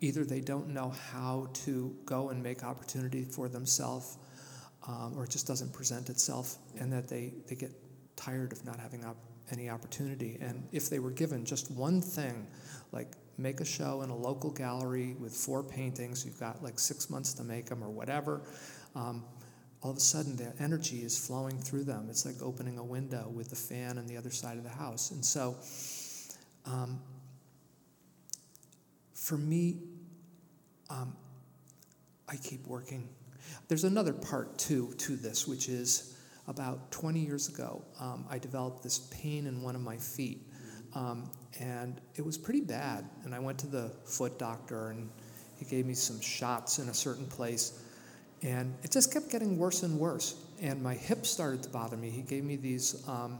either 0.01 0.23
they 0.23 0.41
don't 0.41 0.69
know 0.69 0.93
how 1.11 1.49
to 1.53 1.95
go 2.05 2.29
and 2.29 2.41
make 2.41 2.63
opportunity 2.63 3.23
for 3.23 3.49
themselves, 3.49 4.17
um, 4.87 5.13
or 5.17 5.23
it 5.23 5.31
just 5.31 5.47
doesn't 5.47 5.73
present 5.73 6.09
itself, 6.09 6.57
and 6.79 6.91
that 6.93 7.07
they, 7.07 7.33
they 7.47 7.55
get 7.55 7.71
tired 8.15 8.51
of 8.51 8.63
not 8.65 8.79
having 8.79 9.03
op- 9.05 9.17
any 9.51 9.69
opportunity. 9.69 10.37
And 10.41 10.67
if 10.71 10.89
they 10.89 10.99
were 10.99 11.11
given 11.11 11.45
just 11.45 11.71
one 11.71 12.01
thing, 12.01 12.47
like 12.91 13.13
make 13.37 13.59
a 13.59 13.65
show 13.65 14.01
in 14.01 14.09
a 14.09 14.15
local 14.15 14.51
gallery 14.51 15.15
with 15.19 15.33
four 15.33 15.63
paintings, 15.63 16.25
you've 16.25 16.39
got 16.39 16.63
like 16.63 16.79
six 16.79 17.09
months 17.09 17.33
to 17.33 17.43
make 17.43 17.67
them 17.67 17.83
or 17.83 17.89
whatever, 17.89 18.41
um, 18.95 19.23
all 19.81 19.91
of 19.91 19.97
a 19.97 19.99
sudden 19.99 20.35
the 20.35 20.51
energy 20.59 20.97
is 21.03 21.17
flowing 21.17 21.59
through 21.59 21.83
them. 21.83 22.07
It's 22.09 22.25
like 22.25 22.41
opening 22.41 22.77
a 22.77 22.83
window 22.83 23.29
with 23.33 23.49
the 23.49 23.55
fan 23.55 23.97
on 23.97 24.07
the 24.07 24.17
other 24.17 24.31
side 24.31 24.57
of 24.57 24.63
the 24.63 24.69
house. 24.69 25.11
And 25.11 25.23
so, 25.23 25.57
um, 26.65 26.99
for 29.13 29.37
me, 29.37 29.77
um, 30.89 31.15
I 32.27 32.37
keep 32.37 32.65
working. 32.67 33.09
There's 33.67 33.83
another 33.83 34.13
part 34.13 34.57
too 34.57 34.93
to 34.97 35.15
this, 35.15 35.47
which 35.47 35.69
is 35.69 36.15
about 36.47 36.91
20 36.91 37.19
years 37.19 37.49
ago, 37.49 37.83
um, 37.99 38.25
I 38.29 38.37
developed 38.37 38.83
this 38.83 38.99
pain 39.11 39.47
in 39.47 39.61
one 39.61 39.75
of 39.75 39.81
my 39.81 39.97
feet, 39.97 40.41
um, 40.93 41.29
and 41.59 41.99
it 42.15 42.23
was 42.23 42.37
pretty 42.37 42.61
bad. 42.61 43.09
And 43.23 43.33
I 43.33 43.39
went 43.39 43.57
to 43.59 43.67
the 43.67 43.91
foot 44.05 44.37
doctor, 44.37 44.89
and 44.89 45.09
he 45.57 45.65
gave 45.65 45.85
me 45.85 45.95
some 45.95 46.21
shots 46.21 46.79
in 46.79 46.89
a 46.89 46.93
certain 46.93 47.25
place, 47.25 47.83
and 48.43 48.75
it 48.83 48.91
just 48.91 49.11
kept 49.11 49.29
getting 49.31 49.57
worse 49.57 49.83
and 49.83 49.99
worse. 49.99 50.35
And 50.61 50.81
my 50.81 50.93
hip 50.93 51.25
started 51.25 51.63
to 51.63 51.69
bother 51.69 51.97
me. 51.97 52.09
He 52.09 52.21
gave 52.21 52.43
me 52.43 52.55
these 52.55 53.03
um, 53.07 53.39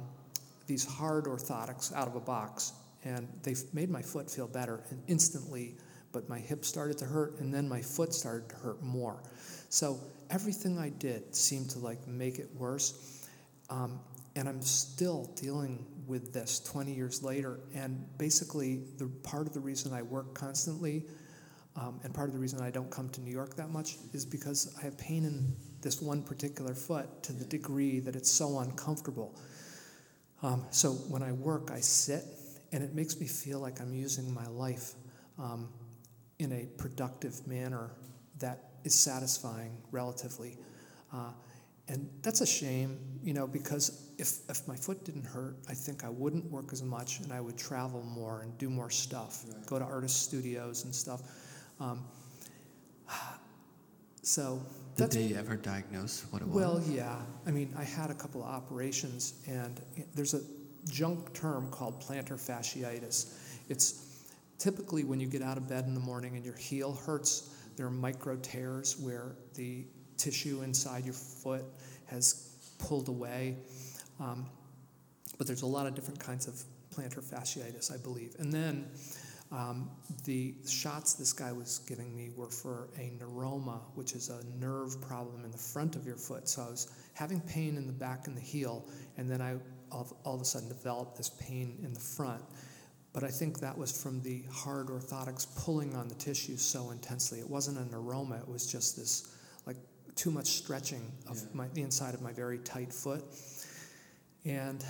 these 0.67 0.83
hard 0.83 1.25
orthotics 1.25 1.93
out 1.93 2.07
of 2.07 2.15
a 2.15 2.19
box, 2.19 2.73
and 3.03 3.27
they 3.43 3.53
made 3.73 3.91
my 3.91 4.01
foot 4.01 4.31
feel 4.31 4.47
better 4.47 4.81
and 4.89 5.01
instantly. 5.07 5.75
But 6.11 6.27
my 6.29 6.39
hip 6.39 6.65
started 6.65 6.97
to 6.99 7.05
hurt, 7.05 7.39
and 7.39 7.53
then 7.53 7.69
my 7.69 7.81
foot 7.81 8.13
started 8.13 8.49
to 8.49 8.55
hurt 8.55 8.81
more. 8.81 9.21
So 9.69 9.99
everything 10.29 10.77
I 10.77 10.89
did 10.89 11.35
seemed 11.35 11.69
to 11.71 11.79
like 11.79 12.07
make 12.07 12.39
it 12.39 12.49
worse. 12.55 13.27
Um, 13.69 13.99
and 14.35 14.49
I'm 14.49 14.61
still 14.61 15.31
dealing 15.35 15.85
with 16.07 16.33
this 16.33 16.59
20 16.59 16.93
years 16.93 17.23
later. 17.23 17.59
And 17.73 18.05
basically, 18.17 18.81
the 18.97 19.07
part 19.23 19.47
of 19.47 19.53
the 19.53 19.59
reason 19.59 19.93
I 19.93 20.01
work 20.01 20.33
constantly, 20.33 21.05
um, 21.75 21.99
and 22.03 22.13
part 22.13 22.27
of 22.27 22.33
the 22.33 22.39
reason 22.39 22.61
I 22.61 22.69
don't 22.69 22.91
come 22.91 23.09
to 23.09 23.21
New 23.21 23.31
York 23.31 23.55
that 23.55 23.69
much, 23.69 23.95
is 24.13 24.25
because 24.25 24.75
I 24.79 24.83
have 24.83 24.97
pain 24.97 25.25
in 25.25 25.55
this 25.81 26.01
one 26.01 26.21
particular 26.21 26.73
foot 26.73 27.23
to 27.23 27.33
the 27.33 27.45
degree 27.45 27.99
that 28.01 28.15
it's 28.15 28.29
so 28.31 28.59
uncomfortable. 28.59 29.39
Um, 30.43 30.65
so 30.69 30.91
when 30.91 31.23
I 31.23 31.31
work, 31.31 31.71
I 31.71 31.79
sit, 31.79 32.25
and 32.71 32.83
it 32.83 32.93
makes 32.93 33.19
me 33.19 33.27
feel 33.27 33.59
like 33.59 33.79
I'm 33.79 33.93
using 33.93 34.33
my 34.33 34.47
life 34.47 34.93
um, 35.39 35.69
in 36.39 36.51
a 36.51 36.65
productive 36.77 37.47
manner 37.47 37.91
that 38.39 38.64
is 38.85 38.93
satisfying 38.93 39.77
relatively. 39.91 40.57
Uh, 41.11 41.31
and 41.87 42.09
that's 42.21 42.41
a 42.41 42.47
shame, 42.47 42.97
you 43.23 43.33
know, 43.33 43.45
because 43.45 44.09
if, 44.17 44.49
if 44.49 44.67
my 44.67 44.75
foot 44.75 45.03
didn't 45.03 45.25
hurt, 45.25 45.57
I 45.69 45.73
think 45.73 46.03
I 46.03 46.09
wouldn't 46.09 46.49
work 46.49 46.71
as 46.71 46.81
much 46.81 47.19
and 47.19 47.31
I 47.31 47.41
would 47.41 47.57
travel 47.57 48.01
more 48.01 48.41
and 48.41 48.57
do 48.57 48.69
more 48.69 48.89
stuff, 48.89 49.43
go 49.67 49.77
to 49.77 49.85
artist 49.85 50.23
studios 50.23 50.85
and 50.85 50.95
stuff. 50.95 51.21
Um, 51.79 52.05
so 54.23 54.61
Did 54.95 55.11
they 55.11 55.35
ever 55.35 55.55
diagnose 55.55 56.25
what 56.31 56.41
it 56.41 56.47
was? 56.47 56.55
well, 56.55 56.83
yeah. 56.89 57.17
I 57.45 57.51
mean, 57.51 57.71
I 57.77 57.83
had 57.83 58.09
a 58.09 58.15
couple 58.15 58.41
of 58.41 58.47
operations, 58.49 59.35
and 59.47 59.79
there's 60.15 60.33
a 60.33 60.41
junk 60.89 61.33
term 61.33 61.69
called 61.69 62.01
plantar 62.01 62.39
fasciitis. 62.39 63.33
It's 63.69 64.31
typically 64.57 65.03
when 65.03 65.19
you 65.19 65.27
get 65.27 65.41
out 65.43 65.57
of 65.57 65.67
bed 65.67 65.85
in 65.85 65.93
the 65.93 65.99
morning 65.99 66.35
and 66.35 66.43
your 66.45 66.55
heel 66.55 66.93
hurts, 67.05 67.54
there 67.75 67.85
are 67.85 67.91
micro 67.91 68.35
tears 68.37 68.97
where 68.99 69.35
the 69.53 69.85
tissue 70.17 70.61
inside 70.63 71.05
your 71.05 71.13
foot 71.13 71.65
has 72.05 72.55
pulled 72.79 73.09
away. 73.09 73.57
Um, 74.19 74.45
but 75.37 75.47
there's 75.47 75.63
a 75.63 75.67
lot 75.67 75.87
of 75.87 75.95
different 75.95 76.19
kinds 76.19 76.47
of 76.47 76.61
plantar 76.95 77.23
fasciitis, 77.23 77.93
I 77.93 77.97
believe. 77.97 78.35
And 78.39 78.51
then 78.51 78.89
Um, 79.51 79.91
the 80.23 80.55
shots 80.67 81.13
this 81.13 81.31
guy 81.31 81.51
was 81.51 81.79
giving 81.87 82.15
me 82.15 82.31
were 82.35 82.49
for 82.49 82.89
a 82.97 83.11
neuroma, 83.19 83.79
which 83.93 84.13
is 84.13 84.29
a 84.29 84.43
nerve 84.59 84.99
problem 85.01 85.45
in 85.45 85.51
the 85.51 85.57
front 85.57 85.95
of 85.95 86.05
your 86.05 86.17
foot. 86.17 86.49
So 86.49 86.63
I 86.63 86.69
was 86.71 86.87
having 87.13 87.39
pain 87.41 87.77
in 87.77 87.85
the 87.85 87.93
back 87.93 88.27
and 88.27 88.35
the 88.35 88.41
heel, 88.41 88.83
and 89.17 89.29
then 89.29 89.41
I 89.41 89.57
all, 89.91 90.07
all 90.25 90.35
of 90.35 90.41
a 90.41 90.45
sudden 90.45 90.67
developed 90.67 91.15
this 91.15 91.29
pain 91.29 91.77
in 91.83 91.93
the 91.93 91.99
front. 91.99 92.43
But 93.15 93.23
I 93.23 93.29
think 93.29 93.61
that 93.61 93.77
was 93.77 93.93
from 94.03 94.21
the 94.23 94.43
hard 94.51 94.87
orthotics 94.87 95.47
pulling 95.63 95.95
on 95.95 96.09
the 96.09 96.15
tissue 96.15 96.57
so 96.57 96.91
intensely. 96.91 97.39
It 97.39 97.49
wasn't 97.49 97.77
a 97.77 97.95
neuroma, 97.95 98.41
it 98.41 98.47
was 98.47 98.69
just 98.69 98.97
this 98.97 99.33
like 99.65 99.77
too 100.15 100.31
much 100.31 100.47
stretching 100.47 101.09
of 101.29 101.37
Yeah. 101.37 101.43
my, 101.53 101.67
the 101.69 101.81
inside 101.81 102.13
of 102.13 102.21
my 102.21 102.33
very 102.33 102.57
tight 102.59 102.91
foot. 102.91 103.23
And 104.43 104.83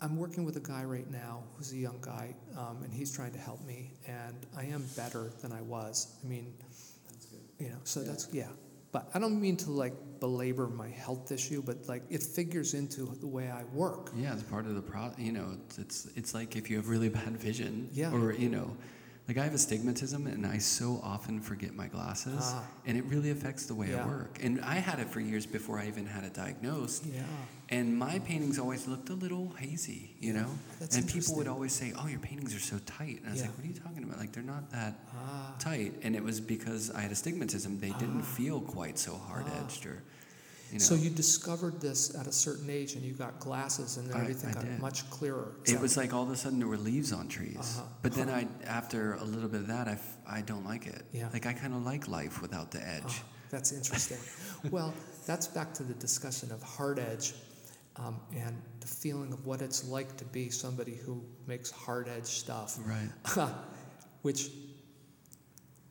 I'm 0.00 0.16
working 0.16 0.44
with 0.44 0.56
a 0.56 0.60
guy 0.60 0.84
right 0.84 1.10
now 1.10 1.42
who's 1.56 1.72
a 1.72 1.76
young 1.76 1.98
guy, 2.00 2.36
um, 2.56 2.84
and 2.84 2.94
he's 2.94 3.10
trying 3.12 3.32
to 3.32 3.38
help 3.38 3.60
me. 3.66 3.90
And 4.06 4.46
I 4.56 4.66
am 4.66 4.84
better 4.96 5.32
than 5.42 5.50
I 5.50 5.60
was. 5.62 6.06
I 6.24 6.28
mean, 6.28 6.54
That's 7.10 7.26
good. 7.26 7.40
you 7.58 7.68
know, 7.70 7.78
so 7.82 8.00
Yeah. 8.00 8.06
that's 8.06 8.28
yeah. 8.32 8.48
But 8.92 9.08
I 9.14 9.18
don't 9.18 9.40
mean 9.40 9.56
to 9.58 9.70
like 9.70 9.94
belabor 10.20 10.68
my 10.68 10.88
health 10.88 11.32
issue, 11.32 11.62
but 11.62 11.88
like 11.88 12.02
it 12.10 12.22
figures 12.22 12.74
into 12.74 13.06
the 13.20 13.26
way 13.26 13.50
I 13.50 13.64
work. 13.72 14.10
Yeah, 14.14 14.34
it's 14.34 14.42
part 14.42 14.66
of 14.66 14.74
the 14.74 14.82
pro. 14.82 15.10
You 15.18 15.32
know, 15.32 15.46
it's, 15.66 15.78
it's 15.78 16.08
it's 16.14 16.34
like 16.34 16.56
if 16.56 16.68
you 16.70 16.76
have 16.76 16.88
really 16.88 17.08
bad 17.08 17.36
vision, 17.38 17.88
Yeah. 17.92 18.12
or 18.12 18.32
you 18.32 18.50
know, 18.50 18.76
like 19.28 19.38
I 19.38 19.44
have 19.44 19.54
astigmatism, 19.54 20.26
and 20.26 20.44
I 20.44 20.58
so 20.58 21.00
often 21.02 21.40
forget 21.40 21.74
my 21.74 21.86
glasses, 21.86 22.40
Ah. 22.40 22.64
and 22.86 22.98
it 22.98 23.04
really 23.04 23.30
affects 23.30 23.66
the 23.66 23.74
way 23.74 23.90
Yeah. 23.90 24.04
I 24.04 24.06
work. 24.08 24.38
And 24.42 24.60
I 24.60 24.74
had 24.76 24.98
it 24.98 25.08
for 25.08 25.20
years 25.20 25.46
before 25.46 25.78
I 25.78 25.86
even 25.86 26.06
had 26.06 26.24
it 26.24 26.34
diagnosed. 26.34 27.06
Yeah. 27.06 27.22
And 27.68 27.96
my 27.96 28.18
paintings 28.18 28.58
always 28.58 28.86
looked 28.88 29.08
a 29.10 29.14
little 29.14 29.50
hazy, 29.58 30.16
you 30.20 30.32
know. 30.34 30.50
That's 30.80 30.96
and 30.96 31.08
people 31.08 31.36
would 31.36 31.46
always 31.46 31.72
say, 31.72 31.92
"Oh, 31.96 32.06
your 32.08 32.18
paintings 32.18 32.54
are 32.54 32.58
so 32.60 32.78
tight," 32.84 33.18
and 33.20 33.28
I 33.28 33.30
was 33.32 33.40
Yeah. 33.40 33.46
like, 33.46 33.56
"What 33.56 33.64
are 33.64 33.68
you 33.68 33.74
talking 33.74 34.02
about? 34.04 34.18
Like 34.18 34.32
they're 34.32 34.42
not 34.42 34.70
that 34.72 34.98
Ah. 35.14 35.54
tight." 35.58 35.98
And 36.02 36.14
it 36.16 36.22
was 36.22 36.40
because 36.40 36.90
I 36.90 37.00
had 37.00 37.12
astigmatism; 37.12 37.78
they 37.80 37.92
didn't 37.92 38.22
feel 38.24 38.60
quite 38.60 38.98
so 38.98 39.14
hard 39.16 39.46
edged, 39.48 39.86
or 39.86 40.02
you 40.72 40.78
know. 40.78 40.84
So 40.84 40.94
you 40.94 41.10
discovered 41.10 41.80
this 41.80 42.14
at 42.18 42.26
a 42.26 42.32
certain 42.32 42.68
age, 42.70 42.94
and 42.94 43.04
you 43.04 43.12
got 43.12 43.38
glasses, 43.38 43.96
and 43.98 44.08
then 44.08 44.20
everything 44.20 44.50
I 44.50 44.54
got 44.54 44.64
did. 44.64 44.78
much 44.80 45.08
clearer. 45.10 45.52
Is 45.64 45.72
It 45.74 45.80
was 45.80 45.96
like 45.96 46.12
all 46.14 46.22
of 46.22 46.30
a 46.30 46.36
sudden 46.36 46.58
there 46.58 46.68
were 46.68 46.76
leaves 46.78 47.12
on 47.12 47.28
trees. 47.28 47.56
Uh-huh. 47.58 47.82
But 48.02 48.12
then 48.12 48.28
I, 48.30 48.46
after 48.66 49.14
a 49.14 49.24
little 49.24 49.48
bit 49.48 49.60
of 49.60 49.66
that, 49.68 49.88
I, 49.88 49.92
f- 49.92 50.16
I 50.26 50.40
don't 50.40 50.64
like 50.64 50.86
it. 50.86 51.02
Yeah. 51.12 51.28
Like 51.32 51.46
I 51.46 51.52
kind 51.52 51.74
of 51.74 51.84
like 51.84 52.08
life 52.08 52.40
without 52.42 52.70
the 52.70 52.86
edge. 52.86 53.02
Oh, 53.06 53.22
that's 53.50 53.72
interesting. 53.72 54.18
well, 54.70 54.94
that's 55.26 55.46
back 55.46 55.74
to 55.74 55.82
the 55.82 55.94
discussion 55.94 56.50
of 56.52 56.62
hard 56.62 56.98
edge 56.98 57.34
um, 57.96 58.18
and 58.34 58.56
the 58.80 58.86
feeling 58.86 59.32
of 59.32 59.44
what 59.46 59.60
it's 59.60 59.86
like 59.88 60.16
to 60.16 60.24
be 60.24 60.48
somebody 60.48 60.94
who 60.94 61.22
makes 61.46 61.70
hard 61.70 62.08
edge 62.08 62.24
stuff. 62.26 62.78
Right. 62.84 63.46
Which 64.22 64.50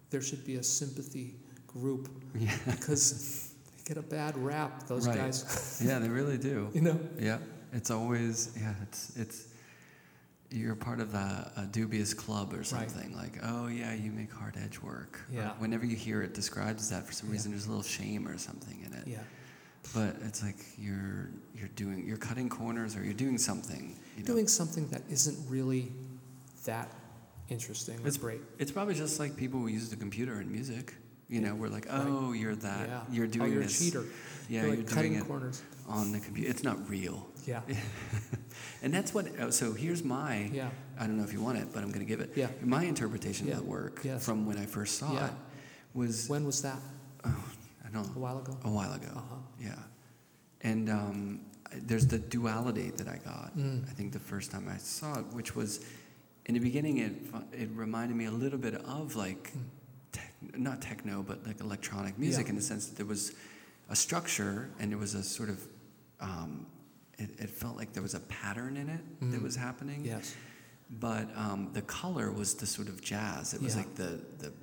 there 0.09 0.21
should 0.21 0.45
be 0.45 0.55
a 0.55 0.63
sympathy 0.63 1.35
group 1.67 2.09
Yeah. 2.39 2.51
because 2.65 3.50
get 3.93 3.97
a 3.97 4.07
bad 4.07 4.37
rap, 4.37 4.87
those 4.87 5.05
Right. 5.05 5.17
guys. 5.17 5.81
yeah, 5.85 5.99
they 5.99 6.07
really 6.07 6.37
do. 6.37 6.69
you 6.73 6.79
know? 6.81 6.97
Yeah. 7.19 7.39
It's 7.73 7.91
always 7.91 8.51
yeah. 8.59 8.73
It's 8.83 9.15
it's 9.17 9.47
you're 10.49 10.75
part 10.75 10.99
of 10.99 11.13
a, 11.13 11.51
a 11.57 11.65
dubious 11.65 12.13
club 12.13 12.53
or 12.53 12.63
something. 12.63 13.13
Like 13.15 13.37
oh 13.43 13.67
yeah, 13.67 13.93
you 13.93 14.11
make 14.11 14.31
hard 14.31 14.55
edge 14.63 14.79
work. 14.81 15.19
Or 15.29 15.35
Yeah. 15.35 15.51
whenever 15.59 15.85
you 15.85 15.95
hear 15.95 16.21
it 16.21 16.33
described 16.33 16.79
as 16.79 16.89
that, 16.89 17.05
for 17.05 17.13
some 17.13 17.27
Yeah. 17.29 17.33
reason, 17.33 17.51
there's 17.51 17.65
a 17.65 17.69
little 17.69 17.83
shame 17.83 18.27
or 18.27 18.37
something 18.37 18.81
in 18.85 18.93
it. 18.93 19.07
Yeah. 19.07 19.23
But 19.93 20.15
it's 20.25 20.41
like 20.43 20.57
you're 20.77 21.29
you're 21.53 21.69
doing 21.75 22.05
you're 22.07 22.17
cutting 22.29 22.49
corners 22.49 22.95
or 22.95 23.03
you're 23.03 23.13
doing 23.25 23.37
something. 23.37 23.95
You 24.15 24.23
know? 24.23 24.27
Doing 24.33 24.47
something 24.47 24.87
that 24.89 25.01
isn't 25.09 25.37
really 25.49 25.91
that 26.65 26.87
interesting 27.49 27.99
It's 28.05 28.17
great. 28.17 28.39
It's 28.59 28.71
probably 28.71 28.93
just 28.95 29.19
like 29.19 29.35
people 29.35 29.59
who 29.59 29.67
use 29.67 29.89
the 29.89 29.97
computer 29.97 30.39
in 30.39 30.49
music. 30.51 30.93
You 31.31 31.39
know, 31.39 31.55
we're 31.55 31.69
like, 31.69 31.87
oh, 31.89 32.33
you're 32.33 32.55
that. 32.55 32.87
yeah. 32.89 33.01
You're 33.09 33.25
doing 33.25 33.49
oh, 33.49 33.53
you're 33.53 33.63
this. 33.63 33.79
a 33.79 33.83
cheater. 33.85 34.03
Yeah, 34.49 34.63
you're 34.65 34.75
you're, 34.75 34.83
cutting 34.83 35.13
doing 35.13 35.23
it 35.23 35.27
corners. 35.27 35.61
on 35.87 36.11
the 36.11 36.19
computer. 36.19 36.49
It's 36.49 36.61
not 36.63 36.89
real. 36.89 37.27
Yeah. 37.47 37.61
And 38.83 38.91
that's 38.93 39.13
what. 39.13 39.27
oh, 39.39 39.49
So 39.51 39.73
here's 39.73 40.03
my. 40.03 40.49
Yeah. 40.53 40.69
I 40.99 41.05
don't 41.07 41.15
know 41.17 41.23
if 41.23 41.31
you 41.31 41.41
want 41.41 41.57
it, 41.59 41.67
but 41.71 41.83
I'm 41.83 41.89
going 41.89 42.05
to 42.05 42.05
give 42.05 42.19
it. 42.19 42.31
Yeah. 42.35 42.47
My 42.61 42.83
interpretation 42.83 43.47
Yeah. 43.47 43.53
of 43.53 43.59
the 43.59 43.65
work 43.65 44.01
Yes. 44.03 44.25
from 44.25 44.45
when 44.45 44.57
I 44.57 44.65
first 44.65 44.97
saw 44.97 45.13
Yeah. 45.13 45.27
it 45.27 45.33
was. 45.93 46.27
When 46.27 46.45
was 46.45 46.61
that? 46.63 46.79
Oh, 47.23 47.43
I 47.85 47.89
don't 47.93 48.03
know. 48.07 48.11
A 48.15 48.19
while 48.19 48.39
ago? 48.39 48.57
A 48.65 48.69
while 48.69 48.93
ago. 48.93 49.07
Uh-huh. 49.15 49.35
Yeah. 49.59 49.75
And 50.61 50.89
um, 50.89 51.39
there's 51.73 52.07
the 52.07 52.17
duality 52.19 52.89
that 52.97 53.07
I 53.07 53.17
got. 53.23 53.55
Mm. 53.57 53.87
I 53.89 53.93
think 53.93 54.11
the 54.13 54.19
first 54.19 54.51
time 54.51 54.67
I 54.67 54.77
saw 54.77 55.19
it, 55.19 55.25
which 55.31 55.55
was 55.55 55.79
in 56.47 56.55
the 56.55 56.59
beginning, 56.59 56.97
it 56.97 57.13
it 57.53 57.69
reminded 57.73 58.17
me 58.17 58.25
a 58.25 58.31
little 58.31 58.59
bit 58.59 58.75
of 58.75 59.15
like, 59.15 59.53
Mm. 59.53 59.61
Not 60.57 60.81
techno, 60.81 61.23
but 61.23 61.45
like 61.45 61.59
electronic 61.61 62.17
music 62.17 62.45
Yeah. 62.45 62.49
in 62.51 62.55
the 62.55 62.61
sense 62.61 62.87
that 62.87 62.95
there 62.97 63.05
was 63.05 63.33
a 63.89 63.95
structure 63.95 64.69
and 64.79 64.91
there 64.91 64.97
was 64.97 65.13
a 65.15 65.23
sort 65.23 65.49
of, 65.49 65.67
um, 66.19 66.65
it, 67.17 67.29
it 67.39 67.49
felt 67.49 67.77
like 67.77 67.93
there 67.93 68.01
was 68.03 68.15
a 68.15 68.19
pattern 68.21 68.77
in 68.77 68.89
it 68.89 69.01
that 69.19 69.39
Mm. 69.39 69.43
was 69.43 69.55
happening. 69.55 70.03
Yes. 70.05 70.33
But 70.99 71.29
um, 71.37 71.69
the 71.73 71.81
color 71.83 72.31
was 72.31 72.55
the 72.55 72.65
sort 72.65 72.87
of 72.89 73.01
jazz. 73.01 73.53
It 73.53 73.61
was 73.61 73.75
Yeah. 73.75 73.81
like 73.81 73.95
the, 73.95 74.19
the 74.39 74.53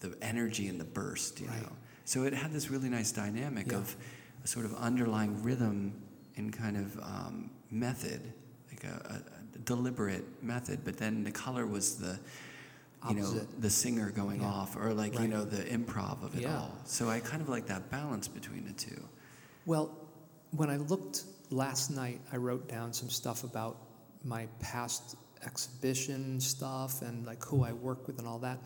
the 0.00 0.14
energy 0.20 0.68
and 0.68 0.78
the 0.78 0.84
burst, 0.84 1.40
you 1.40 1.46
Right. 1.48 1.62
know. 1.62 1.72
So 2.04 2.24
it 2.24 2.34
had 2.34 2.52
this 2.52 2.70
really 2.70 2.90
nice 2.90 3.12
dynamic 3.12 3.68
Yeah. 3.72 3.78
of 3.78 3.96
a 4.44 4.46
sort 4.46 4.66
of 4.66 4.74
underlying 4.74 5.42
rhythm 5.42 5.94
and 6.36 6.52
kind 6.52 6.76
of 6.76 6.98
um, 7.02 7.50
method, 7.70 8.20
like 8.68 8.84
a, 8.84 9.22
a, 9.54 9.56
a 9.56 9.58
deliberate 9.60 10.24
method. 10.42 10.80
But 10.84 10.98
then 10.98 11.24
the 11.24 11.30
color 11.30 11.66
was 11.66 11.96
the, 11.96 12.18
you 13.08 13.16
know, 13.16 13.46
the 13.58 13.70
singer 13.70 14.10
going 14.10 14.40
Yeah. 14.40 14.48
off, 14.48 14.76
or 14.76 14.92
like 14.94 15.18
you 15.18 15.28
know 15.28 15.44
the 15.44 15.62
improv 15.64 16.22
of 16.22 16.34
it 16.36 16.42
Yeah. 16.42 16.58
all. 16.58 16.72
So 16.84 17.08
I 17.08 17.20
kind 17.20 17.42
of 17.42 17.48
like 17.48 17.66
that 17.66 17.90
balance 17.90 18.28
between 18.28 18.64
the 18.64 18.72
two. 18.72 19.08
Well, 19.64 19.90
when 20.52 20.70
I 20.70 20.76
looked 20.76 21.24
last 21.50 21.90
night, 21.90 22.20
I 22.32 22.36
wrote 22.36 22.68
down 22.68 22.92
some 22.92 23.10
stuff 23.10 23.44
about 23.44 23.76
my 24.24 24.46
past 24.60 25.16
exhibition 25.44 26.40
stuff 26.40 27.02
and 27.02 27.26
like 27.26 27.44
who 27.44 27.62
I 27.62 27.72
work 27.72 28.06
with 28.06 28.18
and 28.18 28.26
all 28.26 28.38
that. 28.40 28.58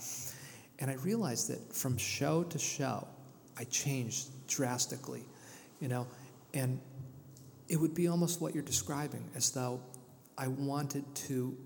And 0.79 0.91
I 0.91 0.95
realized 0.95 1.49
that 1.49 1.75
from 1.75 1.97
show 1.97 2.43
to 2.45 2.59
show, 2.59 3.07
I 3.59 3.65
changed 3.65 4.29
drastically, 4.47 5.25
you 5.81 5.89
know, 5.89 6.07
and 6.55 6.81
it 7.69 7.77
would 7.77 7.95
be 7.95 8.09
almost 8.09 8.41
what 8.41 8.55
you're 8.55 8.63
describing, 8.65 9.29
as 9.35 9.51
though 9.51 9.81
I 10.39 10.49
wanted 10.49 11.05
to 11.29 11.57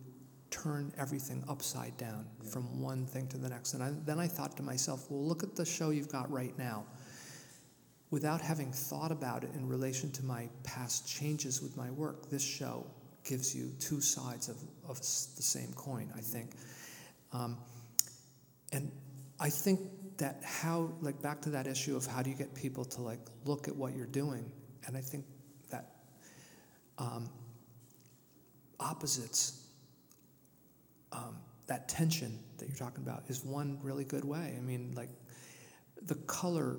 turn 0.63 0.93
everything 0.99 1.43
upside 1.49 1.97
down 1.97 2.27
from 2.51 2.81
one 2.81 3.07
thing 3.07 3.27
to 3.29 3.39
the 3.39 3.49
next. 3.49 3.75
And 3.75 3.83
I, 3.83 3.93
then 4.05 4.19
I 4.19 4.29
thought 4.29 4.57
to 4.59 4.63
myself, 4.63 5.11
well, 5.11 5.25
look 5.25 5.43
at 5.43 5.57
the 5.57 5.65
show 5.65 5.91
you've 5.91 6.09
got 6.09 6.31
right 6.31 6.57
now 6.59 6.85
without 8.15 8.41
having 8.41 8.71
thought 8.71 9.11
about 9.11 9.43
it 9.43 9.51
in 9.55 9.67
relation 9.67 10.09
to 10.13 10.25
my 10.25 10.49
past 10.63 11.09
changes 11.09 11.61
with 11.61 11.77
my 11.77 11.91
work, 11.91 12.31
this 12.31 12.45
show 12.45 12.87
gives 13.25 13.57
you 13.57 13.73
two 13.81 14.01
sides 14.01 14.49
of, 14.49 14.57
of 14.89 14.99
the 14.99 15.43
same 15.43 15.73
coin, 15.73 16.09
I 16.17 16.21
think. 16.21 16.51
Um, 17.33 17.57
and 18.73 18.93
I 19.41 19.51
think 19.51 19.81
that 20.19 20.41
how, 20.45 20.93
like, 21.01 21.21
back 21.23 21.43
to 21.43 21.51
that 21.51 21.67
issue 21.67 21.97
of 21.97 22.07
how 22.07 22.23
do 22.23 22.31
you 22.31 22.37
get 22.37 22.55
people 22.55 22.85
to, 22.85 23.01
like, 23.01 23.19
look 23.45 23.67
at 23.67 23.75
what 23.75 23.97
you're 23.97 24.07
doing, 24.07 24.49
and 24.87 24.97
I 24.97 25.01
think 25.01 25.25
that 25.71 25.91
um, 26.99 27.29
opposites, 28.79 29.64
um, 31.15 31.37
that 31.67 31.89
tension 31.89 32.39
that 32.59 32.69
you're 32.69 32.77
talking 32.77 33.03
about, 33.03 33.23
is 33.29 33.45
one 33.45 33.79
really 33.83 34.05
good 34.05 34.25
way. 34.25 34.55
I 34.57 34.61
mean, 34.61 34.93
like, 34.95 35.11
the 36.03 36.17
color 36.27 36.77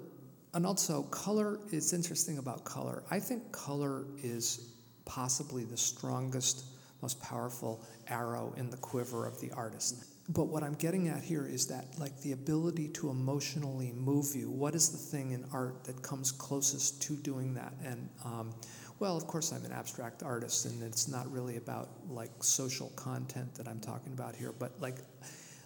and 0.54 0.66
also 0.66 1.04
color 1.04 1.60
is 1.72 1.92
interesting 1.92 2.38
about 2.38 2.64
color. 2.64 3.04
I 3.12 3.20
think 3.20 3.52
color 3.52 4.06
is 4.24 4.72
possibly 5.04 5.66
the 5.66 5.78
strongest 5.78 6.66
most 7.02 7.22
powerful 7.22 7.84
arrow 8.08 8.54
in 8.58 8.70
the 8.70 8.78
quiver 8.78 9.28
of 9.28 9.40
the 9.42 9.52
artist. 9.52 10.06
But 10.30 10.46
what 10.46 10.64
i'm 10.64 10.74
getting 10.74 11.08
at 11.10 11.22
here 11.22 11.46
is 11.46 11.68
that 11.68 11.86
like 12.00 12.20
the 12.22 12.32
ability 12.32 12.88
to 13.00 13.10
emotionally 13.12 13.92
move 13.92 14.34
you 14.34 14.50
what 14.50 14.74
is 14.74 14.90
the 14.90 14.98
thing 14.98 15.32
in 15.32 15.46
art 15.54 15.84
that 15.84 16.02
comes 16.02 16.32
closest 16.32 17.02
to 17.04 17.16
doing 17.18 17.54
that? 17.56 17.74
And 17.84 18.10
um, 18.24 18.56
well 19.00 19.16
of 19.18 19.28
course 19.28 19.52
i'm 19.52 19.64
an 19.66 19.72
abstract 19.72 20.24
artist 20.24 20.66
and 20.66 20.82
it's 20.84 21.08
not 21.08 21.30
really 21.32 21.58
about 21.58 21.90
like 22.10 22.32
social 22.42 22.90
content 22.96 23.54
that 23.56 23.68
i'm 23.68 23.80
talking 23.80 24.14
about 24.14 24.36
here 24.36 24.54
but 24.58 24.72
like 24.80 24.98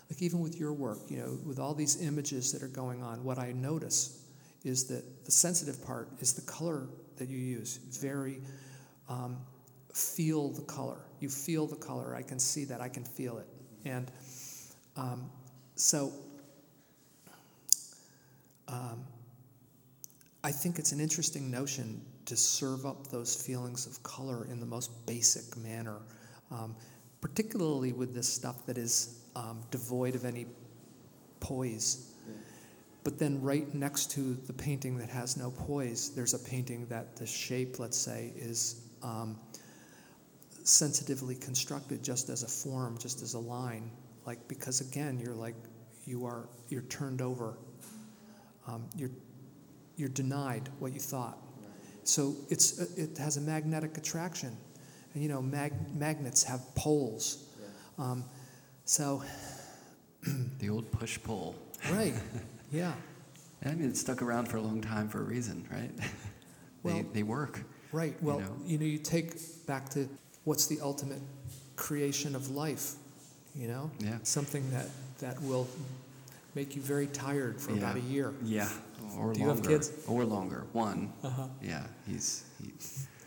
like 0.09 0.21
even 0.21 0.39
with 0.39 0.59
your 0.59 0.73
work, 0.73 0.99
you 1.07 1.17
know, 1.17 1.37
with 1.45 1.59
all 1.59 1.75
these 1.75 2.01
images 2.01 2.51
that 2.51 2.63
are 2.63 2.67
going 2.67 3.03
on, 3.03 3.23
what 3.23 3.37
I 3.37 3.51
notice 3.51 4.23
is 4.63 4.85
that 4.85 5.25
the 5.25 5.31
sensitive 5.31 5.85
part 5.85 6.09
is 6.19 6.33
the 6.33 6.41
color 6.41 6.87
that 7.17 7.29
you 7.29 7.37
use. 7.37 7.77
Very 7.77 8.41
um, 9.07 9.37
feel 9.93 10.49
the 10.49 10.63
color. 10.63 10.97
You 11.19 11.29
feel 11.29 11.67
the 11.67 11.75
color. 11.75 12.15
I 12.15 12.23
can 12.23 12.39
see 12.39 12.65
that. 12.65 12.81
I 12.81 12.89
can 12.89 13.03
feel 13.03 13.37
it. 13.37 13.47
And 13.85 14.11
um, 14.97 15.29
so 15.75 16.11
um, 18.67 19.05
I 20.43 20.51
think 20.51 20.79
it's 20.79 20.91
an 20.91 20.99
interesting 20.99 21.51
notion 21.51 22.01
to 22.29 22.37
serve 22.37 22.85
up 22.85 23.07
those 23.07 23.35
feelings 23.35 23.85
of 23.85 24.01
color 24.03 24.47
in 24.49 24.59
the 24.59 24.65
most 24.65 25.05
basic 25.05 25.57
manner. 25.57 25.97
Um, 26.51 26.75
particularly 27.21 27.93
with 27.93 28.13
this 28.13 28.27
stuff 28.27 28.65
that 28.65 28.77
is 28.77 29.19
um, 29.35 29.61
devoid 29.71 30.15
of 30.15 30.25
any 30.25 30.45
poise. 31.39 32.05
But 33.03 33.17
then, 33.17 33.41
right 33.41 33.73
next 33.73 34.11
to 34.11 34.33
the 34.45 34.53
painting 34.53 34.97
that 34.97 35.09
has 35.09 35.37
no 35.37 35.51
poise, 35.51 36.09
there's 36.09 36.33
a 36.33 36.39
painting 36.39 36.85
that 36.87 37.15
the 37.15 37.25
shape, 37.25 37.79
let's 37.79 37.97
say, 37.97 38.33
is 38.35 38.81
um, 39.01 39.39
sensitively 40.63 41.35
constructed 41.35 42.03
just 42.03 42.29
as 42.29 42.43
a 42.43 42.47
form, 42.47 42.97
just 42.97 43.21
as 43.21 43.35
a 43.35 43.39
line. 43.39 43.89
Like, 44.25 44.45
because 44.47 44.81
again, 44.81 45.17
you're 45.17 45.33
like, 45.33 45.55
you 46.05 46.25
are, 46.25 46.49
you're 46.67 46.83
turned 46.83 47.21
over. 47.21 47.57
Um, 48.67 48.85
you're, 48.95 49.11
you're 49.95 50.09
denied 50.09 50.69
what 50.79 50.93
you 50.93 50.99
thought. 50.99 51.37
So 52.09 52.35
it's, 52.49 52.79
it 52.97 53.17
has 53.19 53.37
a 53.37 53.41
magnetic 53.41 53.97
attraction. 53.97 54.57
And 55.13 55.21
you 55.21 55.29
know, 55.29 55.41
mag- 55.41 55.95
magnets 55.95 56.43
have 56.43 56.61
poles. 56.75 57.45
Um, 57.97 58.23
so. 58.85 59.23
the 60.59 60.69
old 60.69 60.91
push 60.91 61.19
pull. 61.21 61.55
Right. 61.91 62.13
Yeah. 62.71 62.93
I 63.65 63.71
mean, 63.71 63.89
it's 63.89 63.99
stuck 63.99 64.21
around 64.21 64.47
for 64.47 64.57
a 64.57 64.61
long 64.61 64.79
time 64.79 65.09
for 65.09 65.21
a 65.21 65.23
reason, 65.23 65.67
right? 65.71 65.89
they, 65.97 66.03
Well- 66.83 67.05
they 67.13 67.23
work. 67.23 67.63
Right. 67.91 68.15
Well, 68.21 68.41
know? 68.41 68.55
you 68.63 68.77
know, 68.77 68.85
you 68.85 68.99
take 68.99 69.65
back 69.65 69.89
to 69.89 70.07
what's 70.43 70.67
the 70.67 70.79
ultimate 70.79 71.21
creation 71.75 72.35
of 72.35 72.51
life, 72.51 72.93
you 73.55 73.67
know? 73.67 73.89
Yeah. 73.97 74.19
Something 74.21 74.69
that, 74.69 74.85
that 75.19 75.41
will 75.41 75.67
make 76.55 76.75
you 76.75 76.81
very 76.81 77.07
tired 77.07 77.61
for 77.61 77.73
about 77.73 77.95
a 77.95 78.01
year. 78.01 78.33
Yeah. 78.43 78.69
Or 79.17 79.33
Do 79.33 79.39
you 79.39 79.47
have 79.47 79.63
kids? 79.63 79.91
Or 80.07 80.23
longer. 80.23 80.65
One. 80.73 81.11
Uh-huh. 81.23 81.47
Yeah. 81.61 81.85
He's 82.07 82.43
he, 82.61 82.71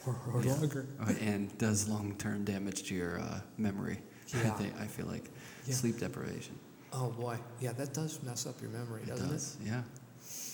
Or, 0.07 0.17
or 0.33 0.43
Yeah. 0.45 0.55
longer. 0.55 0.87
uh, 1.01 1.13
and 1.21 1.57
does 1.59 1.89
long-term 1.89 2.45
damage 2.45 2.85
to 2.85 2.95
your 2.95 3.21
uh, 3.21 3.41
memory. 3.59 3.99
I 4.35 4.39
Yeah. 4.43 4.51
think 4.55 4.75
I 4.81 4.87
feel 4.87 5.07
like 5.07 5.31
Yeah. 5.67 5.75
sleep 5.75 5.99
deprivation. 5.99 6.59
Oh 6.93 7.11
boy. 7.11 7.39
Yeah, 7.61 7.73
that 7.73 7.95
does 7.95 8.23
mess 8.23 8.47
up 8.47 8.61
your 8.61 8.71
memory, 8.71 9.03
It 9.03 9.09
doesn't 9.09 9.29
does. 9.31 9.57
Yeah. 9.65 9.83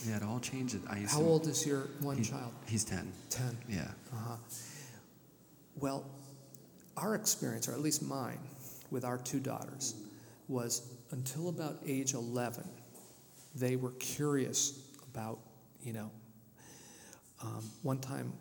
Yeah. 0.07 0.17
It 0.19 0.23
all 0.23 0.39
changes. 0.41 0.81
I 0.89 1.01
How 1.01 1.21
old 1.23 1.47
is 1.47 1.67
your 1.67 1.89
one 2.01 2.17
he- 2.19 2.25
child? 2.25 2.53
He's 2.67 2.85
ten. 2.85 3.13
Ten. 3.31 3.57
Yeah. 3.69 3.91
Uh-huh. 4.13 4.37
Well, 5.77 6.05
our 6.97 7.15
experience, 7.15 7.69
or 7.69 7.73
at 7.73 7.81
least 7.81 8.03
mine, 8.03 8.39
with 8.91 9.05
our 9.05 9.19
two 9.19 9.41
daughters, 9.41 9.95
was 10.49 10.83
until 11.11 11.49
about 11.49 11.79
age 11.87 12.15
11, 12.15 12.65
they 13.55 13.77
were 13.77 13.93
curious 13.93 14.81
about, 15.13 15.39
you 15.83 15.93
know, 15.93 16.11
um, 17.43 17.65
one 17.83 17.99
time 17.99 18.33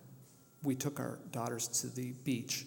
we 0.64 0.76
took 0.76 1.00
our 1.00 1.20
daughters 1.32 1.68
to 1.68 1.88
the 1.88 2.14
beach, 2.24 2.66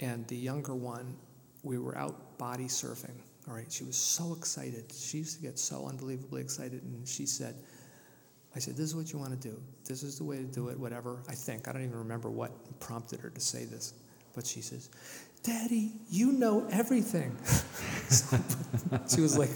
and 0.00 0.26
the 0.28 0.36
younger 0.36 0.74
one, 0.74 1.16
we 1.62 1.78
were 1.78 1.96
out 1.96 2.38
body 2.38 2.64
surfing. 2.64 3.14
All 3.48 3.54
right, 3.54 3.70
she 3.70 3.84
was 3.84 3.96
so 3.96 4.34
excited. 4.34 4.92
She 4.92 5.18
used 5.18 5.36
to 5.36 5.42
get 5.42 5.58
so 5.58 5.86
unbelievably 5.88 6.40
excited, 6.40 6.82
and 6.82 7.06
she 7.06 7.26
said, 7.26 7.56
I 8.54 8.58
said, 8.58 8.76
This 8.76 8.86
is 8.86 8.96
what 8.96 9.12
you 9.12 9.18
want 9.18 9.40
to 9.40 9.48
do. 9.48 9.60
This 9.84 10.02
is 10.02 10.18
the 10.18 10.24
way 10.24 10.36
to 10.36 10.44
do 10.44 10.68
it, 10.68 10.78
whatever. 10.78 11.22
I 11.28 11.34
think. 11.34 11.68
I 11.68 11.72
don't 11.72 11.82
even 11.82 11.98
remember 11.98 12.30
what 12.30 12.52
prompted 12.80 13.20
her 13.20 13.30
to 13.30 13.40
say 13.40 13.64
this. 13.64 13.94
But 14.34 14.46
she 14.46 14.60
says, 14.60 14.90
Daddy, 15.42 15.92
you 16.08 16.30
know 16.32 16.68
everything. 16.70 17.36
so, 18.08 18.38
she 19.12 19.20
was 19.20 19.36
like 19.36 19.50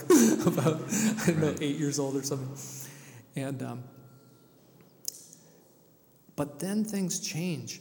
about, 0.46 0.80
I 1.22 1.26
don't 1.26 1.40
know, 1.40 1.54
eight 1.60 1.76
years 1.76 1.98
old 1.98 2.16
or 2.16 2.22
something. 2.22 2.56
And, 3.36 3.62
um, 3.62 3.84
but 6.34 6.58
then 6.58 6.84
things 6.84 7.20
change. 7.20 7.80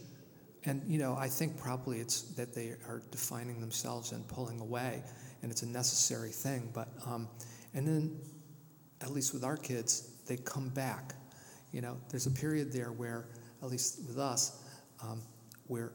And, 0.66 0.84
you 0.88 1.00
know, 1.00 1.16
I 1.16 1.28
think 1.28 1.58
probably 1.58 2.00
it's 2.00 2.22
that 2.34 2.54
they 2.54 2.70
are 2.88 3.02
defining 3.12 3.60
themselves 3.60 4.12
and 4.12 4.28
pulling 4.28 4.60
away, 4.60 5.04
and 5.42 5.52
it's 5.52 5.62
a 5.62 5.68
necessary 5.68 6.32
thing. 6.32 6.70
But, 6.74 6.90
um, 7.06 7.28
and 7.74 7.88
then, 7.88 8.20
at 9.02 9.12
least 9.12 9.34
with 9.34 9.44
our 9.44 9.58
kids, 9.58 10.12
they 10.28 10.38
come 10.38 10.70
back. 10.70 11.14
You 11.72 11.82
know, 11.82 11.98
there's 12.10 12.26
a 12.28 12.32
period 12.32 12.72
there 12.72 12.92
where, 12.92 13.28
at 13.62 13.70
least 13.70 14.00
with 14.08 14.18
us, 14.18 14.64
um, 15.04 15.22
where 15.68 15.92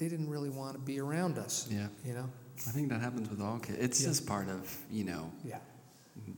they 0.00 0.08
didn't 0.08 0.30
really 0.30 0.48
want 0.48 0.72
to 0.72 0.78
be 0.80 0.98
around 0.98 1.38
us. 1.38 1.68
Yeah. 1.70 1.86
You 2.04 2.14
know? 2.14 2.28
I 2.66 2.70
think 2.72 2.88
that 2.88 3.00
happens 3.00 3.28
with 3.28 3.40
all 3.40 3.58
kids. 3.58 3.78
It's 3.78 4.00
Yeah. 4.00 4.08
just 4.08 4.26
part 4.26 4.48
of 4.48 4.76
you 4.90 5.04
know 5.04 5.30
Yeah. 5.44 5.58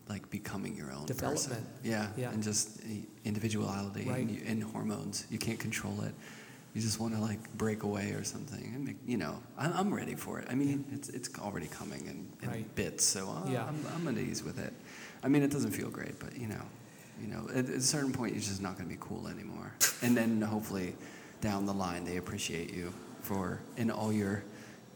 like 0.09 0.29
becoming 0.31 0.77
your 0.77 0.91
own 0.93 1.07
Development. 1.07 1.63
person. 1.63 1.67
Yeah, 1.85 2.09
Yeah. 2.17 2.31
and 2.33 2.43
just 2.43 2.81
individuality 3.25 4.05
Right. 4.09 4.19
and, 4.27 4.31
you, 4.31 4.43
and 4.47 4.63
hormones. 4.63 5.27
You 5.31 5.39
can't 5.39 5.59
control 5.61 6.01
it. 6.03 6.15
You 6.75 6.81
just 6.81 6.99
want 7.01 7.15
to 7.15 7.21
like 7.21 7.41
break 7.57 7.83
away 7.85 8.13
or 8.13 8.25
something. 8.25 8.65
And 8.75 8.99
you 9.07 9.17
know, 9.17 9.41
I, 9.57 9.67
I'm 9.71 9.95
ready 9.95 10.17
for 10.17 10.41
it. 10.41 10.49
I 10.51 10.55
mean, 10.55 10.85
it's 10.93 11.09
it's 11.09 11.29
already 11.39 11.69
coming 11.69 12.03
in, 12.07 12.19
in 12.43 12.49
Right. 12.51 12.75
bits, 12.75 13.05
so 13.05 13.31
uh, 13.31 13.49
Yeah. 13.49 13.65
I'm, 13.69 13.79
I'm 13.95 14.09
at 14.09 14.19
ease 14.19 14.43
with 14.43 14.59
it. 14.59 14.73
I 15.23 15.29
mean, 15.29 15.43
it 15.45 15.53
doesn't 15.53 15.71
feel 15.73 15.91
great, 15.91 16.19
but 16.19 16.37
you 16.37 16.49
know, 16.49 16.65
you 17.21 17.29
know, 17.29 17.49
at, 17.51 17.67
at 17.69 17.77
a 17.77 17.81
certain 17.81 18.13
point, 18.13 18.35
you're 18.35 18.43
just 18.43 18.61
not 18.61 18.77
going 18.77 18.89
to 18.89 18.95
be 18.97 19.01
cool 19.01 19.29
anymore. 19.29 19.73
and 20.03 20.17
then 20.17 20.41
hopefully, 20.43 20.97
down 21.41 21.65
the 21.67 21.75
line, 21.75 22.03
they 22.05 22.17
appreciate 22.17 22.73
you 22.75 22.93
for 23.23 23.61
in 23.77 23.91
all 23.91 24.13
your 24.13 24.45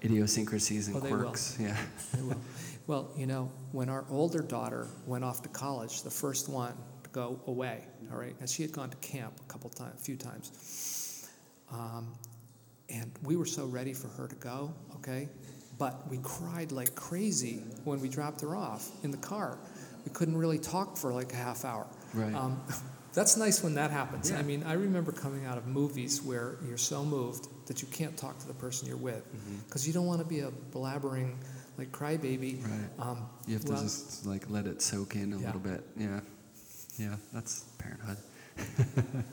idiosyncrasies 0.04 0.88
and 0.88 0.96
Oh, 0.96 1.00
they 1.00 1.10
will. 1.12 1.22
quirks. 1.24 1.56
Yeah. 1.60 1.76
They 2.14 2.22
will. 2.22 2.40
Well, 2.86 3.10
you 3.16 3.26
know, 3.26 3.50
when 3.72 3.88
our 3.88 4.04
older 4.10 4.40
daughter 4.42 4.86
went 5.06 5.24
off 5.24 5.42
to 5.42 5.48
college, 5.48 6.02
the 6.02 6.10
first 6.10 6.48
one 6.48 6.74
to 7.02 7.10
go 7.10 7.40
away, 7.46 7.84
all 8.12 8.18
right, 8.18 8.36
and 8.38 8.48
she 8.48 8.62
had 8.62 8.70
gone 8.72 8.90
to 8.90 8.96
camp 8.98 9.34
a 9.40 9.52
couple 9.52 9.70
times, 9.70 10.00
a 10.00 10.04
few 10.04 10.16
times, 10.16 11.28
um, 11.72 12.12
and 12.88 13.10
we 13.24 13.34
were 13.36 13.46
so 13.46 13.66
ready 13.66 13.92
for 13.92 14.06
her 14.08 14.28
to 14.28 14.36
go, 14.36 14.72
okay, 14.94 15.28
but 15.78 16.08
we 16.08 16.18
cried 16.18 16.70
like 16.70 16.94
crazy 16.94 17.56
when 17.84 18.00
we 18.00 18.08
dropped 18.08 18.40
her 18.42 18.54
off 18.54 18.88
in 19.02 19.10
the 19.10 19.16
car. 19.16 19.58
We 20.04 20.12
couldn't 20.12 20.36
really 20.36 20.58
talk 20.60 20.96
for 20.96 21.12
like 21.12 21.32
a 21.32 21.36
half 21.36 21.64
hour. 21.64 21.88
Right. 22.14 22.32
Um, 22.34 22.60
that's 23.16 23.36
nice 23.36 23.62
when 23.64 23.74
that 23.74 23.90
happens. 23.90 24.30
Yeah. 24.30 24.38
I 24.38 24.42
mean, 24.42 24.62
I 24.62 24.74
remember 24.74 25.10
coming 25.10 25.44
out 25.46 25.58
of 25.58 25.66
movies 25.66 26.22
where 26.22 26.58
you're 26.68 26.76
so 26.78 27.04
moved 27.04 27.48
that 27.66 27.80
you 27.82 27.88
can't 27.88 28.16
talk 28.16 28.38
to 28.38 28.46
the 28.46 28.54
person 28.54 28.86
you're 28.86 28.96
with 28.96 29.24
because 29.66 29.86
you 29.88 29.92
don't 29.92 30.06
want 30.06 30.20
to 30.20 30.26
be 30.26 30.40
a 30.40 30.50
blabbering 30.72 31.34
like 31.78 31.90
crybaby. 31.92 32.62
Right. 32.62 32.90
Um, 33.08 33.26
You 33.46 33.54
have 33.54 33.64
to 33.64 33.72
well, 33.72 33.82
just 33.82 34.24
like 34.26 34.48
let 34.50 34.66
it 34.66 34.80
soak 34.82 35.16
in 35.16 35.32
a 35.32 35.38
Yeah. 35.38 35.46
little 35.46 35.60
bit. 35.60 35.82
Yeah, 35.96 36.20
yeah, 36.98 37.16
that's 37.32 37.64
parenthood. 37.78 38.18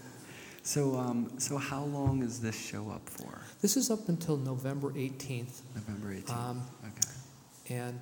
so, 0.63 0.95
um, 0.97 1.31
so 1.37 1.57
how 1.57 1.83
long 1.83 2.23
is 2.23 2.39
this 2.39 2.55
show 2.55 2.89
up 2.89 3.07
for? 3.09 3.41
This 3.61 3.75
is 3.77 3.91
up 3.91 4.07
until 4.09 4.37
November 4.37 4.91
18th, 4.91 5.61
November 5.75 6.11
eighteenth. 6.11 6.31
um, 6.31 6.63
okay. 6.87 7.75
and 7.75 7.99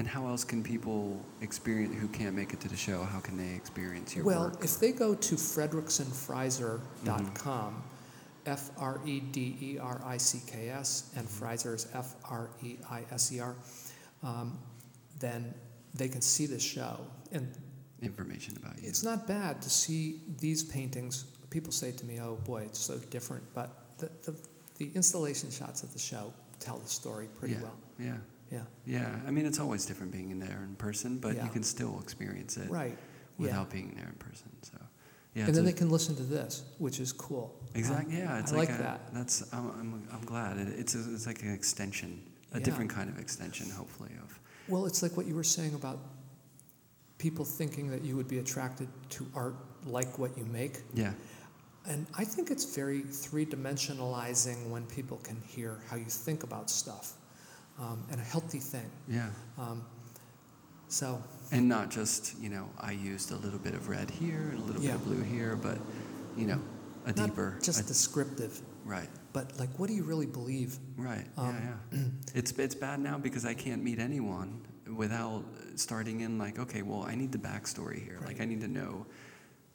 And 0.00 0.08
how 0.08 0.26
else 0.28 0.44
can 0.44 0.62
people 0.62 1.20
experience 1.42 1.94
who 2.00 2.08
can't 2.08 2.34
make 2.34 2.54
it 2.54 2.60
to 2.60 2.68
the 2.68 2.76
show? 2.76 3.02
How 3.02 3.20
can 3.20 3.36
they 3.36 3.54
experience 3.54 4.16
your 4.16 4.24
well, 4.24 4.44
work? 4.44 4.54
Well, 4.54 4.64
if 4.64 4.80
they 4.80 4.92
go 4.92 5.14
to 5.14 5.34
fredericksonfreiser.com, 5.34 7.82
F 8.46 8.70
R 8.78 8.98
E 9.04 9.20
D 9.20 9.58
E 9.60 9.78
R 9.78 10.00
I 10.02 10.16
C 10.16 10.40
K 10.46 10.70
S, 10.70 11.12
and 11.16 11.28
Freiser 11.28 11.74
is 11.74 11.86
F 11.92 12.14
R 12.24 12.48
E 12.62 12.78
I 12.90 13.02
S 13.12 13.30
E 13.30 13.40
R, 13.40 13.54
um, 14.22 14.58
then 15.18 15.52
they 15.92 16.08
can 16.08 16.22
see 16.22 16.46
the 16.46 16.58
show. 16.58 16.96
And 17.30 17.52
Information 18.00 18.56
about 18.56 18.80
you. 18.80 18.88
It's 18.88 19.02
not 19.02 19.26
bad 19.26 19.60
to 19.60 19.68
see 19.68 20.22
these 20.38 20.64
paintings. 20.64 21.26
People 21.50 21.72
say 21.72 21.92
to 21.92 22.06
me, 22.06 22.20
"Oh 22.22 22.36
boy, 22.46 22.62
it's 22.62 22.78
so 22.78 22.96
different," 23.10 23.44
but 23.52 23.68
the 23.98 24.10
the, 24.22 24.34
the 24.78 24.90
installation 24.94 25.50
shots 25.50 25.82
of 25.82 25.92
the 25.92 25.98
show 25.98 26.32
tell 26.58 26.78
the 26.78 26.88
story 26.88 27.28
pretty 27.38 27.56
yeah, 27.56 27.62
well. 27.62 27.76
Yeah, 27.98 28.16
Yeah, 28.50 28.62
yeah. 28.84 29.16
I 29.26 29.30
mean, 29.30 29.46
it's 29.46 29.60
always 29.60 29.86
different 29.86 30.12
being 30.12 30.30
in 30.30 30.38
there 30.40 30.62
in 30.68 30.74
person, 30.76 31.18
but 31.18 31.36
Yeah. 31.36 31.44
you 31.44 31.50
can 31.50 31.62
still 31.62 32.00
experience 32.00 32.56
it 32.56 32.68
right. 32.70 32.98
without 33.38 33.68
yeah. 33.68 33.72
being 33.72 33.94
there 33.96 34.08
in 34.08 34.14
person. 34.18 34.50
So, 34.62 34.78
yeah. 35.34 35.46
and 35.46 35.54
then 35.54 35.62
a- 35.62 35.66
they 35.66 35.72
can 35.72 35.88
listen 35.90 36.16
to 36.16 36.22
this, 36.24 36.62
which 36.78 36.98
is 36.98 37.12
cool. 37.12 37.54
Exactly. 37.74 38.18
Yeah, 38.18 38.40
it's 38.40 38.52
I 38.52 38.56
like, 38.56 38.68
like 38.70 38.78
a, 38.80 38.82
that. 38.82 39.14
That's 39.14 39.42
I'm, 39.52 39.70
I'm, 39.70 40.08
I'm 40.12 40.24
glad 40.24 40.58
it, 40.58 40.68
it's 40.78 40.94
a, 40.96 40.98
it's 41.14 41.26
like 41.26 41.42
an 41.42 41.52
extension, 41.54 42.20
a 42.52 42.58
Yeah. 42.58 42.64
different 42.64 42.90
kind 42.90 43.08
of 43.08 43.18
extension, 43.18 43.70
hopefully 43.70 44.10
of 44.22 44.40
Well, 44.68 44.86
it's 44.86 45.02
like 45.02 45.16
what 45.16 45.26
you 45.26 45.36
were 45.36 45.44
saying 45.44 45.74
about 45.74 46.00
people 47.18 47.44
thinking 47.44 47.88
that 47.90 48.02
you 48.02 48.16
would 48.16 48.28
be 48.28 48.38
attracted 48.38 48.88
to 49.10 49.26
art 49.34 49.54
like 49.86 50.18
what 50.18 50.36
you 50.36 50.44
make. 50.46 50.80
yeah, 50.94 51.12
And 51.86 52.06
I 52.16 52.24
think 52.24 52.50
it's 52.50 52.64
very 52.76 53.00
three 53.02 53.46
dimensionalizing 53.46 54.68
when 54.70 54.84
people 54.86 55.18
can 55.18 55.40
hear 55.46 55.80
how 55.88 55.96
you 55.96 56.04
think 56.06 56.42
about 56.42 56.68
stuff 56.70 57.14
um, 57.80 58.04
and 58.10 58.20
a 58.20 58.24
healthy 58.24 58.58
thing. 58.58 58.90
yeah, 59.08 59.30
Um, 59.58 59.82
so, 60.88 61.22
and 61.52 61.68
not 61.68 61.90
just 61.90 62.38
you 62.40 62.48
know 62.48 62.68
I 62.78 62.92
used 62.92 63.30
a 63.32 63.36
little 63.36 63.58
bit 63.58 63.74
of 63.74 63.88
red 63.88 64.10
here 64.10 64.48
and 64.52 64.58
a 64.58 64.64
little 64.64 64.82
Yeah. 64.82 64.92
bit 64.92 65.00
of 65.00 65.04
blue 65.06 65.22
here, 65.22 65.56
but 65.56 65.78
you 66.36 66.46
know 66.46 66.60
a 67.06 67.12
not 67.12 67.28
deeper 67.28 67.58
just 67.62 67.80
a- 67.80 67.86
descriptive, 67.86 68.60
right. 68.84 69.08
but 69.32 69.58
like, 69.58 69.70
what 69.78 69.88
do 69.88 69.94
you 69.94 70.02
really 70.04 70.26
believe? 70.26 70.78
Right. 70.96 71.26
Um, 71.36 71.56
yeah, 71.92 71.98
yeah. 71.98 72.04
it's 72.34 72.52
it's 72.52 72.74
bad 72.74 73.00
now 73.00 73.18
because 73.18 73.44
I 73.44 73.54
can't 73.54 73.82
meet 73.82 73.98
anyone 73.98 74.60
without 74.94 75.44
starting 75.76 76.20
in 76.22 76.36
like, 76.38 76.58
okay, 76.58 76.82
well, 76.82 77.04
I 77.04 77.14
need 77.14 77.30
the 77.32 77.38
backstory 77.38 78.02
here. 78.04 78.18
Like, 78.26 78.40
I 78.40 78.44
need 78.44 78.60
to 78.60 78.68
know, 78.68 79.06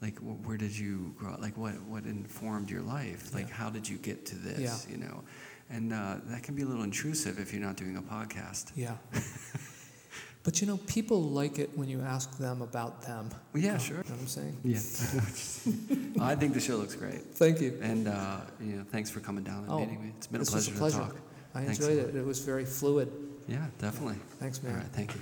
like, 0.02 0.20
where 0.20 0.58
did 0.58 0.78
you 0.78 1.14
grow 1.18 1.32
up? 1.34 1.42
Like, 1.42 1.58
what 1.58 1.82
what 1.84 2.04
informed 2.06 2.70
your 2.70 2.82
life? 2.82 3.34
Like, 3.34 3.48
Yeah. 3.48 3.56
how 3.56 3.70
did 3.70 3.88
you 3.88 3.98
get 3.98 4.26
to 4.28 4.36
this? 4.36 4.60
Yeah. 4.60 4.92
You 4.92 4.98
know, 5.06 5.24
and 5.70 5.94
uh, 5.94 6.16
that 6.26 6.44
can 6.44 6.56
be 6.56 6.62
a 6.62 6.66
little 6.66 6.84
intrusive 6.84 7.40
if 7.40 7.52
you're 7.54 7.62
not 7.62 7.76
doing 7.78 7.98
a 7.98 8.02
podcast. 8.02 8.72
Yeah. 8.76 8.96
but 10.44 10.62
you 10.62 10.68
know, 10.68 10.78
people 10.86 11.22
like 11.22 11.58
it 11.60 11.76
when 11.78 11.90
you 11.90 12.02
ask 12.02 12.38
them 12.38 12.62
about 12.62 13.02
them. 13.02 13.30
Well, 13.54 13.64
yeah, 13.64 13.78
sure. 13.78 13.98
You 13.98 14.04
know 14.04 14.16
what 14.16 14.22
I'm 14.22 14.28
saying? 14.28 14.58
Yeah. 14.64 16.24
I 16.32 16.36
think 16.36 16.54
the 16.54 16.60
show 16.60 16.76
looks 16.78 16.96
great. 16.96 17.22
Thank 17.36 17.62
you. 17.62 17.78
And 17.82 18.08
uh, 18.08 18.42
you 18.60 18.78
know, 18.78 18.84
thanks 18.92 19.10
for 19.10 19.20
coming 19.20 19.44
down 19.44 19.64
and 19.64 19.72
Oh, 19.72 19.80
meeting 19.80 20.02
me. 20.04 20.12
It's 20.18 20.28
been 20.28 20.42
a 20.42 20.46
pleasure, 20.46 20.72
a 20.74 20.78
pleasure. 20.78 21.00
to 21.00 21.06
talk. 21.06 21.16
I 21.56 21.64
Thanks. 21.64 21.80
enjoyed 21.80 21.98
it. 22.10 22.16
It 22.16 22.26
was 22.26 22.40
very 22.40 22.66
fluid. 22.66 23.12
Yeah, 23.48 23.66
definitely. 23.80 24.18
Thanks, 24.40 24.62
man. 24.62 24.74
All 24.74 24.80
right, 24.80 24.88
thank 24.88 25.14
you. 25.16 25.22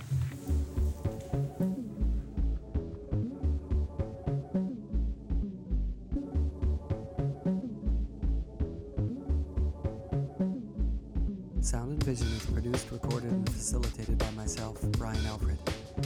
Sound 11.64 11.94
and 11.94 12.04
Vision 12.04 12.28
is 12.28 12.46
produced, 12.48 12.92
recorded, 12.92 13.32
and 13.32 13.50
facilitated 13.50 14.18
by 14.18 14.30
myself, 14.32 14.82
Brian 14.98 15.26
Alfred. 15.26 15.58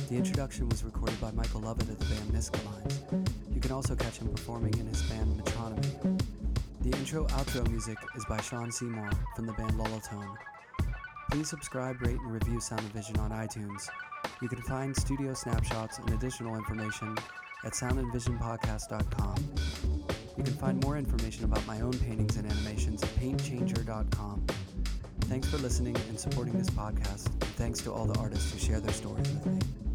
The 0.07 0.15
introduction 0.15 0.69
was 0.69 0.83
recorded 0.83 1.19
by 1.19 1.31
Michael 1.31 1.61
Lovett 1.61 1.89
of 1.89 1.97
the 1.97 2.05
band 2.05 2.31
NZCA 2.31 2.63
Lines. 2.63 3.01
You 3.55 3.59
can 3.59 3.71
also 3.71 3.95
catch 3.95 4.19
him 4.19 4.27
performing 4.27 4.75
in 4.77 4.85
his 4.85 5.01
band 5.09 5.41
Metronomy. 5.41 6.21
The 6.81 6.95
intro 6.95 7.25
outro 7.29 7.67
music 7.71 7.97
is 8.15 8.23
by 8.25 8.39
Shawn 8.39 8.71
Seymour 8.71 9.09
from 9.35 9.47
the 9.47 9.53
band 9.53 9.71
Lullatone. 9.71 10.37
Please 11.31 11.49
subscribe, 11.49 11.99
rate, 12.03 12.19
and 12.19 12.31
review 12.31 12.59
Sound 12.59 12.81
and 12.81 12.93
Vision 12.93 13.17
on 13.17 13.31
iTunes. 13.31 13.89
You 14.43 14.49
can 14.49 14.61
find 14.61 14.95
studio 14.95 15.33
snapshots 15.33 15.97
and 15.97 16.11
additional 16.11 16.55
information 16.55 17.17
at 17.65 17.73
soundandvisionpodcast.com. 17.73 19.35
You 20.37 20.43
can 20.43 20.53
find 20.53 20.83
more 20.83 20.99
information 20.99 21.45
about 21.45 21.65
my 21.65 21.81
own 21.81 21.93
paintings 21.93 22.37
and 22.37 22.45
animations 22.45 23.01
at 23.01 23.09
paintchanger.com. 23.15 24.45
Thanks 25.27 25.49
for 25.49 25.57
listening 25.57 25.95
and 26.07 26.17
supporting 26.17 26.57
this 26.57 26.69
podcast, 26.69 27.25
and 27.25 27.43
thanks 27.57 27.79
to 27.81 27.91
all 27.91 28.05
the 28.05 28.17
artists 28.17 28.49
who 28.51 28.59
share 28.59 28.79
their 28.79 28.93
stories 28.93 29.29
with 29.29 29.45
me. 29.45 29.86